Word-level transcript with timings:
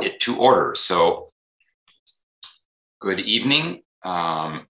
it 0.00 0.20
to 0.20 0.38
order. 0.38 0.74
So, 0.74 1.30
good 3.00 3.20
evening. 3.20 3.82
Um, 4.02 4.66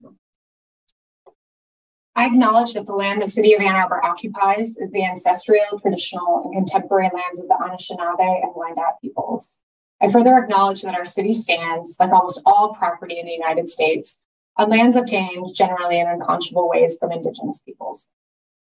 I 2.17 2.27
acknowledge 2.27 2.73
that 2.73 2.85
the 2.85 2.93
land 2.93 3.21
the 3.21 3.27
city 3.27 3.53
of 3.53 3.61
Ann 3.61 3.75
Arbor 3.75 4.03
occupies 4.03 4.77
is 4.77 4.89
the 4.91 5.03
ancestral, 5.03 5.79
traditional, 5.81 6.43
and 6.45 6.53
contemporary 6.53 7.09
lands 7.13 7.41
of 7.41 7.47
the 7.49 7.55
Anishinaabe 7.55 8.41
and 8.41 8.53
Wendat 8.55 9.01
peoples. 9.01 9.59
I 10.01 10.09
further 10.09 10.37
acknowledge 10.37 10.81
that 10.83 10.95
our 10.95 11.03
city 11.03 11.33
stands, 11.33 11.97
like 11.99 12.13
almost 12.13 12.41
all 12.45 12.73
property 12.73 13.19
in 13.19 13.25
the 13.25 13.33
United 13.33 13.69
States, 13.69 14.21
on 14.55 14.69
lands 14.69 14.95
obtained 14.95 15.53
generally 15.53 15.99
in 15.99 16.07
unconscionable 16.07 16.69
ways 16.69 16.95
from 16.97 17.11
Indigenous 17.11 17.59
peoples. 17.59 18.11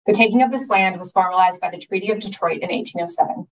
The 0.06 0.14
taking 0.14 0.42
of 0.42 0.52
this 0.52 0.68
land 0.68 0.98
was 0.98 1.14
formalized 1.14 1.62
by 1.62 1.70
the 1.70 1.78
Treaty 1.78 2.12
of 2.12 2.20
Detroit 2.20 2.62
in 2.62 2.70
1807. 2.70 3.48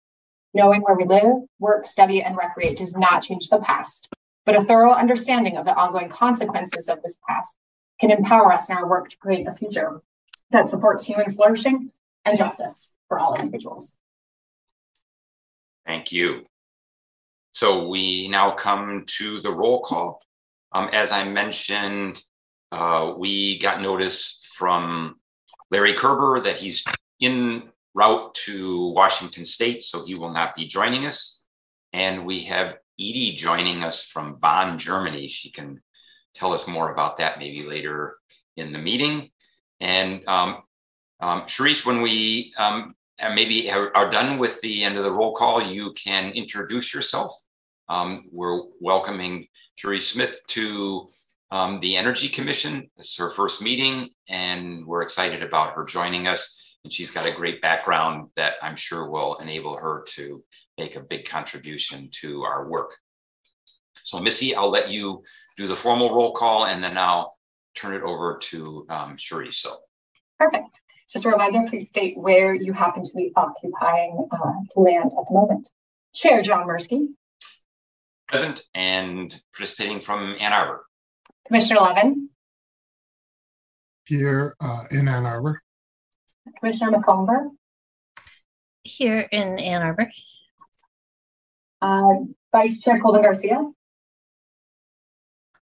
Knowing 0.53 0.81
where 0.81 0.97
we 0.97 1.05
live, 1.05 1.47
work, 1.59 1.85
study, 1.85 2.21
and 2.21 2.35
recreate 2.35 2.77
does 2.77 2.95
not 2.95 3.23
change 3.23 3.47
the 3.47 3.59
past, 3.59 4.09
but 4.45 4.55
a 4.55 4.63
thorough 4.63 4.91
understanding 4.91 5.55
of 5.55 5.63
the 5.63 5.75
ongoing 5.75 6.09
consequences 6.09 6.89
of 6.89 7.01
this 7.03 7.17
past 7.27 7.57
can 7.99 8.11
empower 8.11 8.51
us 8.53 8.69
in 8.69 8.77
our 8.77 8.87
work 8.87 9.09
to 9.09 9.17
create 9.17 9.47
a 9.47 9.51
future 9.51 10.01
that 10.51 10.69
supports 10.69 11.05
human 11.05 11.31
flourishing 11.31 11.91
and 12.25 12.37
justice 12.37 12.91
for 13.07 13.19
all 13.19 13.35
individuals. 13.35 13.95
Thank 15.85 16.11
you. 16.11 16.45
So 17.51 17.87
we 17.87 18.27
now 18.27 18.51
come 18.51 19.05
to 19.17 19.39
the 19.41 19.51
roll 19.51 19.81
call. 19.81 20.21
Um, 20.73 20.89
as 20.91 21.11
I 21.11 21.27
mentioned, 21.27 22.21
uh, 22.71 23.13
we 23.17 23.57
got 23.59 23.81
notice 23.81 24.47
from 24.53 25.15
Larry 25.71 25.93
Kerber 25.93 26.41
that 26.41 26.59
he's 26.59 26.83
in 27.19 27.69
route 27.93 28.33
to 28.35 28.89
Washington 28.91 29.45
State, 29.45 29.81
so 29.81 30.05
he 30.05 30.13
will 30.15 30.31
not 30.31 30.55
be 30.55 30.65
joining 30.65 31.05
us. 31.05 31.45
And 31.93 32.25
we 32.25 32.43
have 32.43 32.77
Edie 32.99 33.33
joining 33.35 33.83
us 33.83 34.03
from 34.03 34.35
Bonn, 34.35 34.77
Germany. 34.77 35.27
She 35.27 35.49
can 35.49 35.81
tell 36.37 36.53
us 36.53 36.67
more 36.67 36.91
about 36.91 37.17
that 37.17 37.39
maybe 37.39 37.63
later 37.63 38.17
in 38.55 38.71
the 38.71 38.79
meeting. 38.79 39.29
And 39.79 40.21
um, 40.27 40.63
um, 41.19 41.41
Sharice, 41.43 41.85
when 41.85 42.01
we 42.01 42.53
um, 42.57 42.95
maybe 43.33 43.71
are 43.71 44.09
done 44.09 44.37
with 44.37 44.61
the 44.61 44.83
end 44.83 44.97
of 44.97 45.03
the 45.03 45.11
roll 45.11 45.33
call, 45.33 45.61
you 45.61 45.93
can 45.93 46.31
introduce 46.31 46.93
yourself. 46.93 47.31
Um, 47.89 48.25
we're 48.31 48.63
welcoming 48.79 49.47
Sharice 49.77 50.11
Smith 50.11 50.39
to 50.47 51.07
um, 51.51 51.79
the 51.79 51.95
Energy 51.95 52.27
Commission. 52.27 52.89
Is 52.97 53.15
her 53.17 53.29
first 53.29 53.61
meeting, 53.61 54.09
and 54.27 54.85
we're 54.85 55.03
excited 55.03 55.41
about 55.41 55.73
her 55.73 55.85
joining 55.85 56.27
us. 56.27 56.61
And 56.83 56.93
she's 56.93 57.11
got 57.11 57.27
a 57.27 57.35
great 57.35 57.61
background 57.61 58.29
that 58.35 58.55
I'm 58.61 58.75
sure 58.75 59.09
will 59.09 59.35
enable 59.37 59.75
her 59.75 60.03
to 60.09 60.43
make 60.77 60.95
a 60.95 61.01
big 61.01 61.25
contribution 61.25 62.09
to 62.21 62.43
our 62.43 62.69
work. 62.69 62.95
So, 64.03 64.19
Missy, 64.19 64.55
I'll 64.55 64.69
let 64.69 64.89
you 64.89 65.23
do 65.57 65.67
the 65.67 65.75
formal 65.75 66.13
roll 66.13 66.31
call, 66.33 66.65
and 66.65 66.83
then 66.83 66.97
I'll 66.97 67.37
turn 67.75 67.93
it 67.93 68.01
over 68.01 68.37
to 68.41 68.85
um, 68.89 69.17
Cherie. 69.17 69.51
So 69.51 69.75
perfect. 70.39 70.81
Just 71.09 71.25
a 71.25 71.29
reminder, 71.29 71.63
please 71.69 71.87
state 71.87 72.17
where 72.17 72.53
you 72.53 72.73
happen 72.73 73.03
to 73.03 73.13
be 73.15 73.31
occupying 73.35 74.27
uh, 74.31 74.51
land 74.75 75.11
at 75.17 75.25
the 75.27 75.33
moment. 75.33 75.69
Chair 76.13 76.41
John 76.41 76.67
Mirsky. 76.67 77.07
Present 78.27 78.63
and 78.75 79.33
participating 79.53 80.01
from 80.01 80.35
Ann 80.39 80.51
Arbor. 80.51 80.85
Commissioner 81.45 81.79
Levin. 81.79 82.29
Here 84.05 84.55
uh, 84.59 84.83
in 84.91 85.07
Ann 85.07 85.25
Arbor. 85.25 85.61
Commissioner 86.59 86.91
McComber. 86.91 87.51
Here 88.83 89.27
in 89.31 89.59
Ann 89.59 89.81
Arbor. 89.81 90.11
Uh, 91.81 92.15
Vice 92.51 92.79
Chair 92.79 92.99
Colvin 92.99 93.21
Garcia. 93.21 93.63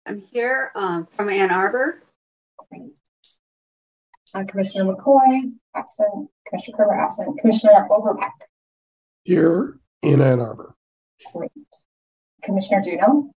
I'm 0.09 0.23
here 0.31 0.71
um, 0.73 1.05
from 1.05 1.29
Ann 1.29 1.51
Arbor. 1.51 2.01
Uh, 4.33 4.43
Commissioner 4.47 4.91
McCoy, 4.91 5.51
absent. 5.75 6.29
Commissioner 6.47 6.77
Kerber, 6.77 6.95
absent. 6.95 7.39
Commissioner 7.39 7.87
Overpeck. 7.91 8.31
Here 9.23 9.77
in 10.01 10.19
Ann 10.19 10.39
Arbor. 10.39 10.75
Great. 11.31 11.51
Commissioner 12.43 12.81
Juno. 12.81 13.31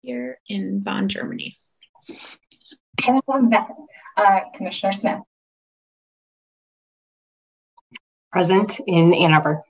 Here 0.00 0.38
in 0.48 0.80
Bonn, 0.80 1.10
Germany. 1.10 1.58
And 3.06 3.20
uh, 4.16 4.40
Commissioner 4.54 4.92
Smith. 4.92 5.20
Present 8.32 8.80
in 8.86 9.12
Ann 9.12 9.34
Arbor. 9.34 9.64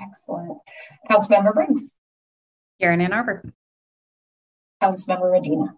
Excellent. 0.00 0.62
Councilmember 1.10 1.52
Briggs. 1.52 1.82
Here 2.78 2.92
in 2.92 3.00
Ann 3.00 3.12
Arbor. 3.12 3.42
Councilmember 4.84 5.32
Radina. 5.32 5.74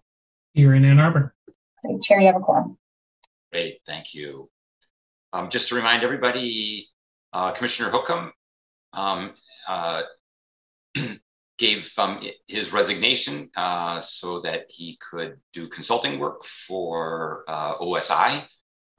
Here 0.53 0.73
in 0.73 0.83
Ann 0.83 0.99
Arbor. 0.99 1.33
Great. 1.83 2.01
Chair, 2.01 2.19
you 2.19 2.27
have 2.27 2.35
a 2.35 2.39
quorum. 2.39 2.77
Great, 3.51 3.79
thank 3.85 4.13
you. 4.13 4.49
Um, 5.31 5.49
just 5.49 5.69
to 5.69 5.75
remind 5.75 6.03
everybody, 6.03 6.87
uh, 7.31 7.51
Commissioner 7.51 7.89
Hookham 7.89 8.31
um, 8.93 9.31
uh, 9.67 10.01
gave 11.57 11.89
um, 11.97 12.19
his 12.47 12.73
resignation 12.73 13.49
uh, 13.55 14.01
so 14.01 14.41
that 14.41 14.65
he 14.67 14.97
could 14.99 15.37
do 15.53 15.67
consulting 15.69 16.19
work 16.19 16.43
for 16.43 17.45
uh, 17.47 17.75
OSI. 17.75 18.43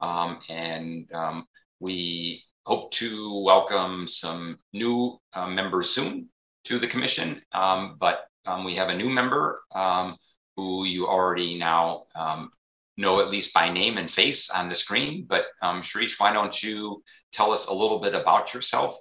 Um, 0.01 0.39
and 0.49 1.11
um, 1.13 1.45
we 1.79 2.43
hope 2.65 2.91
to 2.93 3.43
welcome 3.43 4.07
some 4.07 4.57
new 4.73 5.19
uh, 5.33 5.47
members 5.47 5.89
soon 5.89 6.29
to 6.63 6.79
the 6.79 6.87
commission. 6.87 7.41
Um, 7.53 7.97
but 7.99 8.28
um, 8.45 8.63
we 8.63 8.75
have 8.75 8.89
a 8.89 8.95
new 8.95 9.09
member 9.09 9.61
um, 9.73 10.17
who 10.55 10.85
you 10.85 11.07
already 11.07 11.57
now 11.57 12.03
um, 12.15 12.51
know 12.97 13.21
at 13.21 13.29
least 13.29 13.53
by 13.53 13.69
name 13.69 13.97
and 13.97 14.11
face 14.11 14.49
on 14.49 14.69
the 14.69 14.75
screen. 14.75 15.25
But 15.27 15.45
um, 15.61 15.81
why 16.17 16.33
don't 16.33 16.61
you 16.61 17.01
tell 17.31 17.51
us 17.51 17.67
a 17.67 17.73
little 17.73 17.99
bit 17.99 18.13
about 18.13 18.53
yourself 18.53 18.95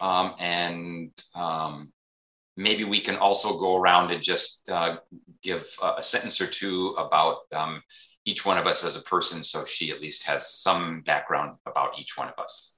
Um, 0.00 0.34
and 0.38 1.10
um, 1.34 1.92
maybe 2.56 2.84
we 2.84 3.00
can 3.00 3.16
also 3.16 3.58
go 3.58 3.76
around 3.76 4.10
and 4.10 4.22
just 4.22 4.68
uh, 4.70 4.98
give 5.42 5.66
a, 5.82 5.94
a, 5.98 6.02
sentence 6.02 6.40
or 6.40 6.46
two 6.46 6.94
about 6.98 7.36
um, 7.52 7.82
each 8.24 8.46
one 8.46 8.58
of 8.58 8.66
us 8.66 8.84
as 8.84 8.96
a 8.96 9.02
person 9.02 9.42
so 9.42 9.64
she 9.64 9.90
at 9.90 10.00
least 10.00 10.22
has 10.24 10.48
some 10.48 11.02
background 11.02 11.58
about 11.66 11.98
each 11.98 12.16
one 12.16 12.28
of 12.28 12.38
us. 12.38 12.69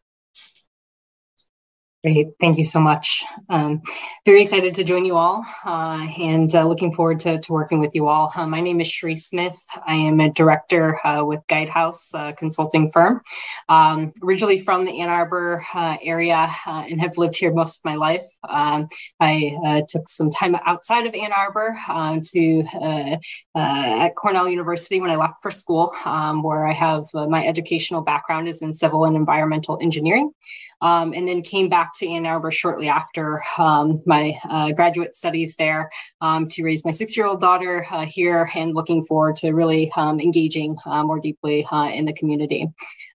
Great. 2.05 2.31
Thank 2.41 2.59
you 2.59 2.65
so 2.65 2.81
much. 2.81 3.23
Um, 3.49 3.81
very 4.27 4.43
excited 4.43 4.75
to 4.75 4.83
join 4.83 5.05
you 5.05 5.17
all 5.17 5.47
uh, 5.65 6.05
and 6.19 6.53
uh, 6.53 6.67
looking 6.67 6.93
forward 6.93 7.21
to, 7.21 7.39
to, 7.39 7.53
working 7.53 7.79
with 7.79 7.95
you 7.95 8.09
all. 8.09 8.33
Uh, 8.35 8.45
my 8.45 8.61
name 8.61 8.81
is 8.81 8.89
Sheree 8.89 9.17
Smith. 9.17 9.57
I 9.87 9.95
am 9.95 10.19
a 10.19 10.33
director 10.33 10.99
uh, 11.07 11.25
with 11.25 11.47
Guidehouse 11.47 12.13
uh, 12.13 12.33
consulting 12.33 12.91
firm. 12.91 13.21
Um, 13.69 14.13
originally 14.21 14.59
from 14.59 14.85
the 14.85 15.01
Ann 15.01 15.11
Arbor 15.11 15.65
uh, 15.73 15.97
area 16.03 16.49
and 16.67 17.01
have 17.01 17.19
lived 17.19 17.37
here 17.37 17.55
most 17.55 17.79
of 17.79 17.85
my 17.85 17.95
life. 17.95 18.27
Um, 18.49 18.89
I 19.21 19.85
took 19.89 20.09
some 20.09 20.33
time 20.33 20.57
outside 20.67 21.07
of 21.07 21.15
Ann 21.15 21.31
Arbor 21.33 21.77
to 22.33 23.21
at 23.55 24.17
Cornell 24.17 24.49
University 24.49 25.01
when 25.01 25.11
I 25.11 25.17
left 25.17 25.35
for 25.41 25.53
school, 25.53 25.95
um, 26.05 26.43
where 26.43 26.67
I 26.67 26.73
have 26.73 27.05
my 27.15 27.47
educational 27.47 28.01
background 28.01 28.49
is 28.49 28.61
in 28.61 28.75
civil 28.75 29.05
and 29.05 29.15
environmental 29.15 29.79
engineering, 29.81 30.33
um, 30.81 31.13
and 31.13 31.29
then 31.29 31.43
came 31.43 31.69
back 31.69 31.92
to 31.95 32.09
Ann 32.09 32.27
Arbor 32.27 32.51
shortly 32.51 32.89
after 32.89 33.43
um, 33.59 34.03
my 34.07 34.35
uh, 34.49 34.73
graduate 34.73 35.17
studies 35.17 35.57
there 35.57 35.91
um, 36.21 36.49
to 36.49 36.63
raise 36.63 36.85
my 36.85 36.91
six 36.91 37.17
year 37.17 37.27
old 37.27 37.41
daughter 37.41 37.87
uh, 37.91 38.07
here 38.07 38.51
and 38.55 38.75
looking 38.75 39.05
forward 39.05 39.37
to 39.37 39.53
really 39.53 39.93
um, 39.97 40.21
engaging 40.21 40.77
uh, 40.87 41.03
more 41.03 41.21
deeply 41.21 41.67
uh, 41.71 41.89
in 41.89 42.05
the 42.05 42.13
community. 42.13 42.69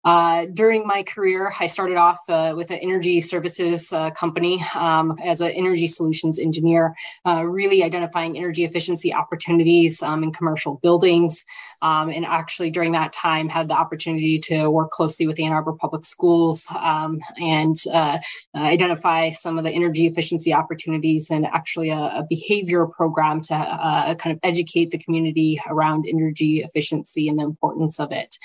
Uh, 0.06 0.46
during 0.54 0.86
my 0.86 1.04
career, 1.04 1.54
I 1.60 1.68
started 1.68 1.98
off 1.98 2.20
uh, 2.30 2.54
with 2.56 2.72
an 2.72 2.78
energy 2.78 3.20
services 3.22 3.90
company 4.16 4.64
um, 4.76 5.18
as 5.24 5.42
an 5.42 5.52
energy 5.52 5.88
solutions 5.88 6.40
engineer, 6.40 6.96
really 7.26 7.84
identifying 7.84 8.38
energy 8.38 8.64
efficiency 8.64 9.14
opportunities 9.14 10.02
um, 10.02 10.24
in 10.24 10.32
commercial 10.32 10.80
buildings. 10.82 11.44
Um, 11.82 12.10
and 12.10 12.26
actually, 12.26 12.72
during 12.72 12.94
that 12.94 13.14
time, 13.14 13.50
had 13.50 13.68
the 13.68 13.76
opportunity 13.76 14.40
to 14.40 14.70
work 14.70 14.92
closely 14.92 15.28
with 15.28 15.40
Ann 15.40 15.52
Arbor 15.52 15.74
Public 15.74 16.06
Schools 16.06 16.66
um, 16.76 17.20
and 17.40 17.76
uh, 17.94 18.18
identify 18.56 19.32
some 19.32 19.58
of 19.58 19.64
the 19.64 19.72
energy 19.72 20.08
efficiency 20.08 20.54
opportunities 20.54 21.30
and 21.30 21.46
actually 21.46 21.90
a, 21.90 21.98
a 21.98 22.26
behavior 22.30 22.86
program 22.88 23.42
to 23.42 23.56
uh, 23.56 24.16
kind 24.16 24.34
of 24.34 24.40
educate 24.44 24.92
the 24.92 24.98
community 24.98 25.62
around 25.68 26.06
energy 26.08 26.64
efficiency 26.64 27.28
and 27.28 27.38
the 27.38 27.44
importance 27.44 28.00
of 28.00 28.12
it. 28.12 28.36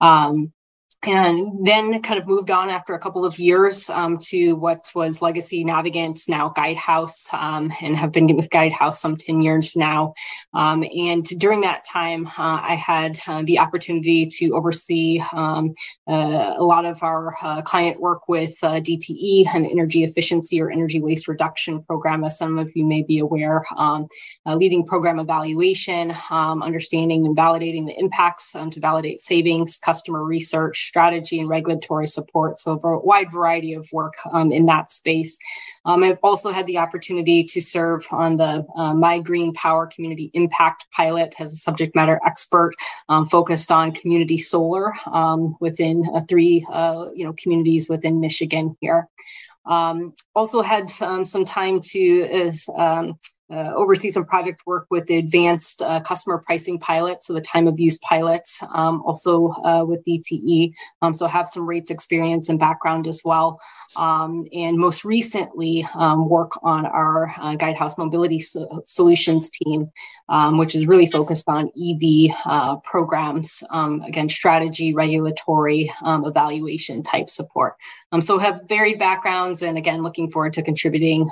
Um, 0.00 0.52
and 1.02 1.66
then 1.66 2.02
kind 2.02 2.20
of 2.20 2.26
moved 2.26 2.50
on 2.50 2.68
after 2.68 2.92
a 2.92 2.98
couple 2.98 3.24
of 3.24 3.38
years 3.38 3.88
um, 3.88 4.18
to 4.18 4.52
what 4.54 4.90
was 4.94 5.22
Legacy 5.22 5.64
Navigant, 5.64 6.28
now 6.28 6.52
Guidehouse, 6.54 7.32
um, 7.32 7.72
and 7.80 7.96
have 7.96 8.12
been 8.12 8.36
with 8.36 8.50
Guidehouse 8.50 8.96
some 8.96 9.16
10 9.16 9.40
years 9.40 9.76
now. 9.76 10.12
Um, 10.52 10.84
and 10.94 11.24
during 11.38 11.62
that 11.62 11.84
time, 11.84 12.26
uh, 12.26 12.60
I 12.62 12.74
had 12.74 13.18
uh, 13.26 13.42
the 13.44 13.58
opportunity 13.58 14.26
to 14.26 14.50
oversee 14.50 15.22
um, 15.32 15.74
uh, 16.06 16.54
a 16.58 16.62
lot 16.62 16.84
of 16.84 17.02
our 17.02 17.34
uh, 17.42 17.62
client 17.62 17.98
work 17.98 18.28
with 18.28 18.56
uh, 18.62 18.80
DTE, 18.80 19.46
an 19.54 19.64
energy 19.64 20.04
efficiency 20.04 20.60
or 20.60 20.70
energy 20.70 21.00
waste 21.00 21.28
reduction 21.28 21.82
program, 21.84 22.24
as 22.24 22.36
some 22.36 22.58
of 22.58 22.76
you 22.76 22.84
may 22.84 23.02
be 23.02 23.20
aware, 23.20 23.64
um, 23.78 24.06
leading 24.46 24.84
program 24.84 25.18
evaluation, 25.18 26.14
um, 26.28 26.62
understanding 26.62 27.24
and 27.24 27.36
validating 27.36 27.86
the 27.86 27.98
impacts 27.98 28.52
to 28.52 28.80
validate 28.80 29.22
savings, 29.22 29.78
customer 29.78 30.22
research, 30.24 30.89
strategy 30.90 31.38
and 31.38 31.48
regulatory 31.48 32.08
support. 32.08 32.58
So, 32.58 32.72
a 32.72 32.98
wide 32.98 33.30
variety 33.32 33.74
of 33.74 33.88
work 33.92 34.14
um, 34.32 34.50
in 34.50 34.66
that 34.66 34.90
space. 34.90 35.38
Um, 35.84 36.02
I've 36.02 36.18
also 36.22 36.50
had 36.50 36.66
the 36.66 36.78
opportunity 36.78 37.44
to 37.44 37.60
serve 37.60 38.06
on 38.10 38.36
the 38.36 38.66
uh, 38.76 38.92
My 38.92 39.20
Green 39.20 39.52
Power 39.54 39.86
Community 39.86 40.30
Impact 40.34 40.86
Pilot 40.94 41.34
as 41.38 41.52
a 41.52 41.56
subject 41.56 41.94
matter 41.94 42.20
expert 42.26 42.72
um, 43.08 43.28
focused 43.28 43.70
on 43.70 43.92
community 43.92 44.36
solar 44.36 44.92
um, 45.06 45.56
within 45.60 46.04
uh, 46.12 46.22
three 46.28 46.66
uh, 46.72 47.06
you 47.14 47.24
know 47.24 47.34
communities 47.34 47.88
within 47.88 48.20
Michigan 48.20 48.76
here. 48.80 49.08
Um, 49.64 50.14
also 50.34 50.62
had 50.62 50.90
um, 51.00 51.24
some 51.24 51.44
time 51.44 51.80
to 51.92 52.52
um, 52.76 53.18
uh, 53.50 53.72
oversee 53.74 54.10
some 54.10 54.24
project 54.24 54.62
work 54.66 54.86
with 54.90 55.06
the 55.06 55.16
advanced 55.16 55.82
uh, 55.82 56.00
customer 56.00 56.38
pricing 56.38 56.78
pilot, 56.78 57.24
so 57.24 57.32
the 57.32 57.40
time 57.40 57.66
of 57.66 57.78
use 57.80 57.98
pilot, 57.98 58.48
um, 58.72 59.02
also 59.02 59.48
uh, 59.64 59.84
with 59.86 60.04
DTE. 60.04 60.72
Um, 61.02 61.14
so 61.14 61.26
have 61.26 61.48
some 61.48 61.68
rates 61.68 61.90
experience 61.90 62.48
and 62.48 62.58
background 62.58 63.06
as 63.06 63.22
well 63.24 63.60
um, 63.96 64.46
and 64.52 64.78
most 64.78 65.04
recently 65.04 65.86
um, 65.94 66.28
work 66.28 66.52
on 66.62 66.86
our 66.86 67.30
uh, 67.38 67.56
Guidehouse 67.56 67.98
Mobility 67.98 68.38
so- 68.38 68.82
Solutions 68.84 69.50
team, 69.50 69.90
um, 70.28 70.58
which 70.58 70.74
is 70.74 70.86
really 70.86 71.10
focused 71.10 71.48
on 71.48 71.70
EV 71.76 72.34
uh, 72.44 72.76
programs, 72.76 73.62
um, 73.70 74.02
again, 74.02 74.28
strategy, 74.28 74.94
regulatory, 74.94 75.92
um, 76.02 76.24
evaluation 76.24 77.02
type 77.02 77.28
support. 77.28 77.74
Um, 78.12 78.20
so 78.20 78.38
have 78.38 78.62
varied 78.68 78.98
backgrounds 78.98 79.62
and 79.62 79.76
again, 79.76 80.02
looking 80.02 80.30
forward 80.30 80.52
to 80.54 80.62
contributing 80.62 81.28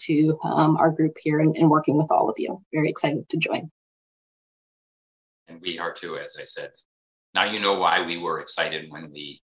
to 0.00 0.38
our 0.42 0.90
group 0.90 1.16
here 1.22 1.40
and, 1.40 1.56
and 1.56 1.70
working 1.70 1.96
with 1.96 2.10
all 2.10 2.28
of 2.28 2.36
you. 2.38 2.62
Very 2.72 2.88
excited 2.88 3.28
to 3.28 3.36
join. 3.36 3.70
And 5.48 5.60
we 5.60 5.78
are 5.78 5.92
too, 5.92 6.16
as 6.16 6.36
I 6.40 6.44
said. 6.44 6.70
Now 7.34 7.44
you 7.44 7.60
know 7.60 7.78
why 7.78 8.02
we 8.02 8.18
were 8.18 8.40
excited 8.40 8.90
when 8.90 9.10
we 9.12 9.42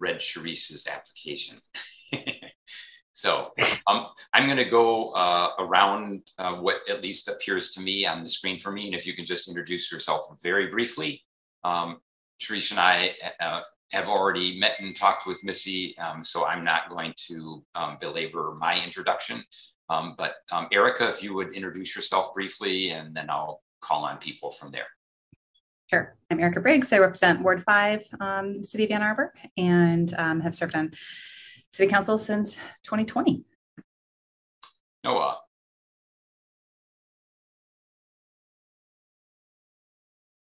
read 0.00 0.18
Sharice's 0.18 0.86
application. 0.86 1.58
so 3.12 3.52
um, 3.86 4.06
I'm 4.32 4.46
going 4.46 4.58
to 4.58 4.64
go 4.64 5.10
uh, 5.10 5.50
around 5.58 6.22
uh, 6.38 6.54
what 6.54 6.80
at 6.88 7.02
least 7.02 7.28
appears 7.28 7.70
to 7.72 7.80
me 7.80 8.06
on 8.06 8.22
the 8.22 8.28
screen 8.28 8.58
for 8.58 8.72
me. 8.72 8.86
And 8.86 8.94
if 8.94 9.06
you 9.06 9.14
can 9.14 9.24
just 9.24 9.48
introduce 9.48 9.90
yourself 9.90 10.26
very 10.42 10.66
briefly. 10.68 11.22
Um, 11.64 12.00
and 12.48 12.80
I 12.80 13.14
uh, 13.38 13.60
have 13.90 14.08
already 14.08 14.58
met 14.58 14.80
and 14.80 14.96
talked 14.96 15.26
with 15.26 15.44
Missy, 15.44 15.96
um, 15.98 16.24
so 16.24 16.46
I'm 16.46 16.64
not 16.64 16.88
going 16.88 17.12
to 17.28 17.62
um, 17.74 17.98
belabor 18.00 18.56
my 18.58 18.82
introduction. 18.82 19.44
Um, 19.90 20.14
but 20.16 20.36
um, 20.52 20.68
Erica, 20.72 21.08
if 21.08 21.22
you 21.22 21.34
would 21.34 21.54
introduce 21.54 21.94
yourself 21.94 22.32
briefly, 22.32 22.90
and 22.90 23.14
then 23.14 23.28
I'll 23.28 23.60
call 23.80 24.04
on 24.04 24.18
people 24.18 24.50
from 24.50 24.70
there. 24.70 24.86
Sure. 25.88 26.16
I'm 26.30 26.38
Erica 26.38 26.60
Briggs. 26.60 26.92
I 26.92 26.98
represent 26.98 27.42
Ward 27.42 27.64
5, 27.64 28.06
um, 28.20 28.62
City 28.62 28.84
of 28.84 28.92
Ann 28.92 29.02
Arbor, 29.02 29.34
and 29.56 30.14
um, 30.16 30.40
have 30.40 30.54
served 30.54 30.76
on 30.76 30.92
City 31.72 31.88
Council 31.88 32.18
since 32.18 32.56
2020. 32.82 33.44
Noah. 35.04 35.38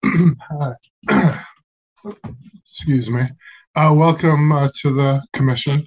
Hi. 0.04 0.72
Excuse 2.62 3.10
me. 3.10 3.22
Uh, 3.74 3.92
welcome 3.96 4.52
uh, 4.52 4.68
to 4.82 4.92
the 4.92 5.22
commission. 5.32 5.82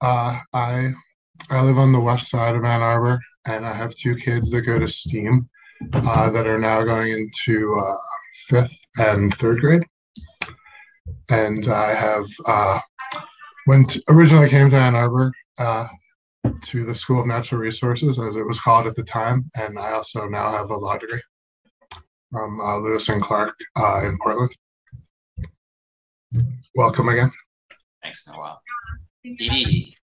Uh, 0.00 0.38
I 0.52 0.92
I 1.50 1.62
live 1.62 1.78
on 1.78 1.92
the 1.92 2.00
west 2.00 2.30
side 2.30 2.54
of 2.54 2.64
Ann 2.64 2.80
Arbor, 2.80 3.18
and 3.46 3.66
I 3.66 3.72
have 3.72 3.94
two 3.94 4.14
kids 4.14 4.50
that 4.50 4.62
go 4.62 4.78
to 4.78 4.88
STEAM 4.88 5.40
uh, 5.92 6.30
that 6.30 6.46
are 6.46 6.58
now 6.58 6.84
going 6.84 7.12
into 7.12 7.76
uh, 7.76 7.96
fifth 8.48 8.78
and 8.98 9.34
third 9.34 9.60
grade. 9.60 9.82
And 11.28 11.68
I 11.68 11.94
have 11.94 12.26
went 13.70 13.98
originally 14.08 14.48
came 14.48 14.68
to 14.68 14.76
Ann 14.76 14.96
Arbor 14.96 15.32
uh, 15.58 15.86
to 16.62 16.84
the 16.84 16.92
School 16.92 17.20
of 17.20 17.28
Natural 17.28 17.60
Resources, 17.60 18.18
as 18.18 18.34
it 18.34 18.44
was 18.44 18.58
called 18.58 18.88
at 18.88 18.96
the 18.96 19.04
time, 19.04 19.44
and 19.54 19.78
I 19.78 19.92
also 19.92 20.26
now 20.26 20.50
have 20.50 20.70
a 20.70 20.76
law 20.76 20.98
degree 20.98 21.22
from 22.32 22.60
uh, 22.60 22.78
Lewis 22.78 23.08
and 23.08 23.22
Clark 23.22 23.56
uh, 23.76 24.02
in 24.04 24.18
Portland. 24.20 24.50
Welcome 26.74 27.10
again. 27.10 27.30
Thanks, 28.02 28.26
Noel. 28.26 28.60
Edie. 29.24 29.96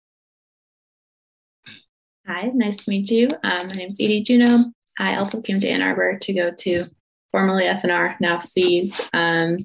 Hi, 2.26 2.50
nice 2.54 2.78
to 2.78 2.90
meet 2.90 3.12
you. 3.12 3.32
Um, 3.44 3.68
my 3.68 3.76
name 3.76 3.90
is 3.90 4.00
Edie 4.00 4.24
Juno. 4.24 4.60
I 4.98 5.18
also 5.18 5.42
came 5.42 5.60
to 5.60 5.68
Ann 5.68 5.82
Arbor 5.82 6.18
to 6.20 6.34
go 6.34 6.52
to 6.52 6.86
formerly 7.34 7.66
SNR, 7.66 8.16
now 8.22 8.40
SEAS, 8.40 8.98
um, 9.12 9.58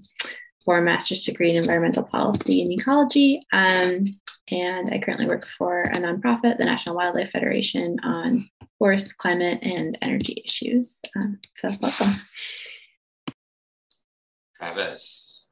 for 0.65 0.79
a 0.79 0.83
master's 0.83 1.25
degree 1.25 1.51
in 1.51 1.57
environmental 1.57 2.03
policy 2.03 2.63
and 2.63 2.73
ecology. 2.73 3.41
Um, 3.53 4.19
and 4.51 4.91
I 4.93 4.99
currently 4.99 5.27
work 5.27 5.47
for 5.59 5.83
a 5.83 5.97
nonprofit, 5.97 6.59
the 6.59 6.65
National 6.65 6.97
Wildlife 6.97 7.31
Federation, 7.31 7.99
on 8.03 8.49
forest, 8.79 9.17
climate, 9.17 9.61
and 9.63 9.97
energy 10.03 10.43
issues. 10.45 11.01
Um, 11.17 11.39
so, 11.57 11.69
welcome. 11.81 12.21
Travis. 14.57 15.51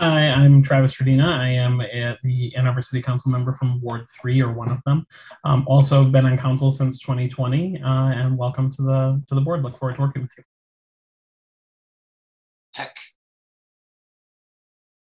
Hi, 0.00 0.28
I'm 0.28 0.62
Travis 0.62 0.96
Radina. 0.96 1.24
I 1.24 1.50
am 1.50 1.80
a, 1.80 2.18
the 2.24 2.54
Ann 2.56 2.66
Arbor 2.66 2.82
City 2.82 3.00
Council 3.00 3.30
member 3.30 3.54
from 3.54 3.80
Ward 3.80 4.06
3, 4.20 4.42
or 4.42 4.52
one 4.52 4.68
of 4.68 4.78
them. 4.84 5.06
Um, 5.44 5.64
also 5.68 6.02
been 6.02 6.26
on 6.26 6.36
council 6.36 6.70
since 6.70 6.98
2020, 6.98 7.80
uh, 7.80 7.86
and 7.86 8.36
welcome 8.36 8.72
to 8.72 8.82
the 8.82 9.22
to 9.28 9.34
the 9.36 9.40
board. 9.40 9.62
Look 9.62 9.78
forward 9.78 9.94
to 9.96 10.00
working 10.00 10.22
with 10.22 10.32
you. 10.36 10.44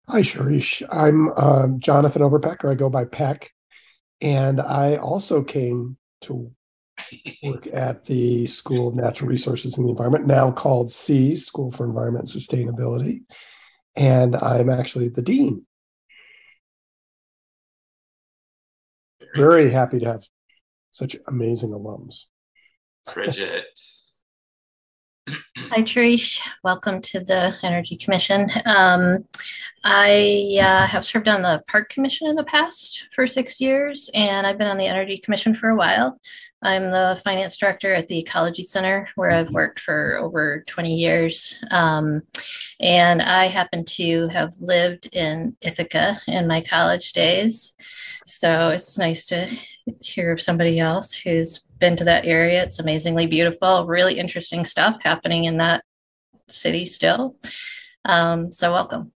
Hi, 0.10 0.20
Sharice. 0.20 0.86
I'm 0.92 1.30
uh, 1.30 1.68
Jonathan 1.80 2.22
Overpeck, 2.22 2.64
or 2.64 2.72
I 2.72 2.76
go 2.76 2.90
by 2.90 3.06
Peck. 3.06 3.52
And 4.20 4.60
I 4.60 4.98
also 4.98 5.44
came 5.44 5.98
to 6.22 6.52
work 7.42 7.68
at 7.74 8.06
the 8.06 8.46
School 8.46 8.90
of 8.90 8.96
Natural 8.96 9.30
Resources 9.30 9.78
and 9.78 9.86
the 9.86 9.92
Environment, 9.92 10.28
now 10.28 10.52
called 10.52 10.92
SEAS, 10.92 11.46
School 11.46 11.72
for 11.72 11.86
Environment 11.86 12.30
and 12.32 12.42
Sustainability. 12.42 13.22
And 13.96 14.36
I'm 14.36 14.70
actually 14.70 15.08
the 15.08 15.22
dean. 15.22 15.66
Very 19.36 19.72
happy 19.72 20.00
to 20.00 20.06
have 20.06 20.24
such 20.92 21.16
amazing 21.28 21.70
alums. 21.70 22.26
Bridget. 23.14 23.80
Hi, 25.56 25.82
Trish. 25.82 26.40
Welcome 26.64 27.00
to 27.04 27.20
the 27.20 27.56
Energy 27.62 27.96
Commission. 27.96 28.50
Um, 28.66 29.26
I 29.84 30.58
uh, 30.60 30.88
have 30.88 31.06
served 31.06 31.28
on 31.28 31.44
the 31.44 31.62
Park 31.68 31.90
Commission 31.90 32.28
in 32.28 32.36
the 32.36 32.44
past 32.44 33.06
for 33.14 33.28
six 33.28 33.62
years, 33.62 34.10
and 34.16 34.48
I've 34.48 34.58
been 34.58 34.68
on 34.68 34.78
the 34.78 34.88
Energy 34.88 35.20
Commission 35.20 35.54
for 35.54 35.70
a 35.70 35.76
while. 35.76 36.20
I'm 36.64 36.90
the 36.90 37.22
finance 37.24 37.56
director 37.56 37.94
at 37.94 38.08
the 38.08 38.18
Ecology 38.18 38.64
Center, 38.64 39.08
where 39.14 39.30
I've 39.30 39.52
worked 39.52 39.80
for 39.80 40.18
over 40.18 40.64
20 40.66 40.96
years. 40.96 41.64
Um, 41.70 42.24
and 42.80 43.22
I 43.22 43.46
happen 43.46 43.86
to 43.86 44.30
have 44.30 44.56
lived 44.60 45.08
in 45.14 45.56
Ithaca 45.62 46.20
in 46.28 46.48
my 46.48 46.62
college 46.62 47.14
days. 47.14 47.76
So 48.26 48.70
it's 48.70 48.98
nice 48.98 49.28
to 49.28 49.56
hear 50.02 50.32
of 50.32 50.42
somebody 50.42 50.80
else 50.80 51.14
who's 51.14 51.60
been 51.80 51.98
to 51.98 52.06
that 52.06 52.26
area. 52.26 52.64
It's 52.64 52.80
amazingly 52.80 53.28
beautiful, 53.28 53.86
really 53.86 54.18
interesting 54.18 54.66
stuff 54.66 54.98
happening 55.02 55.46
in 55.46 55.58
that 55.58 55.84
city 56.50 56.86
still. 56.86 57.36
Um, 58.06 58.52
so, 58.52 58.72
welcome. 58.72 59.12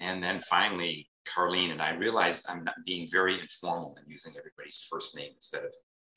And 0.00 0.22
then 0.22 0.40
finally, 0.40 1.08
Carlene, 1.28 1.72
and 1.72 1.82
I 1.82 1.94
realized 1.94 2.46
I'm 2.48 2.64
not 2.64 2.74
being 2.86 3.06
very 3.10 3.38
informal 3.38 3.96
and 3.98 4.06
using 4.08 4.32
everybody's 4.38 4.86
first 4.90 5.16
name 5.16 5.30
instead 5.34 5.64
of 5.64 5.74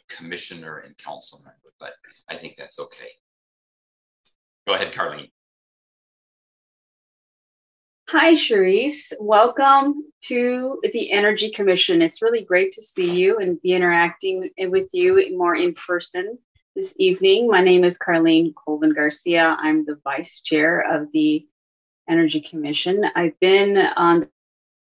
commissioner 0.09 0.79
and 0.79 0.97
council 0.97 1.39
member, 1.43 1.73
but 1.79 1.93
I 2.29 2.37
think 2.37 2.55
that's 2.57 2.79
okay. 2.79 3.09
Go 4.65 4.73
ahead, 4.73 4.93
Carlene. 4.93 5.31
Hi, 8.09 8.33
Cherise. 8.33 9.13
Welcome 9.19 10.03
to 10.25 10.79
the 10.83 11.11
Energy 11.11 11.49
Commission. 11.49 12.01
It's 12.01 12.21
really 12.21 12.43
great 12.43 12.73
to 12.73 12.81
see 12.81 13.09
you 13.09 13.37
and 13.37 13.59
be 13.61 13.71
interacting 13.71 14.49
with 14.59 14.89
you 14.91 15.35
more 15.35 15.55
in 15.55 15.73
person 15.73 16.37
this 16.75 16.93
evening. 16.99 17.47
My 17.47 17.61
name 17.61 17.83
is 17.83 17.97
Carlene 17.97 18.53
Colvin 18.53 18.93
Garcia. 18.93 19.55
I'm 19.57 19.85
the 19.85 19.99
vice 20.03 20.41
chair 20.41 20.81
of 20.81 21.11
the 21.13 21.47
Energy 22.07 22.41
Commission. 22.41 23.05
I've 23.15 23.39
been 23.39 23.77
on 23.77 24.27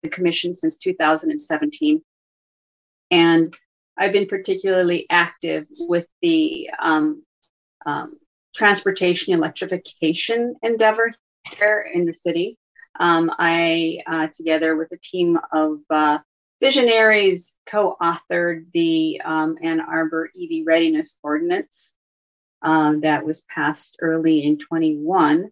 the 0.01 0.09
commission 0.09 0.53
since 0.53 0.77
2017. 0.77 2.01
And 3.11 3.55
I've 3.97 4.13
been 4.13 4.27
particularly 4.27 5.05
active 5.09 5.67
with 5.79 6.07
the 6.21 6.71
um, 6.81 7.23
um, 7.85 8.17
transportation 8.55 9.33
electrification 9.33 10.55
endeavor 10.63 11.13
here 11.57 11.87
in 11.93 12.05
the 12.05 12.13
city. 12.13 12.57
Um, 13.01 13.31
I, 13.39 14.03
uh, 14.05 14.27
together 14.27 14.75
with 14.75 14.91
a 14.91 14.97
team 14.97 15.39
of 15.51 15.79
uh, 15.89 16.19
visionaries, 16.61 17.57
co 17.65 17.97
authored 17.99 18.65
the 18.73 19.19
um, 19.25 19.57
Ann 19.59 19.81
Arbor 19.81 20.29
EV 20.39 20.67
Readiness 20.67 21.17
Ordinance 21.23 21.95
uh, 22.61 22.93
that 23.01 23.25
was 23.25 23.43
passed 23.45 23.97
early 24.01 24.43
in 24.43 24.59
21. 24.59 25.49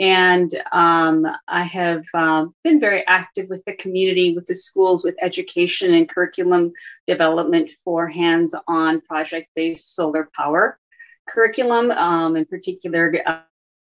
And 0.00 0.62
um, 0.72 1.28
I 1.46 1.62
have 1.62 2.04
uh, 2.12 2.46
been 2.64 2.80
very 2.80 3.06
active 3.06 3.48
with 3.48 3.64
the 3.66 3.74
community, 3.74 4.34
with 4.34 4.46
the 4.46 4.54
schools, 4.56 5.04
with 5.04 5.14
education 5.22 5.94
and 5.94 6.08
curriculum 6.08 6.72
development 7.06 7.70
for 7.84 8.08
hands 8.08 8.52
on 8.66 9.00
project 9.00 9.46
based 9.54 9.94
solar 9.94 10.28
power 10.34 10.76
curriculum, 11.28 11.92
um, 11.92 12.36
in 12.36 12.46
particular 12.46 13.14
uh, 13.24 13.42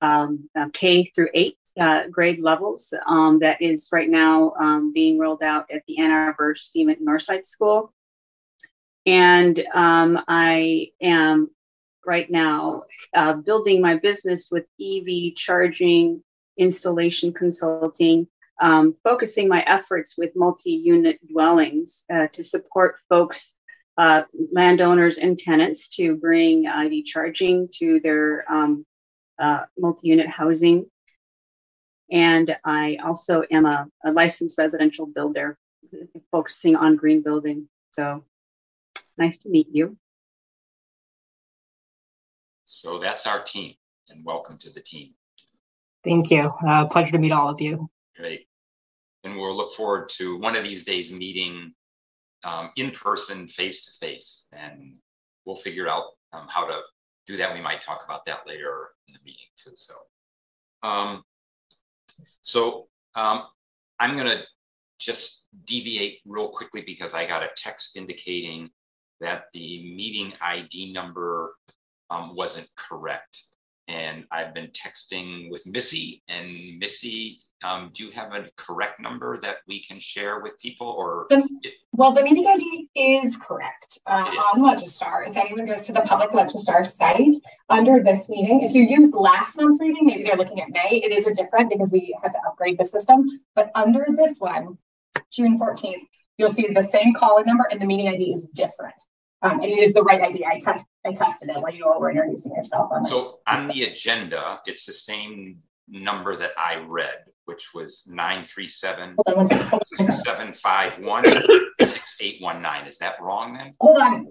um, 0.00 0.48
uh, 0.58 0.68
K 0.72 1.04
through 1.04 1.30
eight 1.34 1.58
uh, 1.78 2.08
grade 2.08 2.40
levels. 2.40 2.92
Um, 3.06 3.38
that 3.40 3.60
is 3.62 3.88
right 3.92 4.08
now 4.08 4.52
um, 4.58 4.92
being 4.92 5.18
rolled 5.18 5.42
out 5.42 5.70
at 5.70 5.82
the 5.86 5.98
Ann 5.98 6.10
Arbor 6.10 6.54
STEAM 6.54 6.90
at 6.90 7.00
Northside 7.00 7.46
School. 7.46 7.92
And 9.06 9.62
um, 9.72 10.20
I 10.28 10.88
am 11.00 11.50
right 12.04 12.30
now 12.30 12.84
uh, 13.14 13.34
building 13.34 13.80
my 13.80 13.96
business 13.96 14.48
with 14.50 14.64
EV 14.80 15.34
charging, 15.34 16.22
installation 16.56 17.32
consulting, 17.32 18.26
um, 18.60 18.96
focusing 19.04 19.48
my 19.48 19.62
efforts 19.62 20.16
with 20.18 20.34
multi 20.34 20.72
unit 20.72 21.18
dwellings 21.26 22.04
uh, 22.12 22.26
to 22.32 22.42
support 22.42 22.96
folks, 23.08 23.54
uh, 23.96 24.22
landowners, 24.52 25.18
and 25.18 25.38
tenants 25.38 25.96
to 25.96 26.16
bring 26.16 26.66
EV 26.66 27.04
charging 27.04 27.68
to 27.74 28.00
their 28.00 28.44
um, 28.50 28.84
uh, 29.38 29.64
multi 29.78 30.08
unit 30.08 30.28
housing. 30.28 30.86
And 32.10 32.56
I 32.64 32.98
also 33.04 33.44
am 33.50 33.66
a, 33.66 33.86
a 34.04 34.12
licensed 34.12 34.56
residential 34.56 35.06
builder 35.06 35.58
focusing 36.30 36.76
on 36.76 36.96
green 36.96 37.22
building. 37.22 37.68
So 37.90 38.24
nice 39.16 39.38
to 39.40 39.48
meet 39.48 39.68
you. 39.70 39.96
So 42.64 42.98
that's 42.98 43.26
our 43.26 43.42
team, 43.42 43.74
and 44.10 44.24
welcome 44.24 44.58
to 44.58 44.70
the 44.70 44.80
team. 44.80 45.14
Thank 46.04 46.30
you. 46.30 46.52
Uh, 46.66 46.86
pleasure 46.86 47.12
to 47.12 47.18
meet 47.18 47.32
all 47.32 47.48
of 47.48 47.60
you. 47.60 47.88
Great. 48.16 48.46
And 49.24 49.36
we'll 49.36 49.56
look 49.56 49.72
forward 49.72 50.08
to 50.10 50.38
one 50.38 50.54
of 50.54 50.64
these 50.64 50.84
days 50.84 51.12
meeting 51.12 51.72
um, 52.44 52.70
in 52.76 52.90
person, 52.90 53.48
face 53.48 53.84
to 53.86 54.06
face, 54.06 54.48
and 54.52 54.94
we'll 55.44 55.56
figure 55.56 55.88
out 55.88 56.04
um, 56.32 56.46
how 56.48 56.66
to 56.66 56.80
do 57.28 57.36
that. 57.36 57.54
We 57.54 57.60
might 57.60 57.82
talk 57.82 58.02
about 58.04 58.24
that 58.26 58.46
later 58.46 58.88
in 59.06 59.14
the 59.14 59.20
meeting 59.24 59.46
too. 59.56 59.72
So, 59.74 59.94
um, 60.82 61.22
so 62.40 62.88
um, 63.14 63.42
I'm 64.00 64.16
going 64.16 64.26
to 64.26 64.42
just 64.98 65.46
deviate 65.66 66.20
real 66.26 66.48
quickly 66.48 66.82
because 66.84 67.14
I 67.14 67.26
got 67.26 67.42
a 67.42 67.50
text 67.54 67.96
indicating 67.96 68.70
that 69.20 69.44
the 69.52 69.94
meeting 69.94 70.32
ID 70.40 70.92
number 70.92 71.54
um, 72.10 72.34
wasn't 72.34 72.68
correct. 72.76 73.44
And 73.88 74.24
I've 74.30 74.52
been 74.52 74.68
texting 74.68 75.50
with 75.50 75.66
Missy, 75.66 76.22
and 76.28 76.78
Missy, 76.78 77.40
um, 77.64 77.90
do 77.94 78.04
you 78.04 78.10
have 78.10 78.34
a 78.34 78.48
correct 78.56 79.00
number 79.00 79.40
that 79.40 79.56
we 79.66 79.82
can 79.82 79.98
share 79.98 80.40
with 80.40 80.58
people? 80.60 80.86
Or 80.86 81.26
the, 81.30 81.42
well, 81.92 82.12
the 82.12 82.22
meeting 82.22 82.46
ID 82.46 82.90
is 82.94 83.36
correct 83.38 83.98
uh, 84.06 84.30
is. 84.30 84.38
on 84.54 84.60
Legistar. 84.60 85.26
If 85.28 85.36
anyone 85.36 85.64
goes 85.64 85.82
to 85.86 85.92
the 85.92 86.02
public 86.02 86.30
Legistar 86.30 86.86
site 86.86 87.34
under 87.70 88.02
this 88.02 88.28
meeting, 88.28 88.62
if 88.62 88.74
you 88.74 88.82
use 88.82 89.12
last 89.14 89.56
month's 89.56 89.80
meeting, 89.80 90.04
maybe 90.04 90.22
they're 90.22 90.36
looking 90.36 90.60
at 90.60 90.68
May. 90.68 91.00
It 91.02 91.10
is 91.10 91.26
a 91.26 91.32
different 91.32 91.70
because 91.70 91.90
we 91.90 92.16
had 92.22 92.32
to 92.32 92.38
upgrade 92.46 92.78
the 92.78 92.84
system. 92.84 93.26
But 93.54 93.70
under 93.74 94.06
this 94.14 94.38
one, 94.38 94.76
June 95.32 95.58
14th, 95.58 96.06
you'll 96.36 96.50
see 96.50 96.68
the 96.72 96.82
same 96.82 97.14
call 97.14 97.42
number 97.44 97.66
and 97.70 97.80
the 97.80 97.86
meeting 97.86 98.08
ID 98.08 98.32
is 98.32 98.46
different. 98.54 99.02
Um, 99.42 99.60
and 99.60 99.64
it 99.64 99.78
is 99.78 99.92
the 99.92 100.02
right 100.02 100.20
idea. 100.20 100.46
I, 100.52 100.58
test, 100.58 100.84
I 101.06 101.12
tested 101.12 101.50
it 101.50 101.60
while 101.60 101.72
you 101.72 101.84
all 101.84 102.00
were 102.00 102.10
introducing 102.10 102.54
yourself. 102.54 102.90
On 102.92 103.04
so 103.04 103.38
on 103.46 103.68
the 103.68 103.84
agenda, 103.84 104.60
it's 104.66 104.84
the 104.84 104.92
same 104.92 105.58
number 105.88 106.34
that 106.36 106.52
I 106.58 106.84
read, 106.86 107.24
which 107.44 107.72
was 107.72 108.08
937 108.10 109.16
6751 109.26 111.24
6819. 111.80 112.88
Is 112.88 112.98
that 112.98 113.20
wrong 113.20 113.54
then? 113.54 113.74
Hold 113.80 113.98
on. 113.98 114.26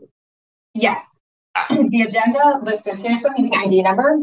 Yes. 0.74 1.16
Ah. 1.56 1.68
The 1.70 2.02
agenda 2.02 2.60
listed, 2.64 3.00
here's 3.00 3.22
the 3.22 3.32
meeting 3.32 3.54
ID 3.56 3.84
number. 3.84 4.20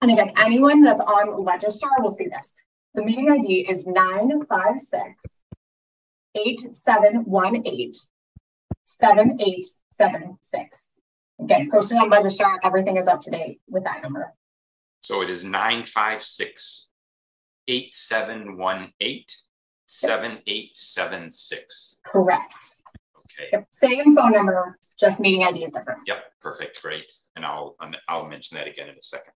And 0.00 0.12
again, 0.12 0.32
anyone 0.36 0.82
that's 0.82 1.00
on 1.00 1.44
Legistar 1.44 2.00
will 2.00 2.12
see 2.12 2.28
this. 2.28 2.54
The 2.94 3.02
meeting 3.04 3.28
ID 3.30 3.68
is 3.68 3.86
956 3.86 5.42
8718 6.36 7.92
seven 8.88 9.36
six. 10.40 10.88
Again, 11.40 11.70
posted 11.70 11.98
on 11.98 12.10
Legistar, 12.10 12.56
everything 12.64 12.96
is 12.96 13.06
up 13.06 13.20
to 13.22 13.30
date 13.30 13.60
with 13.68 13.84
that 13.84 14.02
number. 14.02 14.34
So 15.00 15.22
it 15.22 15.30
is 15.30 15.44
nine 15.44 15.84
five 15.84 16.22
six 16.22 16.90
eight 17.68 17.94
seven 17.94 18.56
one 18.56 18.92
eight 19.00 19.32
seven 19.86 20.38
eight 20.46 20.76
seven 20.76 21.30
six. 21.30 22.00
Correct. 22.04 22.76
Okay. 23.18 23.48
Yep. 23.52 23.66
Same 23.70 24.16
phone 24.16 24.32
number, 24.32 24.78
just 24.98 25.20
meeting 25.20 25.44
ID 25.44 25.64
is 25.64 25.72
different. 25.72 26.00
Yep. 26.06 26.24
Perfect. 26.40 26.82
Great. 26.82 27.10
And 27.36 27.44
I'll 27.44 27.76
I'll 28.08 28.26
mention 28.26 28.56
that 28.56 28.66
again 28.66 28.88
in 28.88 28.96
a 28.96 29.02
second. 29.02 29.32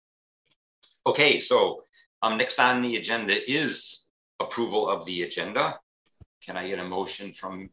Okay. 1.06 1.40
So 1.40 1.84
um, 2.22 2.38
next 2.38 2.60
on 2.60 2.82
the 2.82 2.96
agenda 2.96 3.34
is 3.52 4.10
approval 4.40 4.88
of 4.90 5.06
the 5.06 5.24
agenda. 5.24 5.76
Can 6.46 6.56
I 6.56 6.70
get 6.70 6.80
a 6.80 6.86
motion 6.86 7.34
from 7.34 7.70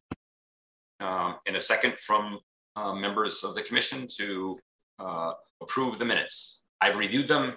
um, 0.99 1.37
in 1.46 1.55
a 1.55 1.61
second 1.61 2.01
from 2.01 2.40
uh, 2.77 2.95
members 2.95 3.43
of 3.43 3.55
the 3.55 3.62
commission 3.62 4.07
to 4.19 4.59
uh, 4.99 5.33
approve 5.61 5.99
the 5.99 6.05
minutes. 6.05 6.67
I've 6.81 6.99
reviewed 6.99 7.29
them, 7.29 7.57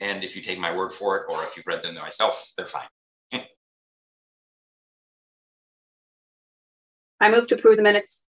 and 0.00 0.22
if 0.22 0.36
you 0.36 0.42
take 0.42 0.58
my 0.58 0.74
word 0.74 0.92
for 0.92 1.16
it, 1.16 1.24
or 1.28 1.42
if 1.42 1.56
you've 1.56 1.66
read 1.66 1.82
them 1.82 1.94
myself, 1.94 2.52
they're 2.56 2.66
fine. 2.66 2.88
I 7.22 7.30
move 7.30 7.46
to 7.46 7.54
approve 7.54 7.76
the 7.76 7.84
minutes. 7.84 8.24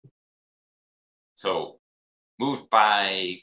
So 1.35 1.79
moved 2.41 2.71
by 2.71 3.37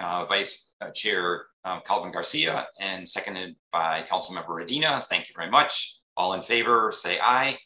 uh, 0.00 0.24
Vice 0.24 0.70
uh, 0.80 0.90
Chair 0.90 1.44
um, 1.66 1.82
Colvin 1.84 2.12
Garcia 2.12 2.66
and 2.80 3.06
seconded 3.06 3.56
by 3.70 4.06
Councilmember 4.10 4.48
Radina. 4.48 5.04
Thank 5.04 5.28
you 5.28 5.34
very 5.36 5.50
much. 5.50 5.98
All 6.16 6.32
in 6.32 6.40
favor, 6.40 6.90
say 6.92 7.18
aye. 7.22 7.58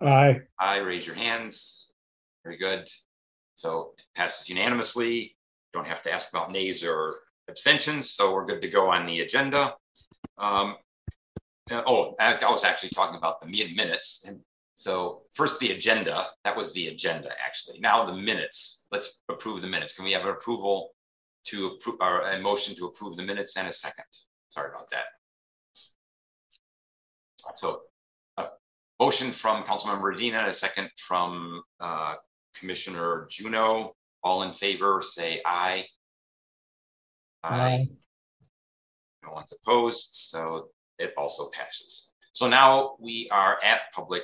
Aye. 0.00 0.40
Aye, 0.60 0.78
raise 0.78 1.04
your 1.04 1.16
hands. 1.16 1.90
Very 2.44 2.58
good. 2.58 2.88
So 3.54 3.94
it 3.98 4.04
passes 4.16 4.48
unanimously. 4.48 5.36
Don't 5.72 5.86
have 5.86 6.02
to 6.02 6.12
ask 6.12 6.30
about 6.30 6.52
nays 6.52 6.84
or 6.84 7.14
abstentions, 7.48 8.10
so 8.10 8.32
we're 8.32 8.44
good 8.44 8.62
to 8.62 8.68
go 8.68 8.90
on 8.90 9.06
the 9.06 9.20
agenda. 9.20 9.74
Um, 10.38 10.76
uh, 11.70 11.82
oh, 11.86 12.14
I 12.20 12.36
was 12.50 12.64
actually 12.64 12.90
talking 12.90 13.16
about 13.16 13.40
the 13.40 13.46
min- 13.46 13.76
minutes. 13.76 14.24
And 14.26 14.40
so 14.74 15.22
first 15.32 15.60
the 15.60 15.72
agenda, 15.72 16.24
that 16.44 16.56
was 16.56 16.72
the 16.72 16.88
agenda 16.88 17.30
actually. 17.44 17.78
Now 17.80 18.04
the 18.04 18.14
minutes, 18.14 18.86
let's 18.90 19.20
approve 19.28 19.62
the 19.62 19.68
minutes. 19.68 19.94
Can 19.94 20.04
we 20.04 20.12
have 20.12 20.24
an 20.24 20.32
approval 20.32 20.90
to 21.44 21.66
approve, 21.66 21.96
or 22.00 22.20
a 22.22 22.40
motion 22.40 22.74
to 22.76 22.86
approve 22.86 23.16
the 23.16 23.22
minutes 23.22 23.56
and 23.56 23.68
a 23.68 23.72
second? 23.72 24.04
Sorry 24.48 24.70
about 24.70 24.90
that. 24.90 25.04
So 27.54 27.82
a 28.36 28.46
motion 29.00 29.32
from 29.32 29.62
Councilmember 29.64 30.14
Radina, 30.14 30.46
a 30.46 30.52
second 30.52 30.90
from 30.96 31.62
uh, 31.80 32.14
Commissioner 32.58 33.26
Juno. 33.30 33.94
All 34.24 34.44
in 34.44 34.52
favor, 34.52 35.02
say 35.02 35.40
aye. 35.44 35.84
Aye. 37.42 37.88
No 39.24 39.32
one's 39.32 39.52
opposed, 39.52 40.10
so 40.12 40.68
it 40.98 41.12
also 41.16 41.50
passes. 41.50 42.10
So 42.32 42.48
now 42.48 42.96
we 43.00 43.28
are 43.30 43.58
at 43.64 43.92
public 43.92 44.22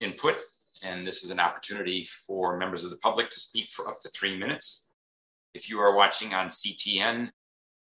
input, 0.00 0.36
and 0.82 1.06
this 1.06 1.24
is 1.24 1.30
an 1.30 1.40
opportunity 1.40 2.04
for 2.26 2.58
members 2.58 2.84
of 2.84 2.90
the 2.90 2.98
public 2.98 3.30
to 3.30 3.40
speak 3.40 3.70
for 3.72 3.88
up 3.88 4.00
to 4.02 4.08
three 4.10 4.36
minutes. 4.36 4.92
If 5.54 5.68
you 5.68 5.80
are 5.80 5.96
watching 5.96 6.34
on 6.34 6.48
CTN, 6.48 7.30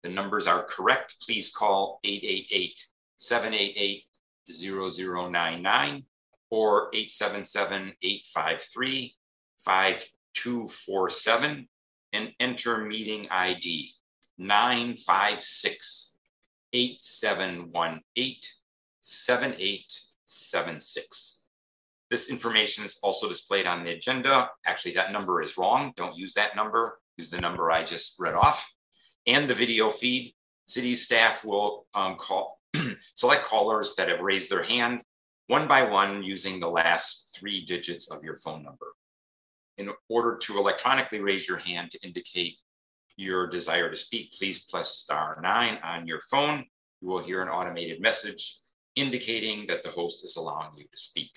the 0.03 0.09
numbers 0.09 0.47
are 0.47 0.63
correct. 0.63 1.15
Please 1.21 1.51
call 1.51 1.99
888 2.03 2.87
788 3.17 4.03
0099 4.49 6.03
or 6.49 6.89
877 6.93 7.93
853 8.01 9.15
5247 9.63 11.67
and 12.13 12.33
enter 12.39 12.85
meeting 12.85 13.27
ID 13.29 13.91
956 14.37 16.15
8718 16.73 18.39
7876. 19.01 21.39
This 22.09 22.29
information 22.29 22.85
is 22.85 22.99
also 23.03 23.29
displayed 23.29 23.67
on 23.67 23.83
the 23.83 23.91
agenda. 23.91 24.49
Actually, 24.65 24.93
that 24.93 25.11
number 25.11 25.41
is 25.41 25.57
wrong. 25.57 25.91
Don't 25.95 26.15
use 26.15 26.33
that 26.33 26.55
number. 26.55 26.99
Use 27.17 27.29
the 27.29 27.39
number 27.39 27.71
I 27.71 27.83
just 27.83 28.15
read 28.19 28.33
off. 28.33 28.73
And 29.27 29.47
the 29.47 29.53
video 29.53 29.89
feed. 29.89 30.33
City 30.67 30.95
staff 30.95 31.43
will 31.43 31.85
um, 31.93 32.15
call, 32.15 32.59
select 33.15 33.45
callers 33.45 33.95
that 33.95 34.07
have 34.07 34.21
raised 34.21 34.49
their 34.49 34.63
hand 34.63 35.03
one 35.47 35.67
by 35.67 35.83
one 35.83 36.23
using 36.23 36.59
the 36.59 36.67
last 36.67 37.37
three 37.37 37.65
digits 37.65 38.09
of 38.09 38.23
your 38.23 38.37
phone 38.37 38.63
number. 38.63 38.93
In 39.77 39.89
order 40.09 40.37
to 40.37 40.57
electronically 40.57 41.19
raise 41.19 41.47
your 41.47 41.57
hand 41.57 41.91
to 41.91 41.99
indicate 42.03 42.57
your 43.15 43.47
desire 43.47 43.89
to 43.89 43.95
speak, 43.95 44.33
please 44.37 44.65
press 44.65 44.89
star 44.89 45.39
nine 45.41 45.77
on 45.83 46.07
your 46.07 46.19
phone. 46.29 46.65
You 47.01 47.07
will 47.09 47.23
hear 47.23 47.41
an 47.41 47.49
automated 47.49 48.01
message 48.01 48.57
indicating 48.95 49.65
that 49.67 49.83
the 49.83 49.89
host 49.89 50.23
is 50.25 50.35
allowing 50.35 50.77
you 50.77 50.83
to 50.83 50.97
speak. 50.97 51.31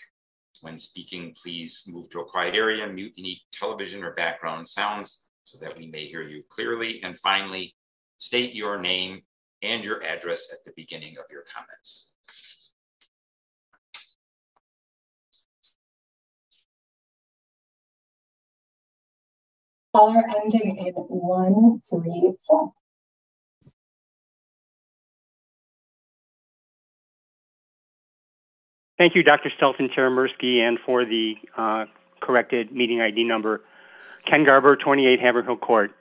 When 0.60 0.78
speaking, 0.78 1.34
please 1.40 1.84
move 1.88 2.08
to 2.10 2.20
a 2.20 2.24
quiet 2.24 2.54
area, 2.54 2.86
mute 2.86 3.12
any 3.18 3.42
television 3.52 4.02
or 4.02 4.14
background 4.14 4.68
sounds 4.68 5.26
so 5.44 5.58
that 5.58 5.76
we 5.78 5.86
may 5.86 6.06
hear 6.06 6.22
you 6.22 6.42
clearly. 6.48 7.02
And 7.02 7.18
finally, 7.18 7.74
state 8.16 8.54
your 8.54 8.78
name 8.78 9.22
and 9.62 9.84
your 9.84 10.02
address 10.02 10.50
at 10.52 10.64
the 10.64 10.72
beginning 10.76 11.16
of 11.18 11.24
your 11.30 11.44
comments. 11.54 12.13
Caller 19.94 20.24
ending 20.42 20.76
in 20.76 20.92
one, 20.94 21.80
three, 21.88 22.32
four. 22.46 22.72
Thank 28.98 29.14
you, 29.14 29.22
Dr. 29.22 29.50
Stelton, 29.56 29.90
Chair 29.94 30.06
and 30.06 30.78
for 30.84 31.04
the 31.04 31.34
uh, 31.56 31.84
corrected 32.20 32.72
meeting 32.72 33.00
ID 33.00 33.24
number. 33.24 33.62
Ken 34.28 34.44
Garber, 34.44 34.76
28 34.76 35.20
Haverhill 35.20 35.56
Court. 35.56 35.92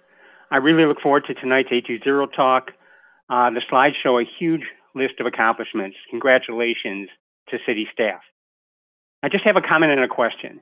I 0.50 0.58
really 0.58 0.86
look 0.86 1.02
forward 1.02 1.26
to 1.28 1.34
tonight's 1.34 1.70
A2ZERO 1.70 2.34
talk. 2.36 2.72
Uh, 3.30 3.50
the 3.50 3.62
slides 3.70 3.96
show 4.02 4.20
a 4.20 4.24
huge 4.40 4.64
list 4.96 5.20
of 5.20 5.26
accomplishments. 5.26 5.98
Congratulations 6.10 7.10
to 7.50 7.58
city 7.66 7.88
staff. 7.92 8.22
I 9.22 9.30
just 9.30 9.44
have 9.44 9.56
a 9.56 9.62
comment 9.62 9.92
and 9.92 10.04
a 10.04 10.08
question. 10.08 10.62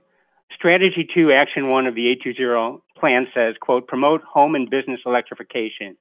Strategy 0.56 1.08
2, 1.13 1.32
Action 1.32 1.70
1 1.70 1.88
of 1.88 1.96
the 1.96 2.15
A2ZERO 2.15 2.82
plan 3.01 3.27
says, 3.33 3.55
quote, 3.59 3.87
promote 3.87 4.21
home 4.23 4.55
and 4.55 4.69
business 4.69 5.01
electrification, 5.05 5.97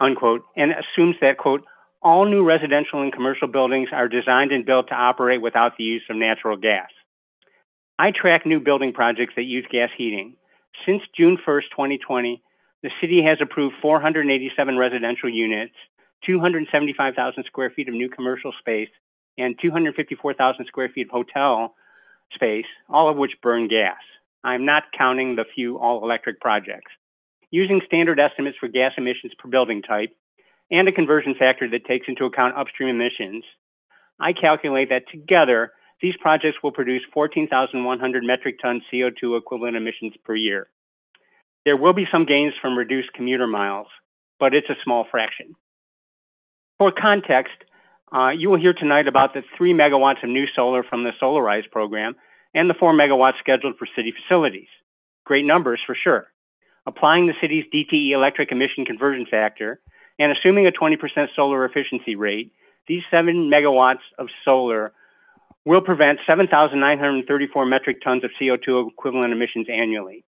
unquote, 0.00 0.42
and 0.56 0.72
assumes 0.72 1.16
that, 1.22 1.38
quote, 1.38 1.64
all 2.02 2.26
new 2.26 2.44
residential 2.44 3.00
and 3.00 3.12
commercial 3.12 3.48
buildings 3.48 3.88
are 3.92 4.08
designed 4.08 4.52
and 4.52 4.66
built 4.66 4.88
to 4.88 4.94
operate 4.94 5.40
without 5.40 5.78
the 5.78 5.84
use 5.84 6.02
of 6.10 6.16
natural 6.16 6.56
gas. 6.56 6.90
I 7.98 8.10
track 8.10 8.44
new 8.44 8.60
building 8.60 8.92
projects 8.92 9.34
that 9.36 9.44
use 9.44 9.66
gas 9.70 9.90
heating. 9.96 10.36
Since 10.84 11.02
June 11.16 11.38
1st, 11.46 11.70
2020, 11.70 12.42
the 12.82 12.90
city 13.00 13.22
has 13.22 13.38
approved 13.40 13.76
487 13.82 14.76
residential 14.76 15.28
units, 15.28 15.74
275,000 16.26 17.44
square 17.44 17.70
feet 17.70 17.88
of 17.88 17.94
new 17.94 18.08
commercial 18.08 18.52
space, 18.60 18.90
and 19.36 19.56
254,000 19.60 20.66
square 20.66 20.88
feet 20.88 21.06
of 21.06 21.10
hotel 21.10 21.74
space, 22.34 22.66
all 22.88 23.08
of 23.08 23.16
which 23.16 23.32
burn 23.42 23.66
gas. 23.66 23.96
I'm 24.44 24.64
not 24.64 24.84
counting 24.96 25.36
the 25.36 25.44
few 25.54 25.78
all 25.78 26.02
electric 26.02 26.40
projects. 26.40 26.90
Using 27.50 27.80
standard 27.86 28.20
estimates 28.20 28.58
for 28.58 28.68
gas 28.68 28.92
emissions 28.96 29.32
per 29.38 29.48
building 29.48 29.82
type, 29.82 30.10
and 30.70 30.86
a 30.86 30.92
conversion 30.92 31.34
factor 31.38 31.68
that 31.70 31.86
takes 31.86 32.06
into 32.08 32.26
account 32.26 32.56
upstream 32.56 32.88
emissions, 32.88 33.44
I 34.20 34.32
calculate 34.32 34.90
that 34.90 35.08
together, 35.10 35.72
these 36.00 36.14
projects 36.20 36.58
will 36.62 36.72
produce 36.72 37.02
14,100 37.12 38.24
metric 38.24 38.58
ton 38.60 38.82
CO2 38.92 39.38
equivalent 39.38 39.76
emissions 39.76 40.14
per 40.24 40.34
year. 40.34 40.68
There 41.64 41.76
will 41.76 41.92
be 41.92 42.06
some 42.10 42.24
gains 42.24 42.54
from 42.60 42.78
reduced 42.78 43.12
commuter 43.14 43.46
miles, 43.46 43.88
but 44.38 44.54
it's 44.54 44.70
a 44.70 44.76
small 44.84 45.06
fraction. 45.10 45.54
For 46.78 46.92
context, 46.92 47.54
uh, 48.14 48.30
you 48.30 48.48
will 48.48 48.58
hear 48.58 48.72
tonight 48.72 49.08
about 49.08 49.34
the 49.34 49.42
3 49.56 49.72
megawatts 49.72 50.22
of 50.22 50.30
new 50.30 50.46
solar 50.54 50.82
from 50.82 51.04
the 51.04 51.12
Solarize 51.20 51.70
program 51.70 52.14
and 52.58 52.68
the 52.68 52.74
4 52.74 52.92
megawatts 52.92 53.38
scheduled 53.38 53.78
for 53.78 53.86
city 53.94 54.12
facilities. 54.12 54.66
Great 55.24 55.44
numbers 55.44 55.80
for 55.86 55.94
sure. 55.94 56.26
Applying 56.86 57.28
the 57.28 57.34
city's 57.40 57.64
DTE 57.72 58.10
electric 58.10 58.50
emission 58.50 58.84
conversion 58.84 59.26
factor, 59.30 59.80
and 60.18 60.32
assuming 60.32 60.66
a 60.66 60.72
20% 60.72 60.96
solar 61.36 61.64
efficiency 61.64 62.16
rate, 62.16 62.50
these 62.88 63.02
7 63.12 63.48
megawatts 63.48 64.02
of 64.18 64.26
solar 64.44 64.92
will 65.64 65.82
prevent 65.82 66.18
7,934 66.26 67.64
metric 67.64 67.98
tons 68.02 68.24
of 68.24 68.30
CO2 68.40 68.90
equivalent 68.90 69.32
emissions 69.32 69.68
annually, 69.70 70.24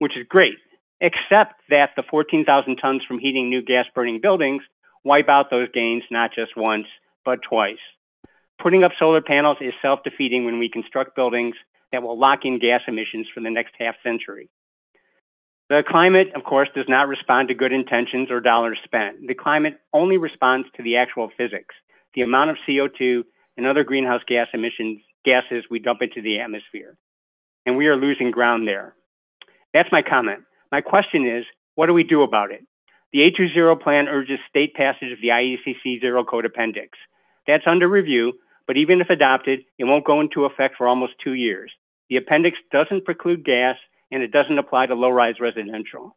which 0.00 0.18
is 0.18 0.26
great, 0.28 0.58
except 1.00 1.54
that 1.70 1.90
the 1.96 2.02
14,000 2.10 2.76
tons 2.76 3.02
from 3.08 3.18
heating 3.18 3.48
new 3.48 3.62
gas 3.62 3.86
burning 3.94 4.20
buildings 4.20 4.62
wipe 5.02 5.30
out 5.30 5.48
those 5.48 5.70
gains 5.72 6.02
not 6.10 6.34
just 6.34 6.58
once, 6.58 6.88
but 7.24 7.40
twice. 7.48 7.78
Putting 8.62 8.84
up 8.84 8.92
solar 8.96 9.20
panels 9.20 9.56
is 9.60 9.74
self 9.82 10.04
defeating 10.04 10.44
when 10.44 10.60
we 10.60 10.68
construct 10.68 11.16
buildings 11.16 11.56
that 11.90 12.02
will 12.02 12.16
lock 12.16 12.40
in 12.44 12.60
gas 12.60 12.82
emissions 12.86 13.26
for 13.34 13.40
the 13.40 13.50
next 13.50 13.74
half 13.76 13.96
century. 14.04 14.48
The 15.68 15.82
climate, 15.86 16.28
of 16.36 16.44
course, 16.44 16.68
does 16.74 16.84
not 16.88 17.08
respond 17.08 17.48
to 17.48 17.54
good 17.54 17.72
intentions 17.72 18.30
or 18.30 18.40
dollars 18.40 18.78
spent. 18.84 19.26
The 19.26 19.34
climate 19.34 19.80
only 19.92 20.16
responds 20.16 20.68
to 20.76 20.82
the 20.82 20.96
actual 20.96 21.30
physics, 21.36 21.74
the 22.14 22.22
amount 22.22 22.50
of 22.50 22.56
CO2 22.68 23.22
and 23.56 23.66
other 23.66 23.82
greenhouse 23.82 24.22
gas 24.28 24.46
emissions 24.54 25.00
gases 25.24 25.64
we 25.68 25.80
dump 25.80 26.00
into 26.00 26.22
the 26.22 26.38
atmosphere. 26.38 26.96
And 27.66 27.76
we 27.76 27.86
are 27.86 27.96
losing 27.96 28.30
ground 28.30 28.68
there. 28.68 28.94
That's 29.74 29.90
my 29.90 30.02
comment. 30.02 30.40
My 30.70 30.82
question 30.82 31.26
is, 31.26 31.44
what 31.74 31.86
do 31.86 31.94
we 31.94 32.04
do 32.04 32.22
about 32.22 32.52
it? 32.52 32.60
The 33.12 33.20
A2ZERO 33.20 33.82
plan 33.82 34.08
urges 34.08 34.38
state 34.48 34.74
passage 34.74 35.12
of 35.12 35.20
the 35.20 35.28
IECC 35.28 36.00
Zero 36.00 36.24
Code 36.24 36.44
Appendix. 36.44 36.96
That's 37.46 37.66
under 37.66 37.88
review, 37.88 38.34
but 38.66 38.76
even 38.76 39.00
if 39.00 39.10
adopted, 39.10 39.60
it 39.78 39.84
won't 39.84 40.04
go 40.04 40.20
into 40.20 40.44
effect 40.44 40.76
for 40.76 40.86
almost 40.86 41.14
two 41.22 41.34
years. 41.34 41.72
The 42.08 42.16
appendix 42.16 42.58
doesn't 42.70 43.04
preclude 43.04 43.44
gas, 43.44 43.76
and 44.10 44.22
it 44.22 44.32
doesn't 44.32 44.58
apply 44.58 44.86
to 44.86 44.94
low 44.94 45.10
rise 45.10 45.40
residential. 45.40 46.16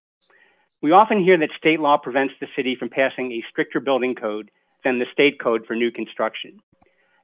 We 0.81 0.91
often 0.91 1.23
hear 1.23 1.37
that 1.37 1.49
state 1.57 1.79
law 1.79 1.97
prevents 1.97 2.33
the 2.39 2.47
city 2.55 2.75
from 2.75 2.89
passing 2.89 3.31
a 3.31 3.43
stricter 3.49 3.79
building 3.79 4.15
code 4.15 4.51
than 4.83 4.99
the 4.99 5.05
state 5.11 5.39
code 5.39 5.65
for 5.65 5.75
new 5.75 5.91
construction. 5.91 6.59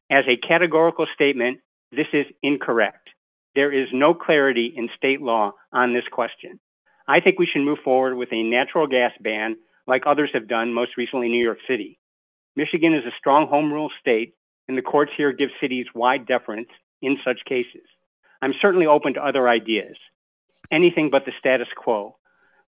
As 0.09 0.25
a 0.27 0.37
categorical 0.37 1.07
statement, 1.13 1.59
this 1.91 2.07
is 2.13 2.25
incorrect. 2.41 3.09
There 3.53 3.71
is 3.71 3.89
no 3.91 4.13
clarity 4.13 4.73
in 4.75 4.89
state 4.95 5.21
law 5.21 5.51
on 5.73 5.93
this 5.93 6.07
question. 6.11 6.59
I 7.07 7.19
think 7.19 7.37
we 7.37 7.45
should 7.45 7.63
move 7.63 7.79
forward 7.83 8.15
with 8.15 8.31
a 8.31 8.43
natural 8.43 8.87
gas 8.87 9.11
ban 9.19 9.57
like 9.87 10.03
others 10.05 10.29
have 10.33 10.47
done, 10.47 10.73
most 10.73 10.97
recently 10.97 11.27
New 11.27 11.43
York 11.43 11.59
City. 11.67 11.99
Michigan 12.55 12.93
is 12.93 13.05
a 13.05 13.17
strong 13.17 13.47
home 13.47 13.71
rule 13.71 13.89
state, 13.99 14.33
and 14.67 14.77
the 14.77 14.81
courts 14.81 15.11
here 15.15 15.31
give 15.31 15.49
cities 15.59 15.87
wide 15.93 16.25
deference 16.25 16.69
in 17.01 17.17
such 17.23 17.43
cases. 17.45 17.87
I'm 18.41 18.53
certainly 18.61 18.87
open 18.87 19.13
to 19.15 19.25
other 19.25 19.47
ideas. 19.47 19.97
Anything 20.71 21.09
but 21.09 21.25
the 21.25 21.33
status 21.37 21.67
quo. 21.75 22.17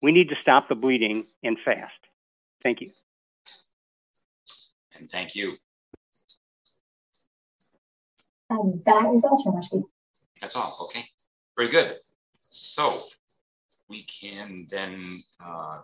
We 0.01 0.11
need 0.11 0.29
to 0.29 0.35
stop 0.41 0.67
the 0.67 0.75
bleeding 0.75 1.27
and 1.43 1.57
fast. 1.63 1.93
Thank 2.63 2.81
you. 2.81 2.91
And 4.97 5.09
thank 5.09 5.35
you. 5.35 5.53
And 8.49 8.83
that 8.85 9.13
is 9.13 9.23
all, 9.23 9.41
Chair 9.41 9.53
Marcy. 9.53 9.83
That's 10.41 10.55
all. 10.55 10.77
Okay. 10.89 11.05
Very 11.57 11.69
good. 11.69 11.97
So 12.33 12.97
we 13.87 14.03
can 14.03 14.65
then 14.69 15.01
uh, 15.45 15.77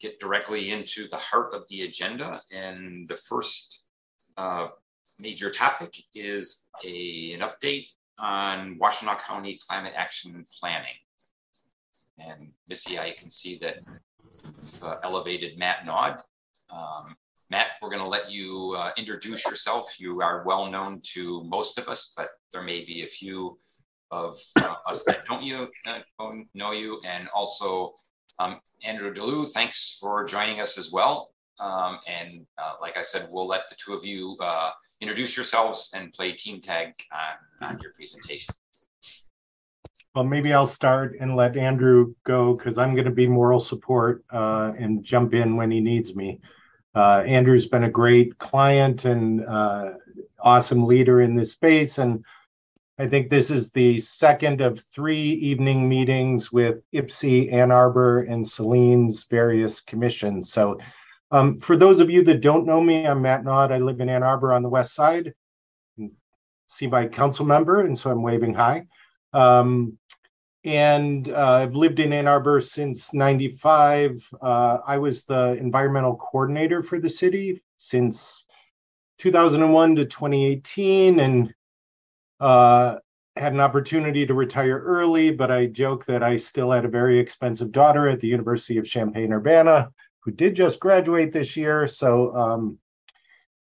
get 0.00 0.20
directly 0.20 0.70
into 0.70 1.08
the 1.08 1.16
heart 1.16 1.54
of 1.54 1.66
the 1.68 1.82
agenda. 1.82 2.40
And 2.52 3.08
the 3.08 3.16
first 3.16 3.86
uh, 4.36 4.68
major 5.18 5.50
topic 5.50 5.94
is 6.14 6.68
a, 6.84 7.32
an 7.34 7.40
update 7.40 7.86
on 8.18 8.78
Washtenaw 8.78 9.18
County 9.20 9.58
Climate 9.68 9.92
Action 9.96 10.42
Planning. 10.58 10.96
And 12.18 12.50
Missy, 12.68 12.98
I 12.98 13.10
can 13.10 13.30
see 13.30 13.58
that 13.58 13.86
uh, 14.82 14.96
elevated 15.02 15.56
Matt 15.58 15.86
Naud. 15.86 16.20
Um, 16.70 17.16
Matt, 17.50 17.68
we're 17.80 17.90
going 17.90 18.02
to 18.02 18.08
let 18.08 18.30
you 18.30 18.76
uh, 18.78 18.90
introduce 18.96 19.46
yourself. 19.46 19.98
You 19.98 20.20
are 20.20 20.44
well 20.44 20.70
known 20.70 21.00
to 21.14 21.44
most 21.44 21.78
of 21.78 21.88
us, 21.88 22.12
but 22.16 22.28
there 22.52 22.62
may 22.62 22.84
be 22.84 23.02
a 23.02 23.06
few 23.06 23.58
of 24.10 24.36
uh, 24.60 24.74
us 24.86 25.04
that 25.04 25.24
don't 25.26 25.42
you 25.42 25.68
uh, 25.86 26.00
know 26.54 26.72
you. 26.72 26.98
And 27.06 27.28
also, 27.34 27.94
um, 28.38 28.60
Andrew 28.84 29.12
DeLu, 29.12 29.50
thanks 29.50 29.98
for 30.00 30.24
joining 30.24 30.60
us 30.60 30.76
as 30.76 30.92
well. 30.92 31.30
Um, 31.60 31.96
and 32.06 32.46
uh, 32.58 32.74
like 32.80 32.96
I 32.96 33.02
said, 33.02 33.28
we'll 33.30 33.46
let 33.46 33.68
the 33.68 33.76
two 33.76 33.92
of 33.92 34.04
you 34.04 34.36
uh, 34.40 34.70
introduce 35.00 35.36
yourselves 35.36 35.92
and 35.94 36.12
play 36.12 36.32
team 36.32 36.60
tag 36.60 36.92
on, 37.12 37.70
on 37.70 37.78
your 37.80 37.92
presentation. 37.92 38.54
Well, 40.14 40.24
maybe 40.24 40.52
I'll 40.52 40.66
start 40.66 41.16
and 41.20 41.36
let 41.36 41.56
Andrew 41.56 42.14
go 42.24 42.54
because 42.54 42.78
I'm 42.78 42.94
going 42.94 43.04
to 43.04 43.10
be 43.10 43.28
moral 43.28 43.60
support 43.60 44.24
uh, 44.30 44.72
and 44.78 45.04
jump 45.04 45.34
in 45.34 45.56
when 45.56 45.70
he 45.70 45.80
needs 45.80 46.16
me. 46.16 46.40
Uh, 46.94 47.22
Andrew's 47.26 47.68
been 47.68 47.84
a 47.84 47.90
great 47.90 48.36
client 48.38 49.04
and 49.04 49.44
uh, 49.46 49.90
awesome 50.40 50.84
leader 50.86 51.20
in 51.20 51.36
this 51.36 51.52
space. 51.52 51.98
And 51.98 52.24
I 52.98 53.06
think 53.06 53.30
this 53.30 53.50
is 53.50 53.70
the 53.70 54.00
second 54.00 54.60
of 54.60 54.82
three 54.92 55.30
evening 55.34 55.88
meetings 55.88 56.50
with 56.50 56.78
Ypsi, 56.92 57.52
Ann 57.52 57.70
Arbor, 57.70 58.22
and 58.22 58.48
Saline's 58.48 59.24
various 59.30 59.80
commissions. 59.80 60.50
So 60.50 60.80
um, 61.30 61.60
for 61.60 61.76
those 61.76 62.00
of 62.00 62.10
you 62.10 62.24
that 62.24 62.40
don't 62.40 62.66
know 62.66 62.80
me, 62.80 63.06
I'm 63.06 63.22
Matt 63.22 63.44
Naud. 63.44 63.72
I 63.72 63.78
live 63.78 64.00
in 64.00 64.08
Ann 64.08 64.22
Arbor 64.22 64.52
on 64.52 64.62
the 64.62 64.68
west 64.68 64.94
side. 64.94 65.34
See 66.68 66.86
my 66.86 67.06
council 67.06 67.44
member, 67.44 67.80
and 67.82 67.98
so 67.98 68.10
I'm 68.10 68.22
waving 68.22 68.54
hi. 68.54 68.86
Um, 69.32 69.98
and 70.64 71.28
uh, 71.30 71.60
I've 71.62 71.74
lived 71.74 72.00
in 72.00 72.12
Ann 72.12 72.26
Arbor 72.26 72.60
since 72.60 73.14
95. 73.14 74.26
Uh, 74.40 74.78
I 74.86 74.98
was 74.98 75.24
the 75.24 75.56
environmental 75.60 76.16
coordinator 76.16 76.82
for 76.82 77.00
the 77.00 77.10
city 77.10 77.62
since 77.76 78.44
2001 79.18 79.96
to 79.96 80.04
2018 80.04 81.20
and 81.20 81.54
uh, 82.40 82.96
had 83.36 83.52
an 83.52 83.60
opportunity 83.60 84.26
to 84.26 84.34
retire 84.34 84.78
early, 84.78 85.30
but 85.30 85.50
I 85.50 85.66
joke 85.66 86.06
that 86.06 86.22
I 86.22 86.36
still 86.36 86.70
had 86.70 86.84
a 86.84 86.88
very 86.88 87.18
expensive 87.18 87.72
daughter 87.72 88.08
at 88.08 88.20
the 88.20 88.28
University 88.28 88.78
of 88.78 88.86
Champaign-Urbana 88.86 89.90
who 90.20 90.30
did 90.30 90.54
just 90.54 90.80
graduate 90.80 91.32
this 91.32 91.56
year. 91.56 91.86
So, 91.88 92.34
um, 92.36 92.78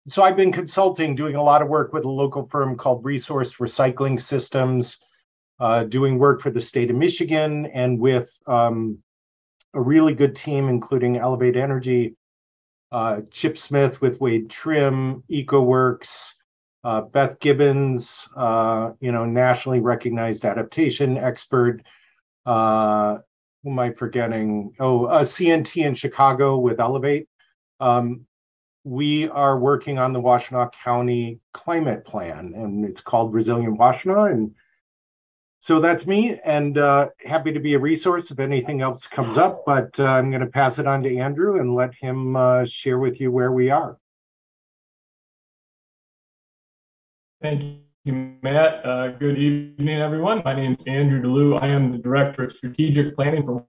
so 0.07 0.23
I've 0.23 0.37
been 0.37 0.51
consulting, 0.51 1.15
doing 1.15 1.35
a 1.35 1.43
lot 1.43 1.61
of 1.61 1.67
work 1.67 1.93
with 1.93 2.05
a 2.05 2.09
local 2.09 2.47
firm 2.47 2.77
called 2.77 3.05
Resource 3.05 3.55
Recycling 3.55 4.19
Systems, 4.19 4.97
uh, 5.59 5.83
doing 5.83 6.17
work 6.17 6.41
for 6.41 6.51
the 6.51 6.61
state 6.61 6.89
of 6.89 6.95
Michigan 6.95 7.65
and 7.67 7.99
with 7.99 8.31
um, 8.47 8.97
a 9.73 9.81
really 9.81 10.13
good 10.13 10.35
team, 10.35 10.69
including 10.69 11.17
Elevate 11.17 11.57
Energy, 11.57 12.15
uh, 12.91 13.21
Chip 13.29 13.57
Smith 13.57 14.01
with 14.01 14.19
Wade 14.19 14.49
Trim, 14.49 15.23
EcoWorks, 15.29 16.31
uh, 16.83 17.01
Beth 17.01 17.39
Gibbons, 17.39 18.27
uh, 18.35 18.91
you 18.99 19.11
know, 19.11 19.25
nationally 19.25 19.79
recognized 19.79 20.45
adaptation 20.45 21.17
expert. 21.17 21.83
Uh, 22.45 23.17
who 23.63 23.71
am 23.71 23.79
I 23.79 23.91
forgetting? 23.91 24.73
Oh, 24.79 25.05
uh, 25.05 25.23
CNT 25.23 25.85
in 25.85 25.95
Chicago 25.95 26.57
with 26.57 26.79
Elevate. 26.79 27.27
Um, 27.79 28.25
we 28.83 29.27
are 29.29 29.59
working 29.59 29.97
on 29.97 30.13
the 30.13 30.21
Washtenaw 30.21 30.71
County 30.71 31.39
climate 31.53 32.05
plan, 32.05 32.53
and 32.55 32.85
it's 32.85 33.01
called 33.01 33.33
Resilient 33.33 33.77
Washtenaw. 33.77 34.31
And 34.31 34.55
so 35.59 35.81
that's 35.81 36.07
me, 36.07 36.39
and 36.45 36.77
uh, 36.77 37.09
happy 37.25 37.51
to 37.51 37.59
be 37.59 37.73
a 37.73 37.79
resource 37.79 38.31
if 38.31 38.39
anything 38.39 38.81
else 38.81 39.07
comes 39.07 39.37
up. 39.37 39.63
But 39.65 39.99
uh, 39.99 40.05
I'm 40.05 40.31
going 40.31 40.41
to 40.41 40.47
pass 40.47 40.79
it 40.79 40.87
on 40.87 41.03
to 41.03 41.17
Andrew 41.17 41.59
and 41.59 41.75
let 41.75 41.93
him 41.93 42.35
uh, 42.37 42.63
share 42.65 42.99
with 42.99 43.19
you 43.19 43.31
where 43.31 43.51
we 43.51 43.69
are. 43.69 43.97
Thank 47.41 47.63
you, 47.63 47.79
Matt. 48.11 48.85
Uh, 48.85 49.09
good 49.09 49.37
evening, 49.37 49.99
everyone. 49.99 50.41
My 50.43 50.53
name 50.53 50.75
is 50.79 50.85
Andrew 50.87 51.21
DeLu. 51.21 51.61
I 51.61 51.67
am 51.67 51.91
the 51.91 51.97
Director 51.97 52.43
of 52.43 52.51
Strategic 52.51 53.15
Planning 53.15 53.45
for 53.45 53.65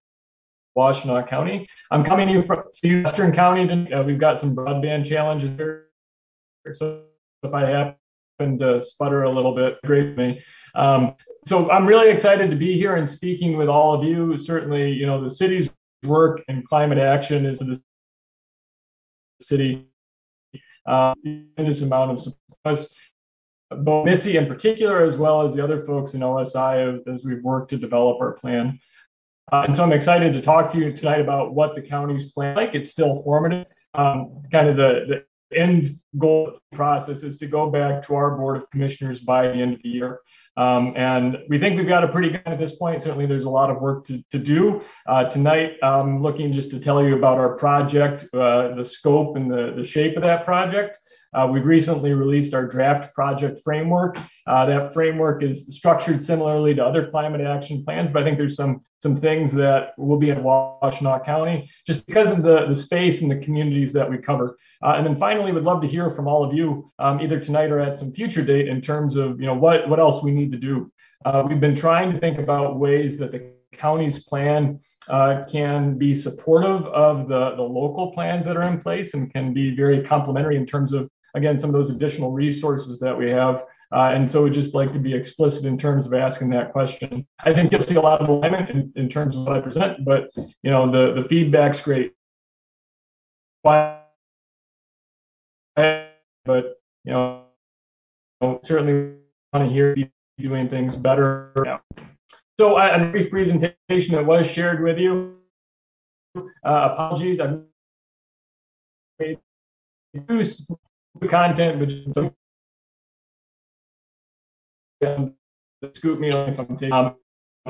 Washtenaw 0.77 1.29
County. 1.29 1.69
I'm 1.91 2.05
coming 2.05 2.29
to 2.29 2.33
you 2.33 2.43
from 2.43 2.63
Western 2.83 3.33
County. 3.33 3.93
Uh, 3.93 4.03
we've 4.03 4.19
got 4.19 4.39
some 4.41 4.55
broadband 4.55 5.07
challenges 5.07 5.57
here. 5.57 5.89
So 6.73 7.03
if 7.43 7.53
I 7.53 7.67
happen 7.67 8.59
to 8.59 8.81
sputter 8.81 9.25
a 9.25 9.31
little 9.31 9.55
bit, 9.55 9.79
great 9.85 10.17
me. 10.17 10.43
Um, 10.75 11.15
so 11.47 11.71
I'm 11.71 11.87
really 11.87 12.11
excited 12.11 12.51
to 12.51 12.57
be 12.57 12.77
here 12.77 12.97
and 12.97 13.09
speaking 13.09 13.57
with 13.57 13.69
all 13.69 13.95
of 13.95 14.05
you. 14.05 14.39
Certainly, 14.39 14.93
you 14.93 15.07
know, 15.07 15.23
the 15.23 15.31
city's 15.31 15.71
work 16.05 16.43
and 16.49 16.65
climate 16.65 16.99
action 16.99 17.47
is 17.47 17.59
the 17.59 17.81
city 19.41 19.87
uh, 20.87 21.15
amount 21.59 22.11
of 22.13 22.21
support. 22.21 22.79
Both 23.71 24.05
Missy 24.05 24.37
in 24.37 24.47
particular, 24.47 25.05
as 25.05 25.17
well 25.17 25.43
as 25.43 25.55
the 25.55 25.63
other 25.63 25.85
folks 25.85 26.15
in 26.15 26.21
OSI, 26.21 27.01
as 27.07 27.25
we've 27.25 27.43
worked 27.43 27.71
to 27.71 27.77
develop 27.77 28.21
our 28.21 28.33
plan. 28.33 28.79
Uh, 29.53 29.65
and 29.67 29.77
so 29.77 29.83
I'm 29.83 29.93
excited 29.93 30.33
to 30.33 30.41
talk 30.41 30.71
to 30.73 30.79
you 30.79 30.93
tonight 30.93 31.21
about 31.21 31.55
what 31.55 31.75
the 31.75 31.83
county's 31.83 32.33
plan 32.33 32.57
like. 32.57 32.75
It's 32.75 32.91
still 32.91 33.23
formative. 33.23 33.67
Um, 33.95 34.43
kind 34.53 34.69
of 34.69 34.77
the, 34.77 35.25
the 35.51 35.57
end 35.57 36.01
goal 36.19 36.59
process 36.73 37.23
is 37.23 37.39
to 37.39 37.47
go 37.47 37.71
back 37.71 38.07
to 38.07 38.15
our 38.15 38.37
board 38.37 38.57
of 38.57 38.71
commissioners 38.71 39.21
by 39.21 39.49
the 39.49 39.55
end 39.55 39.75
of 39.75 39.83
the 39.83 39.89
year 39.89 40.21
um, 40.57 40.93
and 40.97 41.39
we 41.49 41.59
think 41.59 41.79
we've 41.79 41.89
got 41.89 42.05
a 42.05 42.09
pretty 42.09 42.31
good 42.31 42.43
at 42.45 42.59
this 42.59 42.77
point. 42.77 43.01
Certainly, 43.01 43.27
there's 43.27 43.45
a 43.45 43.51
lot 43.51 43.71
of 43.71 43.81
work 43.81 44.05
to, 44.07 44.23
to 44.31 44.39
do. 44.39 44.83
Uh, 45.07 45.25
tonight, 45.25 45.77
I'm 45.83 46.23
looking 46.23 46.53
just 46.53 46.71
to 46.71 46.81
tell 46.81 47.03
you 47.03 47.17
about 47.17 47.39
our 47.39 47.57
project, 47.57 48.27
uh, 48.35 48.75
the 48.75 48.85
scope 48.85 49.37
and 49.37 49.51
the, 49.51 49.73
the 49.77 49.85
shape 49.85 50.17
of 50.17 50.23
that 50.23 50.45
project. 50.45 50.99
Uh, 51.33 51.49
we've 51.51 51.67
recently 51.67 52.13
released 52.13 52.55
our 52.55 52.67
draft 52.67 53.15
project 53.15 53.61
framework. 53.63 54.19
Uh, 54.47 54.67
that 54.67 54.93
framework 54.93 55.43
is 55.43 55.67
structured 55.71 56.23
similarly 56.23 56.75
to 56.75 56.85
other 56.85 57.09
climate 57.09 57.41
action 57.41 57.85
plans, 57.85 58.11
but 58.11 58.23
I 58.23 58.25
think 58.25 58.39
there's 58.39 58.57
some 58.57 58.83
some 59.03 59.17
things 59.17 59.53
that 59.53 59.95
will 59.97 60.19
be 60.19 60.29
in 60.29 60.39
Washtenaw 60.39 61.25
County 61.25 61.71
just 61.87 62.05
because 62.05 62.31
of 62.31 62.43
the, 62.43 62.67
the 62.67 62.75
space 62.75 63.23
and 63.23 63.31
the 63.31 63.39
communities 63.39 63.95
that 63.95 64.11
we 64.11 64.19
cover. 64.19 64.59
Uh, 64.83 64.95
and 64.97 65.07
then 65.07 65.17
finally, 65.17 65.53
would 65.53 65.65
love 65.65 65.81
to 65.81 65.89
hear 65.89 66.11
from 66.11 66.29
all 66.29 66.45
of 66.45 66.55
you, 66.55 66.91
um, 66.99 67.21
either 67.21 67.41
tonight 67.41 67.71
or 67.71 67.81
at 67.81 67.97
some 67.97 68.13
future 68.13 68.43
date, 68.43 68.69
in 68.69 68.81
terms 68.81 69.17
of 69.17 69.41
you 69.41 69.47
know 69.47 69.55
what 69.55 69.89
what 69.89 70.01
else 70.01 70.23
we 70.23 70.33
need 70.33 70.51
to 70.51 70.59
do. 70.59 70.91
Uh, 71.25 71.45
we've 71.47 71.61
been 71.61 71.77
trying 71.77 72.13
to 72.13 72.19
think 72.19 72.39
about 72.39 72.79
ways 72.79 73.19
that 73.19 73.31
the 73.31 73.53
county's 73.73 74.25
plan 74.25 74.81
uh, 75.09 75.45
can 75.51 75.97
be 75.99 76.15
supportive 76.15 76.87
of 76.87 77.29
the, 77.29 77.55
the 77.57 77.63
local 77.63 78.13
plans 78.13 78.47
that 78.47 78.57
are 78.57 78.63
in 78.63 78.81
place 78.81 79.15
and 79.15 79.33
can 79.33 79.53
be 79.53 79.75
very 79.75 80.03
complementary 80.03 80.57
in 80.57 80.67
terms 80.67 80.93
of 80.93 81.11
again 81.35 81.57
some 81.59 81.71
of 81.71 81.75
those 81.75 81.91
additional 81.91 82.33
resources 82.33 82.99
that 83.01 83.17
we 83.17 83.31
have. 83.31 83.65
Uh, 83.93 84.13
and 84.15 84.31
so 84.31 84.45
we'd 84.45 84.53
just 84.53 84.73
like 84.73 84.93
to 84.93 85.01
be 85.01 85.13
explicit 85.13 85.65
in 85.65 85.77
terms 85.77 86.07
of 86.07 86.15
asking 86.15 86.49
that 86.51 86.73
question. 86.73 87.27
I 87.45 87.53
think 87.53 87.73
you'll 87.73 87.83
see 87.83 87.97
a 87.97 88.01
lot 88.01 88.21
of 88.21 88.29
alignment 88.29 88.71
in, 88.71 88.93
in 88.95 89.09
terms 89.09 89.35
of 89.35 89.45
what 89.45 89.57
I 89.57 89.61
present, 89.61 90.05
but 90.05 90.31
you 90.37 90.71
know 90.71 90.91
the 90.91 91.13
the 91.21 91.29
feedback's 91.29 91.81
great. 91.81 92.15
But 93.65 94.07
you 97.05 97.13
know, 97.13 97.45
certainly 98.63 99.17
want 99.53 99.67
to 99.67 99.73
hear 99.73 99.95
you 99.97 100.09
doing 100.39 100.69
things 100.69 100.97
better. 100.97 101.53
Now. 101.57 101.81
So 102.59 102.77
uh, 102.77 102.99
a 103.01 103.09
brief 103.09 103.31
presentation 103.31 104.15
that 104.15 104.25
was 104.25 104.47
shared 104.47 104.83
with 104.83 104.99
you. 104.99 105.37
Uh, 106.37 106.91
apologies, 106.93 107.39
made 109.19 109.39
new 111.19 111.29
content, 111.29 111.81
which 111.81 112.05
scoop 115.95 116.21
me 116.21 116.29
if 116.31 116.59
I'm 116.59 116.77
taking. 116.77 116.93
Um, 116.93 117.17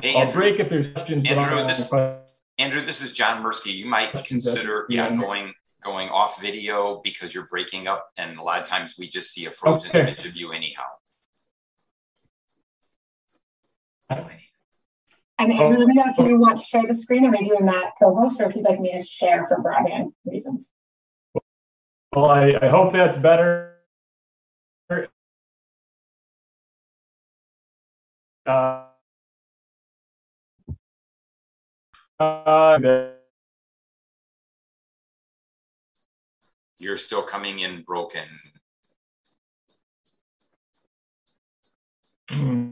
Hey, 0.01 0.15
I'll 0.15 0.23
Andrew. 0.23 0.41
break 0.41 0.61
if 0.61 0.69
there's 0.71 0.93
questions. 0.93 1.27
Andrew, 1.27 1.59
I'll- 1.59 1.67
this- 1.67 1.93
Andrew, 2.59 2.81
this 2.81 3.01
is 3.03 3.11
John 3.13 3.43
Mirsky. 3.43 3.73
You 3.75 3.87
might 3.87 4.13
consider, 4.25 4.87
the 4.89 4.95
yeah, 4.95 5.15
going, 5.17 5.53
going 5.83 6.09
off 6.11 6.41
video 6.41 7.01
because 7.03 7.35
you're 7.35 7.47
breaking 7.49 7.89
up 7.89 8.09
and 8.17 8.39
a 8.39 8.43
lot 8.43 8.63
of 8.63 8.69
times 8.69 8.95
we 8.99 9.09
just 9.09 9.33
see 9.33 9.47
a 9.47 9.51
frozen 9.51 9.89
Okay. 9.91 10.01
image 10.03 10.25
of 10.27 10.37
you 10.37 10.53
anyhow. 10.53 10.87
And 14.11 15.53
Andrew, 15.53 15.79
let 15.79 15.89
me 15.89 15.95
know 15.95 16.05
if 16.07 16.19
you 16.19 16.39
want 16.39 16.59
to 16.59 16.65
share 16.65 16.87
the 16.87 16.95
screen. 16.95 17.25
Am 17.25 17.35
I 17.35 17.43
doing 17.43 17.67
that 17.67 17.93
co-host 18.01 18.41
or 18.41 18.45
if 18.49 18.55
you'd 18.55 18.65
like 18.65 18.79
me 18.79 18.93
to 18.93 19.01
share 19.05 19.45
for 19.47 19.59
broadband 19.59 20.13
reasons? 20.25 20.73
Well, 22.15 22.25
I, 22.25 22.59
I 22.61 22.67
hope 22.69 22.93
that's 22.93 23.17
better. 23.17 23.77
Uh, 28.47 28.87
uh, 32.19 32.79
You're 36.79 36.97
still 36.97 37.23
coming 37.23 37.61
in 37.61 37.83
broken. 37.83 38.27
hmm. 42.29 42.71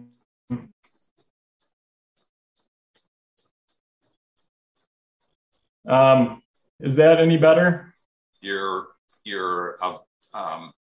um, 5.89 6.43
is 6.81 6.97
that 6.97 7.21
any 7.21 7.37
better? 7.37 7.95
Your, 8.41 8.89
your, 9.29 9.79
uh, 9.83 9.95
um, 10.35 10.73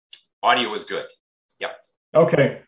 audio 0.41 0.73
is 0.73 0.83
good. 0.83 1.05
Yep. 1.59 1.75
Okay. 2.15 2.61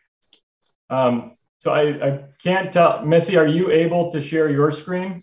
Um, 0.90 1.32
so 1.58 1.72
I, 1.72 1.82
I 2.06 2.24
can't 2.42 2.72
tell, 2.72 3.04
Missy, 3.04 3.36
are 3.36 3.46
you 3.46 3.70
able 3.70 4.12
to 4.12 4.20
share 4.20 4.50
your 4.50 4.72
screen? 4.72 5.20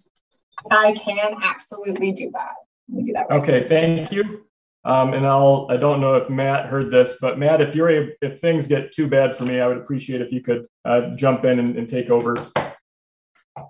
I 0.71 0.93
can 0.93 1.35
absolutely 1.43 2.11
do 2.11 2.31
that. 2.33 2.53
Let 2.89 2.97
me 2.97 3.03
do 3.03 3.13
that. 3.13 3.27
right 3.29 3.41
Okay, 3.41 3.67
thank 3.67 4.11
you. 4.11 4.43
Um, 4.85 5.13
and 5.13 5.27
I'll, 5.27 5.67
I 5.69 5.77
don't 5.77 5.99
know 5.99 6.15
if 6.15 6.29
Matt 6.29 6.67
heard 6.67 6.91
this, 6.91 7.17
but 7.19 7.37
Matt, 7.37 7.59
if 7.59 7.75
you're, 7.75 7.89
able, 7.89 8.11
if 8.21 8.39
things 8.39 8.67
get 8.67 8.93
too 8.93 9.07
bad 9.07 9.37
for 9.37 9.43
me, 9.43 9.59
I 9.59 9.67
would 9.67 9.77
appreciate 9.77 10.21
if 10.21 10.31
you 10.31 10.41
could, 10.41 10.65
uh, 10.85 11.15
jump 11.15 11.43
in 11.43 11.59
and, 11.59 11.77
and 11.77 11.89
take 11.89 12.09
over. 12.09 12.49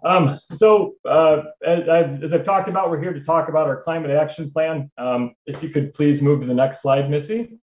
Um, 0.04 0.40
so, 0.56 0.96
uh, 1.06 1.44
as 1.66 1.88
I've, 1.90 2.24
as 2.24 2.34
I've 2.34 2.44
talked 2.44 2.68
about, 2.68 2.90
we're 2.90 3.02
here 3.02 3.14
to 3.14 3.24
talk 3.24 3.50
about 3.50 3.68
our 3.68 3.82
climate 3.84 4.12
action 4.12 4.52
plan. 4.52 4.92
Um, 4.98 5.34
if 5.46 5.62
you 5.62 5.70
could 5.70 5.94
please 5.94 6.22
move 6.22 6.42
to 6.42 6.48
the 6.48 6.54
next 6.54 6.82
slide, 6.82 7.10
Missy. 7.10 7.60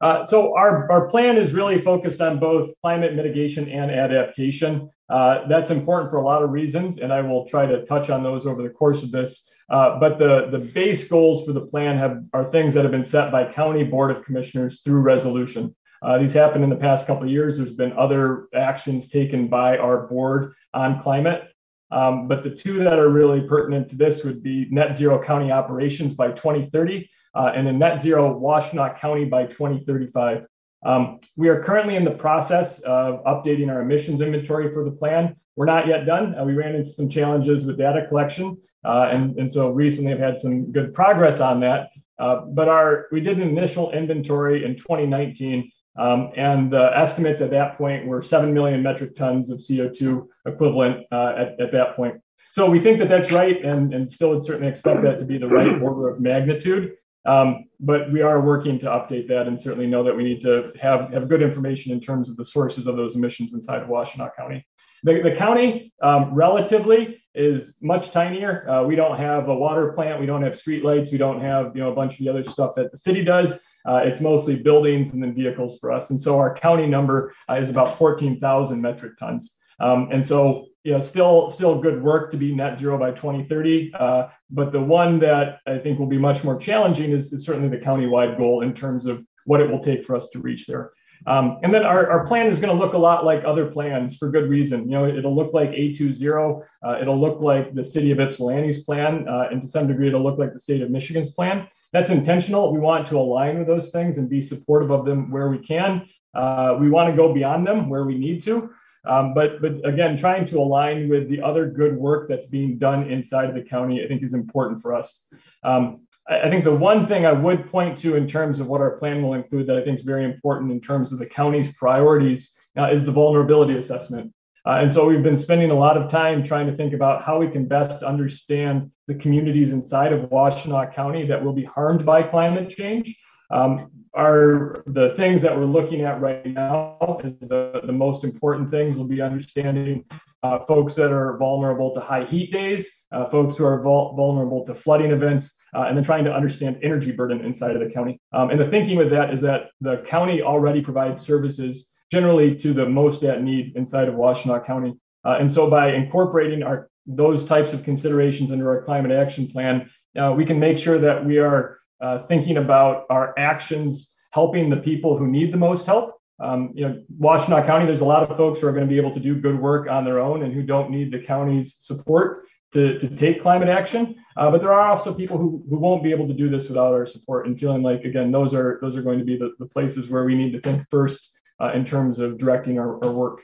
Uh, 0.00 0.22
so 0.24 0.54
our, 0.54 0.90
our 0.92 1.08
plan 1.08 1.38
is 1.38 1.54
really 1.54 1.80
focused 1.80 2.20
on 2.20 2.38
both 2.38 2.72
climate 2.82 3.14
mitigation 3.14 3.68
and 3.70 3.90
adaptation. 3.90 4.90
Uh, 5.08 5.46
that's 5.48 5.70
important 5.70 6.10
for 6.10 6.18
a 6.18 6.22
lot 6.22 6.42
of 6.42 6.50
reasons, 6.50 6.98
and 6.98 7.12
I 7.12 7.22
will 7.22 7.46
try 7.46 7.64
to 7.64 7.84
touch 7.86 8.10
on 8.10 8.22
those 8.22 8.46
over 8.46 8.62
the 8.62 8.68
course 8.68 9.02
of 9.02 9.10
this. 9.10 9.50
Uh, 9.70 9.98
but 9.98 10.18
the, 10.18 10.48
the 10.50 10.58
base 10.58 11.08
goals 11.08 11.46
for 11.46 11.52
the 11.52 11.60
plan 11.62 11.96
have 11.96 12.22
are 12.34 12.50
things 12.50 12.74
that 12.74 12.82
have 12.82 12.90
been 12.90 13.04
set 13.04 13.32
by 13.32 13.50
county 13.50 13.82
board 13.82 14.14
of 14.14 14.22
commissioners 14.22 14.82
through 14.82 15.00
resolution. 15.00 15.74
Uh, 16.04 16.18
these 16.18 16.34
happened 16.34 16.62
in 16.62 16.70
the 16.70 16.76
past 16.76 17.06
couple 17.06 17.24
of 17.24 17.30
years. 17.30 17.56
There's 17.56 17.72
been 17.72 17.92
other 17.94 18.48
actions 18.54 19.08
taken 19.08 19.48
by 19.48 19.78
our 19.78 20.06
board 20.06 20.52
on 20.74 21.00
climate. 21.02 21.50
Um, 21.90 22.28
but 22.28 22.42
the 22.42 22.50
two 22.50 22.78
that 22.84 22.98
are 22.98 23.08
really 23.08 23.40
pertinent 23.42 23.88
to 23.90 23.96
this 23.96 24.24
would 24.24 24.42
be 24.42 24.66
net 24.70 24.94
zero 24.94 25.22
county 25.22 25.50
operations 25.50 26.12
by 26.14 26.28
2030 26.28 27.08
uh, 27.34 27.52
and 27.54 27.68
a 27.68 27.72
net 27.72 28.00
zero 28.00 28.38
Washtenaw 28.38 28.98
County 28.98 29.24
by 29.24 29.44
2035. 29.46 30.46
Um, 30.84 31.20
we 31.36 31.48
are 31.48 31.62
currently 31.62 31.96
in 31.96 32.04
the 32.04 32.10
process 32.10 32.80
of 32.80 33.24
updating 33.24 33.72
our 33.72 33.80
emissions 33.80 34.20
inventory 34.20 34.72
for 34.72 34.84
the 34.84 34.90
plan. 34.90 35.34
We're 35.56 35.66
not 35.66 35.86
yet 35.86 36.04
done. 36.04 36.34
Uh, 36.38 36.44
we 36.44 36.52
ran 36.52 36.74
into 36.74 36.90
some 36.90 37.08
challenges 37.08 37.64
with 37.64 37.78
data 37.78 38.06
collection, 38.08 38.58
uh, 38.84 39.08
and, 39.10 39.38
and 39.38 39.50
so 39.50 39.70
recently 39.70 40.10
have 40.10 40.20
had 40.20 40.38
some 40.38 40.70
good 40.72 40.92
progress 40.92 41.40
on 41.40 41.60
that. 41.60 41.90
Uh, 42.18 42.42
but 42.46 42.68
our 42.68 43.06
we 43.10 43.20
did 43.20 43.38
an 43.38 43.48
initial 43.48 43.90
inventory 43.92 44.64
in 44.64 44.76
2019, 44.76 45.70
um, 45.96 46.30
and 46.36 46.72
the 46.72 46.90
estimates 46.96 47.40
at 47.40 47.50
that 47.50 47.78
point 47.78 48.06
were 48.06 48.20
7 48.20 48.52
million 48.52 48.82
metric 48.82 49.14
tons 49.14 49.50
of 49.50 49.58
CO2 49.58 50.26
equivalent 50.46 51.06
uh, 51.12 51.34
at, 51.36 51.60
at 51.60 51.72
that 51.72 51.94
point. 51.96 52.16
So 52.52 52.70
we 52.70 52.80
think 52.80 52.98
that 52.98 53.08
that's 53.08 53.32
right, 53.32 53.64
and, 53.64 53.92
and 53.92 54.10
still 54.10 54.30
would 54.30 54.44
certainly 54.44 54.68
expect 54.68 55.02
that 55.02 55.18
to 55.18 55.24
be 55.24 55.38
the 55.38 55.48
right 55.48 55.80
order 55.82 56.08
of 56.08 56.20
magnitude. 56.20 56.92
Um, 57.26 57.64
but 57.80 58.12
we 58.12 58.20
are 58.20 58.40
working 58.40 58.78
to 58.80 58.86
update 58.86 59.28
that 59.28 59.46
and 59.46 59.60
certainly 59.60 59.86
know 59.86 60.04
that 60.04 60.14
we 60.14 60.24
need 60.24 60.40
to 60.42 60.72
have, 60.80 61.10
have 61.12 61.28
good 61.28 61.42
information 61.42 61.90
in 61.90 62.00
terms 62.00 62.28
of 62.28 62.36
the 62.36 62.44
sources 62.44 62.86
of 62.86 62.96
those 62.96 63.16
emissions 63.16 63.54
inside 63.54 63.82
of 63.82 63.88
Washtenaw 63.88 64.30
County. 64.36 64.64
The, 65.04 65.20
the 65.20 65.36
county 65.36 65.92
um, 66.02 66.34
relatively 66.34 67.22
is 67.34 67.74
much 67.82 68.10
tinier. 68.10 68.68
Uh, 68.68 68.84
we 68.84 68.96
don't 68.96 69.18
have 69.18 69.48
a 69.48 69.54
water 69.54 69.92
plant. 69.92 70.18
We 70.18 70.26
don't 70.26 70.42
have 70.42 70.54
streetlights. 70.54 71.12
We 71.12 71.18
don't 71.18 71.40
have 71.40 71.76
you 71.76 71.82
know 71.82 71.92
a 71.92 71.94
bunch 71.94 72.14
of 72.14 72.18
the 72.20 72.28
other 72.28 72.42
stuff 72.42 72.74
that 72.76 72.90
the 72.90 72.96
city 72.96 73.22
does. 73.22 73.60
Uh, 73.86 74.00
it's 74.02 74.20
mostly 74.20 74.56
buildings 74.56 75.10
and 75.10 75.22
then 75.22 75.34
vehicles 75.34 75.78
for 75.78 75.92
us. 75.92 76.08
And 76.08 76.18
so 76.18 76.38
our 76.38 76.54
county 76.54 76.86
number 76.86 77.34
uh, 77.50 77.54
is 77.54 77.68
about 77.68 77.98
14,000 77.98 78.80
metric 78.80 79.12
tons. 79.18 79.58
Um, 79.78 80.08
and 80.10 80.26
so 80.26 80.68
you 80.84 80.92
know 80.92 81.00
still 81.00 81.50
still 81.50 81.80
good 81.80 82.02
work 82.02 82.30
to 82.30 82.38
be 82.38 82.54
net 82.54 82.78
zero 82.78 82.96
by 82.96 83.10
2030. 83.10 83.92
Uh, 83.98 84.28
but 84.50 84.72
the 84.72 84.80
one 84.80 85.18
that 85.18 85.60
I 85.66 85.78
think 85.78 85.98
will 85.98 86.06
be 86.06 86.18
much 86.18 86.44
more 86.44 86.58
challenging 86.58 87.10
is, 87.10 87.32
is 87.32 87.44
certainly 87.44 87.68
the 87.68 87.82
county-wide 87.82 88.38
goal 88.38 88.62
in 88.62 88.72
terms 88.72 89.04
of 89.04 89.22
what 89.44 89.60
it 89.60 89.70
will 89.70 89.80
take 89.80 90.04
for 90.04 90.16
us 90.16 90.30
to 90.30 90.38
reach 90.38 90.66
there. 90.66 90.92
Um, 91.26 91.58
and 91.62 91.72
then 91.72 91.84
our, 91.84 92.10
our 92.10 92.26
plan 92.26 92.48
is 92.48 92.60
going 92.60 92.76
to 92.76 92.84
look 92.84 92.94
a 92.94 92.98
lot 92.98 93.24
like 93.24 93.44
other 93.44 93.66
plans 93.66 94.16
for 94.16 94.30
good 94.30 94.48
reason. 94.48 94.84
You 94.84 94.98
know, 94.98 95.06
it'll 95.06 95.34
look 95.34 95.54
like 95.54 95.70
A2ZERO, 95.70 96.62
uh, 96.82 96.98
it'll 97.00 97.20
look 97.20 97.40
like 97.40 97.74
the 97.74 97.84
city 97.84 98.10
of 98.10 98.18
Ypsilanti's 98.20 98.84
plan, 98.84 99.26
uh, 99.28 99.48
and 99.50 99.60
to 99.62 99.68
some 99.68 99.86
degree, 99.86 100.08
it'll 100.08 100.22
look 100.22 100.38
like 100.38 100.52
the 100.52 100.58
state 100.58 100.82
of 100.82 100.90
Michigan's 100.90 101.32
plan. 101.32 101.66
That's 101.92 102.10
intentional. 102.10 102.72
We 102.72 102.80
want 102.80 103.06
to 103.08 103.18
align 103.18 103.58
with 103.58 103.66
those 103.66 103.90
things 103.90 104.18
and 104.18 104.28
be 104.28 104.42
supportive 104.42 104.90
of 104.90 105.04
them 105.06 105.30
where 105.30 105.48
we 105.48 105.58
can. 105.58 106.08
Uh, 106.34 106.76
we 106.78 106.90
want 106.90 107.08
to 107.10 107.16
go 107.16 107.32
beyond 107.32 107.66
them 107.66 107.88
where 107.88 108.04
we 108.04 108.18
need 108.18 108.42
to. 108.42 108.70
Um, 109.06 109.34
but, 109.34 109.60
but 109.60 109.86
again, 109.86 110.16
trying 110.16 110.46
to 110.46 110.58
align 110.58 111.08
with 111.08 111.28
the 111.28 111.40
other 111.42 111.66
good 111.70 111.96
work 111.96 112.28
that's 112.28 112.46
being 112.46 112.78
done 112.78 113.10
inside 113.10 113.48
of 113.48 113.54
the 113.54 113.62
county, 113.62 114.02
I 114.02 114.08
think 114.08 114.22
is 114.22 114.34
important 114.34 114.80
for 114.80 114.94
us. 114.94 115.26
Um, 115.62 116.03
I 116.28 116.48
think 116.48 116.64
the 116.64 116.74
one 116.74 117.06
thing 117.06 117.26
I 117.26 117.32
would 117.32 117.70
point 117.70 117.98
to 117.98 118.16
in 118.16 118.26
terms 118.26 118.58
of 118.58 118.66
what 118.66 118.80
our 118.80 118.96
plan 118.96 119.22
will 119.22 119.34
include 119.34 119.66
that 119.66 119.76
I 119.76 119.84
think 119.84 119.98
is 119.98 120.04
very 120.04 120.24
important 120.24 120.72
in 120.72 120.80
terms 120.80 121.12
of 121.12 121.18
the 121.18 121.26
county's 121.26 121.70
priorities 121.76 122.54
uh, 122.78 122.88
is 122.90 123.04
the 123.04 123.12
vulnerability 123.12 123.76
assessment. 123.76 124.32
Uh, 124.66 124.78
and 124.80 124.90
so 124.90 125.06
we've 125.06 125.22
been 125.22 125.36
spending 125.36 125.70
a 125.70 125.74
lot 125.74 125.98
of 125.98 126.10
time 126.10 126.42
trying 126.42 126.66
to 126.66 126.74
think 126.74 126.94
about 126.94 127.22
how 127.22 127.38
we 127.38 127.48
can 127.48 127.68
best 127.68 128.02
understand 128.02 128.90
the 129.06 129.14
communities 129.14 129.70
inside 129.70 130.12
of 130.14 130.30
Washtenaw 130.30 130.94
County 130.94 131.26
that 131.26 131.44
will 131.44 131.52
be 131.52 131.64
harmed 131.64 132.06
by 132.06 132.22
climate 132.22 132.70
change. 132.70 133.14
Um, 133.50 133.90
are 134.16 134.82
the 134.86 135.14
things 135.16 135.42
that 135.42 135.56
we're 135.56 135.64
looking 135.64 136.02
at 136.02 136.20
right 136.20 136.46
now 136.46 137.20
is 137.24 137.36
the, 137.40 137.80
the 137.84 137.92
most 137.92 138.24
important 138.24 138.70
things 138.70 138.96
will 138.96 139.06
be 139.06 139.20
understanding 139.20 140.04
uh, 140.42 140.58
folks 140.60 140.94
that 140.94 141.10
are 141.10 141.36
vulnerable 141.38 141.92
to 141.94 142.00
high 142.00 142.24
heat 142.24 142.52
days, 142.52 142.90
uh, 143.12 143.28
folks 143.28 143.56
who 143.56 143.64
are 143.64 143.80
vul- 143.82 144.14
vulnerable 144.14 144.64
to 144.64 144.74
flooding 144.74 145.10
events, 145.10 145.56
uh, 145.74 145.82
and 145.82 145.96
then 145.96 146.04
trying 146.04 146.24
to 146.24 146.32
understand 146.32 146.78
energy 146.82 147.10
burden 147.10 147.44
inside 147.44 147.74
of 147.74 147.80
the 147.80 147.92
county. 147.92 148.20
Um, 148.32 148.50
and 148.50 148.60
the 148.60 148.68
thinking 148.68 148.96
with 148.96 149.10
that 149.10 149.32
is 149.32 149.40
that 149.40 149.70
the 149.80 149.98
county 150.06 150.42
already 150.42 150.80
provides 150.80 151.20
services 151.20 151.88
generally 152.12 152.54
to 152.56 152.72
the 152.72 152.86
most 152.86 153.24
at 153.24 153.42
need 153.42 153.74
inside 153.74 154.08
of 154.08 154.14
Washtenaw 154.14 154.64
County. 154.64 154.94
Uh, 155.24 155.38
and 155.40 155.50
so 155.50 155.68
by 155.68 155.92
incorporating 155.92 156.62
our 156.62 156.88
those 157.06 157.44
types 157.44 157.74
of 157.74 157.82
considerations 157.82 158.50
into 158.50 158.66
our 158.66 158.82
climate 158.82 159.12
action 159.12 159.46
plan, 159.46 159.90
uh, 160.16 160.32
we 160.34 160.44
can 160.44 160.58
make 160.58 160.78
sure 160.78 160.98
that 160.98 161.24
we 161.24 161.38
are 161.38 161.78
uh, 162.04 162.26
thinking 162.26 162.58
about 162.58 163.06
our 163.08 163.34
actions 163.38 164.12
helping 164.30 164.68
the 164.68 164.76
people 164.76 165.16
who 165.16 165.26
need 165.26 165.52
the 165.52 165.56
most 165.56 165.86
help. 165.86 166.20
Um, 166.38 166.72
you 166.74 166.86
know, 166.86 167.02
Washtenaw 167.18 167.64
County, 167.64 167.86
there's 167.86 168.02
a 168.02 168.04
lot 168.04 168.28
of 168.28 168.36
folks 168.36 168.60
who 168.60 168.66
are 168.66 168.72
going 168.72 168.86
to 168.86 168.90
be 168.90 168.98
able 168.98 169.12
to 169.12 169.20
do 169.20 169.40
good 169.40 169.58
work 169.58 169.88
on 169.88 170.04
their 170.04 170.18
own 170.18 170.42
and 170.42 170.52
who 170.52 170.62
don't 170.62 170.90
need 170.90 171.12
the 171.12 171.20
county's 171.20 171.76
support 171.78 172.44
to, 172.72 172.98
to 172.98 173.08
take 173.16 173.40
climate 173.40 173.68
action. 173.68 174.16
Uh, 174.36 174.50
but 174.50 174.60
there 174.60 174.72
are 174.72 174.88
also 174.90 175.14
people 175.14 175.38
who, 175.38 175.64
who 175.70 175.78
won't 175.78 176.02
be 176.02 176.10
able 176.10 176.26
to 176.26 176.34
do 176.34 176.50
this 176.50 176.68
without 176.68 176.92
our 176.92 177.06
support 177.06 177.46
and 177.46 177.58
feeling 177.58 177.82
like, 177.82 178.04
again, 178.04 178.32
those 178.32 178.52
are 178.52 178.78
those 178.82 178.96
are 178.96 179.02
going 179.02 179.20
to 179.20 179.24
be 179.24 179.36
the, 179.38 179.52
the 179.60 179.66
places 179.66 180.10
where 180.10 180.24
we 180.24 180.34
need 180.34 180.52
to 180.52 180.60
think 180.60 180.84
first 180.90 181.30
uh, 181.62 181.70
in 181.72 181.84
terms 181.84 182.18
of 182.18 182.36
directing 182.36 182.78
our, 182.78 183.02
our 183.04 183.12
work. 183.12 183.38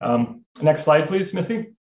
Um, 0.00 0.44
next 0.60 0.82
slide, 0.84 1.06
please, 1.06 1.34
Missy. 1.34 1.74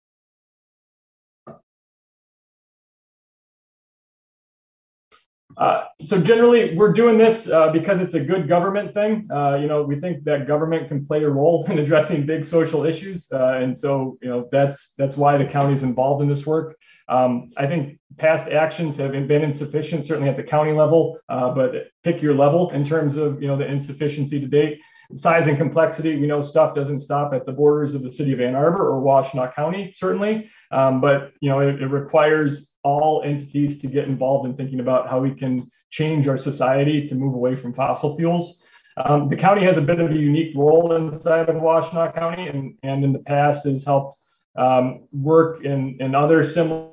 Uh, 5.58 5.84
so 6.04 6.20
generally, 6.20 6.76
we're 6.76 6.92
doing 6.92 7.18
this 7.18 7.48
uh, 7.48 7.70
because 7.72 7.98
it's 7.98 8.14
a 8.14 8.20
good 8.20 8.48
government 8.48 8.94
thing. 8.94 9.28
Uh, 9.30 9.56
you 9.60 9.66
know, 9.66 9.82
we 9.82 9.98
think 9.98 10.22
that 10.22 10.46
government 10.46 10.86
can 10.86 11.04
play 11.04 11.24
a 11.24 11.28
role 11.28 11.64
in 11.68 11.80
addressing 11.80 12.24
big 12.24 12.44
social 12.44 12.86
issues, 12.86 13.26
uh, 13.32 13.58
and 13.60 13.76
so 13.76 14.16
you 14.22 14.28
know 14.28 14.48
that's 14.52 14.92
that's 14.96 15.16
why 15.16 15.36
the 15.36 15.44
county's 15.44 15.82
involved 15.82 16.22
in 16.22 16.28
this 16.28 16.46
work. 16.46 16.76
Um, 17.08 17.50
I 17.56 17.66
think 17.66 17.98
past 18.18 18.48
actions 18.48 18.94
have 18.96 19.12
been 19.12 19.42
insufficient, 19.42 20.04
certainly 20.04 20.28
at 20.28 20.36
the 20.36 20.42
county 20.44 20.72
level, 20.72 21.18
uh, 21.28 21.50
but 21.50 21.88
pick 22.04 22.22
your 22.22 22.34
level 22.34 22.70
in 22.70 22.84
terms 22.84 23.16
of 23.16 23.42
you 23.42 23.48
know 23.48 23.56
the 23.56 23.66
insufficiency 23.66 24.38
to 24.38 24.46
date. 24.46 24.78
size 25.16 25.48
and 25.48 25.58
complexity, 25.58 26.20
we 26.20 26.28
know 26.28 26.40
stuff 26.40 26.72
doesn't 26.72 27.00
stop 27.00 27.34
at 27.34 27.46
the 27.46 27.52
borders 27.52 27.94
of 27.94 28.02
the 28.02 28.12
city 28.12 28.32
of 28.32 28.40
Ann 28.40 28.54
Arbor 28.54 28.88
or 28.88 29.02
Washtenaw 29.02 29.52
County, 29.54 29.90
certainly. 29.92 30.48
Um, 30.70 31.00
but 31.00 31.32
you 31.40 31.48
know, 31.48 31.60
it, 31.60 31.80
it 31.82 31.86
requires 31.86 32.68
all 32.84 33.22
entities 33.24 33.80
to 33.80 33.86
get 33.86 34.04
involved 34.04 34.48
in 34.48 34.56
thinking 34.56 34.80
about 34.80 35.08
how 35.08 35.20
we 35.20 35.34
can 35.34 35.70
change 35.90 36.28
our 36.28 36.36
society 36.36 37.06
to 37.06 37.14
move 37.14 37.34
away 37.34 37.56
from 37.56 37.72
fossil 37.72 38.16
fuels. 38.16 38.62
Um, 39.04 39.28
the 39.28 39.36
county 39.36 39.64
has 39.64 39.76
a 39.76 39.80
bit 39.80 40.00
of 40.00 40.10
a 40.10 40.14
unique 40.14 40.54
role 40.56 40.94
inside 40.96 41.48
of 41.48 41.56
Washtenaw 41.56 42.14
County, 42.14 42.48
and, 42.48 42.74
and 42.82 43.04
in 43.04 43.12
the 43.12 43.20
past 43.20 43.64
has 43.64 43.84
helped 43.84 44.16
um, 44.56 45.06
work 45.12 45.64
in, 45.64 45.96
in 46.00 46.14
other 46.14 46.42
similar 46.42 46.90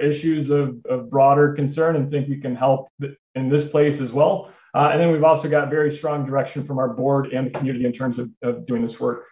issues 0.00 0.50
of, 0.50 0.76
of 0.86 1.10
broader 1.10 1.54
concern 1.54 1.96
and 1.96 2.10
think 2.10 2.28
we 2.28 2.38
can 2.40 2.54
help 2.54 2.88
in 3.34 3.48
this 3.48 3.70
place 3.70 4.00
as 4.00 4.12
well. 4.12 4.52
Uh, 4.74 4.90
and 4.92 5.00
then 5.00 5.10
we've 5.10 5.24
also 5.24 5.48
got 5.48 5.70
very 5.70 5.90
strong 5.90 6.26
direction 6.26 6.62
from 6.62 6.78
our 6.78 6.88
board 6.88 7.32
and 7.32 7.46
the 7.46 7.50
community 7.50 7.86
in 7.86 7.92
terms 7.92 8.18
of, 8.18 8.30
of 8.42 8.66
doing 8.66 8.82
this 8.82 9.00
work. 9.00 9.24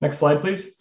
Next 0.00 0.18
slide, 0.18 0.40
please. 0.40 0.72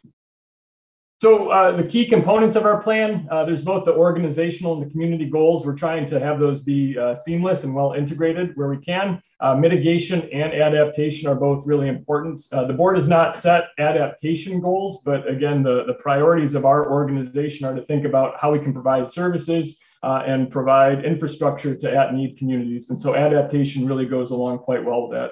So 1.24 1.48
uh, 1.52 1.78
the 1.78 1.86
key 1.86 2.06
components 2.06 2.58
of 2.58 2.66
our 2.66 2.84
plan, 2.84 3.30
uh, 3.32 3.46
there's 3.46 3.62
both 3.62 3.86
the 3.86 3.94
organizational 3.94 4.74
and 4.74 4.86
the 4.86 4.92
community 4.92 5.24
goals. 5.24 5.66
We're 5.66 5.74
trying 5.74 6.06
to 6.08 6.20
have 6.20 6.38
those 6.38 6.60
be 6.60 6.98
uh, 7.00 7.16
seamless 7.16 7.64
and 7.64 7.74
well 7.74 7.94
integrated 7.94 8.58
where 8.58 8.68
we 8.68 8.76
can. 8.76 9.24
Uh, 9.40 9.56
mitigation 9.56 10.30
and 10.34 10.52
adaptation 10.52 11.30
are 11.30 11.36
both 11.36 11.66
really 11.66 11.88
important. 11.88 12.42
Uh, 12.52 12.66
the 12.66 12.74
board 12.74 12.98
has 12.98 13.08
not 13.08 13.38
set 13.38 13.70
adaptation 13.80 14.60
goals, 14.60 15.02
but 15.06 15.26
again, 15.26 15.64
the, 15.64 15.86
the 15.86 15.94
priorities 15.94 16.56
of 16.56 16.66
our 16.66 16.92
organization 16.92 17.66
are 17.66 17.74
to 17.74 17.86
think 17.86 18.04
about 18.04 18.38
how 18.38 18.52
we 18.52 18.60
can 18.60 18.74
provide 18.74 19.10
services 19.10 19.80
uh, 20.04 20.24
and 20.26 20.52
provide 20.52 21.06
infrastructure 21.06 21.74
to 21.74 21.90
at-need 21.90 22.38
communities. 22.38 22.90
And 22.90 23.00
so 23.00 23.16
adaptation 23.16 23.88
really 23.88 24.08
goes 24.08 24.32
along 24.32 24.58
quite 24.60 24.84
well 24.84 25.08
with 25.08 25.18
that. 25.18 25.32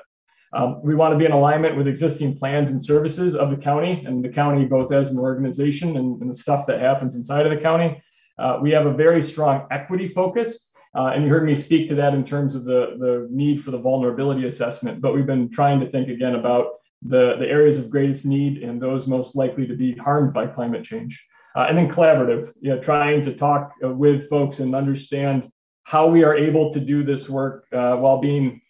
Um, 0.54 0.82
we 0.84 0.96
want 0.96 1.14
to 1.14 1.18
be 1.18 1.26
in 1.26 1.32
alignment 1.32 1.78
with 1.78 1.88
existing 1.88 2.38
plans 2.38 2.70
and 2.70 2.84
services 2.84 3.36
of 3.36 3.50
the 3.50 3.58
county 3.58 4.04
and 4.06 4.24
the 4.24 4.30
county, 4.30 4.66
both 4.66 4.92
as 4.92 5.10
an 5.12 5.18
organization 5.18 5.96
and, 5.98 6.22
and 6.22 6.30
the 6.30 6.36
stuff 6.36 6.66
that 6.68 6.80
happens 6.80 7.16
inside 7.16 7.46
of 7.46 7.56
the 7.56 7.62
county. 7.62 8.02
Uh, 8.38 8.60
we 8.62 8.72
have 8.72 8.86
a 8.86 8.94
very 8.94 9.22
strong 9.22 9.68
equity 9.72 10.08
focus. 10.08 10.68
Uh, 10.94 11.12
and 11.14 11.24
you 11.24 11.30
heard 11.30 11.46
me 11.46 11.56
speak 11.56 11.88
to 11.88 11.96
that 11.96 12.14
in 12.14 12.24
terms 12.24 12.54
of 12.54 12.66
the, 12.66 12.98
the 13.00 13.28
need 13.32 13.64
for 13.64 13.72
the 13.72 13.78
vulnerability 13.78 14.46
assessment. 14.48 15.00
But 15.00 15.16
we've 15.16 15.26
been 15.26 15.50
trying 15.50 15.80
to 15.80 15.90
think 15.90 16.10
again 16.10 16.36
about 16.36 16.74
the, 17.02 17.38
the 17.40 17.48
areas 17.48 17.78
of 17.78 17.90
greatest 17.90 18.26
need 18.26 18.62
and 18.62 18.82
those 18.82 19.08
most 19.08 19.36
likely 19.36 19.66
to 19.68 19.76
be 19.76 19.96
harmed 19.96 20.34
by 20.34 20.48
climate 20.48 20.84
change. 20.84 21.26
Uh, 21.56 21.66
and 21.70 21.78
then 21.78 21.90
collaborative, 21.90 22.54
you 22.62 22.70
know, 22.70 22.80
trying 22.80 23.22
to 23.22 23.34
talk 23.34 23.74
uh, 23.84 23.90
with 23.90 24.30
folks 24.30 24.60
and 24.60 24.76
understand 24.76 25.50
how 25.84 26.08
we 26.08 26.24
are 26.24 26.36
able 26.36 26.72
to 26.72 26.80
do 26.80 27.04
this 27.04 27.30
work 27.30 27.66
uh, 27.74 27.96
while 27.96 28.20
being 28.20 28.62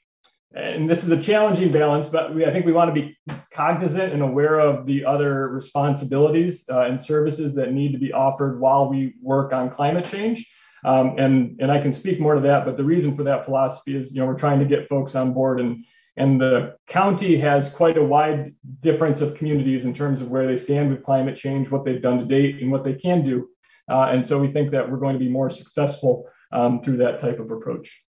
and 0.54 0.90
this 0.90 1.04
is 1.04 1.12
a 1.12 1.22
challenging 1.22 1.72
balance, 1.72 2.08
but 2.08 2.36
we, 2.36 2.46
I 2.46 2.52
think 2.52 2.66
we 2.66 2.74
want 2.74 2.94
to 2.94 3.02
be 3.02 3.18
cognizant 3.54 4.12
and 4.14 4.22
aware 4.22 4.60
of 4.60 4.86
the 4.86 5.06
other 5.06 5.48
responsibilities 5.48 6.66
uh, 6.70 6.82
and 6.82 7.00
services 7.00 7.56
that 7.56 7.72
need 7.72 7.94
to 7.94 7.98
be 7.98 8.12
offered 8.12 8.60
while 8.60 8.90
we 8.90 9.14
work 9.22 9.54
on 9.54 9.70
climate 9.70 10.06
change. 10.06 10.46
Um, 10.84 11.18
and 11.20 11.60
and 11.62 11.72
I 11.72 11.80
can 11.80 11.92
speak 11.92 12.20
more 12.20 12.34
to 12.34 12.42
that, 12.42 12.66
but 12.66 12.76
the 12.76 12.84
reason 12.84 13.16
for 13.16 13.24
that 13.24 13.46
philosophy 13.46 13.96
is, 13.96 14.14
you 14.14 14.20
know, 14.20 14.26
we're 14.26 14.38
trying 14.38 14.60
to 14.60 14.66
get 14.66 14.90
folks 14.90 15.14
on 15.14 15.32
board, 15.32 15.60
and 15.60 15.86
and 16.18 16.42
the 16.42 16.76
county 16.88 17.38
has 17.38 17.70
quite 17.70 17.98
a 17.98 18.04
wide 18.04 18.56
difference 18.80 19.22
of 19.22 19.36
communities 19.36 19.86
in 19.86 19.94
terms 19.94 20.22
of 20.22 20.30
where 20.30 20.48
they 20.48 20.58
stand 20.58 20.90
with 20.90 21.04
climate 21.04 21.38
change, 21.38 21.70
what 21.70 21.86
they've 21.86 22.02
done 22.02 22.18
to 22.18 22.26
date, 22.26 22.62
and 22.62 22.72
what 22.72 22.84
they 22.84 22.96
can 22.96 23.22
do. 23.22 23.48
Uh, 23.90 24.10
and 24.12 24.26
so 24.26 24.40
we 24.40 24.52
think 24.52 24.72
that 24.72 24.90
we're 24.90 24.98
going 24.98 25.14
to 25.14 25.20
be 25.20 25.30
more 25.30 25.50
successful 25.50 26.28
um, 26.52 26.82
through 26.82 26.98
that 26.98 27.20
type 27.20 27.40
of 27.40 27.52
approach. 27.52 28.04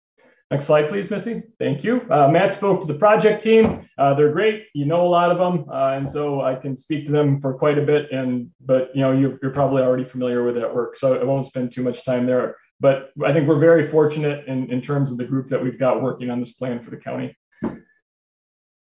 Next 0.50 0.66
slide, 0.66 0.88
please, 0.88 1.08
Missy. 1.10 1.44
Thank 1.60 1.84
you. 1.84 2.04
Uh, 2.10 2.26
Matt 2.26 2.52
spoke 2.52 2.80
to 2.80 2.86
the 2.86 2.98
project 2.98 3.40
team. 3.40 3.88
Uh, 3.98 4.14
they're 4.14 4.32
great. 4.32 4.66
You 4.74 4.84
know 4.84 5.02
a 5.02 5.06
lot 5.06 5.30
of 5.30 5.38
them, 5.38 5.64
uh, 5.70 5.92
and 5.96 6.10
so 6.10 6.40
I 6.40 6.56
can 6.56 6.76
speak 6.76 7.06
to 7.06 7.12
them 7.12 7.38
for 7.40 7.54
quite 7.54 7.78
a 7.78 7.82
bit. 7.82 8.10
And 8.10 8.50
but 8.60 8.90
you 8.92 9.00
know 9.00 9.12
you're, 9.12 9.38
you're, 9.42 9.52
probably 9.52 9.82
already 9.82 10.02
familiar 10.02 10.42
with 10.42 10.56
that 10.56 10.74
work, 10.74 10.96
so 10.96 11.20
I 11.20 11.22
won't 11.22 11.46
spend 11.46 11.70
too 11.70 11.84
much 11.84 12.04
time 12.04 12.26
there. 12.26 12.56
But 12.80 13.10
I 13.24 13.32
think 13.32 13.46
we're 13.46 13.60
very 13.60 13.88
fortunate 13.88 14.48
in, 14.48 14.68
in 14.72 14.80
terms 14.82 15.12
of 15.12 15.18
the 15.18 15.24
group 15.24 15.50
that 15.50 15.62
we've 15.62 15.78
got 15.78 16.02
working 16.02 16.30
on 16.30 16.40
this 16.40 16.54
plan 16.54 16.80
for 16.80 16.90
the 16.90 16.96
county. 16.96 17.36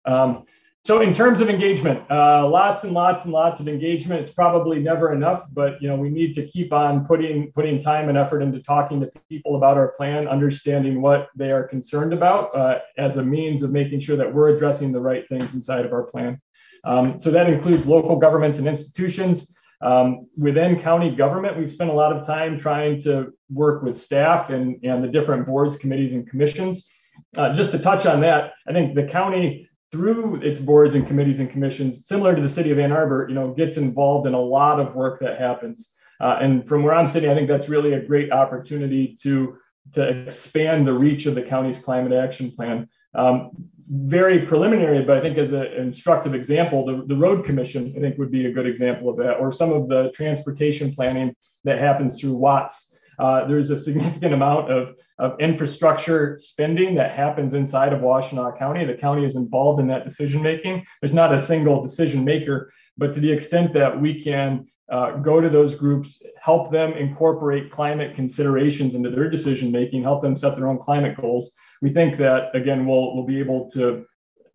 Um, 0.05 0.47
so 0.85 1.01
in 1.01 1.15
terms 1.15 1.41
of 1.41 1.49
engagement, 1.49 2.03
uh, 2.11 2.49
lots 2.49 2.83
and 2.83 2.93
lots 2.93 3.25
and 3.25 3.33
lots 3.33 3.61
of 3.61 3.69
engagement. 3.69 4.21
It's 4.21 4.33
probably 4.33 4.81
never 4.81 5.13
enough, 5.13 5.47
but 5.53 5.81
you 5.81 5.89
know 5.89 5.95
we 5.95 6.11
need 6.11 6.35
to 6.35 6.47
keep 6.47 6.73
on 6.73 7.07
putting 7.07 7.53
putting 7.53 7.79
time 7.79 8.09
and 8.09 8.19
effort 8.19 8.43
into 8.43 8.61
talking 8.61 9.01
to 9.01 9.11
people 9.29 9.55
about 9.55 9.77
our 9.77 9.93
plan, 9.93 10.27
understanding 10.27 11.01
what 11.01 11.29
they 11.37 11.53
are 11.53 11.69
concerned 11.69 12.13
about 12.13 12.55
uh, 12.57 12.81
as 12.99 13.17
a 13.17 13.23
means 13.23 13.63
of 13.63 13.71
making 13.71 14.01
sure 14.01 14.17
that 14.17 14.33
we're 14.33 14.49
addressing 14.57 14.91
the 14.91 15.01
right 15.01 15.29
things 15.29 15.55
inside 15.55 15.85
of 15.85 15.93
our 15.93 16.03
plan. 16.03 16.41
Um, 16.85 17.21
so 17.21 17.31
that 17.31 17.49
includes 17.49 17.87
local 17.87 18.17
governments 18.17 18.59
and 18.59 18.67
institutions. 18.67 19.57
Um, 19.83 20.27
within 20.37 20.81
county 20.81 21.15
government, 21.15 21.59
we've 21.59 21.71
spent 21.71 21.91
a 21.91 21.95
lot 21.95 22.17
of 22.17 22.27
time 22.27 22.59
trying 22.59 23.01
to 23.03 23.33
work 23.51 23.85
with 23.85 23.97
staff 23.97 24.51
and, 24.51 24.79
and 24.85 25.03
the 25.03 25.09
different 25.09 25.47
boards, 25.47 25.77
committees, 25.77 26.13
and 26.13 26.29
commissions. 26.29 26.89
Uh, 27.37 27.55
just 27.55 27.71
to 27.71 27.79
touch 27.79 28.07
on 28.07 28.21
that, 28.23 28.53
I 28.67 28.73
think 28.73 28.95
the 28.95 29.05
county 29.05 29.69
through 29.93 30.37
its 30.37 30.59
boards 30.59 30.95
and 30.95 31.07
committees 31.07 31.39
and 31.39 31.51
commissions, 31.51 32.09
similar 32.09 32.35
to 32.35 32.41
the 32.41 32.49
city 32.49 32.71
of 32.71 32.79
Ann 32.79 32.93
Arbor, 32.93 33.27
you 33.29 33.35
know, 33.35 33.53
gets 33.53 33.77
involved 33.77 34.27
in 34.27 34.33
a 34.35 34.41
lot 34.41 34.81
of 34.81 34.95
work 34.95 35.21
that 35.21 35.39
happens. 35.39 35.95
Uh, 36.19 36.39
and 36.41 36.67
from 36.67 36.83
where 36.83 36.95
I'm 36.95 37.07
sitting, 37.07 37.31
I 37.31 37.35
think 37.35 37.49
that's 37.49 37.69
really 37.69 37.93
a 37.93 38.01
great 38.01 38.33
opportunity 38.33 39.17
to 39.23 39.59
to 39.95 40.09
expand 40.09 40.87
the 40.87 40.93
reach 40.93 41.27
of 41.27 41.35
the 41.35 41.43
county's 41.43 41.79
climate 41.79 42.13
action 42.13 42.53
plan. 42.53 42.89
Um, 43.15 43.51
very 43.91 44.47
preliminary, 44.47 45.05
but 45.05 45.19
I 45.19 45.21
think 45.21 45.37
as 45.39 45.53
an 45.53 45.67
instructive 45.73 46.35
example, 46.35 46.87
the, 46.87 47.05
the 47.07 47.17
road 47.17 47.45
commission, 47.45 47.93
I 47.97 48.01
think 48.01 48.17
would 48.17 48.31
be 48.31 48.47
a 48.47 48.53
good 48.53 48.67
example 48.67 49.11
of 49.11 49.17
that, 49.17 49.35
or 49.35 49.51
some 49.51 49.73
of 49.73 49.89
the 49.89 50.13
transportation 50.15 50.95
planning 50.95 51.35
that 51.65 51.79
happens 51.79 52.21
through 52.21 52.37
WATS 52.37 52.92
uh, 53.23 53.47
there's 53.47 53.71
a 53.71 53.77
significant 53.77 54.35
amount 54.35 54.69
of, 54.71 54.97
of 55.21 55.39
infrastructure 55.39 56.37
spending 56.41 56.97
that 56.97 57.13
happens 57.13 57.55
inside 57.55 57.93
of 57.93 58.01
Washtenaw 58.01 58.59
County. 58.59 58.85
The 58.85 58.95
county 58.95 59.25
is 59.25 59.37
involved 59.37 59.79
in 59.81 59.87
that 59.87 60.05
decision 60.05 60.43
making. 60.43 60.85
There's 61.01 61.13
not 61.13 61.33
a 61.33 61.39
single 61.39 61.81
decision 61.81 62.25
maker, 62.25 62.73
but 62.99 63.13
to 63.15 63.21
the 63.21 63.31
extent 63.31 63.73
that 63.75 64.01
we 64.01 64.21
can 64.21 64.67
uh, 64.91 65.13
go 65.19 65.41
to 65.41 65.49
those 65.49 65.77
groups, 65.77 66.21
help 66.41 66.73
them 66.73 66.95
incorporate 66.95 67.71
climate 67.71 68.15
considerations 68.17 68.97
into 68.97 69.11
their 69.11 69.31
decision 69.31 69.71
making, 69.71 70.03
help 70.03 70.21
them 70.21 70.37
set 70.37 70.57
their 70.57 70.67
own 70.67 70.79
climate 70.79 71.17
goals. 71.17 71.53
We 71.81 71.91
think 71.91 72.17
that 72.17 72.55
again, 72.55 72.87
we'll 72.87 73.15
we'll 73.15 73.25
be 73.25 73.39
able 73.39 73.71
to 73.71 74.05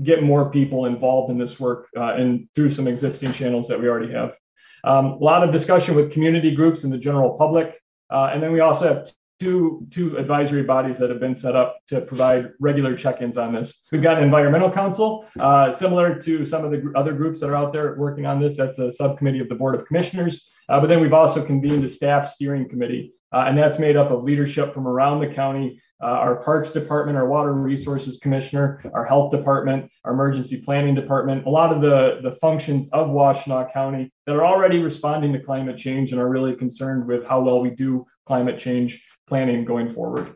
get 0.04 0.24
more 0.24 0.52
people 0.52 0.86
involved 0.86 1.32
in 1.32 1.38
this 1.38 1.58
work 1.58 1.88
uh, 1.96 2.16
and 2.16 2.50
through 2.54 2.72
some 2.72 2.88
existing 2.88 3.32
channels 3.32 3.68
that 3.70 3.80
we 3.80 3.88
already 3.88 4.12
have. 4.12 4.36
Um, 4.84 5.06
a 5.06 5.24
lot 5.32 5.44
of 5.44 5.52
discussion 5.52 5.96
with 5.96 6.12
community 6.12 6.54
groups 6.54 6.84
and 6.84 6.92
the 6.92 6.98
general 6.98 7.38
public. 7.38 7.80
Uh, 8.10 8.32
and 8.34 8.42
then 8.42 8.52
we 8.52 8.60
also 8.60 8.88
have 8.88 9.12
two, 9.40 9.86
two 9.92 10.18
advisory 10.18 10.64
bodies 10.64 10.98
that 10.98 11.10
have 11.10 11.20
been 11.20 11.36
set 11.36 11.56
up 11.56 11.78
to 11.88 12.02
provide 12.02 12.50
regular 12.60 12.96
check-ins 12.96 13.38
on 13.38 13.54
this. 13.54 13.88
We've 13.92 14.02
got 14.02 14.18
an 14.18 14.24
environmental 14.24 14.72
council, 14.72 15.26
uh, 15.40 15.72
similar 15.72 16.18
to 16.20 16.46
some 16.46 16.66
of 16.66 16.72
the 16.72 16.92
other 16.96 17.14
groups 17.14 17.40
that 17.42 17.50
are 17.50 17.56
out 17.56 17.72
there 17.72 17.96
working 17.98 18.26
on 18.26 18.42
this. 18.42 18.58
That's 18.58 18.80
a 18.80 18.92
subcommittee 18.92 19.40
of 19.40 19.50
the 19.50 19.56
Board 19.56 19.76
of 19.76 19.86
Commissioners. 19.86 20.50
Uh, 20.70 20.80
but 20.80 20.88
then 20.88 21.00
we've 21.00 21.14
also 21.14 21.46
convened 21.46 21.84
a 21.84 21.88
staff 21.88 22.28
steering 22.28 22.68
committee, 22.68 23.14
uh, 23.32 23.46
and 23.48 23.58
that's 23.58 23.80
made 23.80 23.96
up 23.96 24.12
of 24.12 24.24
leadership 24.24 24.74
from 24.74 24.88
around 24.88 25.22
the 25.22 25.28
county, 25.28 25.80
uh, 26.02 26.06
our 26.06 26.36
Parks 26.38 26.72
Department, 26.72 27.18
our 27.18 27.28
Water 27.28 27.54
Resources 27.54 28.20
Commissioner, 28.20 28.84
our 28.94 29.04
Health 29.04 29.32
Department, 29.32 29.90
our 30.04 30.14
Emergency 30.14 30.62
Planning 30.62 30.94
Department, 30.94 31.46
a 31.48 31.50
lot 31.50 31.74
of 31.74 31.82
the, 31.82 32.20
the 32.22 32.36
functions 32.36 32.88
of 32.92 33.08
Washtenaw 33.08 33.72
County 33.74 34.12
that 34.26 34.36
are 34.36 34.46
already 34.46 34.80
responding 34.80 35.34
to 35.34 35.40
climate 35.40 35.78
change 35.78 36.12
and 36.12 36.22
are 36.22 36.30
really 36.30 36.56
concerned 36.56 37.08
with 37.08 37.26
how 37.26 37.42
well 37.42 37.62
we 37.62 37.72
do 37.72 38.06
climate 38.26 38.60
change 38.60 39.04
planning 39.28 39.66
going 39.66 39.90
forward. 39.90 40.36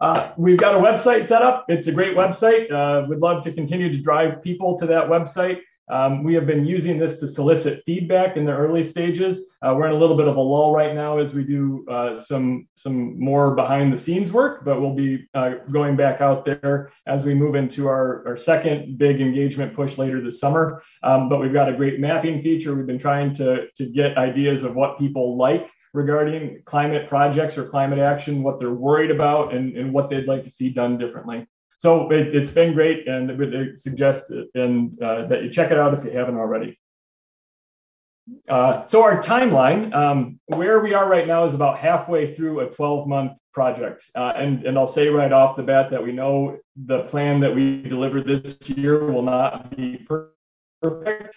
Uh, 0.00 0.32
we've 0.38 0.56
got 0.56 0.74
a 0.74 0.78
website 0.78 1.26
set 1.26 1.42
up. 1.42 1.66
It's 1.68 1.86
a 1.86 1.92
great 1.92 2.16
website. 2.16 2.70
Uh, 2.72 3.06
we'd 3.08 3.18
love 3.18 3.44
to 3.44 3.52
continue 3.52 3.90
to 3.90 3.98
drive 3.98 4.42
people 4.42 4.78
to 4.78 4.86
that 4.86 5.08
website. 5.08 5.60
Um, 5.90 6.22
we 6.22 6.34
have 6.34 6.46
been 6.46 6.64
using 6.64 6.98
this 6.98 7.18
to 7.18 7.26
solicit 7.26 7.82
feedback 7.84 8.36
in 8.36 8.44
the 8.44 8.52
early 8.52 8.82
stages. 8.84 9.56
Uh, 9.60 9.74
we're 9.76 9.86
in 9.86 9.92
a 9.92 9.98
little 9.98 10.16
bit 10.16 10.28
of 10.28 10.36
a 10.36 10.40
lull 10.40 10.72
right 10.72 10.94
now 10.94 11.18
as 11.18 11.34
we 11.34 11.42
do 11.42 11.84
uh, 11.90 12.18
some 12.18 12.68
some 12.76 13.18
more 13.18 13.54
behind 13.56 13.92
the 13.92 13.98
scenes 13.98 14.32
work, 14.32 14.64
but 14.64 14.80
we'll 14.80 14.94
be 14.94 15.28
uh, 15.34 15.54
going 15.72 15.96
back 15.96 16.20
out 16.20 16.44
there 16.44 16.92
as 17.06 17.24
we 17.24 17.34
move 17.34 17.56
into 17.56 17.88
our, 17.88 18.26
our 18.26 18.36
second 18.36 18.98
big 18.98 19.20
engagement 19.20 19.74
push 19.74 19.98
later 19.98 20.22
this 20.22 20.38
summer. 20.38 20.82
Um, 21.02 21.28
but 21.28 21.40
we've 21.40 21.52
got 21.52 21.68
a 21.68 21.72
great 21.72 21.98
mapping 21.98 22.40
feature. 22.40 22.74
We've 22.74 22.86
been 22.86 22.98
trying 22.98 23.34
to, 23.34 23.66
to 23.76 23.86
get 23.86 24.16
ideas 24.16 24.62
of 24.62 24.76
what 24.76 24.98
people 24.98 25.36
like 25.36 25.68
regarding 25.92 26.62
climate 26.66 27.08
projects 27.08 27.58
or 27.58 27.68
climate 27.68 27.98
action, 27.98 28.44
what 28.44 28.60
they're 28.60 28.70
worried 28.70 29.10
about, 29.10 29.52
and, 29.52 29.76
and 29.76 29.92
what 29.92 30.08
they'd 30.08 30.28
like 30.28 30.44
to 30.44 30.50
see 30.50 30.70
done 30.70 30.98
differently. 30.98 31.46
So 31.80 32.10
it, 32.10 32.34
has 32.34 32.50
been 32.50 32.74
great, 32.74 33.08
and 33.08 33.30
I 33.30 33.34
would 33.34 33.80
suggest 33.80 34.30
and 34.54 35.02
uh, 35.02 35.26
that 35.28 35.42
you 35.42 35.48
check 35.48 35.70
it 35.70 35.78
out 35.78 35.94
if 35.94 36.04
you 36.04 36.10
haven't 36.10 36.36
already. 36.36 36.78
uh, 38.50 38.86
so 38.86 39.02
our 39.02 39.22
timeline, 39.22 39.94
um, 39.94 40.38
where 40.44 40.80
we 40.80 40.92
are 40.92 41.08
right 41.08 41.26
now 41.26 41.46
is 41.46 41.54
about 41.54 41.78
halfway 41.78 42.34
through 42.34 42.60
a 42.60 42.66
12 42.66 43.08
month 43.08 43.32
project. 43.54 44.04
Uh, 44.14 44.30
and, 44.36 44.66
and 44.66 44.76
I'll 44.76 44.86
say 44.86 45.08
right 45.08 45.32
off 45.32 45.56
the 45.56 45.62
bat 45.62 45.90
that 45.90 46.04
we 46.04 46.12
know 46.12 46.58
the 46.76 47.04
plan 47.04 47.40
that 47.40 47.54
we 47.54 47.80
delivered 47.80 48.26
this 48.26 48.58
year 48.68 49.10
will 49.10 49.22
not 49.22 49.74
be 49.74 50.06
perfect. 50.82 51.34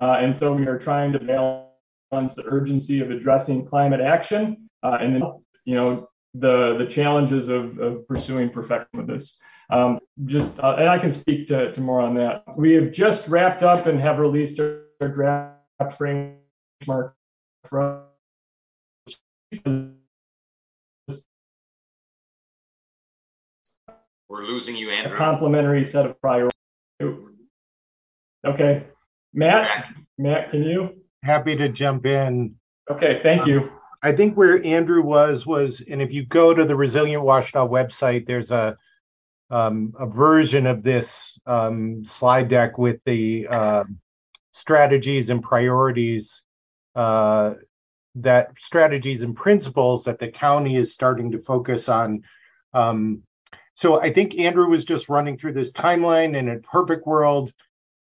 Uh, 0.00 0.16
and 0.20 0.34
so 0.34 0.54
we 0.54 0.66
are 0.66 0.78
trying 0.78 1.12
to 1.12 1.18
balance 1.18 2.34
the 2.34 2.44
urgency 2.46 3.02
of 3.02 3.10
addressing 3.10 3.66
climate 3.66 4.00
action 4.00 4.70
uh, 4.82 4.96
and 5.02 5.16
then, 5.16 5.22
you 5.66 5.74
know, 5.74 6.08
the, 6.34 6.76
the 6.78 6.86
challenges 6.86 7.48
of, 7.48 7.78
of 7.78 8.06
pursuing 8.06 8.50
perfection 8.50 8.98
with 8.98 9.06
this. 9.06 9.40
Um, 9.70 10.00
just, 10.26 10.58
uh, 10.58 10.76
and 10.78 10.88
I 10.88 10.98
can 10.98 11.10
speak 11.10 11.46
to, 11.48 11.72
to 11.72 11.80
more 11.80 12.00
on 12.00 12.14
that. 12.16 12.44
We 12.56 12.72
have 12.72 12.92
just 12.92 13.26
wrapped 13.28 13.62
up 13.62 13.86
and 13.86 13.98
have 14.00 14.18
released 14.18 14.60
our, 14.60 14.82
our 15.00 15.08
draft 15.08 15.96
framework 15.96 17.14
for 17.64 18.04
We're 24.28 24.42
losing 24.46 24.76
you, 24.76 24.90
Andrew. 24.90 25.14
A 25.14 25.16
complimentary 25.16 25.84
set 25.84 26.06
of 26.06 26.20
priorities. 26.20 26.50
Okay, 28.44 28.84
Matt, 29.32 29.92
Matt, 30.18 30.50
can 30.50 30.64
you? 30.64 30.96
Happy 31.22 31.56
to 31.56 31.68
jump 31.68 32.04
in. 32.04 32.56
Okay, 32.90 33.20
thank 33.22 33.46
you. 33.46 33.70
I 34.04 34.12
think 34.12 34.36
where 34.36 34.64
Andrew 34.66 35.02
was 35.02 35.46
was, 35.46 35.80
and 35.80 36.02
if 36.02 36.12
you 36.12 36.26
go 36.26 36.52
to 36.52 36.66
the 36.66 36.76
Resilient 36.76 37.22
Washtenaw 37.22 37.70
website, 37.70 38.26
there's 38.26 38.50
a 38.50 38.76
um, 39.50 39.94
a 39.98 40.06
version 40.06 40.66
of 40.66 40.82
this 40.82 41.40
um, 41.46 42.04
slide 42.04 42.48
deck 42.48 42.76
with 42.76 43.00
the 43.06 43.46
uh, 43.48 43.84
strategies 44.52 45.30
and 45.30 45.42
priorities 45.42 46.42
uh, 46.94 47.54
that 48.16 48.50
strategies 48.58 49.22
and 49.22 49.34
principles 49.34 50.04
that 50.04 50.18
the 50.18 50.28
county 50.28 50.76
is 50.76 50.92
starting 50.92 51.32
to 51.32 51.38
focus 51.38 51.88
on. 51.88 52.22
Um, 52.74 53.22
so 53.74 54.02
I 54.02 54.12
think 54.12 54.38
Andrew 54.38 54.68
was 54.68 54.84
just 54.84 55.08
running 55.08 55.38
through 55.38 55.54
this 55.54 55.72
timeline 55.72 56.36
in 56.36 56.50
a 56.50 56.58
perfect 56.58 57.06
world. 57.06 57.52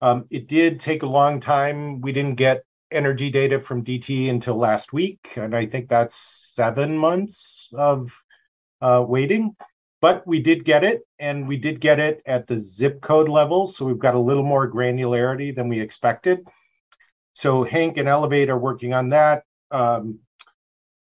Um, 0.01 0.26
it 0.30 0.46
did 0.46 0.78
take 0.78 1.03
a 1.03 1.07
long 1.07 1.40
time. 1.40 2.01
We 2.01 2.12
didn't 2.12 2.36
get 2.36 2.62
energy 2.91 3.30
data 3.30 3.61
from 3.61 3.84
DTE 3.84 4.30
until 4.30 4.57
last 4.57 4.93
week, 4.93 5.32
and 5.36 5.55
I 5.55 5.66
think 5.66 5.89
that's 5.89 6.16
seven 6.16 6.97
months 6.97 7.72
of 7.76 8.12
uh, 8.80 9.05
waiting. 9.07 9.57
But 10.01 10.26
we 10.26 10.41
did 10.41 10.64
get 10.64 10.84
it, 10.84 11.03
and 11.18 11.49
we 11.49 11.57
did 11.57 11.80
get 11.80 11.99
it 11.99 12.22
at 12.24 12.47
the 12.47 12.57
zip 12.57 13.01
code 13.01 13.28
level. 13.28 13.66
So 13.66 13.84
we've 13.84 13.99
got 13.99 14.14
a 14.14 14.20
little 14.20 14.45
more 14.45 14.70
granularity 14.70 15.55
than 15.55 15.68
we 15.68 15.80
expected. 15.80 16.47
So 17.34 17.64
Hank 17.64 17.97
and 17.97 18.09
Elevate 18.09 18.51
are 18.51 18.59
working 18.59 18.95
on 18.95 19.09
that. 19.11 19.43
Um, 19.70 20.20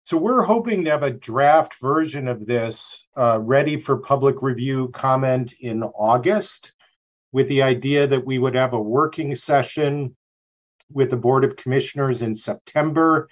so 0.05 0.17
we're 0.17 0.43
hoping 0.43 0.85
to 0.85 0.91
have 0.91 1.03
a 1.03 1.11
draft 1.11 1.75
version 1.83 2.29
of 2.29 2.47
this 2.47 3.05
uh, 3.15 3.41
ready 3.41 3.79
for 3.79 3.99
public 3.99 4.41
review 4.41 4.89
comment 4.95 5.53
in 5.61 5.83
August 5.83 6.73
with 7.33 7.47
the 7.49 7.63
idea 7.63 8.07
that 8.07 8.25
we 8.25 8.39
would 8.39 8.55
have 8.55 8.73
a 8.73 8.81
working 8.81 9.35
session 9.35 10.17
with 10.93 11.11
the 11.11 11.17
Board 11.17 11.45
of 11.45 11.57
Commissioners 11.57 12.23
in 12.23 12.35
September 12.35 13.29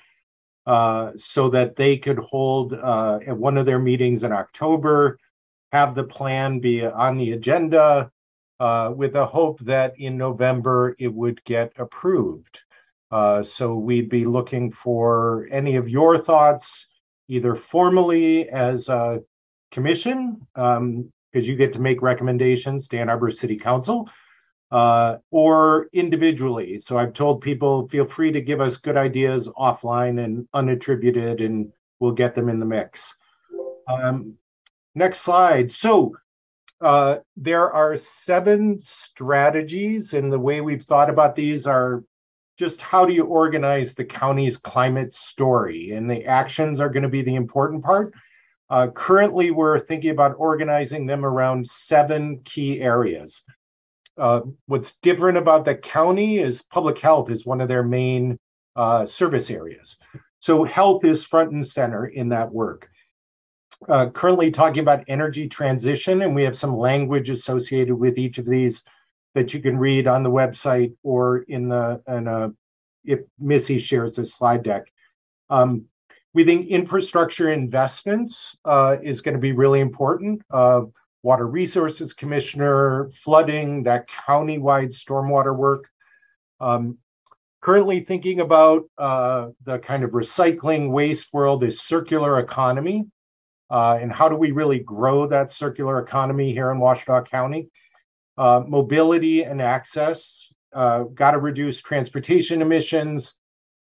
uh, 0.67 1.13
so 1.17 1.49
that 1.51 1.77
they 1.77 1.97
could 1.97 2.19
hold 2.19 2.75
uh, 2.75 3.21
at 3.27 3.37
one 3.37 3.57
of 3.57 3.67
their 3.67 3.79
meetings 3.79 4.25
in 4.25 4.33
October, 4.33 5.19
have 5.73 5.95
the 5.95 6.05
plan 6.05 6.59
be 6.59 6.85
on 6.85 7.17
the 7.17 7.33
agenda 7.33 8.11
uh, 8.59 8.93
with 8.95 9.15
a 9.15 9.27
hope 9.27 9.61
that 9.61 9.95
in 9.99 10.17
November 10.17 10.97
it 10.99 11.13
would 11.13 11.43
get 11.45 11.73
approved. 11.77 12.61
Uh, 13.11 13.43
so 13.43 13.77
we'd 13.77 14.09
be 14.09 14.25
looking 14.25 14.73
for 14.73 15.47
any 15.53 15.77
of 15.77 15.89
your 15.89 16.19
thoughts, 16.19 16.89
either 17.29 17.55
formally 17.55 18.49
as 18.49 18.89
a 18.89 19.23
commission, 19.71 20.45
because 20.55 20.79
um, 20.79 21.13
you 21.33 21.55
get 21.55 21.73
to 21.73 21.81
make 21.81 22.03
recommendations 22.03 22.89
to 22.89 22.99
Ann 22.99 23.09
Arbor 23.09 23.31
City 23.31 23.57
Council, 23.57 24.09
uh, 24.71 25.17
or 25.31 25.89
individually. 25.93 26.79
So 26.79 26.99
I've 26.99 27.13
told 27.13 27.41
people 27.41 27.89
feel 27.89 28.07
free 28.07 28.33
to 28.33 28.41
give 28.41 28.61
us 28.61 28.77
good 28.77 28.97
ideas 28.97 29.49
offline 29.49 30.23
and 30.25 30.49
unattributed, 30.55 31.45
and 31.45 31.73
we'll 32.01 32.13
get 32.13 32.35
them 32.35 32.49
in 32.49 32.59
the 32.59 32.67
mix. 32.67 33.15
Um, 33.89 34.35
next 34.95 35.21
slide. 35.21 35.71
So 35.71 36.17
uh, 36.81 37.19
there 37.37 37.73
are 37.73 37.97
seven 37.97 38.81
strategies, 38.83 40.15
and 40.15 40.33
the 40.33 40.39
way 40.39 40.61
we've 40.61 40.83
thought 40.83 41.11
about 41.11 41.37
these 41.37 41.67
are 41.67 42.03
just 42.59 42.81
how 42.81 43.05
do 43.05 43.13
you 43.13 43.25
organize 43.25 43.95
the 43.95 44.05
county's 44.05 44.57
climate 44.57 45.15
story? 45.15 45.93
And 45.93 46.11
the 46.11 46.25
actions 46.25 46.81
are 46.81 46.89
going 46.89 47.03
to 47.03 47.09
be 47.09 47.23
the 47.23 47.35
important 47.35 47.85
part. 47.85 48.15
Uh, 48.69 48.89
currently, 48.89 49.53
we're 49.53 49.79
thinking 49.79 50.11
about 50.11 50.35
organizing 50.39 51.07
them 51.07 51.25
around 51.25 51.67
seven 51.67 52.41
key 52.45 52.81
areas. 52.81 53.43
Uh, 54.19 54.41
what's 54.67 54.95
different 55.03 55.39
about 55.39 55.65
the 55.65 55.75
county 55.75 56.39
is 56.39 56.63
public 56.63 56.99
health 56.99 57.31
is 57.31 57.45
one 57.45 57.61
of 57.61 57.69
their 57.69 57.83
main 57.83 58.39
uh, 58.75 59.05
service 59.05 59.51
areas. 59.51 59.97
So, 60.41 60.65
health 60.65 61.05
is 61.05 61.25
front 61.25 61.53
and 61.53 61.67
center 61.67 62.07
in 62.07 62.29
that 62.31 62.53
work. 62.53 62.89
Uh, 63.89 64.09
currently, 64.11 64.51
talking 64.51 64.81
about 64.81 65.05
energy 65.09 65.49
transition, 65.49 66.23
and 66.23 66.35
we 66.35 66.45
have 66.45 66.57
some 66.57 66.75
language 66.75 67.29
associated 67.29 67.95
with 67.95 68.17
each 68.17 68.39
of 68.39 68.47
these 68.47 68.85
that 69.35 69.53
you 69.53 69.61
can 69.61 69.77
read 69.77 70.07
on 70.07 70.23
the 70.23 70.31
website 70.31 70.95
or 71.03 71.39
in 71.49 71.69
the 71.69 72.01
in 72.09 72.27
a, 72.27 72.51
if 73.05 73.21
Missy 73.39 73.79
shares 73.79 74.17
this 74.17 74.35
slide 74.35 74.63
deck. 74.63 74.85
Um, 75.51 75.85
we 76.33 76.45
think 76.45 76.69
infrastructure 76.69 77.53
investments 77.53 78.57
uh, 78.65 78.97
is 79.03 79.21
going 79.21 79.35
to 79.35 79.41
be 79.41 79.53
really 79.53 79.81
important. 79.81 80.43
Water 81.27 81.49
Resources 81.49 82.13
Commissioner, 82.13 83.11
flooding, 83.13 83.83
that 83.83 84.07
county-wide 84.07 84.91
stormwater 84.91 85.57
work. 85.57 85.89
Um, 86.61 86.99
currently 87.61 87.99
thinking 88.01 88.39
about 88.39 88.85
uh, 88.97 89.49
the 89.65 89.81
kind 89.81 90.05
of 90.05 90.11
recycling 90.11 90.93
waste 90.93 91.27
world 91.33 91.65
is 91.65 91.81
circular 91.81 92.39
economy. 92.39 93.07
Uh, 93.69 93.99
and 94.01 94.13
how 94.13 94.29
do 94.29 94.37
we 94.37 94.53
really 94.53 94.79
grow 94.79 95.27
that 95.27 95.51
circular 95.51 95.99
economy 95.99 96.53
here 96.53 96.71
in 96.71 96.79
Washtenaw 96.79 97.29
County? 97.29 97.71
Uh, 98.39 98.63
mobility 98.65 99.43
and 99.43 99.61
access, 99.61 100.53
uh, 100.75 101.03
got 101.23 101.33
to 101.33 101.39
reduce 101.39 101.81
transportation 101.81 102.63
emissions, 102.63 103.35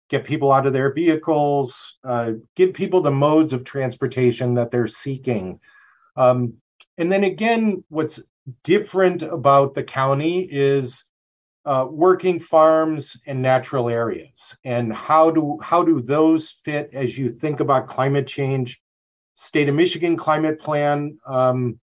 get 0.10 0.26
people 0.26 0.52
out 0.52 0.66
of 0.66 0.74
their 0.74 0.92
vehicles, 0.92 1.98
uh, 2.04 2.32
give 2.56 2.74
people 2.74 3.02
the 3.02 3.12
modes 3.12 3.54
of 3.54 3.64
transportation 3.64 4.56
that 4.56 4.72
they're 4.72 4.88
seeking. 4.88 5.60
Um, 6.18 6.56
and 6.98 7.12
then 7.12 7.24
again, 7.24 7.84
what's 7.90 8.20
different 8.64 9.22
about 9.24 9.74
the 9.74 9.84
county 9.84 10.48
is 10.50 11.04
uh, 11.66 11.88
working 11.90 12.40
farms 12.40 13.18
and 13.26 13.42
natural 13.42 13.90
areas, 13.90 14.56
and 14.64 14.94
how 14.94 15.32
do 15.32 15.58
how 15.62 15.84
do 15.84 16.02
those 16.02 16.58
fit 16.64 16.90
as 16.94 17.18
you 17.18 17.30
think 17.30 17.60
about 17.60 17.88
climate 17.88 18.28
change? 18.28 18.82
State 19.34 19.68
of 19.68 19.76
Michigan 19.76 20.16
climate 20.16 20.60
plan 20.60 21.18
um, 21.28 21.80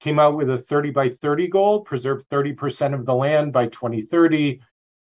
came 0.00 0.18
out 0.18 0.36
with 0.36 0.50
a 0.50 0.58
30 0.58 0.90
by 0.90 1.08
30 1.08 1.48
goal, 1.48 1.80
preserve 1.80 2.28
30% 2.28 2.92
of 2.92 3.06
the 3.06 3.14
land 3.14 3.52
by 3.52 3.66
2030. 3.68 4.60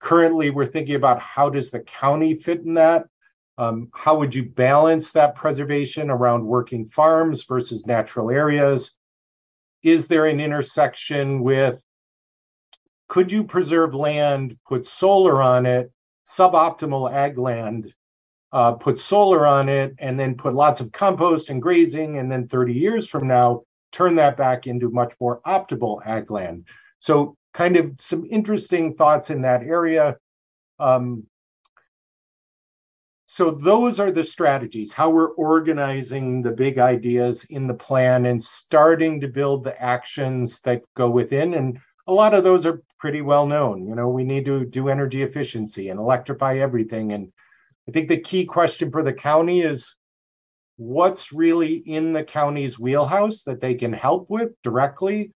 Currently, 0.00 0.50
we're 0.50 0.66
thinking 0.66 0.96
about 0.96 1.20
how 1.20 1.48
does 1.48 1.70
the 1.70 1.80
county 1.80 2.34
fit 2.34 2.60
in 2.60 2.74
that? 2.74 3.06
Um, 3.56 3.88
how 3.94 4.18
would 4.18 4.34
you 4.34 4.44
balance 4.44 5.12
that 5.12 5.34
preservation 5.34 6.10
around 6.10 6.44
working 6.44 6.88
farms 6.88 7.44
versus 7.44 7.86
natural 7.86 8.30
areas? 8.30 8.92
Is 9.82 10.06
there 10.06 10.26
an 10.26 10.40
intersection 10.40 11.42
with 11.42 11.80
could 13.08 13.30
you 13.30 13.44
preserve 13.44 13.94
land, 13.94 14.56
put 14.66 14.86
solar 14.86 15.42
on 15.42 15.66
it, 15.66 15.92
suboptimal 16.26 17.12
ag 17.12 17.36
land, 17.36 17.92
uh, 18.52 18.72
put 18.72 18.98
solar 18.98 19.46
on 19.46 19.68
it, 19.68 19.94
and 19.98 20.18
then 20.18 20.34
put 20.34 20.54
lots 20.54 20.80
of 20.80 20.92
compost 20.92 21.50
and 21.50 21.60
grazing, 21.60 22.18
and 22.18 22.32
then 22.32 22.48
30 22.48 22.72
years 22.72 23.06
from 23.06 23.28
now, 23.28 23.64
turn 23.92 24.14
that 24.14 24.38
back 24.38 24.66
into 24.66 24.90
much 24.90 25.12
more 25.20 25.40
optimal 25.46 26.00
ag 26.06 26.30
land. 26.30 26.64
So 27.00 27.36
kind 27.52 27.76
of 27.76 27.92
some 27.98 28.26
interesting 28.30 28.94
thoughts 28.94 29.28
in 29.28 29.42
that 29.42 29.62
area. 29.62 30.16
Um, 30.78 31.24
so 33.34 33.50
those 33.50 33.98
are 33.98 34.10
the 34.10 34.24
strategies, 34.24 34.92
how 34.92 35.08
we're 35.08 35.32
organizing 35.36 36.42
the 36.42 36.50
big 36.50 36.78
ideas 36.78 37.46
in 37.48 37.66
the 37.66 37.72
plan 37.72 38.26
and 38.26 38.42
starting 38.42 39.22
to 39.22 39.26
build 39.26 39.64
the 39.64 39.82
actions 39.82 40.60
that 40.64 40.82
go 40.98 41.08
within. 41.08 41.54
And 41.54 41.78
a 42.06 42.12
lot 42.12 42.34
of 42.34 42.44
those 42.44 42.66
are 42.66 42.82
pretty 42.98 43.22
well 43.22 43.46
known. 43.46 43.86
You 43.86 43.94
know, 43.94 44.10
we 44.10 44.22
need 44.22 44.44
to 44.44 44.66
do 44.66 44.90
energy 44.90 45.22
efficiency 45.22 45.88
and 45.88 45.98
electrify 45.98 46.58
everything. 46.58 47.12
And 47.12 47.32
I 47.88 47.92
think 47.92 48.10
the 48.10 48.20
key 48.20 48.44
question 48.44 48.90
for 48.90 49.02
the 49.02 49.14
county 49.14 49.62
is 49.62 49.96
what's 50.76 51.32
really 51.32 51.76
in 51.86 52.12
the 52.12 52.24
county's 52.24 52.78
wheelhouse 52.78 53.44
that 53.44 53.62
they 53.62 53.76
can 53.76 53.94
help 53.94 54.28
with 54.28 54.50
directly 54.62 55.32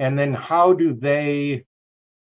and 0.00 0.18
then 0.18 0.34
how 0.34 0.72
do 0.72 0.92
they 0.92 1.64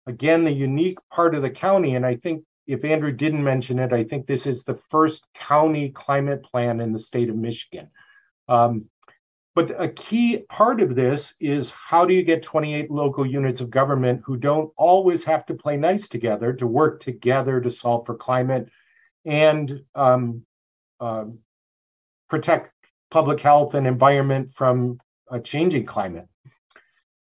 again, 0.08 0.44
the 0.44 0.52
unique 0.52 0.98
part 1.12 1.36
of 1.36 1.44
the 1.44 1.50
county, 1.50 1.96
and 1.96 2.06
I 2.06 2.16
think 2.16 2.44
if 2.68 2.86
Andrew 2.86 3.12
didn't 3.12 3.44
mention 3.44 3.80
it, 3.80 3.94
I 3.94 4.04
think 4.04 4.26
this 4.26 4.46
is 4.46 4.64
the 4.64 4.80
first 4.90 5.26
county 5.34 5.90
climate 5.90 6.44
plan 6.44 6.80
in 6.80 6.94
the 6.94 7.00
state 7.00 7.30
of 7.30 7.36
Michigan. 7.36 7.90
Um, 8.48 8.86
but 9.56 9.80
a 9.80 9.88
key 9.88 10.38
part 10.50 10.82
of 10.82 10.96
this 10.96 11.36
is 11.40 11.70
how 11.70 12.06
do 12.06 12.14
you 12.14 12.24
get 12.24 12.42
28 12.42 12.90
local 12.90 13.26
units 13.26 13.62
of 13.62 13.70
government 13.70 14.22
who 14.26 14.36
don't 14.36 14.72
always 14.78 15.24
have 15.26 15.46
to 15.46 15.54
play 15.54 15.78
nice 15.78 16.08
together 16.08 16.54
to 16.54 16.66
work 16.66 17.00
together 17.00 17.62
to 17.62 17.70
solve 17.70 18.06
for 18.06 18.16
climate 18.16 18.70
and 19.26 19.84
um, 19.94 20.44
uh, 21.00 21.26
protect 22.30 22.74
public 23.12 23.40
health 23.40 23.76
and 23.76 23.86
environment 23.86 24.54
from 24.54 25.00
a 25.30 25.40
changing 25.40 25.86
climate? 25.86 26.28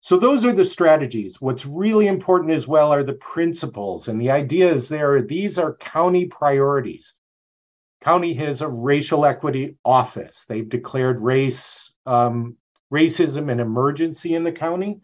So 0.02 0.18
those 0.18 0.44
are 0.44 0.52
the 0.52 0.64
strategies. 0.64 1.40
What's 1.40 1.64
really 1.64 2.08
important 2.08 2.50
as 2.50 2.66
well 2.66 2.92
are 2.92 3.04
the 3.04 3.12
principles. 3.12 4.08
And 4.08 4.20
the 4.20 4.32
idea 4.32 4.74
is 4.74 4.88
there, 4.88 5.22
these 5.22 5.58
are 5.58 5.76
county 5.76 6.26
priorities. 6.26 7.14
County 8.02 8.34
has 8.34 8.62
a 8.62 8.68
racial 8.68 9.24
equity 9.24 9.76
office. 9.84 10.44
They've 10.48 10.68
declared 10.68 11.20
race 11.20 11.92
um, 12.04 12.56
racism 12.92 13.50
an 13.50 13.60
emergency 13.60 14.34
in 14.34 14.42
the 14.42 14.50
county. 14.50 15.00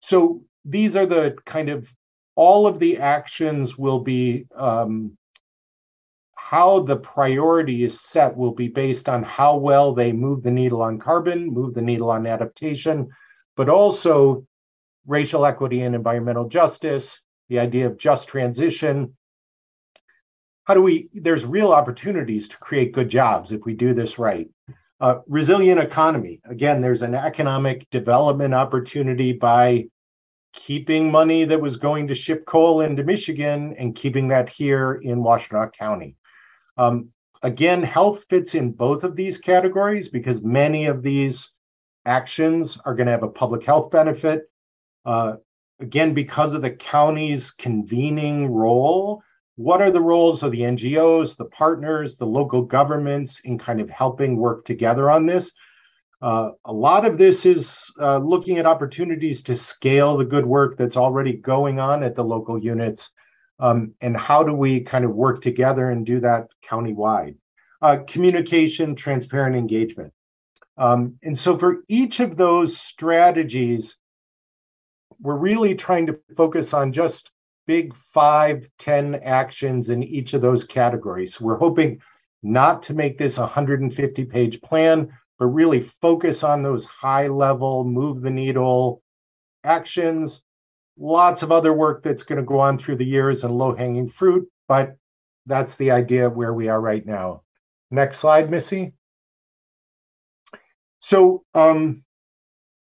So 0.00 0.42
these 0.64 0.96
are 0.96 1.04
the 1.04 1.36
kind 1.44 1.68
of 1.68 1.86
all 2.34 2.66
of 2.66 2.78
the 2.78 2.98
actions 2.98 3.76
will 3.76 4.00
be 4.00 4.46
um, 4.56 5.18
how 6.34 6.80
the 6.80 6.96
priority 6.96 7.84
is 7.84 8.00
set 8.00 8.34
will 8.34 8.54
be 8.54 8.68
based 8.68 9.10
on 9.10 9.22
how 9.22 9.58
well 9.58 9.92
they 9.94 10.10
move 10.10 10.42
the 10.42 10.50
needle 10.50 10.80
on 10.80 10.98
carbon, 10.98 11.52
move 11.52 11.74
the 11.74 11.82
needle 11.82 12.10
on 12.10 12.26
adaptation, 12.26 13.10
but 13.56 13.68
also 13.68 14.46
racial 15.06 15.44
equity 15.44 15.82
and 15.82 15.94
environmental 15.94 16.48
justice, 16.48 17.20
the 17.48 17.58
idea 17.58 17.86
of 17.86 17.98
just 17.98 18.28
transition. 18.28 19.16
How 20.64 20.74
do 20.74 20.82
we, 20.82 21.08
there's 21.12 21.44
real 21.44 21.72
opportunities 21.72 22.48
to 22.48 22.58
create 22.58 22.92
good 22.92 23.08
jobs 23.08 23.52
if 23.52 23.64
we 23.64 23.74
do 23.74 23.94
this 23.94 24.18
right. 24.18 24.48
Uh, 25.00 25.18
resilient 25.26 25.80
economy. 25.80 26.40
Again, 26.48 26.80
there's 26.80 27.02
an 27.02 27.14
economic 27.14 27.90
development 27.90 28.54
opportunity 28.54 29.32
by 29.32 29.86
keeping 30.52 31.10
money 31.10 31.44
that 31.44 31.60
was 31.60 31.76
going 31.76 32.06
to 32.06 32.14
ship 32.14 32.44
coal 32.46 32.82
into 32.82 33.02
Michigan 33.02 33.74
and 33.78 33.96
keeping 33.96 34.28
that 34.28 34.48
here 34.48 35.00
in 35.02 35.18
Washtenaw 35.18 35.72
County. 35.72 36.16
Um, 36.76 37.08
again, 37.42 37.82
health 37.82 38.24
fits 38.28 38.54
in 38.54 38.70
both 38.70 39.02
of 39.02 39.16
these 39.16 39.38
categories 39.38 40.08
because 40.08 40.42
many 40.42 40.86
of 40.86 41.02
these 41.02 41.50
actions 42.04 42.78
are 42.84 42.94
going 42.94 43.06
to 43.06 43.12
have 43.12 43.22
a 43.22 43.28
public 43.28 43.64
health 43.64 43.90
benefit. 43.90 44.50
Uh, 45.04 45.34
again, 45.80 46.14
because 46.14 46.52
of 46.54 46.62
the 46.62 46.70
county's 46.70 47.50
convening 47.50 48.50
role, 48.52 49.22
what 49.56 49.82
are 49.82 49.90
the 49.90 50.00
roles 50.00 50.42
of 50.42 50.52
the 50.52 50.60
NGOs, 50.60 51.36
the 51.36 51.44
partners, 51.46 52.16
the 52.16 52.26
local 52.26 52.62
governments 52.62 53.40
in 53.44 53.58
kind 53.58 53.80
of 53.80 53.90
helping 53.90 54.36
work 54.36 54.64
together 54.64 55.10
on 55.10 55.26
this? 55.26 55.50
Uh, 56.22 56.52
a 56.66 56.72
lot 56.72 57.04
of 57.04 57.18
this 57.18 57.44
is 57.44 57.92
uh, 58.00 58.18
looking 58.18 58.58
at 58.58 58.66
opportunities 58.66 59.42
to 59.42 59.56
scale 59.56 60.16
the 60.16 60.24
good 60.24 60.46
work 60.46 60.76
that's 60.76 60.96
already 60.96 61.32
going 61.32 61.80
on 61.80 62.04
at 62.04 62.14
the 62.14 62.22
local 62.24 62.58
units. 62.58 63.10
Um, 63.58 63.92
and 64.00 64.16
how 64.16 64.42
do 64.42 64.54
we 64.54 64.80
kind 64.80 65.04
of 65.04 65.14
work 65.14 65.42
together 65.42 65.90
and 65.90 66.06
do 66.06 66.20
that 66.20 66.48
countywide? 66.68 67.36
Uh, 67.80 67.98
communication, 68.06 68.94
transparent 68.94 69.56
engagement. 69.56 70.12
Um, 70.78 71.18
and 71.22 71.38
so 71.38 71.58
for 71.58 71.82
each 71.88 72.20
of 72.20 72.36
those 72.36 72.76
strategies, 72.76 73.96
we're 75.20 75.36
really 75.36 75.74
trying 75.74 76.06
to 76.06 76.18
focus 76.36 76.72
on 76.74 76.92
just 76.92 77.30
big 77.66 77.94
five, 77.94 78.66
10 78.78 79.16
actions 79.16 79.88
in 79.90 80.02
each 80.02 80.34
of 80.34 80.42
those 80.42 80.64
categories. 80.64 81.40
We're 81.40 81.58
hoping 81.58 82.00
not 82.42 82.82
to 82.84 82.94
make 82.94 83.18
this 83.18 83.38
a 83.38 83.42
150 83.42 84.24
page 84.24 84.60
plan, 84.62 85.12
but 85.38 85.46
really 85.46 85.80
focus 85.80 86.42
on 86.42 86.62
those 86.62 86.84
high 86.84 87.28
level, 87.28 87.84
move 87.84 88.20
the 88.20 88.30
needle 88.30 89.02
actions. 89.64 90.42
Lots 90.98 91.42
of 91.42 91.52
other 91.52 91.72
work 91.72 92.02
that's 92.02 92.22
going 92.24 92.38
to 92.38 92.44
go 92.44 92.58
on 92.58 92.78
through 92.78 92.96
the 92.96 93.04
years 93.04 93.44
and 93.44 93.56
low 93.56 93.74
hanging 93.74 94.08
fruit, 94.08 94.48
but 94.68 94.96
that's 95.46 95.76
the 95.76 95.90
idea 95.90 96.26
of 96.26 96.36
where 96.36 96.52
we 96.52 96.68
are 96.68 96.80
right 96.80 97.04
now. 97.04 97.42
Next 97.90 98.18
slide, 98.18 98.50
Missy. 98.50 98.94
So 101.02 101.42
um, 101.52 102.04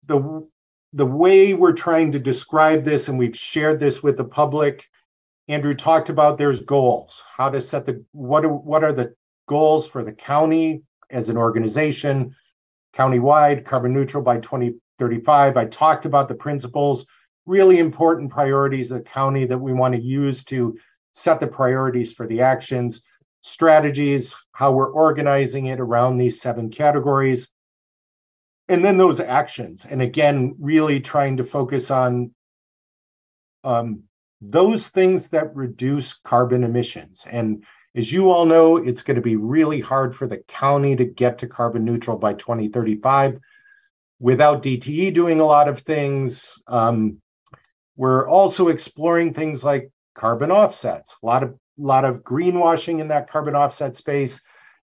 the 0.06 0.48
the 0.94 1.06
way 1.06 1.56
we're 1.56 1.74
trying 1.74 2.12
to 2.12 2.20
describe 2.20 2.86
this, 2.86 3.08
and 3.08 3.18
we've 3.18 3.36
shared 3.36 3.80
this 3.80 4.04
with 4.04 4.16
the 4.16 4.24
public, 4.24 4.86
Andrew 5.48 5.74
talked 5.74 6.10
about 6.10 6.38
there's 6.38 6.62
goals, 6.62 7.22
how 7.36 7.50
to 7.50 7.60
set 7.60 7.88
the 7.88 8.06
what 8.12 8.46
are 8.46 8.54
what 8.54 8.84
are 8.84 8.94
the 8.94 9.16
goals 9.50 9.88
for 9.88 10.04
the 10.04 10.12
county 10.12 10.84
as 11.10 11.30
an 11.30 11.38
organization, 11.38 12.36
countywide, 12.96 13.66
carbon 13.66 13.92
neutral 13.92 14.22
by 14.22 14.38
2035. 14.38 15.58
I 15.58 15.66
talked 15.66 16.06
about 16.06 16.28
the 16.28 16.36
principles, 16.36 17.08
really 17.48 17.80
important 17.80 18.30
priorities 18.30 18.92
of 18.92 19.00
the 19.00 19.10
county 19.10 19.46
that 19.48 19.58
we 19.58 19.74
want 19.74 19.96
to 19.96 20.02
use 20.02 20.44
to 20.46 20.78
set 21.14 21.40
the 21.40 21.48
priorities 21.48 22.14
for 22.14 22.28
the 22.28 22.42
actions, 22.42 23.02
strategies, 23.42 24.36
how 24.52 24.74
we're 24.74 24.92
organizing 24.92 25.66
it 25.68 25.80
around 25.80 26.20
these 26.20 26.40
seven 26.40 26.70
categories 26.70 27.50
and 28.68 28.84
then 28.84 28.98
those 28.98 29.20
actions 29.20 29.86
and 29.90 30.02
again 30.02 30.56
really 30.60 31.00
trying 31.00 31.38
to 31.38 31.44
focus 31.44 31.92
on 31.92 32.32
um, 33.64 34.04
those 34.42 34.90
things 34.90 35.30
that 35.30 35.56
reduce 35.56 36.14
carbon 36.14 36.64
emissions. 36.64 37.24
And 37.30 37.64
as 37.96 38.12
you 38.12 38.30
all 38.30 38.46
know 38.46 38.78
it's 38.78 39.02
going 39.02 39.16
to 39.16 39.22
be 39.22 39.36
really 39.36 39.80
hard 39.80 40.16
for 40.16 40.28
the 40.28 40.44
county 40.48 40.96
to 40.96 41.06
get 41.06 41.38
to 41.40 41.48
carbon 41.48 41.86
neutral 41.86 42.18
by 42.18 42.34
2035 42.34 43.40
without 44.20 44.64
dte 44.64 45.14
doing 45.14 45.40
a 45.40 45.46
lot 45.46 45.68
of 45.68 45.80
things. 45.80 46.62
Um, 46.68 47.22
we're 47.96 48.28
also 48.28 48.68
exploring 48.68 49.34
things 49.34 49.64
like 49.64 49.92
carbon 50.16 50.52
offsets 50.52 51.16
a 51.22 51.26
lot 51.26 51.44
of 51.44 51.56
lot 51.78 52.06
of 52.06 52.18
greenwashing 52.18 53.00
in 53.00 53.10
that 53.10 53.30
carbon 53.30 53.56
offset 53.56 53.98
space. 53.98 54.40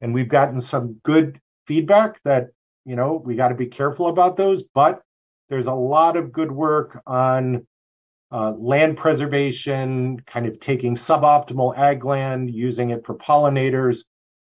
And 0.02 0.14
we've 0.14 0.30
gotten 0.30 0.62
some 0.62 1.00
good 1.04 1.40
feedback 1.68 2.20
that 2.24 2.50
you 2.86 2.96
know, 2.96 3.22
we 3.24 3.36
got 3.36 3.50
to 3.50 3.56
be 3.56 3.66
careful 3.66 4.08
about 4.08 4.38
those, 4.38 4.64
but 4.74 5.02
there's 5.50 5.68
a 5.68 5.74
lot 5.74 6.18
of 6.18 6.32
good 6.32 6.52
work 6.52 7.02
on 7.06 7.66
uh, 8.32 8.52
land 8.52 8.98
preservation, 8.98 10.20
kind 10.22 10.46
of 10.46 10.60
taking 10.60 10.96
suboptimal 10.96 11.78
ag 11.78 12.04
land, 12.04 12.54
using 12.54 12.90
it 12.90 13.06
for 13.06 13.16
pollinators. 13.16 14.00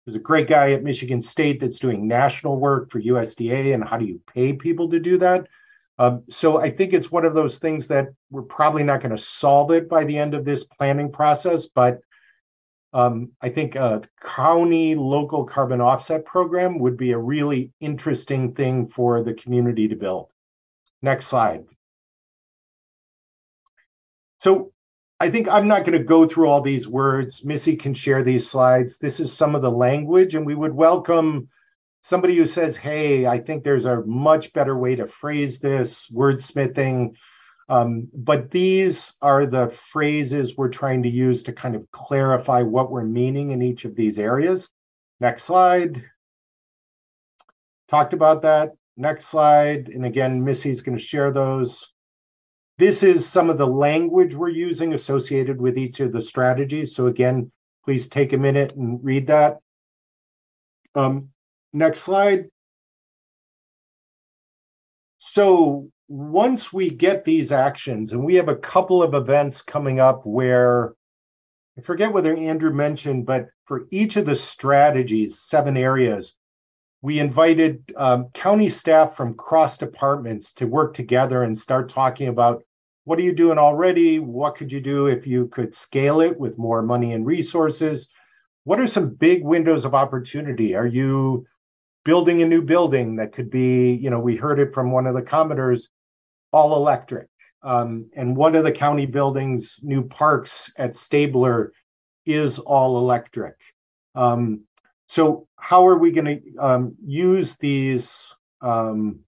There's 0.04 0.16
a 0.16 0.20
great 0.20 0.48
guy 0.48 0.72
at 0.72 0.82
Michigan 0.82 1.22
State 1.22 1.60
that's 1.60 1.78
doing 1.78 2.08
national 2.08 2.58
work 2.58 2.90
for 2.90 3.00
USDA 3.00 3.74
and 3.74 3.84
how 3.84 3.96
do 3.96 4.04
you 4.04 4.20
pay 4.32 4.52
people 4.52 4.88
to 4.90 4.98
do 4.98 5.18
that. 5.18 5.46
Um, 5.98 6.24
so 6.30 6.58
I 6.58 6.70
think 6.70 6.92
it's 6.92 7.10
one 7.10 7.24
of 7.24 7.34
those 7.34 7.58
things 7.58 7.86
that 7.88 8.08
we're 8.30 8.42
probably 8.42 8.82
not 8.82 9.00
going 9.00 9.14
to 9.14 9.22
solve 9.22 9.70
it 9.70 9.88
by 9.88 10.04
the 10.04 10.18
end 10.18 10.34
of 10.34 10.44
this 10.44 10.64
planning 10.64 11.12
process, 11.12 11.66
but 11.66 12.00
um, 12.92 13.32
I 13.40 13.48
think 13.48 13.74
a 13.74 14.02
county 14.22 14.94
local 14.94 15.44
carbon 15.44 15.80
offset 15.80 16.24
program 16.24 16.78
would 16.78 16.96
be 16.96 17.12
a 17.12 17.18
really 17.18 17.72
interesting 17.80 18.54
thing 18.54 18.88
for 18.88 19.22
the 19.22 19.34
community 19.34 19.88
to 19.88 19.96
build. 19.96 20.28
Next 21.00 21.26
slide. 21.26 21.64
So 24.38 24.72
I 25.20 25.30
think 25.30 25.48
I'm 25.48 25.68
not 25.68 25.84
going 25.84 25.98
to 25.98 26.04
go 26.04 26.26
through 26.26 26.48
all 26.48 26.60
these 26.60 26.88
words. 26.88 27.44
Missy 27.44 27.76
can 27.76 27.94
share 27.94 28.22
these 28.22 28.50
slides. 28.50 28.98
This 28.98 29.20
is 29.20 29.32
some 29.32 29.54
of 29.54 29.62
the 29.62 29.70
language, 29.70 30.34
and 30.34 30.44
we 30.44 30.54
would 30.54 30.74
welcome 30.74 31.48
somebody 32.02 32.36
who 32.36 32.46
says, 32.46 32.76
hey, 32.76 33.26
I 33.26 33.38
think 33.38 33.62
there's 33.62 33.84
a 33.84 34.02
much 34.04 34.52
better 34.52 34.76
way 34.76 34.96
to 34.96 35.06
phrase 35.06 35.60
this, 35.60 36.08
wordsmithing. 36.10 37.14
Um, 37.68 38.08
but 38.12 38.50
these 38.50 39.14
are 39.22 39.46
the 39.46 39.68
phrases 39.68 40.56
we're 40.56 40.68
trying 40.68 41.02
to 41.04 41.08
use 41.08 41.42
to 41.44 41.52
kind 41.52 41.74
of 41.74 41.90
clarify 41.90 42.62
what 42.62 42.90
we're 42.90 43.04
meaning 43.04 43.52
in 43.52 43.62
each 43.62 43.84
of 43.84 43.94
these 43.94 44.18
areas. 44.18 44.68
Next 45.20 45.44
slide. 45.44 46.04
Talked 47.88 48.12
about 48.12 48.42
that. 48.42 48.72
Next 48.96 49.26
slide. 49.26 49.88
And 49.88 50.04
again, 50.04 50.44
Missy's 50.44 50.80
going 50.80 50.98
to 50.98 51.02
share 51.02 51.32
those. 51.32 51.92
This 52.78 53.02
is 53.02 53.28
some 53.28 53.48
of 53.48 53.58
the 53.58 53.66
language 53.66 54.34
we're 54.34 54.48
using 54.48 54.94
associated 54.94 55.60
with 55.60 55.78
each 55.78 56.00
of 56.00 56.12
the 56.12 56.20
strategies. 56.20 56.94
So 56.94 57.06
again, 57.06 57.52
please 57.84 58.08
take 58.08 58.32
a 58.32 58.38
minute 58.38 58.74
and 58.74 59.02
read 59.02 59.28
that. 59.28 59.58
Um, 60.94 61.28
next 61.72 62.00
slide. 62.00 62.46
So 65.18 65.90
once 66.12 66.74
we 66.74 66.90
get 66.90 67.24
these 67.24 67.52
actions, 67.52 68.12
and 68.12 68.22
we 68.22 68.34
have 68.34 68.50
a 68.50 68.56
couple 68.56 69.02
of 69.02 69.14
events 69.14 69.62
coming 69.62 69.98
up 69.98 70.26
where 70.26 70.92
I 71.78 71.80
forget 71.80 72.12
whether 72.12 72.36
Andrew 72.36 72.70
mentioned, 72.70 73.24
but 73.24 73.46
for 73.64 73.86
each 73.90 74.16
of 74.16 74.26
the 74.26 74.34
strategies, 74.34 75.40
seven 75.40 75.74
areas, 75.74 76.34
we 77.00 77.18
invited 77.18 77.94
um, 77.96 78.26
county 78.34 78.68
staff 78.68 79.16
from 79.16 79.32
cross 79.32 79.78
departments 79.78 80.52
to 80.54 80.66
work 80.66 80.92
together 80.92 81.44
and 81.44 81.56
start 81.56 81.88
talking 81.88 82.28
about 82.28 82.62
what 83.04 83.18
are 83.18 83.22
you 83.22 83.34
doing 83.34 83.56
already? 83.56 84.18
What 84.18 84.54
could 84.54 84.70
you 84.70 84.82
do 84.82 85.06
if 85.06 85.26
you 85.26 85.46
could 85.48 85.74
scale 85.74 86.20
it 86.20 86.38
with 86.38 86.58
more 86.58 86.82
money 86.82 87.14
and 87.14 87.24
resources? 87.24 88.10
What 88.64 88.78
are 88.78 88.86
some 88.86 89.14
big 89.14 89.42
windows 89.42 89.86
of 89.86 89.94
opportunity? 89.94 90.74
Are 90.74 90.86
you 90.86 91.46
building 92.04 92.42
a 92.42 92.46
new 92.46 92.60
building 92.60 93.16
that 93.16 93.32
could 93.32 93.48
be, 93.48 93.94
you 93.94 94.10
know, 94.10 94.20
we 94.20 94.36
heard 94.36 94.60
it 94.60 94.74
from 94.74 94.92
one 94.92 95.06
of 95.06 95.14
the 95.14 95.22
commenters, 95.22 95.88
all 96.52 96.76
electric. 96.76 97.28
Um, 97.62 98.10
and 98.16 98.36
one 98.36 98.54
of 98.54 98.64
the 98.64 98.72
county 98.72 99.06
buildings, 99.06 99.78
new 99.82 100.02
parks 100.02 100.72
at 100.76 100.94
Staebler, 100.94 101.70
is 102.26 102.58
all 102.58 102.98
electric. 102.98 103.54
Um, 104.14 104.64
so, 105.06 105.46
how 105.56 105.86
are 105.86 105.98
we 105.98 106.10
going 106.10 106.24
to 106.24 106.56
um, 106.58 106.96
use 107.04 107.56
these 107.56 108.34
um, 108.60 109.20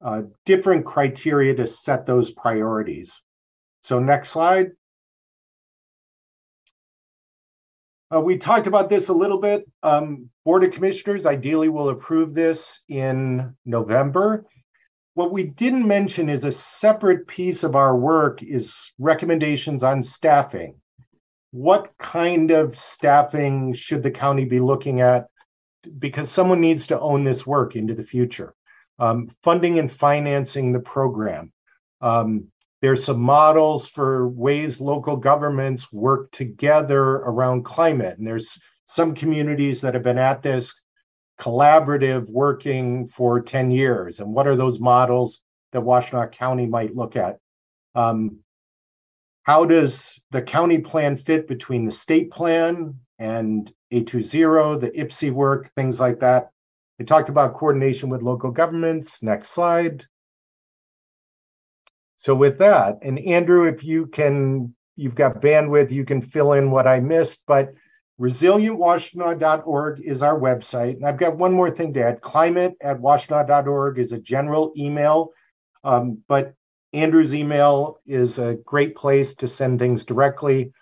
uh, 0.00 0.22
different 0.44 0.86
criteria 0.86 1.54
to 1.54 1.66
set 1.66 2.06
those 2.06 2.32
priorities? 2.32 3.20
So, 3.82 3.98
next 3.98 4.30
slide. 4.30 4.72
Uh, 8.14 8.20
we 8.20 8.38
talked 8.38 8.66
about 8.66 8.88
this 8.88 9.08
a 9.08 9.12
little 9.12 9.38
bit. 9.38 9.68
Um, 9.82 10.30
Board 10.44 10.64
of 10.64 10.72
Commissioners 10.72 11.26
ideally 11.26 11.68
will 11.68 11.90
approve 11.90 12.34
this 12.34 12.80
in 12.88 13.54
November. 13.66 14.46
What 15.18 15.32
we 15.32 15.42
didn't 15.42 15.84
mention 15.84 16.28
is 16.28 16.44
a 16.44 16.52
separate 16.52 17.26
piece 17.26 17.64
of 17.64 17.74
our 17.74 17.96
work 17.96 18.40
is 18.40 18.72
recommendations 19.00 19.82
on 19.82 20.00
staffing. 20.00 20.76
What 21.50 21.90
kind 21.98 22.52
of 22.52 22.78
staffing 22.78 23.72
should 23.72 24.04
the 24.04 24.12
county 24.12 24.44
be 24.44 24.60
looking 24.60 25.00
at? 25.00 25.26
Because 25.98 26.30
someone 26.30 26.60
needs 26.60 26.86
to 26.86 27.00
own 27.00 27.24
this 27.24 27.44
work 27.44 27.74
into 27.74 27.96
the 27.96 28.04
future. 28.04 28.54
Um, 29.00 29.28
funding 29.42 29.80
and 29.80 29.90
financing 29.90 30.70
the 30.70 30.78
program. 30.78 31.52
Um, 32.00 32.52
there's 32.80 33.02
some 33.04 33.18
models 33.18 33.88
for 33.88 34.28
ways 34.28 34.80
local 34.80 35.16
governments 35.16 35.92
work 35.92 36.30
together 36.30 37.02
around 37.02 37.64
climate. 37.64 38.18
And 38.18 38.24
there's 38.24 38.56
some 38.86 39.16
communities 39.16 39.80
that 39.80 39.94
have 39.94 40.04
been 40.04 40.16
at 40.16 40.44
this 40.44 40.80
collaborative 41.38 42.28
working 42.28 43.08
for 43.08 43.40
10 43.40 43.70
years. 43.70 44.20
And 44.20 44.32
what 44.34 44.46
are 44.46 44.56
those 44.56 44.80
models 44.80 45.40
that 45.72 45.82
Washtenaw 45.82 46.32
County 46.32 46.66
might 46.66 46.96
look 46.96 47.16
at? 47.16 47.38
Um, 47.94 48.38
how 49.44 49.64
does 49.64 50.20
the 50.30 50.42
county 50.42 50.78
plan 50.78 51.16
fit 51.16 51.48
between 51.48 51.86
the 51.86 51.92
state 51.92 52.30
plan 52.30 52.98
and 53.18 53.72
A2ZERO, 53.92 54.80
the 54.80 54.90
IPCEI 54.90 55.32
work, 55.32 55.70
things 55.74 55.98
like 55.98 56.20
that? 56.20 56.50
We 56.98 57.04
talked 57.04 57.28
about 57.28 57.56
coordination 57.56 58.08
with 58.08 58.22
local 58.22 58.50
governments. 58.50 59.22
Next 59.22 59.50
slide. 59.50 60.04
So 62.16 62.34
with 62.34 62.58
that, 62.58 62.98
and 63.02 63.18
Andrew, 63.20 63.68
if 63.68 63.84
you 63.84 64.06
can, 64.06 64.74
you've 64.96 65.14
got 65.14 65.40
bandwidth, 65.40 65.92
you 65.92 66.04
can 66.04 66.20
fill 66.20 66.54
in 66.54 66.72
what 66.72 66.88
I 66.88 66.98
missed, 66.98 67.42
but 67.46 67.72
resilientwashtenaw.org 68.20 70.00
is 70.00 70.22
our 70.22 70.38
website. 70.38 70.96
And 70.96 71.06
I've 71.06 71.18
got 71.18 71.36
one 71.36 71.52
more 71.52 71.70
thing 71.70 71.94
to 71.94 72.02
add. 72.02 72.20
Climate 72.20 72.74
at 72.80 72.98
washtenaw.org 72.98 73.98
is 73.98 74.12
a 74.12 74.18
general 74.18 74.72
email, 74.76 75.30
um, 75.84 76.18
but 76.28 76.54
Andrew's 76.92 77.34
email 77.34 77.98
is 78.06 78.38
a 78.38 78.58
great 78.64 78.96
place 78.96 79.34
to 79.36 79.48
send 79.48 79.78
things 79.78 80.04
directly. 80.04 80.72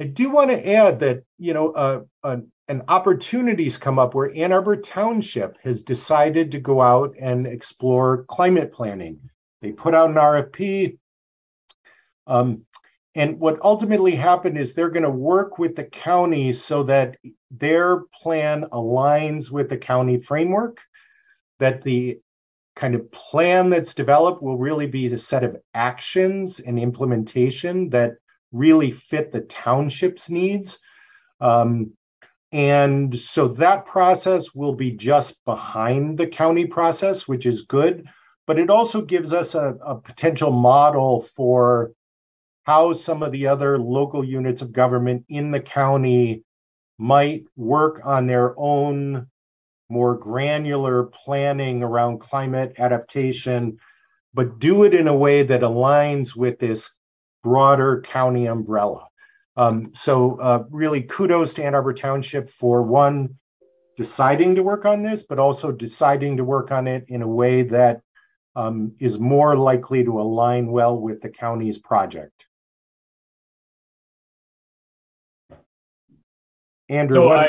I 0.00 0.04
do 0.04 0.28
want 0.28 0.50
to 0.50 0.72
add 0.72 1.00
that, 1.00 1.22
you 1.38 1.54
know, 1.54 1.70
uh, 1.70 2.00
uh, 2.22 2.38
an 2.68 2.82
opportunities 2.88 3.76
come 3.76 3.98
up 3.98 4.14
where 4.14 4.34
Ann 4.34 4.52
Arbor 4.52 4.76
Township 4.76 5.56
has 5.62 5.82
decided 5.82 6.50
to 6.52 6.58
go 6.58 6.80
out 6.80 7.14
and 7.20 7.46
explore 7.46 8.24
climate 8.24 8.72
planning. 8.72 9.20
They 9.62 9.72
put 9.72 9.94
out 9.94 10.10
an 10.10 10.16
RFP. 10.16 10.98
Um, 12.26 12.64
and 13.14 13.38
what 13.38 13.58
ultimately 13.62 14.14
happened 14.14 14.58
is 14.58 14.74
they're 14.74 14.90
going 14.90 15.04
to 15.04 15.10
work 15.10 15.58
with 15.58 15.76
the 15.76 15.84
county 15.84 16.52
so 16.52 16.82
that 16.84 17.16
their 17.50 18.02
plan 18.20 18.64
aligns 18.72 19.50
with 19.50 19.68
the 19.68 19.76
county 19.76 20.20
framework, 20.20 20.78
that 21.60 21.82
the 21.82 22.18
kind 22.74 22.94
of 22.94 23.10
plan 23.12 23.70
that's 23.70 23.94
developed 23.94 24.42
will 24.42 24.58
really 24.58 24.86
be 24.86 25.06
a 25.06 25.18
set 25.18 25.44
of 25.44 25.56
actions 25.74 26.58
and 26.58 26.78
implementation 26.78 27.88
that 27.90 28.14
really 28.50 28.90
fit 28.90 29.30
the 29.30 29.42
township's 29.42 30.28
needs. 30.28 30.78
Um, 31.40 31.92
and 32.50 33.18
so 33.18 33.48
that 33.48 33.86
process 33.86 34.54
will 34.54 34.74
be 34.74 34.92
just 34.92 35.44
behind 35.44 36.18
the 36.18 36.26
county 36.26 36.66
process, 36.66 37.28
which 37.28 37.46
is 37.46 37.62
good 37.62 38.08
but 38.46 38.58
it 38.58 38.70
also 38.70 39.00
gives 39.00 39.32
us 39.32 39.54
a, 39.54 39.76
a 39.84 39.96
potential 39.96 40.50
model 40.50 41.26
for 41.34 41.92
how 42.64 42.92
some 42.92 43.22
of 43.22 43.32
the 43.32 43.46
other 43.46 43.78
local 43.78 44.24
units 44.24 44.62
of 44.62 44.72
government 44.72 45.24
in 45.28 45.50
the 45.50 45.60
county 45.60 46.42
might 46.98 47.44
work 47.56 48.00
on 48.04 48.26
their 48.26 48.54
own 48.58 49.26
more 49.90 50.16
granular 50.16 51.04
planning 51.04 51.82
around 51.82 52.18
climate 52.18 52.74
adaptation, 52.78 53.78
but 54.32 54.58
do 54.58 54.84
it 54.84 54.94
in 54.94 55.08
a 55.08 55.14
way 55.14 55.42
that 55.42 55.60
aligns 55.60 56.34
with 56.34 56.58
this 56.58 56.90
broader 57.42 58.00
county 58.00 58.46
umbrella. 58.46 59.06
Um, 59.56 59.92
so, 59.94 60.40
uh, 60.40 60.64
really, 60.70 61.02
kudos 61.02 61.54
to 61.54 61.64
Ann 61.64 61.74
Arbor 61.74 61.92
Township 61.92 62.50
for 62.50 62.82
one, 62.82 63.38
deciding 63.96 64.54
to 64.56 64.62
work 64.62 64.84
on 64.84 65.02
this, 65.02 65.22
but 65.22 65.38
also 65.38 65.70
deciding 65.70 66.38
to 66.38 66.44
work 66.44 66.72
on 66.72 66.88
it 66.88 67.04
in 67.08 67.22
a 67.22 67.28
way 67.28 67.62
that 67.62 68.00
um, 68.56 68.92
is 68.98 69.18
more 69.18 69.56
likely 69.56 70.02
to 70.02 70.20
align 70.20 70.68
well 70.68 70.98
with 70.98 71.20
the 71.20 71.28
county's 71.28 71.78
project. 71.78 72.46
Andrew, 76.88 77.16
so 77.16 77.32
I, 77.32 77.48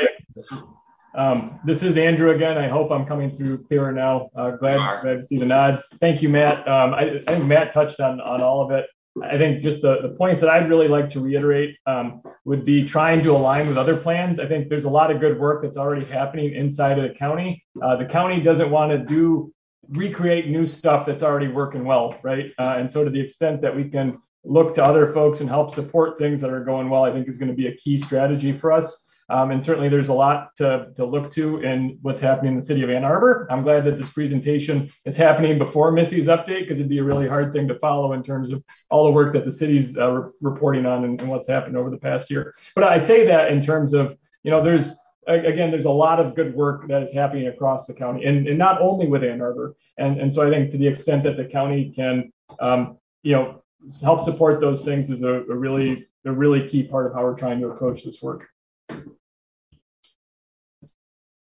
um, 1.15 1.59
this 1.65 1.83
is 1.83 1.97
Andrew 1.97 2.31
again. 2.31 2.57
I 2.57 2.67
hope 2.67 2.91
I'm 2.91 3.05
coming 3.05 3.35
through 3.35 3.63
clearer 3.63 3.91
now. 3.91 4.29
Uh, 4.35 4.51
glad, 4.51 5.01
glad 5.01 5.21
to 5.21 5.23
see 5.23 5.37
the 5.37 5.45
nods. 5.45 5.87
Thank 5.99 6.21
you, 6.21 6.29
Matt. 6.29 6.67
Um, 6.67 6.93
I, 6.93 7.21
I, 7.27 7.33
think 7.33 7.45
Matt 7.45 7.73
touched 7.73 7.99
on, 7.99 8.19
on 8.21 8.41
all 8.41 8.61
of 8.61 8.71
it. 8.71 8.85
I 9.23 9.37
think 9.37 9.63
just 9.63 9.81
the, 9.81 10.01
the 10.01 10.09
points 10.09 10.41
that 10.41 10.49
I'd 10.49 10.69
really 10.69 10.89
like 10.89 11.09
to 11.11 11.21
reiterate 11.21 11.77
um, 11.85 12.21
would 12.43 12.65
be 12.65 12.83
trying 12.83 13.23
to 13.23 13.31
align 13.31 13.67
with 13.67 13.77
other 13.77 13.95
plans. 13.95 14.39
I 14.39 14.45
think 14.45 14.67
there's 14.67 14.83
a 14.83 14.89
lot 14.89 15.09
of 15.09 15.21
good 15.21 15.39
work 15.39 15.63
that's 15.63 15.77
already 15.77 16.05
happening 16.05 16.53
inside 16.53 16.99
of 16.99 17.07
the 17.09 17.15
county. 17.17 17.63
Uh, 17.81 17.95
the 17.95 18.05
county 18.05 18.41
doesn't 18.41 18.69
want 18.69 18.91
to 18.91 18.97
do 18.97 19.53
recreate 19.89 20.49
new 20.49 20.65
stuff 20.65 21.05
that's 21.05 21.23
already 21.23 21.47
working 21.47 21.85
well, 21.85 22.17
right? 22.23 22.51
Uh, 22.57 22.75
and 22.77 22.91
so 22.91 23.05
to 23.05 23.09
the 23.09 23.19
extent 23.19 23.61
that 23.61 23.73
we 23.73 23.87
can 23.89 24.21
look 24.43 24.73
to 24.75 24.83
other 24.83 25.07
folks 25.13 25.39
and 25.39 25.47
help 25.47 25.73
support 25.73 26.19
things 26.19 26.41
that 26.41 26.49
are 26.49 26.63
going 26.63 26.89
well, 26.89 27.05
I 27.05 27.11
think 27.13 27.29
is 27.29 27.37
going 27.37 27.49
to 27.49 27.55
be 27.55 27.67
a 27.67 27.75
key 27.75 27.97
strategy 27.97 28.51
for 28.51 28.73
us. 28.73 29.04
Um, 29.29 29.51
and 29.51 29.63
certainly 29.63 29.89
there's 29.89 30.09
a 30.09 30.13
lot 30.13 30.55
to, 30.57 30.89
to 30.95 31.05
look 31.05 31.31
to 31.31 31.59
in 31.61 31.97
what's 32.01 32.19
happening 32.19 32.53
in 32.53 32.59
the 32.59 32.65
city 32.65 32.83
of 32.83 32.89
Ann 32.89 33.03
Arbor. 33.03 33.47
I'm 33.49 33.63
glad 33.63 33.83
that 33.85 33.97
this 33.97 34.09
presentation 34.09 34.89
is 35.05 35.17
happening 35.17 35.57
before 35.57 35.91
Missy's 35.91 36.27
update 36.27 36.61
because 36.61 36.79
it'd 36.79 36.89
be 36.89 36.99
a 36.99 37.03
really 37.03 37.27
hard 37.27 37.51
thing 37.51 37.67
to 37.67 37.79
follow 37.79 38.13
in 38.13 38.21
terms 38.21 38.51
of 38.51 38.63
all 38.89 39.05
the 39.05 39.11
work 39.11 39.33
that 39.33 39.45
the 39.45 39.51
city's 39.51 39.97
uh, 39.97 40.11
re- 40.11 40.31
reporting 40.41 40.85
on 40.85 41.05
and, 41.05 41.19
and 41.21 41.29
what's 41.29 41.47
happened 41.47 41.75
over 41.75 41.89
the 41.89 41.97
past 41.97 42.29
year. 42.29 42.53
But 42.75 42.83
I 42.83 42.99
say 42.99 43.25
that 43.25 43.51
in 43.51 43.61
terms 43.61 43.93
of, 43.93 44.15
you 44.43 44.51
know, 44.51 44.63
there's 44.63 44.91
again, 45.27 45.71
there's 45.71 45.85
a 45.85 45.91
lot 45.91 46.19
of 46.19 46.35
good 46.35 46.53
work 46.53 46.87
that 46.87 47.03
is 47.03 47.13
happening 47.13 47.47
across 47.47 47.87
the 47.87 47.93
county, 47.93 48.25
and, 48.25 48.47
and 48.47 48.57
not 48.57 48.81
only 48.81 49.07
with 49.07 49.23
Ann 49.23 49.41
Arbor. 49.41 49.75
And, 49.97 50.19
and 50.19 50.33
so 50.33 50.45
I 50.45 50.49
think 50.49 50.69
to 50.71 50.77
the 50.77 50.87
extent 50.87 51.23
that 51.23 51.37
the 51.37 51.45
county 51.45 51.91
can, 51.91 52.31
um, 52.59 52.99
you 53.23 53.33
know, 53.33 53.63
help 54.03 54.23
support 54.23 54.59
those 54.59 54.83
things 54.83 55.09
is 55.09 55.23
a, 55.23 55.33
a, 55.33 55.55
really 55.55 56.07
a 56.25 56.31
really 56.31 56.67
key 56.67 56.83
part 56.83 57.07
of 57.07 57.13
how 57.13 57.23
we're 57.23 57.35
trying 57.35 57.59
to 57.61 57.69
approach 57.69 58.03
this 58.03 58.21
work. 58.21 58.47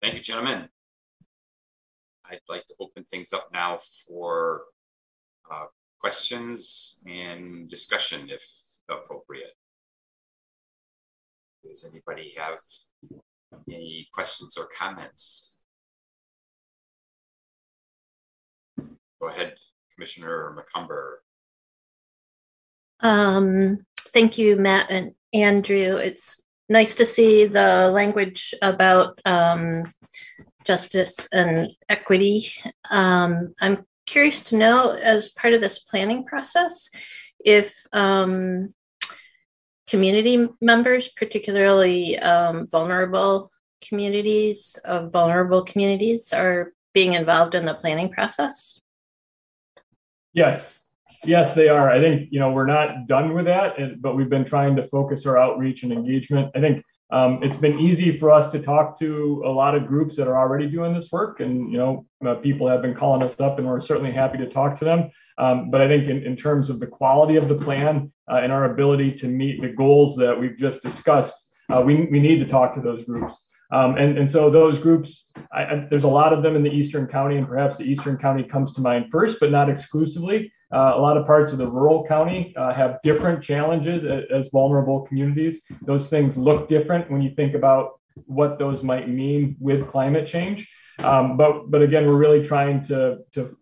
Thank 0.01 0.15
you, 0.15 0.21
gentlemen. 0.21 0.69
I'd 2.25 2.41
like 2.49 2.67
to 2.67 2.75
open 2.79 3.05
things 3.05 3.33
up 3.33 3.49
now 3.53 3.79
for 3.79 4.63
uh, 5.51 5.67
questions 6.01 7.03
and 7.07 7.69
discussion 7.69 8.29
if 8.29 8.45
appropriate. 8.89 9.55
Does 11.65 11.91
anybody 11.93 12.35
have 12.37 12.59
any 13.69 14.09
questions 14.13 14.57
or 14.57 14.67
comments? 14.67 15.63
Go 19.21 19.29
ahead, 19.29 19.59
Commissioner 19.95 20.57
McCumber. 20.57 21.17
Um, 23.01 23.85
thank 23.99 24.39
you, 24.39 24.57
Matt 24.57 24.91
and 24.91 25.15
Andrew. 25.35 25.97
It's 25.97 26.41
nice 26.69 26.95
to 26.97 27.07
see 27.07 27.47
the 27.47 27.91
language 27.93 28.55
about 28.63 29.21
um, 29.25 29.85
justice 30.65 31.29
and 31.33 31.71
equity. 31.89 32.53
Um, 32.91 33.55
I'm 33.61 33.87
curious 34.07 34.43
to 34.45 34.57
know, 34.57 34.93
as 34.93 35.29
part 35.29 35.55
of 35.55 35.61
this 35.61 35.79
planning 35.79 36.25
process, 36.25 36.91
if 37.45 37.75
um, 37.93 38.75
community 39.87 40.49
members, 40.61 41.09
particularly 41.09 42.19
um, 42.19 42.67
vulnerable 42.67 43.51
communities 43.81 44.79
of 44.85 45.13
vulnerable 45.13 45.63
communities, 45.63 46.33
are 46.33 46.73
being 46.93 47.15
involved 47.15 47.55
in 47.55 47.65
the 47.65 47.75
planning 47.75 48.11
process? 48.11 48.81
Yes. 50.33 50.85
Yes, 51.25 51.55
they 51.55 51.69
are. 51.69 51.91
I 51.91 52.01
think 52.01 52.29
you 52.31 52.41
know 52.41 52.53
we're 52.53 52.67
not 52.67 53.07
done 53.07 53.35
with 53.35 53.47
that, 53.47 53.77
but 54.01 54.17
we've 54.17 54.31
been 54.31 54.45
trying 54.45 54.77
to 54.77 54.83
focus 54.83 55.27
our 55.27 55.39
outreach 55.39 55.83
and 55.83 55.93
engagement. 55.93 56.51
I 56.55 56.61
think 56.61 56.85
um, 57.11 57.43
it's 57.43 57.57
been 57.57 57.79
easy 57.79 58.19
for 58.19 58.31
us 58.31 58.51
to 58.53 58.61
talk 58.61 58.99
to 58.99 59.43
a 59.47 59.49
lot 59.49 59.75
of 59.75 59.87
groups 59.87 60.17
that 60.17 60.29
are 60.29 60.37
already 60.37 60.69
doing 60.69 60.93
this 60.93 61.11
work, 61.11 61.41
and 61.41 61.73
you 61.73 61.79
know, 61.79 62.07
uh, 62.27 62.35
people 62.35 62.69
have 62.69 62.83
been 62.83 62.95
calling 62.95 63.23
us 63.23 63.39
up, 63.41 63.59
and 63.59 63.67
we're 63.67 63.81
certainly 63.81 64.13
happy 64.13 64.39
to 64.39 64.49
talk 64.49 64.79
to 64.79 64.85
them. 64.85 65.11
Um, 65.39 65.71
but 65.71 65.81
I 65.81 65.87
think 65.87 66.09
in, 66.09 66.25
in, 66.25 66.37
terms 66.37 66.69
of 66.69 66.81
the 66.81 66.87
quality 66.87 67.37
of 67.37 67.49
the 67.49 67.55
plan 67.55 68.13
uh, 68.29 68.41
and 68.43 68.51
our 68.51 68.73
ability 68.73 69.13
to 69.13 69.29
meet 69.29 69.63
the 69.63 69.69
goals 69.69 70.17
that 70.17 70.39
we've 70.39 70.57
just 70.57 70.83
discussed, 70.83 71.35
uh, 71.71 71.81
we, 71.81 72.07
we 72.11 72.19
need 72.19 72.41
to 72.41 72.45
talk 72.45 72.75
to 72.75 72.81
those 72.81 73.05
groups. 73.05 73.45
Um, 73.71 73.97
and, 73.97 74.19
and 74.19 74.29
so 74.29 74.51
those 74.51 74.81
groups, 74.81 75.31
I, 75.53 75.63
I, 75.63 75.87
there's 75.89 76.05
a 76.05 76.09
lot 76.09 76.33
of 76.33 76.43
them 76.43 76.57
in 76.57 76.65
the 76.65 76.71
Eastern 76.71 77.07
County, 77.07 77.37
and 77.37 77.47
perhaps 77.47 77.77
the 77.77 77.85
Eastern 77.85 78.17
County 78.17 78.43
comes 78.43 78.73
to 78.75 78.81
mind 78.81 79.07
first, 79.13 79.39
but 79.39 79.53
not 79.53 79.71
exclusively. 79.71 80.53
Uh, 80.71 80.93
a 80.95 81.01
lot 81.01 81.17
of 81.17 81.27
parts 81.27 81.53
of 81.53 81.59
the 81.59 81.67
rural 81.67 82.05
county 82.05 82.55
uh, 82.57 82.73
have 82.73 83.01
different 83.03 83.43
challenges 83.43 84.05
as, 84.05 84.49
vulnerable 84.49 85.01
communities. 85.03 85.63
Those 85.83 86.11
things 86.11 86.37
look 86.37 86.69
different 86.69 87.11
when 87.11 87.23
you 87.23 87.31
think 87.35 87.55
about 87.55 88.01
what 88.27 88.59
those 88.59 88.83
might 88.83 89.09
mean 89.09 89.57
with 89.61 89.89
climate 89.89 90.27
change. 90.27 90.71
Um, 90.99 91.37
but 91.37 91.71
but 91.71 91.81
again, 91.81 92.07
we're 92.07 92.17
really 92.17 92.45
trying 92.45 92.83
to 92.85 93.19
to 93.33 93.57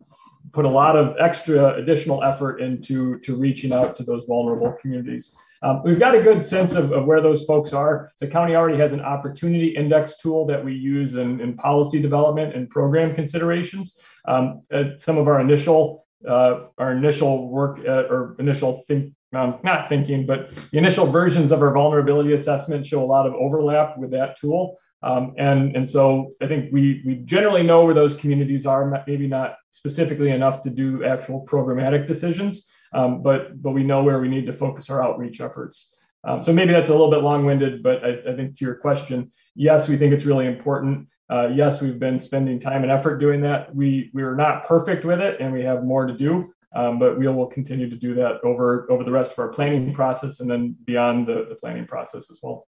put 0.53 0.65
a 0.65 0.69
lot 0.69 0.97
of 0.97 1.17
extra 1.21 1.75
additional 1.75 2.25
effort 2.25 2.61
into 2.61 3.19
to 3.21 3.37
reaching 3.37 3.73
out 3.73 3.95
to 3.97 4.03
those 4.03 4.25
vulnerable 4.25 4.73
communities. 4.81 5.37
Um, 5.63 5.83
we've 5.85 5.99
got 5.99 6.15
a 6.15 6.23
good 6.23 6.45
sense 6.45 6.75
of, 6.75 6.93
of, 6.93 7.07
where 7.07 7.21
those 7.21 7.45
folks 7.45 7.73
are. 7.73 8.13
The 8.21 8.29
county 8.29 8.55
already 8.55 8.79
has 8.79 8.93
an 8.93 9.01
opportunity 9.01 9.69
index 9.69 10.19
tool 10.19 10.47
that 10.47 10.65
we 10.65 10.75
use 10.75 11.15
in, 11.15 11.41
in 11.41 11.57
policy 11.57 12.01
development 12.01 12.55
and 12.55 12.69
program 12.69 13.15
considerations. 13.15 13.99
Um, 14.29 14.63
some 14.99 15.19
of 15.19 15.29
our 15.29 15.41
initial 15.41 16.06
uh, 16.29 16.67
our 16.79 16.93
initial 16.93 17.49
work 17.49 17.79
uh, 17.87 18.05
or 18.09 18.37
initial 18.39 18.83
think, 18.87 19.13
um, 19.35 19.59
not 19.63 19.89
thinking, 19.89 20.27
but 20.27 20.51
the 20.71 20.79
initial 20.79 21.07
versions 21.07 21.51
of 21.51 21.63
our 21.63 21.73
vulnerability 21.73 22.33
assessment 22.33 22.87
show 22.87 23.03
a 23.03 23.07
lot 23.07 23.27
of 23.27 23.35
overlap 23.35 23.99
with 23.99 24.11
that 24.13 24.39
tool. 24.39 24.79
Um, 25.03 25.35
and, 25.37 25.77
and 25.77 25.89
so 25.89 26.33
I 26.43 26.47
think 26.47 26.73
we, 26.73 27.03
we 27.05 27.17
generally 27.17 27.63
know 27.63 27.85
where 27.85 27.95
those 27.95 28.15
communities 28.15 28.67
are, 28.67 29.05
maybe 29.07 29.27
not 29.27 29.57
specifically 29.71 30.31
enough 30.31 30.63
to 30.63 30.71
do 30.71 31.05
actual 31.05 31.45
programmatic 31.47 32.07
decisions, 32.07 32.67
um, 32.93 33.23
but, 33.23 33.63
but 33.63 33.73
we 33.73 33.85
know 33.85 34.03
where 34.03 34.21
we 34.21 34.29
need 34.29 34.47
to 34.47 34.53
focus 34.53 34.89
our 34.89 35.03
outreach 35.03 35.41
efforts. 35.41 35.95
Um, 36.25 36.43
so 36.43 36.53
maybe 36.53 36.73
that's 36.73 36.89
a 36.89 36.93
little 36.93 37.11
bit 37.11 37.21
long-winded, 37.21 37.83
but 37.83 38.05
I, 38.05 38.33
I, 38.33 38.35
think 38.35 38.57
to 38.59 38.65
your 38.65 38.75
question, 38.75 39.31
yes, 39.55 39.87
we 39.87 39.97
think 39.97 40.13
it's 40.13 40.25
really 40.25 40.47
important. 40.47 41.07
Uh, 41.29 41.49
yes, 41.49 41.81
we've 41.81 41.99
been 41.99 42.19
spending 42.19 42.59
time 42.59 42.83
and 42.83 42.93
effort 42.93 43.19
doing 43.19 43.41
that. 43.41 43.75
We 43.75 44.11
we 44.15 44.23
are 44.23 44.37
not 44.37 44.67
perfect 44.67 45.05
with 45.05 45.21
it, 45.21 45.41
and 45.41 45.53
we 45.53 45.63
have 45.63 45.85
more 45.85 46.07
to 46.07 46.17
do. 46.17 46.53
Um, 46.75 46.99
but 46.99 47.19
we 47.19 47.27
will 47.27 47.47
continue 47.47 47.89
to 47.89 47.97
do 47.97 48.15
that 48.15 48.39
over 48.45 48.87
over 48.91 49.03
the 49.03 49.11
rest 49.11 49.33
of 49.33 49.39
our 49.39 49.49
planning 49.49 49.93
process, 49.93 50.41
and 50.41 50.51
then 50.51 50.77
beyond 50.85 51.27
the, 51.27 51.47
the 51.49 51.57
planning 51.57 51.87
process 51.87 52.31
as 52.31 52.39
well. 52.43 52.67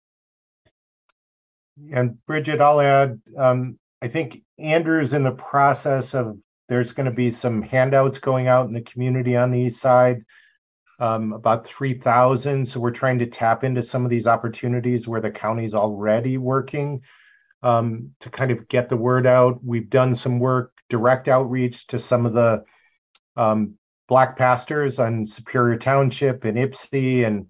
And 1.93 2.25
Bridget, 2.27 2.61
I'll 2.61 2.81
add. 2.81 3.21
Um, 3.37 3.79
I 4.01 4.09
think 4.09 4.43
Andrew's 4.59 5.13
in 5.13 5.23
the 5.23 5.33
process 5.33 6.15
of. 6.15 6.39
There's 6.69 6.93
going 6.93 7.09
to 7.09 7.13
be 7.13 7.31
some 7.31 7.63
handouts 7.63 8.19
going 8.19 8.49
out 8.49 8.67
in 8.67 8.75
the 8.75 8.81
community 8.81 9.37
on 9.37 9.53
the 9.53 9.61
east 9.61 9.81
side. 9.81 10.25
Um, 10.99 11.33
about 11.33 11.65
3,000. 11.65 12.67
So 12.67 12.81
we're 12.81 12.91
trying 12.91 13.21
to 13.21 13.27
tap 13.27 13.63
into 13.63 13.85
some 13.85 14.05
of 14.05 14.11
these 14.11 14.27
opportunities 14.27 15.07
where 15.07 15.21
the 15.21 15.31
county's 15.31 15.75
already 15.75 16.39
working 16.39 17.03
um, 17.63 18.15
to 18.21 18.31
kind 18.31 18.51
of 18.51 18.69
get 18.69 18.89
the 18.89 18.97
word 18.97 19.27
out. 19.27 19.65
We've 19.65 19.89
done 19.89 20.15
some 20.15 20.39
work, 20.39 20.73
direct 20.89 21.29
outreach 21.29 21.87
to 21.89 21.99
some 21.99 22.27
of 22.27 22.33
the 22.33 22.65
um, 23.37 23.75
black 24.09 24.37
pastors 24.37 24.99
on 24.99 25.27
Superior 25.27 25.79
Township 25.79 26.45
and 26.45 26.57
Ypsi. 26.57 27.27
And 27.27 27.47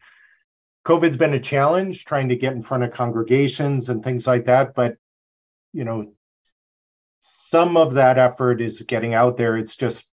COVID's 0.84 1.16
been 1.16 1.34
a 1.34 1.40
challenge 1.40 2.04
trying 2.04 2.28
to 2.28 2.36
get 2.36 2.54
in 2.54 2.62
front 2.62 2.84
of 2.84 2.92
congregations 2.92 3.88
and 3.88 4.02
things 4.02 4.26
like 4.26 4.46
that. 4.46 4.74
But, 4.74 4.96
you 5.72 5.84
know, 5.84 6.12
some 7.20 7.76
of 7.76 7.94
that 7.94 8.18
effort 8.18 8.60
is 8.60 8.82
getting 8.82 9.14
out 9.14 9.36
there. 9.36 9.56
It's 9.56 9.76
just 9.76 10.06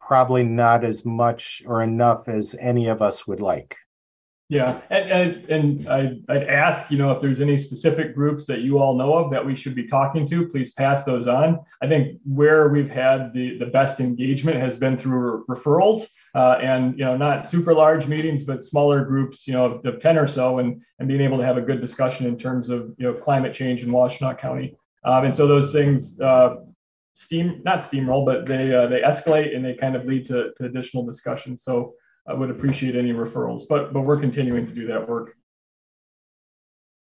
probably 0.00 0.42
not 0.42 0.84
as 0.84 1.04
much 1.04 1.62
or 1.66 1.82
enough 1.82 2.28
as 2.28 2.54
any 2.58 2.88
of 2.88 3.02
us 3.02 3.26
would 3.26 3.40
like. 3.40 3.76
Yeah, 4.50 4.80
and 4.88 5.10
and, 5.10 5.44
and 5.50 5.88
I, 5.88 6.32
I'd 6.32 6.44
ask, 6.44 6.90
you 6.90 6.96
know, 6.96 7.10
if 7.12 7.20
there's 7.20 7.42
any 7.42 7.58
specific 7.58 8.14
groups 8.14 8.46
that 8.46 8.60
you 8.60 8.78
all 8.78 8.96
know 8.96 9.12
of 9.12 9.30
that 9.30 9.44
we 9.44 9.54
should 9.54 9.74
be 9.74 9.86
talking 9.86 10.26
to, 10.28 10.48
please 10.48 10.72
pass 10.72 11.04
those 11.04 11.26
on. 11.26 11.60
I 11.82 11.86
think 11.86 12.18
where 12.24 12.68
we've 12.68 12.88
had 12.88 13.34
the 13.34 13.58
the 13.58 13.66
best 13.66 14.00
engagement 14.00 14.56
has 14.58 14.74
been 14.74 14.96
through 14.96 15.44
referrals, 15.50 16.06
uh, 16.34 16.56
and 16.62 16.98
you 16.98 17.04
know, 17.04 17.14
not 17.14 17.46
super 17.46 17.74
large 17.74 18.06
meetings, 18.06 18.42
but 18.44 18.62
smaller 18.62 19.04
groups, 19.04 19.46
you 19.46 19.52
know, 19.52 19.66
of, 19.66 19.84
of 19.84 20.00
ten 20.00 20.16
or 20.16 20.26
so, 20.26 20.60
and 20.60 20.80
and 20.98 21.08
being 21.08 21.20
able 21.20 21.36
to 21.36 21.44
have 21.44 21.58
a 21.58 21.62
good 21.62 21.82
discussion 21.82 22.26
in 22.26 22.38
terms 22.38 22.70
of 22.70 22.94
you 22.96 23.06
know 23.06 23.12
climate 23.12 23.52
change 23.52 23.82
in 23.82 23.90
Washtenaw 23.90 24.38
County. 24.38 24.74
Um, 25.04 25.26
and 25.26 25.34
so 25.34 25.46
those 25.46 25.72
things 25.72 26.18
uh, 26.20 26.56
steam 27.12 27.60
not 27.66 27.80
steamroll, 27.80 28.24
but 28.24 28.46
they 28.46 28.74
uh, 28.74 28.86
they 28.86 29.02
escalate 29.02 29.54
and 29.54 29.62
they 29.62 29.74
kind 29.74 29.94
of 29.94 30.06
lead 30.06 30.24
to, 30.28 30.52
to 30.56 30.64
additional 30.64 31.04
discussion. 31.04 31.54
So 31.58 31.92
I 32.28 32.34
would 32.34 32.50
appreciate 32.50 32.94
any 32.94 33.12
referrals, 33.12 33.62
but 33.68 33.92
but 33.92 34.02
we're 34.02 34.20
continuing 34.20 34.66
to 34.66 34.72
do 34.72 34.86
that 34.88 35.08
work. 35.08 35.34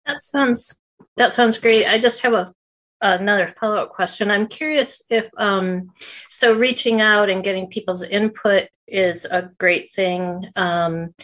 That 0.07 0.23
sounds 0.23 0.79
that 1.17 1.33
sounds 1.33 1.59
great. 1.59 1.89
I 1.89 1.99
just 1.99 2.21
have 2.21 2.35
a 2.35 2.53
another 3.01 3.55
follow 3.61 3.77
up 3.77 3.91
question. 3.91 4.31
I'm 4.31 4.47
curious 4.47 5.03
if 5.09 5.29
um, 5.39 5.91
so 6.29 6.55
reaching 6.55 7.01
out 7.01 7.31
and 7.31 7.45
getting 7.45 7.69
people's 7.69 8.03
input 8.03 8.69
is 8.87 9.25
a 9.25 9.51
great 9.59 9.93
thing. 9.93 10.51
Um, 10.57 11.15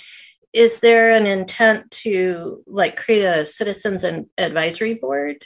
is 0.52 0.80
there 0.80 1.10
an 1.10 1.26
intent 1.26 1.90
to 1.90 2.62
like 2.66 2.96
create 2.96 3.24
a 3.24 3.44
citizens 3.44 4.04
and 4.04 4.26
advisory 4.38 4.94
board? 4.94 5.42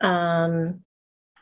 Um, 0.00 0.82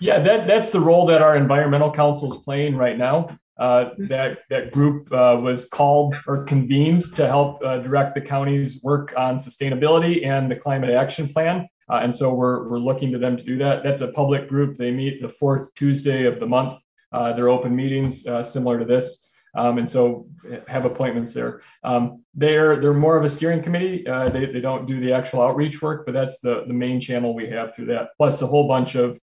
yeah, 0.01 0.19
that 0.19 0.47
that's 0.47 0.71
the 0.71 0.81
role 0.81 1.07
that 1.07 1.23
our 1.23 1.37
environmental 1.37 1.93
council 1.93 2.35
is 2.35 2.43
playing 2.43 2.77
right 2.77 2.99
now. 2.99 3.39
Uh, 3.63 3.95
that 3.97 4.39
that 4.51 4.73
group 4.73 5.07
uh, 5.13 5.39
was 5.41 5.67
called 5.67 6.17
or 6.27 6.43
convened 6.43 7.05
to 7.15 7.29
help 7.29 7.63
uh, 7.65 7.79
direct 7.79 8.13
the 8.13 8.21
county's 8.21 8.83
work 8.83 9.15
on 9.17 9.37
sustainability 9.37 10.27
and 10.27 10.51
the 10.51 10.57
climate 10.57 10.91
action 10.91 11.29
plan. 11.29 11.69
Uh, 11.89 12.01
and 12.03 12.13
so 12.13 12.35
we're 12.35 12.69
we're 12.69 12.81
looking 12.81 13.13
to 13.13 13.19
them 13.19 13.37
to 13.37 13.45
do 13.45 13.57
that. 13.59 13.85
That's 13.85 14.01
a 14.01 14.11
public 14.11 14.49
group. 14.49 14.77
They 14.77 14.91
meet 14.91 15.23
the 15.23 15.29
fourth 15.29 15.73
Tuesday 15.75 16.25
of 16.25 16.41
the 16.41 16.47
month. 16.47 16.81
Uh, 17.13 17.35
they're 17.35 17.51
open 17.51 17.77
meetings 17.77 18.27
uh, 18.27 18.43
similar 18.43 18.81
to 18.81 18.85
this. 18.85 19.31
Um, 19.55 19.79
and 19.79 19.89
so 19.89 20.27
have 20.67 20.85
appointments 20.85 21.33
there. 21.33 21.63
Um, 21.85 22.25
they're 22.35 22.81
they're 22.81 22.93
more 22.93 23.17
of 23.17 23.25
a 23.25 23.29
steering 23.29 23.63
committee. 23.63 24.03
they, 24.33 24.47
they 24.47 24.61
don't 24.61 24.87
do 24.87 24.99
the 24.99 25.13
actual 25.13 25.41
outreach 25.41 25.81
work, 25.81 26.05
but 26.05 26.15
that's 26.15 26.41
the, 26.41 26.65
the 26.67 26.75
main 26.75 27.01
channel 27.01 27.33
we 27.33 27.49
have 27.51 27.77
through 27.77 27.87
that, 27.95 28.09
plus 28.17 28.43
a 28.43 28.47
whole 28.49 28.67
bunch 28.67 28.97
of 28.97 29.21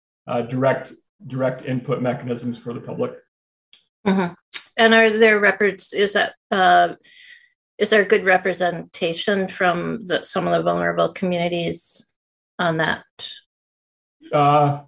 direct 0.49 0.91
direct 1.27 1.63
input 1.63 2.01
mechanisms 2.01 2.57
for 2.57 2.73
the 2.73 2.81
public. 2.81 3.13
Mm-hmm. 4.05 4.33
And 4.77 4.93
are 4.93 5.09
there 5.09 5.39
records? 5.39 5.93
Is 5.93 6.13
that 6.13 6.35
uh, 6.51 6.95
is 7.77 7.89
there 7.89 8.05
good 8.05 8.25
representation 8.25 9.47
from 9.47 10.05
the, 10.05 10.23
some 10.23 10.47
of 10.47 10.55
the 10.55 10.63
vulnerable 10.63 11.09
communities 11.09 12.05
on 12.59 12.77
that? 12.77 13.03
Uh, 14.31 14.81